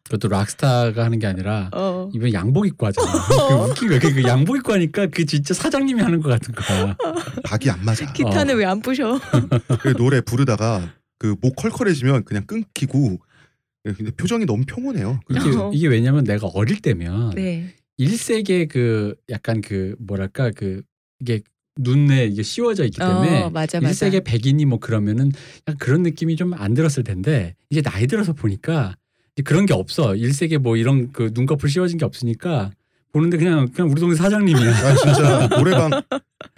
그것도 0.05 0.27
락스타가 0.27 1.05
하는 1.05 1.17
게 1.19 1.27
아니라 1.27 1.69
어. 1.73 2.09
이번 2.13 2.33
양복 2.33 2.67
입고 2.67 2.85
하잖아. 2.87 3.11
그 3.11 3.53
웃긴 3.69 3.89
거야. 3.89 3.99
그, 3.99 4.13
그 4.13 4.23
양복 4.23 4.57
입고 4.57 4.73
하니까 4.73 5.07
그 5.07 5.25
진짜 5.25 5.53
사장님이 5.53 6.01
하는 6.01 6.21
것 6.21 6.29
같은 6.29 6.53
거야. 6.53 6.95
박이 7.45 7.69
안 7.69 7.83
맞아. 7.85 8.11
기타는 8.11 8.55
어. 8.55 8.57
왜안 8.57 8.81
부셔? 8.81 9.19
그래서 9.81 9.97
노래 9.97 10.21
부르다가 10.21 10.93
그 11.17 11.35
목 11.41 11.55
컬컬해지면 11.55 12.25
그냥 12.25 12.45
끊기고 12.45 13.17
근데 13.83 14.11
표정이 14.11 14.45
너무 14.45 14.63
평온해요. 14.65 15.19
이게, 15.29 15.57
어. 15.57 15.71
이게 15.73 15.87
왜냐면 15.87 16.23
내가 16.25 16.47
어릴 16.47 16.81
때면 16.81 17.31
네. 17.35 17.73
일색의 17.97 18.67
그 18.67 19.15
약간 19.29 19.61
그 19.61 19.95
뭐랄까 19.99 20.51
그 20.55 20.81
이게 21.21 21.41
눈에 21.79 22.25
이게 22.25 22.43
씌워져 22.43 22.83
있기 22.85 22.97
때문에 22.99 23.43
어, 23.43 23.49
맞아 23.49 23.79
맞아. 23.79 23.89
일색의 23.89 24.23
백인이 24.25 24.65
뭐 24.65 24.79
그러면은 24.79 25.31
약간 25.67 25.77
그런 25.79 26.03
느낌이 26.03 26.35
좀 26.35 26.53
안 26.53 26.73
들었을 26.73 27.03
텐데 27.03 27.55
이제 27.69 27.81
나이 27.81 28.05
들어서 28.07 28.33
보니까 28.33 28.95
그런 29.41 29.65
게 29.65 29.73
없어 29.73 30.15
일색에 30.15 30.57
뭐 30.59 30.77
이런 30.77 31.11
그 31.11 31.31
눈꺼풀 31.33 31.69
씌워진 31.69 31.97
게 31.97 32.05
없으니까 32.05 32.71
보는데 33.11 33.37
그냥 33.37 33.67
그냥 33.71 33.91
우리 33.91 33.99
동네 34.01 34.15
사장님이야. 34.15 34.69
아 34.71 34.95
진짜 34.95 35.47
노래방 35.49 35.91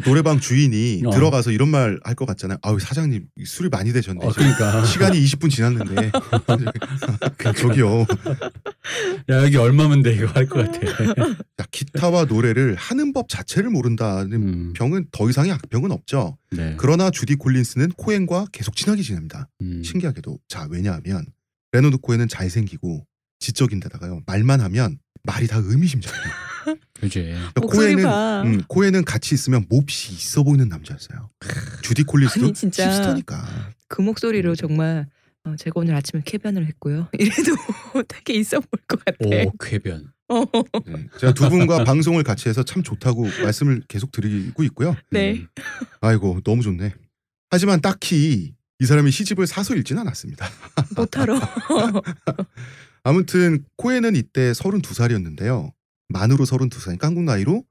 노래방 0.05 0.39
주인이 0.39 1.03
어. 1.05 1.09
들어가서 1.09 1.51
이런 1.51 1.67
말 1.69 1.99
할 2.03 2.15
것 2.15 2.25
같잖아요. 2.25 2.57
아우 2.61 2.79
사장님 2.79 3.25
술이 3.45 3.67
많이 3.69 3.91
드셨네. 3.91 4.25
어, 4.25 4.29
그러니까 4.33 4.85
시간이 4.85 5.21
20분 5.21 5.49
지났는데 5.49 6.11
저기요. 7.57 8.05
야 9.29 9.43
여기 9.43 9.57
얼마면 9.57 10.01
돼 10.03 10.13
이거 10.15 10.27
할 10.27 10.47
것 10.47 10.71
같아. 10.71 11.03
야, 11.59 11.65
기타와 11.71 12.25
노래를 12.25 12.75
하는 12.75 13.11
법 13.11 13.27
자체를 13.29 13.69
모른다는 13.69 14.33
음, 14.33 14.73
평은 14.75 15.07
더 15.11 15.29
이상의 15.29 15.51
악평은 15.51 15.91
없죠. 15.91 16.37
네. 16.51 16.75
그러나 16.77 17.09
주디 17.09 17.35
콜린스는 17.35 17.91
코엔과 17.97 18.47
계속 18.53 18.75
친하게 18.75 19.01
지냅니다. 19.01 19.49
음, 19.61 19.81
신기하게도 19.83 20.39
자 20.47 20.67
왜냐하면 20.69 21.25
레너드 21.75 21.97
코엔은 21.97 22.29
잘생기고 22.29 23.05
지적인 23.39 23.81
데다가요 23.81 24.21
말만 24.25 24.61
하면 24.61 24.97
말이 25.23 25.45
다 25.47 25.57
의미심장해요. 25.61 26.23
그지. 27.01 27.35
그러니까 27.69 28.09
봐. 28.09 28.41
음, 28.43 28.61
코엔은 28.67 29.03
같이 29.03 29.35
있으면 29.35 29.65
몹시 29.69 30.13
있어 30.13 30.43
보이는 30.43 30.69
남자였어요. 30.69 31.29
주디 31.83 32.03
콜린스도 32.03 32.53
진짜. 32.53 32.89
힙스터니까. 32.89 33.71
그 33.89 34.01
목소리로 34.01 34.55
정말 34.55 35.07
어, 35.43 35.55
제가 35.57 35.81
오늘 35.81 35.95
아침에 35.95 36.21
쾌변을 36.25 36.65
했고요. 36.67 37.09
이래도 37.19 37.55
되게 38.07 38.33
있어 38.35 38.59
보일 38.59 38.81
것 38.87 39.03
같아. 39.03 39.17
오 39.19 39.51
쾌변. 39.59 40.11
어, 40.29 40.43
네. 40.85 41.07
제가 41.19 41.33
두 41.33 41.49
분과 41.49 41.83
방송을 41.83 42.23
같이 42.23 42.47
해서 42.49 42.63
참 42.63 42.81
좋다고 42.81 43.23
말씀을 43.43 43.83
계속 43.87 44.11
드리고 44.11 44.63
있고요. 44.63 44.95
네. 45.11 45.33
음, 45.33 45.47
아이고 46.01 46.39
너무 46.43 46.63
좋네. 46.63 46.93
하지만 47.51 47.81
딱히 47.81 48.54
이 48.79 48.85
사람이 48.85 49.11
시집을 49.11 49.47
사서 49.47 49.75
읽진 49.75 49.97
않았습니다. 49.97 50.47
못하러. 50.97 51.39
아무튼 53.03 53.63
코엔은 53.77 54.15
이때 54.15 54.51
32살이었는데요. 54.51 55.71
만으로 56.09 56.45
32살, 56.45 57.01
한국 57.01 57.23
나이로 57.23 57.63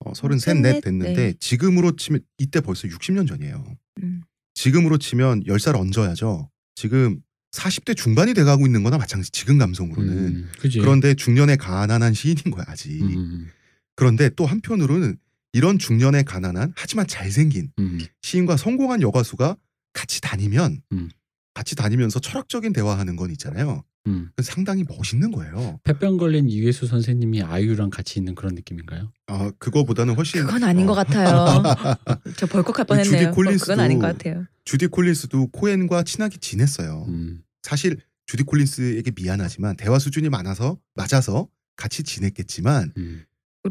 어, 0.00 0.14
33, 0.14 0.62
셋, 0.62 0.80
됐는데 0.82 1.14
네. 1.14 1.34
지금으로 1.38 1.96
치면 1.96 2.20
이때 2.38 2.60
벌써 2.60 2.88
60년 2.88 3.28
전이에요. 3.28 3.64
음. 4.02 4.22
지금으로 4.54 4.98
치면 4.98 5.44
10살 5.44 5.76
얹어야죠. 5.76 6.50
지금 6.74 7.20
40대 7.52 7.96
중반이 7.96 8.34
돼가고 8.34 8.66
있는 8.66 8.82
거나 8.82 8.98
마찬가지 8.98 9.30
지금 9.30 9.58
감성으로는. 9.58 10.12
음, 10.12 10.48
그지. 10.58 10.78
그런데 10.78 11.14
중년에 11.14 11.56
가난한 11.56 12.14
시인인 12.14 12.50
거야 12.50 12.64
아직. 12.68 13.02
음, 13.02 13.48
그런데 13.96 14.30
또 14.30 14.46
한편으로는 14.46 15.16
이런 15.52 15.78
중년에 15.78 16.22
가난한 16.22 16.72
하지만 16.76 17.06
잘생긴 17.06 17.72
음, 17.78 17.98
시인과 18.22 18.56
성공한 18.56 19.02
여가수가 19.02 19.56
같이 19.92 20.20
다니면 20.20 20.82
음. 20.92 21.08
같이 21.54 21.74
다니면서 21.74 22.20
철학적인 22.20 22.72
대화하는 22.72 23.16
건 23.16 23.30
있잖아요. 23.32 23.84
음. 24.06 24.30
상당히 24.42 24.82
멋있는 24.88 25.30
거예요. 25.30 25.78
폐병 25.84 26.16
걸린 26.16 26.48
이회수 26.48 26.86
선생님이 26.86 27.42
아이유랑 27.42 27.90
같이 27.90 28.18
있는 28.18 28.34
그런 28.34 28.54
느낌인가요? 28.54 29.12
아 29.26 29.52
그거보다는 29.58 30.14
훨씬 30.14 30.40
그건 30.46 30.64
아닌 30.64 30.84
어, 30.84 30.86
것 30.86 30.94
같아요. 30.94 31.62
저 32.38 32.46
벌컥할 32.46 32.86
그 32.86 32.96
주디 33.02 33.10
뻔했네요. 33.10 33.28
어, 33.28 33.32
콜린스도- 33.32 33.60
그건 33.60 33.80
아닌 33.80 33.98
것 33.98 34.06
같아요. 34.06 34.46
주디 34.64 34.86
콜린스도 34.86 35.48
코엔과 35.48 36.04
친하게 36.04 36.38
지냈어요. 36.38 37.04
음, 37.08 37.42
사실 37.62 37.98
주디 38.26 38.44
콜린스에게 38.44 39.10
미안하지만 39.14 39.76
대화 39.76 39.98
수준이 39.98 40.28
많아서 40.30 40.78
맞아서 40.94 41.48
같이 41.76 42.02
지냈겠지만 42.02 42.92
음. 42.96 43.24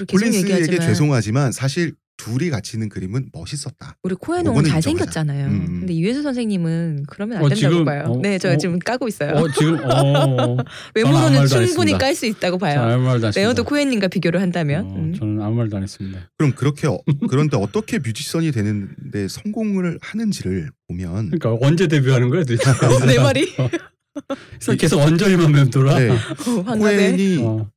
콜린스에게 0.08 0.78
죄송하지만 0.80 1.52
사실 1.52 1.96
둘이 2.20 2.50
같이 2.50 2.76
있는 2.76 2.90
그림은 2.90 3.30
멋있었다. 3.32 3.96
우리 4.04 4.14
코에는 4.14 4.52
그거는 4.52 4.70
잘 4.70 4.82
생겼잖아요. 4.82 5.46
인정하자. 5.48 5.72
음. 5.72 5.80
근데 5.80 5.94
이회수 5.94 6.22
선생님은 6.22 7.06
그러면 7.08 7.38
안 7.38 7.44
어, 7.46 7.50
된다고 7.50 7.72
지금, 7.74 7.86
봐요. 7.86 8.04
어, 8.08 8.20
네, 8.22 8.38
저 8.38 8.52
어, 8.52 8.58
지금 8.58 8.78
까고 8.78 9.08
있어요. 9.08 9.32
어 9.36 9.48
지금 9.54 9.80
어, 9.90 10.58
외모로는 10.96 11.48
충분히. 11.48 11.98
깔 11.98 12.14
수 12.14 12.26
있다고 12.26 12.58
저 12.58 12.66
봐요. 12.66 12.82
아무 12.82 13.04
말도 13.06 13.28
안. 13.28 13.34
레오도 13.36 13.64
코엔님과 13.64 14.10
비교를 14.10 14.41
한다면 14.41 14.86
어, 14.86 14.96
음. 14.96 15.14
저는 15.14 15.41
아무 15.41 15.56
말도 15.56 15.78
안 15.78 15.84
했습니다. 15.84 16.30
그럼 16.38 16.52
그렇게 16.54 16.88
어- 16.88 17.00
그런데 17.30 17.56
어떻게 17.56 18.00
뮤지션이 18.00 18.52
되는데 18.52 19.28
성공을 19.30 20.00
하는지를 20.02 20.72
보면 20.90 21.32
그러니까 21.32 21.58
언제 21.66 21.88
데뷔하는 21.88 22.30
거야 22.30 22.44
도대체? 22.44 22.64
내 23.08 23.18
말이 23.18 23.48
그래서 24.60 24.76
계속 24.78 25.00
언저리만 25.00 25.52
맴돌아. 25.54 25.98
네, 26.00 26.10
어, 26.10 26.64
코엔이 26.64 27.38
어, 27.46 27.70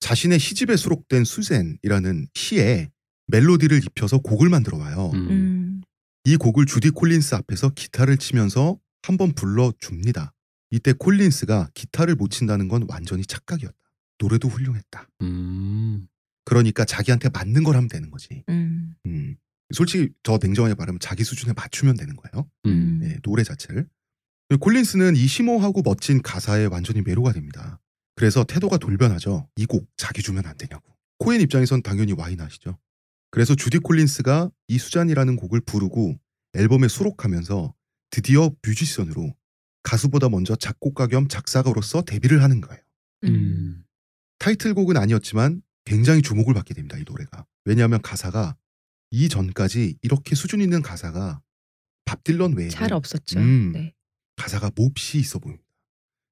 자신의 0.00 0.38
시집에 0.40 0.76
수록된 0.76 1.24
수젠이라는 1.24 2.26
시에 2.34 2.88
멜로디를 3.28 3.78
입혀서 3.84 4.18
곡을 4.18 4.48
만들어 4.48 4.78
와요. 4.78 5.10
음. 5.14 5.30
음. 5.30 5.82
이 6.24 6.36
곡을 6.36 6.66
주디 6.66 6.90
콜린스 6.90 7.34
앞에서 7.34 7.70
기타를 7.70 8.16
치면서 8.16 8.78
한번 9.02 9.32
불러 9.34 9.72
줍니다. 9.78 10.32
이때 10.70 10.92
콜린스가 10.92 11.70
기타를 11.74 12.14
못 12.16 12.30
친다는 12.30 12.68
건 12.68 12.86
완전히 12.88 13.24
착각이었다. 13.26 13.76
노래도 14.18 14.48
훌륭했다. 14.48 15.08
음. 15.22 16.06
그러니까 16.44 16.84
자기한테 16.84 17.28
맞는 17.30 17.62
걸 17.64 17.76
하면 17.76 17.88
되는 17.88 18.10
거지. 18.10 18.42
음. 18.48 18.94
음. 19.06 19.36
솔직히 19.74 20.10
저 20.22 20.38
냉정하게 20.40 20.74
말하면 20.74 20.98
자기 21.00 21.24
수준에 21.24 21.52
맞추면 21.54 21.96
되는 21.96 22.16
거예요. 22.16 22.48
음. 22.66 22.98
네, 23.02 23.18
노래 23.22 23.42
자체를. 23.42 23.86
콜린스는 24.60 25.16
이 25.16 25.26
심오하고 25.26 25.82
멋진 25.82 26.22
가사에 26.22 26.66
완전히 26.66 27.00
매료가 27.02 27.32
됩니다. 27.32 27.80
그래서 28.14 28.44
태도가 28.44 28.76
돌변하죠. 28.78 29.48
이 29.56 29.66
곡 29.66 29.88
자기 29.96 30.22
주면 30.22 30.46
안 30.46 30.56
되냐고. 30.56 30.84
코엔 31.18 31.40
입장에선 31.40 31.82
당연히 31.82 32.12
와인 32.12 32.40
하시죠. 32.40 32.78
그래서 33.34 33.56
주디 33.56 33.80
콜린스가 33.80 34.48
이 34.68 34.78
수잔이라는 34.78 35.34
곡을 35.34 35.62
부르고 35.62 36.16
앨범에 36.52 36.86
수록하면서 36.86 37.74
드디어 38.10 38.54
뮤지션으로 38.64 39.34
가수보다 39.82 40.28
먼저 40.28 40.54
작곡가 40.54 41.08
겸 41.08 41.26
작사가로서 41.26 42.02
데뷔를 42.02 42.44
하는 42.44 42.60
거예요. 42.60 42.80
음. 43.24 43.84
타이틀곡은 44.38 44.96
아니었지만 44.96 45.62
굉장히 45.84 46.22
주목을 46.22 46.54
받게 46.54 46.74
됩니다. 46.74 46.96
이 46.96 47.02
노래가. 47.04 47.44
왜냐하면 47.64 48.00
가사가 48.02 48.54
이 49.10 49.28
전까지 49.28 49.98
이렇게 50.02 50.36
수준 50.36 50.60
있는 50.60 50.80
가사가 50.80 51.42
밥 52.04 52.22
딜런 52.22 52.56
외에 52.56 52.68
잘 52.68 52.92
없었죠. 52.92 53.40
음. 53.40 53.72
네. 53.72 53.94
가사가 54.36 54.70
몹시 54.76 55.18
있어 55.18 55.40
보입니다. 55.40 55.66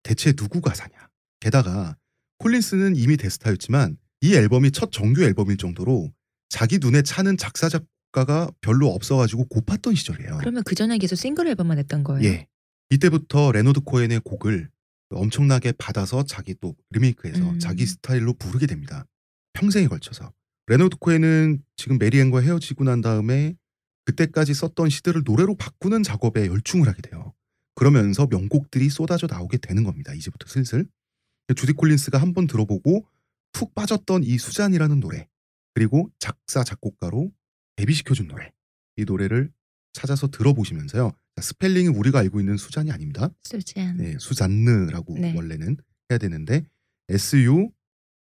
대체 0.04 0.32
누구 0.32 0.60
가사냐? 0.60 1.08
게다가 1.40 1.96
콜린스는 2.38 2.94
이미 2.94 3.16
대스타였지만 3.16 3.98
이 4.20 4.36
앨범이 4.36 4.70
첫 4.70 4.92
정규 4.92 5.24
앨범일 5.24 5.56
정도로 5.56 6.12
자기 6.52 6.78
눈에 6.78 7.00
차는 7.00 7.38
작사 7.38 7.70
작곡가가 7.70 8.50
별로 8.60 8.88
없어가지고 8.88 9.46
고팠던 9.46 9.96
시절이에요. 9.96 10.36
그러면 10.38 10.62
그 10.64 10.74
전에 10.74 10.98
계속 10.98 11.16
싱글 11.16 11.46
앨범만 11.48 11.78
냈던 11.78 12.04
거예요. 12.04 12.28
예. 12.28 12.46
이때부터 12.90 13.52
레너드 13.52 13.80
코엔의 13.80 14.20
곡을 14.20 14.68
엄청나게 15.14 15.72
받아서 15.72 16.24
자기 16.24 16.54
또 16.60 16.76
리메이크해서 16.90 17.52
음. 17.52 17.58
자기 17.58 17.86
스타일로 17.86 18.34
부르게 18.34 18.66
됩니다. 18.66 19.06
평생에 19.54 19.86
걸쳐서. 19.88 20.30
레너드 20.66 20.96
코엔은 20.98 21.62
지금 21.76 21.96
메리앤과 21.96 22.40
헤어지고 22.42 22.84
난 22.84 23.00
다음에 23.00 23.54
그때까지 24.04 24.52
썼던 24.52 24.90
시들을 24.90 25.22
노래로 25.24 25.54
바꾸는 25.56 26.02
작업에 26.02 26.46
열중을 26.48 26.86
하게 26.86 27.00
돼요. 27.00 27.32
그러면서 27.74 28.26
명곡들이 28.30 28.90
쏟아져 28.90 29.26
나오게 29.26 29.56
되는 29.56 29.84
겁니다. 29.84 30.12
이제부터 30.12 30.46
슬슬. 30.48 30.86
주디 31.56 31.72
콜린스가 31.72 32.18
한 32.18 32.34
번 32.34 32.46
들어보고 32.46 33.06
푹 33.52 33.74
빠졌던 33.74 34.24
이 34.24 34.36
수잔이라는 34.36 35.00
노래 35.00 35.28
그리고 35.74 36.10
작사 36.18 36.64
작곡가로 36.64 37.30
데뷔시켜준 37.76 38.28
노래 38.28 38.52
이 38.96 39.04
노래를 39.04 39.50
찾아서 39.92 40.28
들어보시면서요. 40.28 41.12
자, 41.36 41.42
스펠링이 41.42 41.88
우리가 41.88 42.18
알고 42.20 42.40
있는 42.40 42.56
수잔이 42.56 42.90
아닙니다. 42.90 43.30
수잔. 43.42 43.96
네, 43.96 44.16
수잔느라고 44.18 45.18
네. 45.18 45.34
원래는 45.34 45.76
해야 46.10 46.18
되는데 46.18 46.64
S 47.08 47.36
U 47.44 47.70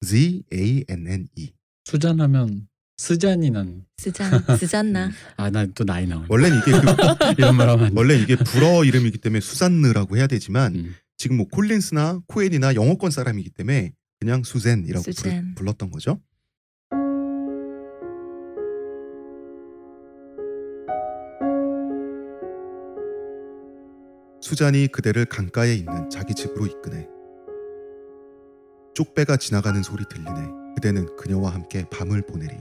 Z 0.04 0.42
A 0.52 0.84
N 0.88 1.06
N 1.06 1.28
E. 1.36 1.52
수잔하면 1.84 2.68
스잔이는 2.96 3.84
스잔. 3.96 4.30
스잔나. 4.58 5.10
아나 5.36 5.66
또 5.74 5.84
나이 5.84 6.06
나오네. 6.06 6.26
원래는 6.28 6.58
이게 6.58 6.70
그, 6.72 6.78
이런 7.38 7.56
말 7.56 7.68
하면 7.68 7.86
안 7.86 7.94
돼. 7.94 7.98
원래 7.98 8.16
이게 8.18 8.36
불어 8.36 8.84
이름이기 8.84 9.18
때문에 9.18 9.40
수잔느라고 9.40 10.16
해야 10.16 10.26
되지만 10.26 10.74
음. 10.76 10.94
지금 11.16 11.36
뭐 11.36 11.46
콜린스나 11.48 12.20
코엔이나 12.26 12.74
영어권 12.74 13.10
사람이기 13.10 13.50
때문에 13.50 13.92
그냥 14.20 14.42
수젠이라고 14.44 15.02
수잔. 15.02 15.54
불렀던 15.54 15.90
거죠. 15.90 16.20
수잔이 24.42 24.88
그대를 24.88 25.24
강가에 25.24 25.72
있는 25.72 26.10
자기 26.10 26.34
집으로 26.34 26.66
이끄네. 26.66 27.08
쪽배가 28.92 29.36
지나가는 29.36 29.80
소리 29.84 30.04
들리네. 30.10 30.74
그대는 30.74 31.16
그녀와 31.16 31.50
함께 31.50 31.84
밤을 31.90 32.22
보내리. 32.22 32.56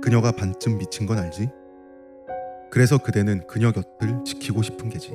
그녀가 0.00 0.30
반쯤 0.30 0.78
미친 0.78 1.06
건 1.06 1.18
알지? 1.18 1.50
그래서 2.70 2.96
그대는 2.96 3.44
그녀 3.48 3.72
곁을 3.72 4.22
지키고 4.24 4.62
싶은 4.62 4.88
게지. 4.88 5.10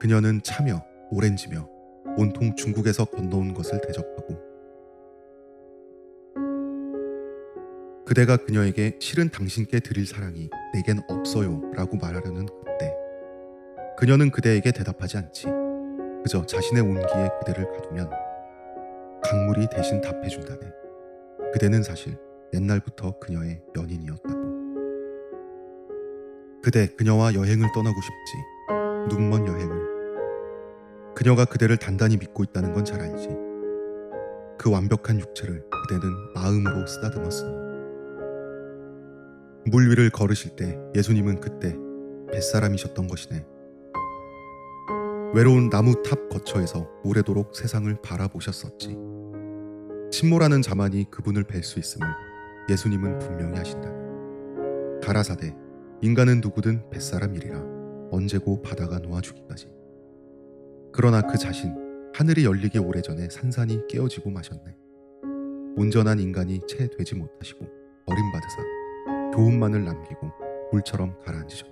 그녀는 0.00 0.40
차며 0.42 0.82
오렌지며 1.10 1.68
온통 2.16 2.56
중국에서 2.56 3.04
건너온 3.04 3.52
것을 3.52 3.82
대접하고 3.82 4.52
그대가 8.06 8.36
그녀에게 8.36 8.96
실은 9.00 9.30
당신께 9.30 9.80
드릴 9.80 10.06
사랑이 10.06 10.50
내겐 10.74 11.02
없어요 11.08 11.62
라고 11.74 11.96
말하려는 11.96 12.46
그녀는 13.98 14.30
그대에게 14.30 14.72
대답하지 14.72 15.18
않지 15.18 15.46
그저 16.24 16.44
자신의 16.46 16.82
온기에 16.82 17.28
그대를 17.40 17.70
가두면 17.72 18.10
강물이 19.22 19.68
대신 19.70 20.00
답해준다네 20.00 20.72
그대는 21.52 21.82
사실 21.82 22.16
옛날부터 22.54 23.18
그녀의 23.18 23.62
연인이었다고 23.76 24.42
그대 26.62 26.86
그녀와 26.86 27.34
여행을 27.34 27.68
떠나고 27.74 27.96
싶지 28.00 29.16
눈먼 29.16 29.46
여행을 29.46 29.92
그녀가 31.14 31.44
그대를 31.44 31.76
단단히 31.76 32.16
믿고 32.16 32.42
있다는 32.44 32.72
건 32.72 32.84
잘 32.84 33.00
알지. 33.00 33.28
그 34.58 34.70
완벽한 34.70 35.20
육체를 35.20 35.64
그대는 35.70 36.32
마음으로 36.34 36.86
쓰다듬었으니. 36.86 37.50
물 39.66 39.90
위를 39.90 40.10
걸으실 40.10 40.56
때 40.56 40.78
예수님은 40.94 41.40
그때 41.40 41.76
뱃사람이셨던 42.32 43.06
것이네. 43.08 43.44
외로운 45.34 45.70
나무 45.70 46.02
탑 46.02 46.28
거처에서 46.28 46.86
오래도록 47.04 47.56
세상을 47.56 47.94
바라보셨었지. 48.02 48.98
침몰하는 50.10 50.60
자만이 50.60 51.10
그분을 51.10 51.44
뵐 51.44 51.62
수 51.62 51.78
있음을 51.78 52.06
예수님은 52.68 53.18
분명히 53.18 53.56
하신다. 53.56 53.90
가라사대 55.02 55.56
인간은 56.02 56.42
누구든 56.42 56.90
뱃사람이리라 56.90 57.62
언제고 58.10 58.60
바다가 58.60 58.98
놓아주기까지. 58.98 59.72
그러나 60.92 61.22
그 61.22 61.38
자신 61.38 61.74
하늘이 62.14 62.44
열리기 62.44 62.78
오래전에 62.78 63.30
산산이 63.30 63.86
깨어지고 63.88 64.28
마셨네. 64.28 64.76
온전한 65.76 66.20
인간이 66.20 66.60
채 66.68 66.90
되지 66.90 67.14
못하시고 67.14 67.66
버림받으사 68.04 69.32
교훈만을 69.34 69.82
남기고 69.82 70.30
물처럼 70.72 71.18
가라앉으셨네. 71.24 71.71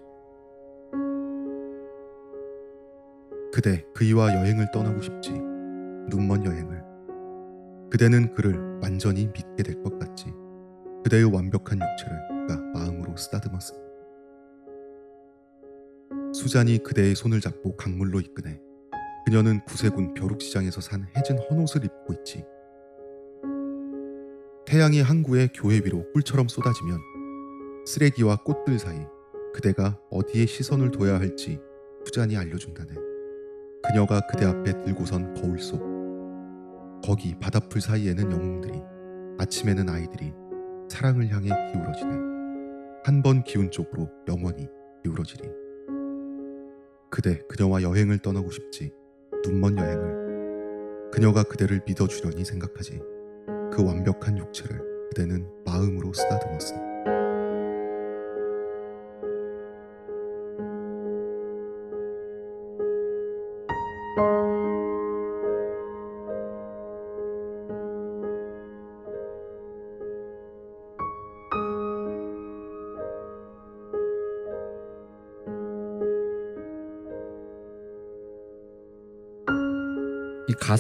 그대 3.53 3.85
그이와 3.95 4.35
여행을 4.35 4.71
떠나고 4.73 5.01
싶지 5.03 5.33
눈먼 5.33 6.45
여행을 6.45 6.83
그대는 7.91 8.33
그를 8.35 8.79
완전히 8.83 9.27
믿게 9.27 9.63
될 9.65 9.83
것 9.83 9.99
같지 9.99 10.33
그대의 11.05 11.25
완벽한 11.25 11.79
육체를 11.81 12.47
그가 12.47 12.61
마음으로 12.75 13.17
쓰다듬었습니다. 13.17 13.91
수잔이 16.35 16.79
그대의 16.79 17.15
손을 17.17 17.41
잡고 17.41 17.77
강물로 17.77 18.21
이끄네. 18.21 18.61
그녀는 19.25 19.61
구세군 19.65 20.15
벼룩시장에서 20.15 20.81
산 20.81 21.07
해진 21.17 21.39
헌옷을 21.39 21.85
입고 21.85 22.13
있지. 22.15 22.45
태양이 24.67 25.01
항구의 25.01 25.51
교회 25.55 25.77
위로 25.77 26.05
꿀처럼 26.13 26.49
쏟아지면 26.49 26.99
쓰레기와 27.87 28.37
꽃들 28.45 28.79
사이 28.79 28.99
그대가 29.53 29.99
어디에 30.11 30.47
시선을 30.47 30.93
둬야 30.93 31.19
할지 31.19 31.59
수잔이 32.05 32.37
알려준다네. 32.37 33.10
그녀가 33.83 34.21
그대 34.31 34.45
앞에 34.45 34.83
들고선 34.85 35.35
거울 35.35 35.59
속 35.59 35.81
거기 37.05 37.35
바닷풀 37.39 37.81
사이에는 37.81 38.31
영웅들이 38.31 38.81
아침에는 39.39 39.89
아이들이 39.89 40.33
사랑을 40.89 41.29
향해 41.29 41.49
기울어지네. 41.73 42.13
한번 43.05 43.43
기운 43.43 43.71
쪽으로 43.71 44.11
영원히 44.29 44.69
기울어지리. 45.03 45.49
그대 47.11 47.39
그녀와 47.49 47.83
여행을 47.83 48.19
떠나고 48.19 48.51
싶지. 48.51 48.93
눈먼 49.45 49.79
여행을 49.79 51.11
그녀가 51.11 51.43
그대를 51.43 51.81
믿어주려니 51.87 52.45
생각하지 52.45 53.01
그 53.73 53.85
완벽한 53.85 54.37
육체를 54.37 55.09
그대는 55.09 55.49
마음으로 55.65 56.13
쓰다듬었으니 56.13 56.90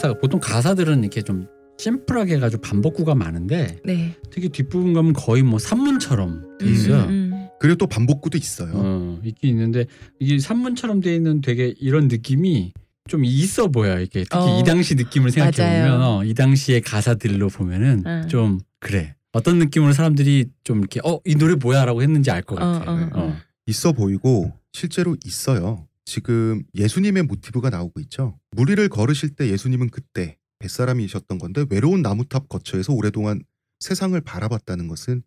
가사가 0.01 0.15
보통 0.19 0.41
가사들은 0.41 1.01
이렇게 1.01 1.21
좀 1.21 1.47
심플하게 1.79 2.37
해가지고 2.37 2.63
반복 2.63 2.95
구가 2.95 3.15
많은데 3.15 3.79
네. 3.85 4.15
되게 4.31 4.49
뒷부분 4.49 4.93
가면 4.95 5.13
거의 5.13 5.43
뭐 5.43 5.59
산문처럼 5.59 6.59
돼 6.59 6.67
있어요. 6.67 7.05
음, 7.05 7.09
음. 7.33 7.49
그리고 7.61 7.77
또 7.77 7.87
반복구도 7.87 8.39
있어요. 8.39 8.73
어, 8.75 9.21
있긴 9.25 9.51
있는데 9.51 9.87
이게 10.19 10.39
산문처럼 10.39 11.01
돼 11.01 11.15
있는 11.15 11.41
되게 11.43 11.75
이런 11.79 12.09
느낌이 12.09 12.73
좀 13.09 13.25
있어 13.25 13.69
보여 13.69 14.01
이게 14.01 14.25
특히 14.25 14.37
어, 14.39 14.59
이 14.61 14.65
당시 14.65 14.95
느낌을 14.95 15.31
생각해. 15.31 15.83
보면 15.83 16.03
어, 16.03 16.25
이 16.25 16.33
당시의 16.35 16.81
가사들로 16.83 17.49
보면은 17.49 18.07
어. 18.07 18.27
좀 18.29 18.61
그래 18.79 19.15
어떤 19.33 19.59
느낌으로 19.59 19.93
사람들이 19.93 20.47
좀 20.65 20.79
이렇게 20.79 21.01
어 21.05 21.21
이 21.27 21.35
노래 21.35 21.55
뭐야라고 21.55 22.03
했는지 22.03 22.31
알것 22.31 22.59
어, 22.61 22.65
같아. 22.65 22.91
어, 22.93 23.11
어. 23.15 23.37
있어 23.67 23.93
보이고 23.93 24.53
실제로 24.73 25.17
있어요. 25.25 25.87
지금 26.11 26.65
예수님의 26.75 27.23
모티브가 27.23 27.71
나오고 27.71 28.01
있죠. 28.01 28.37
물 28.51 28.69
위를 28.69 28.89
걸으실 28.89 29.37
때 29.37 29.49
예수님은 29.49 29.91
그때 29.91 30.39
뱃사람이셨던 30.59 31.39
건데 31.39 31.65
외로운 31.71 32.03
나무탑 32.03 32.49
거처에서 32.49 32.93
오랫동안 32.93 33.45
세상을 33.79 34.21
바라봤다는 34.21 34.89
것은 34.89 35.23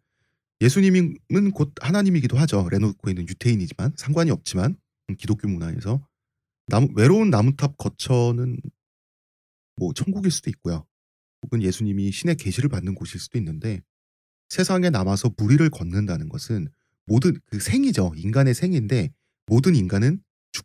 예수님은 0.59 1.51
곧 1.53 1.73
하나님이기도 1.79 2.37
하죠. 2.39 2.67
레노코에는 2.69 3.29
유태인이지만 3.29 3.93
상관이 3.95 4.29
없지만 4.31 4.75
음, 5.09 5.15
기독교 5.15 5.47
문화에서 5.47 6.05
나무, 6.67 6.89
외로운 6.95 7.29
나무탑 7.29 7.77
거처는 7.77 8.57
뭐 9.77 9.93
천국일 9.93 10.31
수도 10.31 10.49
있고요. 10.49 10.85
혹은 11.43 11.61
예수님이 11.61 12.11
신의 12.11 12.35
계시를 12.35 12.67
받는 12.67 12.95
곳일 12.95 13.21
수도 13.21 13.37
있는데 13.37 13.81
세상에 14.49 14.89
남아서 14.89 15.31
무리를 15.37 15.69
걷는다는 15.69 16.27
것은 16.27 16.67
모든 17.05 17.39
그 17.45 17.61
생이죠. 17.61 18.11
인간의 18.17 18.53
생인데 18.53 19.13
모든 19.45 19.77
인간은 19.77 20.21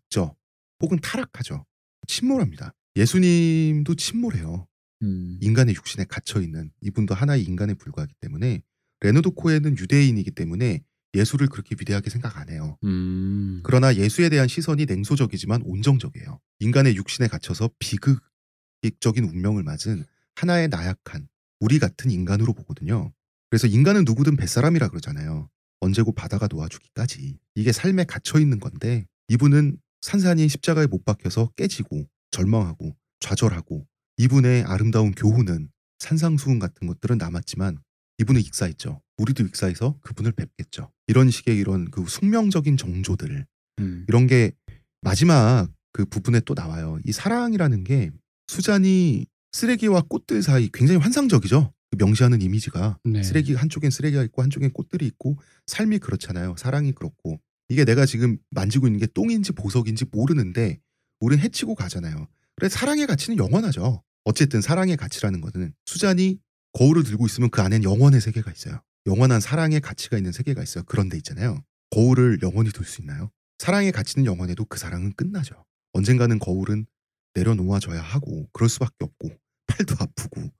죽죠. 0.09 0.37
혹은 0.81 0.99
타락하죠. 1.01 1.65
침몰합니다. 2.07 2.75
예수님도 2.97 3.95
침몰해요. 3.95 4.67
음. 5.03 5.39
인간의 5.41 5.75
육신에 5.77 6.05
갇혀 6.05 6.41
있는 6.41 6.73
이분도 6.81 7.15
하나의 7.15 7.45
인간에 7.45 7.75
불과하기 7.75 8.15
때문에 8.21 8.63
레너드 9.01 9.31
코엔은 9.31 9.79
유대인이기 9.79 10.33
때문에 10.33 10.83
예수를 11.15 11.49
그렇게 11.49 11.77
위대하게 11.79 12.11
생각 12.11 12.39
안 12.39 12.51
해요. 12.51 12.77
음. 12.85 12.89
음. 12.89 13.61
그러나 13.63 13.95
예수에 13.95 14.29
대한 14.29 14.49
시선이 14.49 14.87
냉소적이지만 14.87 15.63
온정적이에요. 15.65 16.41
인간의 16.61 16.97
육신에 16.97 17.29
갇혀서 17.29 17.71
비극적인 17.79 19.25
운명을 19.25 19.63
맞은 19.63 20.05
하나의 20.35 20.69
나약한 20.69 21.29
우리 21.61 21.79
같은 21.79 22.11
인간으로 22.11 22.53
보거든요. 22.53 23.13
그래서 23.51 23.67
인간은 23.67 24.05
누구든 24.05 24.37
뱃사람이라 24.37 24.89
그러잖아요. 24.89 25.49
언제고 25.81 26.13
바다가 26.13 26.49
놓아주기까지. 26.51 27.39
이게 27.55 27.73
삶에 27.73 28.05
갇혀 28.05 28.39
있는 28.39 28.59
건데 28.59 29.07
이분은 29.29 29.79
산산이 30.01 30.49
십자가에 30.49 30.87
못 30.87 31.05
박혀서 31.05 31.51
깨지고 31.57 32.07
절망하고 32.31 32.97
좌절하고 33.21 33.87
이분의 34.17 34.65
아름다운 34.65 35.13
교훈은 35.13 35.71
산상수훈 35.99 36.59
같은 36.59 36.87
것들은 36.87 37.19
남았지만 37.19 37.79
이분은 38.19 38.41
익사했죠. 38.41 39.01
우리도 39.19 39.45
익사해서 39.45 39.99
그분을 40.03 40.33
뵙겠죠. 40.33 40.91
이런 41.07 41.31
식의 41.31 41.57
이런 41.57 41.91
그 41.91 42.05
숙명적인 42.07 42.77
정조들 42.77 43.47
음. 43.81 44.05
이런 44.09 44.27
게 44.27 44.53
마지막 45.01 45.69
그 45.93 46.05
부분에 46.05 46.41
또 46.41 46.55
나와요. 46.55 46.99
이 47.05 47.13
사랑이라는 47.13 47.85
게 47.85 48.11
수잔이 48.49 49.27
쓰레기와 49.53 50.03
꽃들 50.03 50.43
사이 50.43 50.69
굉장히 50.73 51.01
환상적이죠. 51.01 51.73
그 51.91 51.97
명시하는 51.97 52.43
이미지가 52.43 52.99
네. 53.05 53.23
쓰레기 53.23 53.55
한쪽엔 53.55 53.91
쓰레기가 53.91 54.23
있고 54.25 54.43
한쪽엔 54.43 54.73
꽃들이 54.73 55.07
있고 55.07 55.39
삶이 55.67 55.99
그렇잖아요. 55.99 56.55
사랑이 56.59 56.93
그렇고 56.93 57.41
이게 57.69 57.85
내가 57.85 58.07
지금 58.07 58.39
만지고 58.51 58.87
있는 58.87 58.99
게 58.99 59.07
똥인지 59.07 59.53
보석인지 59.53 60.07
모르는데 60.11 60.81
우린 61.21 61.39
해치고 61.39 61.75
가잖아요. 61.75 62.27
그래 62.57 62.69
사랑의 62.69 63.07
가치는 63.07 63.39
영원하죠. 63.39 64.03
어쨌든 64.25 64.61
사랑의 64.61 64.97
가치라는 64.97 65.41
거는 65.41 65.73
수잔이 65.87 66.39
거울을 66.73 67.03
들고 67.05 67.27
있으면 67.27 67.51
그 67.51 67.63
안엔 67.63 67.85
영원의 67.85 68.21
세계가 68.21 68.51
있어요. 68.53 68.81
영원한 69.07 69.41
사랑의 69.41 69.81
가치가 69.81 70.17
있는 70.17 70.33
세계가 70.33 70.63
있어요. 70.63 70.85
그런 70.85 71.09
데 71.09 71.17
있잖아요. 71.17 71.63
거울을 71.91 72.41
영원히 72.43 72.71
둘 72.71 72.85
수 72.85 73.01
있나요? 73.01 73.31
사랑의 73.59 73.93
가치는 73.93 74.27
영원해도 74.27 74.65
그 74.67 74.79
사랑은 74.79 75.13
끝나죠. 75.15 75.65
언젠가는 75.93 76.39
거울은 76.39 76.87
내려놓아져야 77.35 78.01
하고 78.01 78.49
그럴 78.53 78.69
수밖에 78.69 78.97
없고 79.01 79.31
팔도 79.67 79.97
아프고 79.99 80.51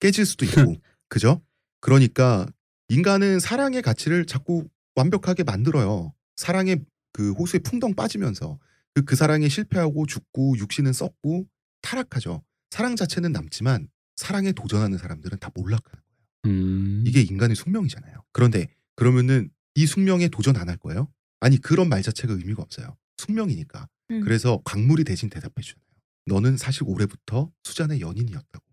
깨질 0.00 0.26
수도 0.26 0.44
있고 0.44 0.76
그죠? 1.08 1.40
그러니까 1.80 2.46
인간은 2.88 3.40
사랑의 3.40 3.82
가치를 3.82 4.26
자꾸 4.26 4.68
완벽하게 4.94 5.44
만들어요. 5.44 6.12
사랑의 6.38 6.84
그 7.12 7.32
호수에 7.32 7.58
풍덩 7.60 7.94
빠지면서 7.94 8.58
그, 8.94 9.04
그 9.04 9.16
사랑에 9.16 9.48
실패하고 9.48 10.06
죽고 10.06 10.56
육신은 10.58 10.92
썩고 10.92 11.46
타락하죠. 11.82 12.44
사랑 12.70 12.94
자체는 12.96 13.32
남지만 13.32 13.88
사랑에 14.14 14.52
도전하는 14.52 14.98
사람들은 14.98 15.38
다 15.40 15.50
몰락하는 15.54 16.02
거예요. 16.02 16.28
음. 16.46 17.04
이게 17.06 17.22
인간의 17.22 17.56
숙명이잖아요. 17.56 18.22
그런데 18.32 18.68
그러면은 18.94 19.50
이 19.74 19.86
숙명에 19.86 20.28
도전 20.28 20.56
안 20.56 20.68
할 20.68 20.76
거예요? 20.76 21.12
아니 21.40 21.58
그런 21.58 21.88
말 21.88 22.02
자체가 22.02 22.32
의미가 22.34 22.62
없어요. 22.62 22.96
숙명이니까. 23.16 23.88
음. 24.12 24.20
그래서 24.20 24.60
광물이 24.64 25.04
대신 25.04 25.28
대답해 25.28 25.52
주잖아요. 25.60 25.86
너는 26.26 26.56
사실 26.56 26.84
올해부터 26.84 27.50
수잔의 27.64 28.00
연인이었다고. 28.00 28.64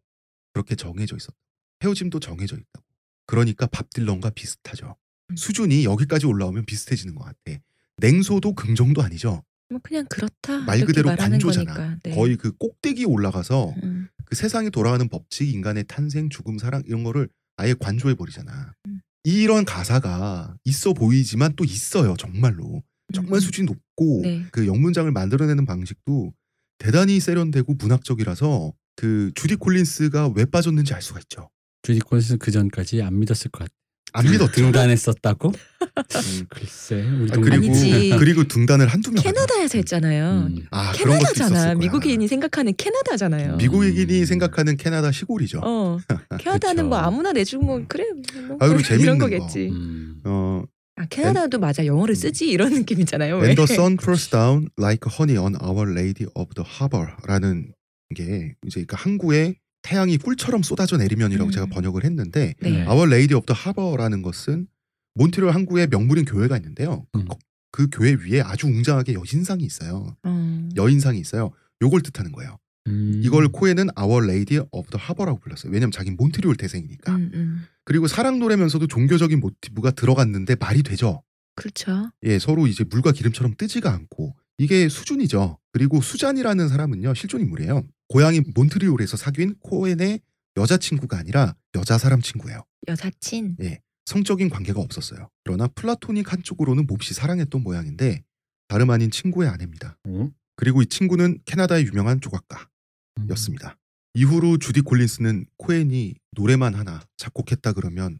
그렇게 0.53 0.75
정해져 0.75 1.15
있었다. 1.15 1.35
헤어짐도 1.83 2.19
정해져 2.19 2.55
있다고. 2.55 2.85
그러니까 3.25 3.65
밥 3.67 3.89
딜런과 3.91 4.29
비슷하죠. 4.31 4.95
음. 5.31 5.35
수준이 5.35 5.85
여기까지 5.85 6.25
올라오면 6.25 6.65
비슷해지는 6.65 7.15
것 7.15 7.23
같아. 7.25 7.59
냉소도 7.97 8.53
긍정도 8.53 9.01
아니죠. 9.01 9.43
뭐 9.69 9.79
그냥 9.81 10.05
그렇다. 10.09 10.59
말 10.59 10.85
그대로 10.85 11.15
관조잖아. 11.15 11.97
네. 12.03 12.15
거의 12.15 12.35
그 12.35 12.51
꼭대기 12.51 13.05
올라가서 13.05 13.73
음. 13.83 14.07
그 14.25 14.35
세상이 14.35 14.69
돌아가는 14.69 15.07
법칙, 15.07 15.53
인간의 15.53 15.85
탄생, 15.87 16.29
죽음, 16.29 16.57
사랑 16.57 16.83
이런 16.85 17.03
거를 17.03 17.29
아예 17.57 17.73
관조해 17.73 18.15
버리잖아. 18.15 18.73
음. 18.87 19.01
이런 19.23 19.65
가사가 19.65 20.55
있어 20.65 20.93
보이지만 20.93 21.55
또 21.55 21.63
있어요, 21.63 22.15
정말로. 22.17 22.83
정말 23.13 23.35
음. 23.35 23.39
수준이 23.39 23.65
높고 23.65 24.21
네. 24.23 24.45
그 24.51 24.67
영문장을 24.67 25.11
만들어내는 25.11 25.65
방식도 25.65 26.33
대단히 26.77 27.19
세련되고 27.19 27.73
문학적이라서 27.75 28.73
그 28.95 29.31
주디 29.35 29.55
콜린스가 29.55 30.33
왜 30.35 30.45
빠졌는지 30.45 30.93
알 30.93 31.01
수가 31.01 31.19
있죠. 31.21 31.49
주디 31.81 32.01
콜린스 32.01 32.37
그 32.37 32.51
전까지 32.51 33.01
안 33.01 33.19
믿었을 33.19 33.49
것 33.51 33.59
같아. 33.59 33.73
안 34.15 34.31
믿었죠. 34.31 34.51
등단했었다고? 34.51 35.49
음. 35.49 36.45
글쎄 36.49 37.01
우리 37.01 37.31
아, 37.31 37.35
그리고 37.35 37.65
아니지. 37.67 38.15
그리고 38.17 38.43
등단을 38.47 38.87
한두 38.87 39.11
명. 39.11 39.21
캐나다에서 39.23 39.77
했잖아요. 39.77 40.47
음. 40.47 40.65
아 40.71 40.91
캐나다잖아. 40.93 41.63
거야. 41.65 41.75
미국인이 41.75 42.27
생각하는 42.27 42.73
캐나다잖아요. 42.77 43.57
미국인이 43.57 44.21
음. 44.21 44.25
생각하는 44.25 44.77
캐나다 44.77 45.11
시골이죠. 45.11 45.61
어. 45.63 45.97
캐나다는. 46.39 46.87
뭐 46.89 46.97
아무나 46.97 47.31
내주면 47.33 47.87
그래. 47.87 48.05
뭐 48.47 48.57
아, 48.59 48.67
그리고 48.67 48.81
재밌는 48.83 49.03
이런 49.03 49.17
거. 49.17 49.25
거겠지. 49.25 49.69
음. 49.69 50.21
어, 50.25 50.63
아 50.95 51.05
캐나다도 51.09 51.59
맞아 51.59 51.85
영어를 51.85 52.15
쓰지 52.15 52.47
이런 52.47 52.73
느낌이잖아요. 52.73 53.37
왜? 53.37 53.47
And 53.49 53.55
the 53.65 53.73
sun 53.73 53.97
pours 53.97 54.29
down 54.29 54.69
like 54.79 55.05
honey 55.11 55.37
on 55.37 55.55
our 55.61 55.91
lady 55.91 56.25
of 56.35 56.53
the 56.55 56.65
harbor라는 56.67 57.73
게 58.15 58.55
이제 58.65 58.85
그 58.87 58.95
항구에 58.97 59.55
태양이 59.85 60.17
꿀처럼 60.17 60.63
쏟아져 60.63 60.97
내리면이라고 60.97 61.49
음. 61.49 61.51
제가 61.51 61.67
번역을 61.67 62.03
했는데 62.03 62.55
네. 62.59 62.71
네. 62.71 62.87
Our 62.87 63.07
Lady 63.07 63.37
of 63.37 63.45
the 63.45 63.55
Harbor라는 63.55 64.23
것은 64.23 64.67
몬트리올 65.13 65.53
항구의 65.53 65.87
명물인 65.87 66.25
교회가 66.25 66.57
있는데요. 66.57 67.05
음. 67.15 67.25
그, 67.71 67.87
그 67.87 67.89
교회 67.91 68.13
위에 68.13 68.41
아주 68.41 68.65
웅장하게 68.65 69.13
여신상이 69.13 69.63
있어요. 69.63 70.17
어. 70.23 70.69
여인상이 70.75 71.19
있어요. 71.19 71.51
요걸 71.83 72.01
뜻하는 72.01 72.31
거예요. 72.31 72.57
음. 72.87 73.21
이걸 73.23 73.47
코에는 73.47 73.89
Our 73.97 74.25
Lady 74.27 74.65
of 74.71 74.89
the 74.89 74.99
Harbor라고 74.99 75.39
불렀어요. 75.39 75.71
왜냐면 75.71 75.91
자기는 75.91 76.17
몬트리올 76.17 76.55
태생이니까. 76.55 77.15
음, 77.15 77.31
음. 77.35 77.65
그리고 77.83 78.07
사랑 78.07 78.39
노래면서도 78.39 78.87
종교적인 78.87 79.39
모티브가 79.39 79.91
들어갔는데 79.91 80.55
말이 80.59 80.81
되죠. 80.81 81.21
그렇죠. 81.55 82.09
예, 82.23 82.39
서로 82.39 82.65
이제 82.65 82.83
물과 82.83 83.11
기름처럼 83.11 83.53
뜨지가 83.55 83.93
않고 83.93 84.35
이게 84.57 84.89
수준이죠. 84.89 85.59
그리고 85.71 86.01
수잔이라는 86.01 86.69
사람은요 86.69 87.13
실존 87.13 87.41
인물이에요. 87.41 87.83
고향이 88.09 88.41
몬트리올에서 88.55 89.17
사귄 89.17 89.55
코엔의 89.59 90.19
여자친구가 90.57 91.17
아니라 91.17 91.55
여자 91.75 91.97
사람 91.97 92.21
친구예요. 92.21 92.63
여사친. 92.87 93.57
성적인 94.05 94.49
관계가 94.49 94.79
없었어요. 94.79 95.29
그러나 95.43 95.67
플라토닉 95.67 96.31
한쪽으로는 96.31 96.85
몹시 96.85 97.13
사랑했던 97.13 97.63
모양인데 97.63 98.23
다름 98.67 98.91
아닌 98.91 99.09
친구의 99.11 99.49
아내입니다. 99.49 99.97
어? 100.07 100.29
그리고 100.55 100.81
이 100.81 100.85
친구는 100.85 101.39
캐나다의 101.45 101.85
유명한 101.85 102.17
음. 102.17 102.19
조각가였습니다. 102.21 103.77
이후로 104.13 104.57
주디 104.59 104.81
콜린스는 104.81 105.47
코엔이 105.57 106.15
노래만 106.31 106.73
하나 106.75 107.01
작곡했다 107.17 107.73
그러면 107.73 108.19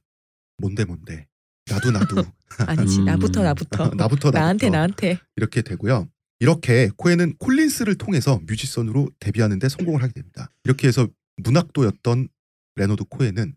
뭔데 0.58 0.84
뭔데 0.86 1.28
나도 1.70 1.92
나도 1.92 2.24
아니지 2.68 3.00
음. 3.00 3.06
나부터 3.06 3.44
나부터. 3.44 3.92
나부터 3.96 4.32
나한테 4.32 4.70
나부터 4.70 4.70
나한테. 4.70 5.20
이렇게 5.36 5.62
되고요. 5.62 6.10
이렇게 6.40 6.90
코엔은 6.98 7.36
콜린스를 7.38 7.96
통해서 7.96 8.40
뮤지션으로 8.46 9.10
데뷔하는 9.20 9.60
데 9.60 9.70
성공을 9.70 10.02
하게 10.04 10.14
됩니다. 10.14 10.52
이렇게 10.64 10.88
해서 10.88 11.08
문학도였던 11.38 12.28
레너드 12.76 13.04
코엔은 13.06 13.56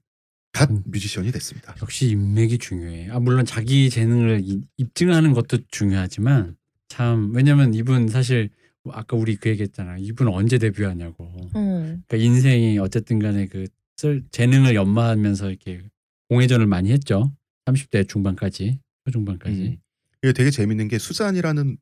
갓 0.53 0.71
음. 0.71 0.83
뮤지션이 0.87 1.31
됐습니다. 1.33 1.75
역시 1.83 2.09
인맥이 2.09 2.59
중요해. 2.59 3.11
아 3.11 3.19
물론 3.19 3.45
자기 3.45 3.91
재능을 3.91 4.41
이- 4.45 4.63
입증하는 4.77 5.33
것도 5.33 5.59
중요하지만 5.69 6.57
참 6.89 7.33
왜냐면 7.35 7.75
이분 7.75 8.09
사실 8.09 8.51
아까 8.91 9.17
우리 9.17 9.37
그 9.37 9.51
얘기했잖아. 9.51 9.97
이분 9.99 10.29
언제 10.29 10.57
데뷔하냐고. 10.59 11.25
어. 11.25 11.51
그러니까 11.53 12.17
인생이 12.17 12.79
어쨌든 12.79 13.19
간에 13.19 13.47
그 13.47 13.76
쓸 13.76 14.25
재능을 14.31 14.75
연마하면서 14.75 15.51
이렇게 15.51 15.83
공회전을 16.31 16.67
많이 16.67 16.91
했죠. 16.93 17.33
30대 17.67 18.09
중반까지, 18.09 18.81
초중반까지. 19.05 19.61
음. 19.63 19.77
이게 20.23 20.33
되게 20.33 20.51
재밌는 20.51 20.89
게 20.89 20.99
수잔이라는 20.99 21.77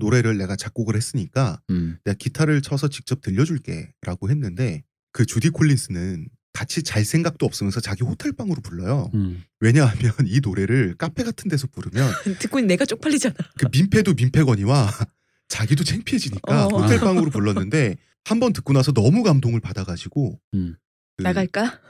노래를 0.00 0.36
내가 0.38 0.56
작곡을 0.56 0.96
했으니까 0.96 1.60
음. 1.70 1.98
내가 2.04 2.16
기타를 2.18 2.62
쳐서 2.62 2.88
직접 2.88 3.20
들려줄게라고 3.20 4.30
했는데 4.30 4.82
그 5.12 5.24
주디 5.26 5.50
콜린스는 5.50 6.28
같이 6.52 6.82
잘 6.82 7.04
생각도 7.04 7.46
없으면서 7.46 7.78
자기 7.80 8.02
호텔 8.02 8.32
방으로 8.32 8.60
불러요. 8.60 9.08
음. 9.14 9.44
왜냐하면 9.60 10.12
이 10.26 10.40
노래를 10.42 10.96
카페 10.98 11.22
같은 11.22 11.48
데서 11.48 11.68
부르면 11.68 12.10
듣고 12.40 12.58
있는 12.58 12.66
내가 12.68 12.84
쪽팔리잖아. 12.84 13.34
그 13.58 13.68
민폐도 13.70 14.14
민폐거니와 14.14 14.90
자기도 15.48 15.84
창피해지니까 15.84 16.66
어. 16.66 16.68
호텔 16.80 16.98
방으로 16.98 17.30
불렀는데 17.30 17.96
한 18.24 18.38
번 18.40 18.52
듣고 18.52 18.72
나서 18.72 18.92
너무 18.92 19.22
감동을 19.22 19.60
받아가지고 19.60 20.38
음. 20.54 20.76
그 21.16 21.22
나갈까? 21.22 21.80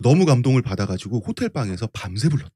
너무 0.00 0.24
감동을 0.26 0.62
받아가지고 0.62 1.22
호텔 1.26 1.48
방에서 1.48 1.88
밤새 1.92 2.28
불렀대요. 2.28 2.50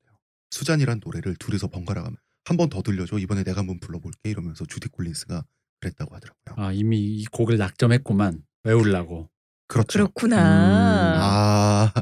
수잔이란 0.50 1.00
노래를 1.04 1.36
둘이서 1.36 1.68
번갈아 1.68 2.02
가면 2.02 2.16
한 2.46 2.56
번 2.56 2.68
더 2.68 2.80
들려줘 2.82 3.18
이번에 3.18 3.42
내가 3.42 3.60
한번 3.60 3.80
불러볼게 3.80 4.30
이러면서 4.30 4.64
주디 4.64 4.88
콜린스가 4.88 5.42
그랬다고 5.80 6.14
하더라고요. 6.14 6.54
아 6.64 6.72
이미 6.72 6.98
이 6.98 7.24
곡을 7.26 7.58
낙점했구만 7.58 8.42
외우려고. 8.64 9.28
그렇죠. 9.68 9.98
그렇구나. 9.98 11.16
아 11.18 11.92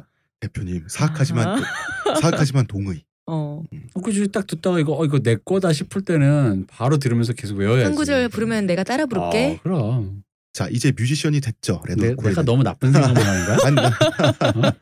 대표님 0.40 0.84
사악하지만 0.88 1.62
사악하지만 2.20 2.66
동의. 2.66 3.04
어. 3.26 3.62
어, 3.94 4.00
그지 4.02 4.28
딱 4.28 4.46
듣다가 4.46 4.78
이거 4.78 4.92
어, 4.92 5.04
이거 5.06 5.18
내 5.18 5.36
거다 5.36 5.72
싶을 5.72 6.02
때는 6.02 6.66
바로 6.68 6.98
들으면서 6.98 7.32
계속 7.32 7.56
외워야지. 7.56 7.84
한 7.84 7.94
구절 7.94 8.28
부르면 8.28 8.66
내가 8.66 8.84
따라 8.84 9.06
부를게. 9.06 9.56
어, 9.58 9.62
그럼. 9.62 10.23
자 10.54 10.68
이제 10.70 10.92
뮤지션이 10.96 11.40
됐죠 11.40 11.82
레너드 11.84 12.06
내, 12.06 12.14
코엔은. 12.14 12.30
내가 12.30 12.42
너무 12.44 12.62
나쁜 12.62 12.92
생각만 12.92 13.22
하는 13.22 13.44
거야? 13.46 13.58
아니, 13.66 14.72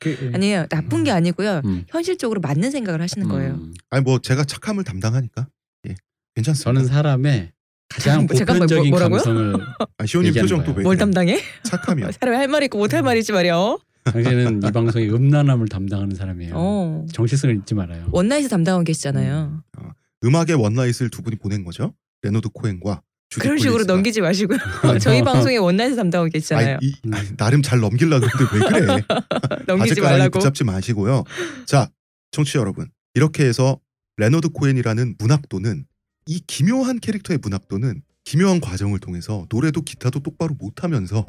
그, 0.00 0.30
아니에요. 0.34 0.66
나쁜 0.66 1.04
게 1.04 1.12
아니고요. 1.12 1.62
음. 1.64 1.84
현실적으로 1.88 2.40
맞는 2.40 2.72
생각을 2.72 3.00
하시는 3.00 3.28
거예요. 3.28 3.52
음. 3.54 3.72
아니 3.90 4.02
뭐 4.02 4.18
제가 4.18 4.42
착함을 4.44 4.82
담당하니까 4.84 5.46
괜찮습니다. 6.34 6.64
저는 6.72 6.86
사람의 6.86 7.52
가장 7.88 8.26
잠깐만, 8.26 8.60
보편적인 8.66 8.90
뭐-? 8.90 8.98
감성을 8.98 9.54
아, 9.98 10.06
시호님 10.06 10.34
표정 10.34 10.58
또 10.64 10.72
거예요. 10.72 10.78
왜? 10.78 10.82
뭘 10.82 10.96
그래요? 10.96 10.98
담당해? 10.98 11.40
착함이야. 11.62 12.10
사람이 12.18 12.36
할 12.36 12.48
말이 12.48 12.64
있고 12.66 12.78
못 12.78 12.92
할 12.92 13.02
말이 13.02 13.20
있지 13.20 13.30
말이요. 13.32 13.78
당신은 14.04 14.62
이 14.66 14.72
방송의 14.72 15.14
음란함을 15.14 15.68
담당하는 15.68 16.16
사람이에요. 16.16 16.54
어. 16.56 17.06
정체성을 17.12 17.54
잊지 17.58 17.74
말아요. 17.74 18.08
원나잇에 18.10 18.48
담당하고 18.48 18.82
계시잖아요. 18.82 19.62
음 20.24 20.34
악의 20.34 20.56
원나잇을 20.56 21.10
두 21.10 21.22
분이 21.22 21.36
보낸 21.36 21.64
거죠. 21.64 21.94
레너드 22.22 22.48
코엔과 22.48 23.02
그런 23.40 23.58
식으로 23.58 23.74
콜린스가. 23.74 23.92
넘기지 23.94 24.20
마시고요. 24.20 24.58
저희 25.00 25.22
방송에 25.22 25.56
원나잇에 25.56 25.94
담당하고 25.94 26.30
계시잖아요. 26.30 26.76
아니, 26.76 26.86
이, 26.86 26.94
음. 27.06 27.14
아니, 27.14 27.36
나름 27.36 27.62
잘 27.62 27.80
넘기려고 27.80 28.26
했는데 28.26 28.56
왜 28.56 28.80
그래? 28.80 29.02
넘기지 29.66 30.00
말라고. 30.00 30.38
붙잡지 30.38 30.64
마시고요. 30.64 31.24
자, 31.66 31.88
청취자 32.32 32.58
여러분. 32.58 32.88
이렇게 33.14 33.44
해서 33.44 33.78
레너드 34.16 34.48
코엔이라는 34.48 35.16
문학도는 35.18 35.84
이 36.26 36.40
기묘한 36.46 37.00
캐릭터의 37.00 37.38
문학도는 37.42 38.02
기묘한 38.24 38.60
과정을 38.60 38.98
통해서 39.00 39.46
노래도 39.50 39.82
기타도 39.82 40.20
똑바로 40.20 40.54
못하면서 40.58 41.24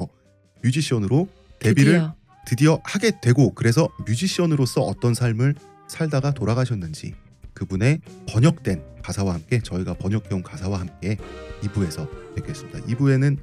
뮤지션으로 0.62 1.28
데뷔를 1.58 1.92
드디어. 1.92 2.14
드디어 2.46 2.80
하게 2.84 3.12
되고 3.20 3.52
그래서 3.54 3.88
뮤지션으로서 4.06 4.82
어떤 4.82 5.14
삶을 5.14 5.54
살다가 5.88 6.32
돌아가셨는지 6.32 7.14
그분의 7.54 8.00
번역된 8.28 8.82
가사와 9.02 9.34
함께 9.34 9.60
저희가 9.60 9.94
번역해온 9.94 10.42
가사와 10.42 10.80
함께 10.80 11.16
2부에서 11.62 12.08
뵙겠습니다. 12.34 12.80
2부에는 12.80 13.38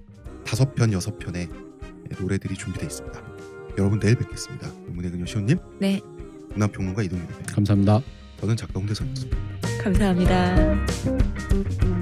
다섯 0.45 0.75
편 0.75 0.93
여섯 0.93 1.17
편의 1.17 1.49
노래들이 2.19 2.55
준비되어 2.55 2.87
있습니다. 2.87 3.21
여러분 3.77 3.99
내일 3.99 4.15
뵙겠습니다. 4.15 4.69
문의 4.87 5.11
그녀 5.11 5.25
시호님, 5.25 5.57
네, 5.79 6.01
문화평론가 6.53 7.03
이동입니다. 7.03 7.53
감사합니다. 7.53 8.01
저는 8.39 8.57
작가 8.57 8.79
홍대선이었습니다. 8.79 9.37
감사합니다. 9.81 12.00